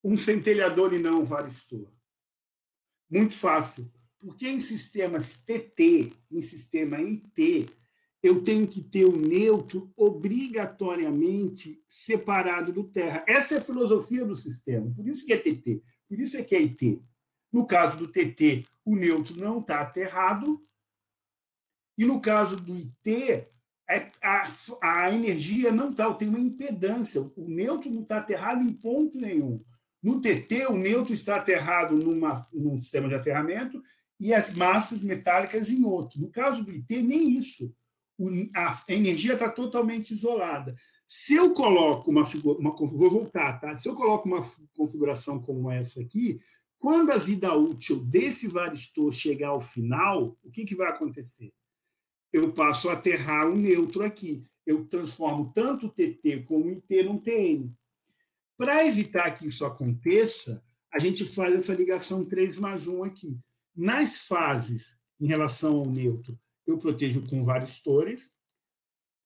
um 0.04 0.16
centelhador 0.16 0.94
e 0.94 1.00
não 1.00 1.22
um 1.22 1.26
varistor? 1.26 1.92
Muito 3.10 3.36
fácil 3.36 3.92
porque 4.20 4.48
em 4.48 4.60
sistemas 4.60 5.40
TT, 5.42 6.12
em 6.32 6.42
sistema 6.42 6.98
IT, 6.98 7.68
eu 8.22 8.44
tenho 8.44 8.68
que 8.68 8.82
ter 8.82 9.06
o 9.06 9.16
neutro 9.16 9.92
obrigatoriamente 9.96 11.82
separado 11.88 12.74
do 12.74 12.84
terra. 12.84 13.24
Essa 13.28 13.56
é 13.56 13.58
a 13.58 13.62
filosofia 13.62 14.26
do 14.26 14.36
sistema. 14.36 14.92
Por 14.94 15.08
isso 15.08 15.26
que 15.26 15.34
é 15.34 15.38
TT, 15.38 15.82
por 16.10 16.20
isso 16.20 16.36
é 16.38 16.44
que 16.44 16.56
é 16.56 16.60
IT. 16.60 17.02
No 17.52 17.66
caso 17.66 17.98
do 17.98 18.08
TT, 18.08 18.66
o 18.84 18.96
neutro 18.96 19.40
não 19.40 19.60
está 19.60 19.82
aterrado. 19.82 20.62
E 21.98 22.06
no 22.06 22.20
caso 22.20 22.56
do 22.56 22.76
IT, 22.76 23.48
é, 23.90 24.12
a, 24.22 24.48
a 24.82 25.14
energia 25.14 25.72
não 25.72 25.92
está, 25.92 26.14
tem 26.14 26.28
uma 26.28 26.40
impedância. 26.40 27.22
O 27.22 27.48
neutro 27.48 27.90
não 27.90 28.02
está 28.02 28.18
aterrado 28.18 28.62
em 28.62 28.74
ponto 28.74 29.18
nenhum. 29.18 29.64
No 30.04 30.22
TT, 30.22 30.68
o 30.68 30.78
neutro 30.78 31.14
está 31.14 31.38
aterrado 31.38 31.96
numa, 31.96 32.46
num 32.54 32.80
sistema 32.80 33.08
de 33.08 33.16
aterramento 33.16 33.82
e 34.20 34.34
as 34.34 34.54
massas 34.54 35.04
metálicas 35.04 35.70
em 35.70 35.84
outro. 35.86 36.20
No 36.20 36.30
caso 36.30 36.64
do 36.64 36.72
IT, 36.72 37.02
nem 37.02 37.38
isso. 37.38 37.74
a 38.56 38.84
energia 38.90 39.34
está 39.34 39.50
totalmente 39.50 40.14
isolada. 40.14 40.76
Se 41.06 41.36
eu 41.36 41.54
coloco 41.54 42.12
uma, 42.12 42.24
uma 42.60 42.76
vou 42.76 43.10
voltar, 43.10 43.60
tá? 43.60 43.76
Se 43.78 43.88
eu 43.88 43.96
coloco 43.96 44.28
uma 44.28 44.46
configuração 44.76 45.40
como 45.40 45.72
essa 45.72 46.02
aqui, 46.02 46.42
quando 46.78 47.12
a 47.12 47.18
vida 47.18 47.54
útil 47.56 48.04
desse 48.04 48.48
varistor 48.48 49.12
chegar 49.12 49.50
ao 49.50 49.62
final, 49.62 50.38
o 50.44 50.52
que, 50.52 50.66
que 50.66 50.76
vai 50.76 50.90
acontecer? 50.90 51.54
Eu 52.38 52.54
passo 52.54 52.88
a 52.88 52.94
aterrar 52.94 53.48
um 53.48 53.56
neutro 53.56 54.04
aqui. 54.04 54.46
Eu 54.64 54.86
transformo 54.86 55.52
tanto 55.56 55.88
o 55.88 55.90
TT 55.90 56.44
como 56.48 56.66
o 56.66 56.70
IT 56.70 57.04
num 57.04 57.18
TN. 57.18 57.72
Para 58.56 58.86
evitar 58.86 59.32
que 59.32 59.48
isso 59.48 59.66
aconteça, 59.66 60.64
a 60.94 61.00
gente 61.00 61.26
faz 61.26 61.56
essa 61.56 61.74
ligação 61.74 62.24
3 62.24 62.60
mais 62.60 62.86
1 62.86 63.04
aqui. 63.04 63.40
Nas 63.76 64.20
fases 64.20 64.96
em 65.20 65.26
relação 65.26 65.78
ao 65.78 65.88
neutro, 65.88 66.40
eu 66.68 66.78
protejo 66.78 67.28
com 67.28 67.44
varistores, 67.44 68.32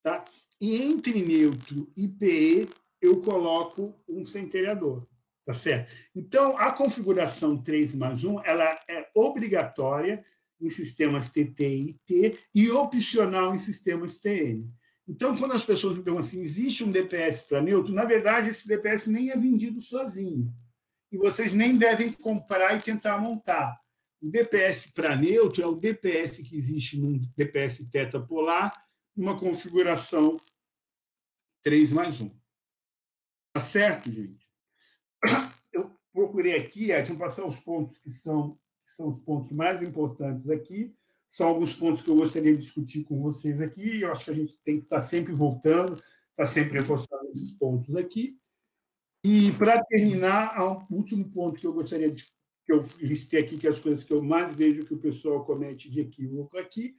tá? 0.01 0.23
E 0.59 0.81
entre 0.81 1.21
neutro 1.21 1.91
e 1.97 2.07
PE, 2.07 2.69
eu 3.01 3.21
coloco 3.21 3.93
um 4.07 4.25
centelhador, 4.25 5.05
tá 5.45 5.53
certo? 5.53 5.93
Então, 6.15 6.57
a 6.57 6.71
configuração 6.71 7.61
3 7.61 7.93
mais 7.93 8.23
1, 8.23 8.45
ela 8.45 8.79
é 8.87 9.09
obrigatória 9.13 10.23
em 10.61 10.69
sistemas 10.69 11.29
TT 11.29 11.67
e 11.67 11.89
IT 11.89 12.39
e 12.53 12.71
opcional 12.71 13.55
em 13.55 13.59
sistemas 13.59 14.19
TN. 14.19 14.69
Então, 15.07 15.35
quando 15.35 15.53
as 15.53 15.63
pessoas 15.63 15.97
me 15.97 16.03
perguntam 16.03 16.25
assim, 16.25 16.41
existe 16.41 16.83
um 16.83 16.91
DPS 16.91 17.43
para 17.43 17.61
neutro? 17.61 17.93
Na 17.93 18.05
verdade, 18.05 18.49
esse 18.49 18.67
DPS 18.67 19.07
nem 19.07 19.31
é 19.31 19.35
vendido 19.35 19.81
sozinho. 19.81 20.53
E 21.11 21.17
vocês 21.17 21.53
nem 21.53 21.77
devem 21.77 22.13
comprar 22.13 22.77
e 22.77 22.81
tentar 22.81 23.17
montar. 23.17 23.77
O 24.21 24.29
DPS 24.29 24.91
para 24.91 25.15
neutro 25.15 25.63
é 25.63 25.65
o 25.65 25.75
DPS 25.75 26.43
que 26.43 26.55
existe 26.55 26.97
num 26.97 27.19
DPS 27.35 27.89
tetapolar, 27.89 28.71
numa 29.15 29.37
configuração 29.37 30.37
3 31.63 31.91
mais 31.91 32.21
1. 32.21 32.29
Tá 33.53 33.59
certo, 33.59 34.11
gente? 34.11 34.47
Eu 35.73 35.91
procurei 36.13 36.55
aqui, 36.55 36.87
vamos 37.01 37.17
passar 37.17 37.45
os 37.45 37.59
pontos 37.59 37.97
que 37.97 38.09
são, 38.09 38.57
são 39.01 39.07
os 39.07 39.19
pontos 39.19 39.51
mais 39.51 39.81
importantes 39.81 40.49
aqui. 40.49 40.93
São 41.27 41.47
alguns 41.47 41.73
pontos 41.73 42.01
que 42.01 42.09
eu 42.09 42.15
gostaria 42.15 42.53
de 42.53 42.61
discutir 42.61 43.03
com 43.03 43.19
vocês 43.21 43.59
aqui. 43.59 44.01
Eu 44.01 44.11
acho 44.11 44.25
que 44.25 44.31
a 44.31 44.35
gente 44.35 44.55
tem 44.63 44.77
que 44.77 44.83
estar 44.83 44.99
sempre 44.99 45.33
voltando, 45.33 46.01
estar 46.31 46.45
sempre 46.45 46.79
reforçando 46.79 47.29
esses 47.31 47.51
pontos 47.51 47.95
aqui. 47.95 48.37
E, 49.23 49.51
para 49.53 49.83
terminar, 49.85 50.59
o 50.61 50.95
último 50.95 51.27
ponto 51.29 51.59
que 51.59 51.65
eu 51.65 51.73
gostaria 51.73 52.11
de 52.11 52.25
que 52.63 52.71
eu 52.71 52.83
listei 52.99 53.39
aqui, 53.39 53.57
que 53.57 53.65
é 53.65 53.71
as 53.71 53.79
coisas 53.79 54.03
que 54.03 54.13
eu 54.13 54.21
mais 54.21 54.55
vejo 54.55 54.85
que 54.85 54.93
o 54.93 54.99
pessoal 54.99 55.43
comete 55.43 55.89
de 55.89 55.99
equívoco 55.99 56.57
aqui, 56.57 56.95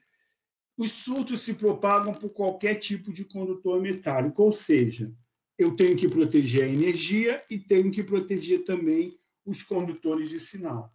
os 0.77 0.91
surtos 0.91 1.43
se 1.43 1.55
propagam 1.55 2.15
por 2.15 2.31
qualquer 2.31 2.77
tipo 2.77 3.13
de 3.13 3.25
condutor 3.25 3.81
metálico, 3.81 4.43
ou 4.43 4.53
seja, 4.53 5.15
eu 5.57 5.77
tenho 5.77 5.97
que 5.97 6.09
proteger 6.09 6.65
a 6.65 6.69
energia 6.69 7.45
e 7.49 7.59
tenho 7.59 7.93
que 7.93 8.03
proteger 8.03 8.65
também 8.65 9.17
os 9.45 9.63
condutores 9.63 10.29
de 10.31 10.41
sinal. 10.41 10.93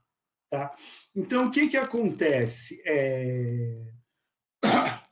Tá? 0.50 0.74
Então, 1.16 1.48
o 1.48 1.52
que, 1.52 1.68
que 1.68 1.78
acontece? 1.78 2.82
É... 2.86 3.84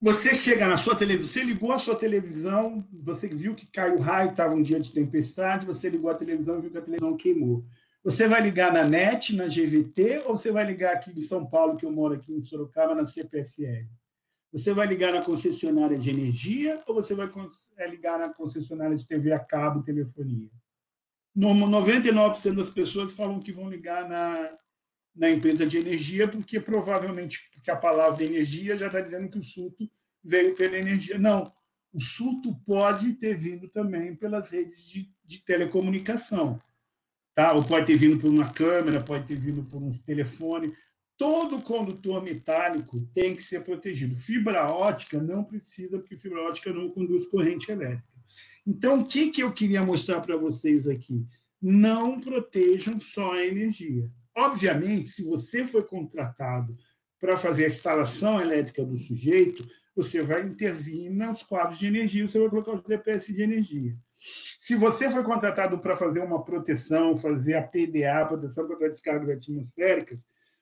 Você 0.00 0.32
chega 0.32 0.68
na 0.68 0.76
sua 0.76 0.94
televisão, 0.94 1.26
você 1.26 1.42
ligou 1.42 1.72
a 1.72 1.78
sua 1.78 1.96
televisão, 1.96 2.86
você 2.92 3.26
viu 3.26 3.56
que 3.56 3.66
caiu 3.66 3.98
raio, 3.98 4.30
estava 4.30 4.54
um 4.54 4.62
dia 4.62 4.78
de 4.78 4.92
tempestade, 4.92 5.66
você 5.66 5.90
ligou 5.90 6.08
a 6.08 6.14
televisão 6.14 6.56
e 6.56 6.60
viu 6.60 6.70
que 6.70 6.78
a 6.78 6.82
televisão 6.82 7.16
queimou. 7.16 7.64
Você 8.04 8.28
vai 8.28 8.40
ligar 8.40 8.72
na 8.72 8.84
NET, 8.84 9.34
na 9.34 9.46
GVT, 9.46 10.22
ou 10.26 10.36
você 10.36 10.52
vai 10.52 10.64
ligar 10.64 10.94
aqui 10.94 11.10
em 11.10 11.20
São 11.20 11.44
Paulo, 11.44 11.76
que 11.76 11.84
eu 11.84 11.90
moro 11.90 12.14
aqui 12.14 12.32
em 12.32 12.40
Sorocaba, 12.40 12.94
na 12.94 13.04
CPFL? 13.06 13.88
Você 14.52 14.72
vai 14.72 14.86
ligar 14.86 15.12
na 15.12 15.22
concessionária 15.22 15.98
de 15.98 16.10
energia 16.10 16.80
ou 16.86 16.94
você 16.94 17.14
vai 17.14 17.30
é, 17.76 17.86
ligar 17.88 18.18
na 18.18 18.32
concessionária 18.32 18.96
de 18.96 19.06
TV 19.06 19.32
a 19.32 19.38
cabo 19.38 19.82
telefonia? 19.82 20.48
99% 21.38 22.54
das 22.54 22.70
pessoas 22.70 23.12
falam 23.12 23.38
que 23.38 23.52
vão 23.52 23.70
ligar 23.70 24.08
na, 24.08 24.50
na 25.14 25.30
empresa 25.30 25.64
de 25.64 25.78
energia, 25.78 26.26
porque 26.26 26.58
provavelmente 26.58 27.48
porque 27.54 27.70
a 27.70 27.76
palavra 27.76 28.24
energia 28.24 28.76
já 28.76 28.86
está 28.86 29.00
dizendo 29.00 29.28
que 29.28 29.38
o 29.38 29.44
surto 29.44 29.88
veio 30.22 30.56
pela 30.56 30.76
energia. 30.76 31.16
Não, 31.18 31.52
o 31.92 32.00
surto 32.00 32.54
pode 32.66 33.14
ter 33.14 33.36
vindo 33.36 33.68
também 33.68 34.16
pelas 34.16 34.50
redes 34.50 34.82
de, 34.88 35.10
de 35.24 35.44
telecomunicação. 35.44 36.58
Tá? 37.34 37.52
Ou 37.52 37.62
pode 37.62 37.86
ter 37.86 37.96
vindo 37.96 38.18
por 38.18 38.28
uma 38.28 38.52
câmera, 38.52 39.00
pode 39.00 39.26
ter 39.26 39.36
vindo 39.36 39.62
por 39.62 39.80
um 39.80 39.90
telefone. 39.90 40.74
todo 41.16 41.62
condutor 41.62 42.22
metálico 42.22 43.08
tem 43.14 43.36
que 43.36 43.42
ser 43.42 43.62
protegido. 43.62 44.16
Fibra 44.16 44.68
ótica 44.70 45.20
não 45.20 45.44
precisa, 45.44 45.98
porque 45.98 46.16
fibra 46.16 46.42
ótica 46.42 46.72
não 46.72 46.90
conduz 46.90 47.26
corrente 47.26 47.70
elétrica. 47.70 48.17
Então, 48.68 49.00
o 49.00 49.06
que, 49.06 49.30
que 49.30 49.42
eu 49.42 49.50
queria 49.50 49.82
mostrar 49.82 50.20
para 50.20 50.36
vocês 50.36 50.86
aqui? 50.86 51.26
Não 51.60 52.20
protejam 52.20 53.00
só 53.00 53.32
a 53.32 53.46
energia. 53.46 54.10
Obviamente, 54.36 55.08
se 55.08 55.24
você 55.24 55.64
foi 55.64 55.82
contratado 55.82 56.76
para 57.18 57.38
fazer 57.38 57.64
a 57.64 57.68
instalação 57.68 58.38
elétrica 58.38 58.84
do 58.84 58.94
sujeito, 58.98 59.66
você 59.96 60.22
vai 60.22 60.42
intervir 60.42 61.10
nos 61.10 61.42
quadros 61.42 61.78
de 61.78 61.86
energia, 61.86 62.28
você 62.28 62.38
vai 62.38 62.50
colocar 62.50 62.72
os 62.72 62.82
DPS 62.82 63.32
de 63.32 63.42
energia. 63.42 63.96
Se 64.60 64.76
você 64.76 65.10
foi 65.10 65.24
contratado 65.24 65.78
para 65.78 65.96
fazer 65.96 66.20
uma 66.20 66.44
proteção, 66.44 67.16
fazer 67.16 67.54
a 67.54 67.62
PDA, 67.62 68.26
proteção 68.28 68.68
contra 68.68 68.90
descargas 68.90 69.30
atmosféricas, 69.30 70.18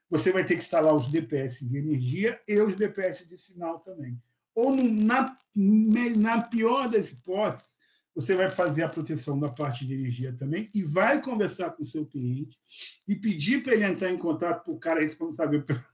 você 0.09 0.31
vai 0.31 0.45
ter 0.45 0.55
que 0.55 0.63
instalar 0.63 0.95
os 0.95 1.11
DPS 1.11 1.67
de 1.67 1.77
energia 1.77 2.41
e 2.47 2.61
os 2.61 2.77
DPS 2.77 3.27
de 3.27 3.37
sinal 3.37 3.81
também. 3.81 4.17
Ou, 4.55 4.73
na, 4.73 5.37
na 5.57 6.43
pior 6.43 6.89
das 6.89 7.11
hipóteses, 7.11 7.76
você 8.17 8.35
vai 8.35 8.49
fazer 8.49 8.83
a 8.83 8.89
proteção 8.89 9.39
da 9.39 9.51
parte 9.51 9.87
de 9.87 9.93
energia 9.93 10.35
também 10.35 10.71
e 10.73 10.83
vai 10.83 11.21
conversar 11.21 11.73
com 11.73 11.83
o 11.83 11.87
seu 11.87 12.07
cliente 12.07 12.59
e 13.07 13.15
pedir 13.15 13.63
para 13.63 13.75
ele 13.75 13.85
entrar 13.85 14.11
em 14.11 14.17
contato 14.17 14.65
com 14.65 14.73
o 14.73 14.81
cara 14.81 15.03
responsável 15.03 15.63
pelo, 15.63 15.85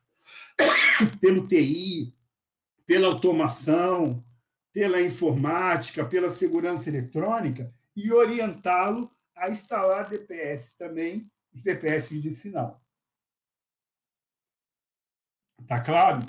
pelo 1.21 1.49
TI, 1.49 2.15
pela 2.87 3.09
automação, 3.09 4.25
pela 4.73 5.03
informática, 5.03 6.05
pela 6.05 6.31
segurança 6.31 6.89
eletrônica 6.89 7.75
e 7.97 8.13
orientá-lo 8.13 9.11
a 9.35 9.51
instalar 9.51 10.09
DPS 10.09 10.77
também, 10.77 11.29
os 11.53 11.61
DPS 11.61 12.11
de 12.23 12.33
sinal. 12.33 12.81
Tá 15.67 15.81
claro? 15.81 16.21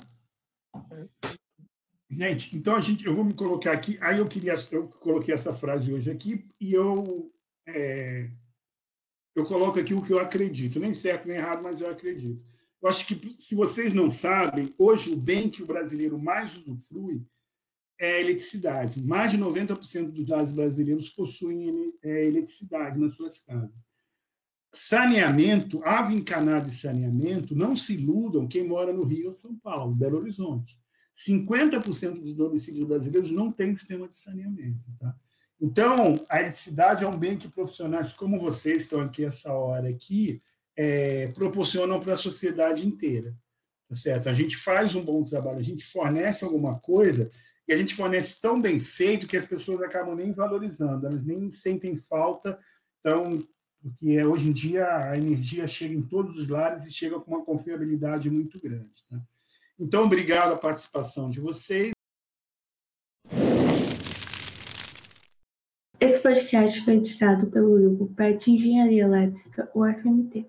Gente, 2.16 2.56
então 2.56 2.76
a 2.76 2.80
gente, 2.80 3.04
eu 3.04 3.14
vou 3.14 3.24
me 3.24 3.34
colocar 3.34 3.72
aqui. 3.72 3.98
Aí 4.00 4.18
eu 4.18 4.26
queria, 4.26 4.54
eu 4.70 4.86
coloquei 4.88 5.34
essa 5.34 5.52
frase 5.52 5.92
hoje 5.92 6.10
aqui 6.10 6.46
e 6.60 6.72
eu 6.72 7.32
é, 7.66 8.30
eu 9.34 9.44
coloco 9.44 9.80
aqui 9.80 9.92
o 9.94 10.02
que 10.02 10.12
eu 10.12 10.20
acredito, 10.20 10.78
nem 10.78 10.94
certo 10.94 11.26
nem 11.26 11.36
errado, 11.36 11.62
mas 11.62 11.80
eu 11.80 11.90
acredito. 11.90 12.40
Eu 12.80 12.88
acho 12.88 13.04
que 13.06 13.34
se 13.36 13.56
vocês 13.56 13.92
não 13.92 14.10
sabem, 14.10 14.70
hoje 14.78 15.10
o 15.10 15.16
bem 15.16 15.50
que 15.50 15.62
o 15.62 15.66
brasileiro 15.66 16.16
mais 16.16 16.56
usufrui 16.56 17.26
é 17.98 18.16
a 18.16 18.20
eletricidade. 18.20 19.02
Mais 19.02 19.32
de 19.32 19.38
90% 19.38 20.12
dos 20.12 20.52
brasileiros 20.52 21.08
possuem 21.08 21.92
é, 22.00 22.26
eletricidade 22.26 22.96
nas 22.98 23.14
suas 23.14 23.40
casas. 23.40 23.74
Saneamento, 24.72 25.82
água 25.84 26.14
encanada 26.14 26.68
de 26.68 26.74
saneamento, 26.74 27.56
não 27.56 27.76
se 27.76 27.94
iludam 27.94 28.46
quem 28.46 28.68
mora 28.68 28.92
no 28.92 29.04
Rio 29.04 29.28
ou 29.28 29.32
São 29.32 29.56
Paulo, 29.58 29.94
Belo 29.94 30.18
Horizonte. 30.18 30.78
50% 31.16 32.20
dos 32.20 32.34
domicílios 32.34 32.86
brasileiros 32.86 33.30
não 33.30 33.52
têm 33.52 33.74
sistema 33.74 34.08
de 34.08 34.16
saneamento. 34.16 34.84
Tá? 34.98 35.14
Então, 35.60 36.24
a 36.28 36.40
eletricidade 36.40 37.04
é 37.04 37.08
um 37.08 37.16
bem 37.16 37.38
que 37.38 37.48
profissionais 37.48 38.12
como 38.12 38.40
vocês 38.40 38.82
estão 38.82 39.00
aqui 39.00 39.24
essa 39.24 39.52
hora 39.52 39.88
aqui 39.88 40.42
é, 40.76 41.28
proporcionam 41.28 42.00
para 42.00 42.14
a 42.14 42.16
sociedade 42.16 42.86
inteira. 42.86 43.34
Tá 43.88 43.94
certo? 43.94 44.28
A 44.28 44.32
gente 44.32 44.56
faz 44.56 44.94
um 44.94 45.04
bom 45.04 45.22
trabalho, 45.22 45.58
a 45.58 45.62
gente 45.62 45.84
fornece 45.84 46.44
alguma 46.44 46.78
coisa 46.80 47.30
e 47.68 47.72
a 47.72 47.76
gente 47.76 47.94
fornece 47.94 48.40
tão 48.40 48.60
bem 48.60 48.80
feito 48.80 49.26
que 49.26 49.36
as 49.36 49.46
pessoas 49.46 49.80
acabam 49.82 50.16
nem 50.16 50.32
valorizando, 50.32 51.06
elas 51.06 51.24
nem 51.24 51.50
sentem 51.50 51.96
falta. 51.96 52.58
Então, 53.00 53.42
porque 53.80 54.24
hoje 54.24 54.48
em 54.48 54.52
dia 54.52 55.10
a 55.10 55.16
energia 55.16 55.66
chega 55.66 55.94
em 55.94 56.02
todos 56.02 56.38
os 56.38 56.48
lares 56.48 56.86
e 56.86 56.92
chega 56.92 57.20
com 57.20 57.30
uma 57.32 57.44
confiabilidade 57.44 58.30
muito 58.30 58.58
grande. 58.58 59.04
Tá? 59.08 59.20
Então, 59.78 60.04
obrigado 60.04 60.52
a 60.52 60.56
participação 60.56 61.28
de 61.28 61.40
vocês. 61.40 61.90
Esse 66.00 66.22
podcast 66.22 66.84
foi 66.84 66.94
editado 66.94 67.46
pelo 67.48 67.74
grupo 67.74 68.14
PET 68.14 68.50
Engenharia 68.50 69.04
Elétrica, 69.04 69.70
UFMT. 69.74 70.46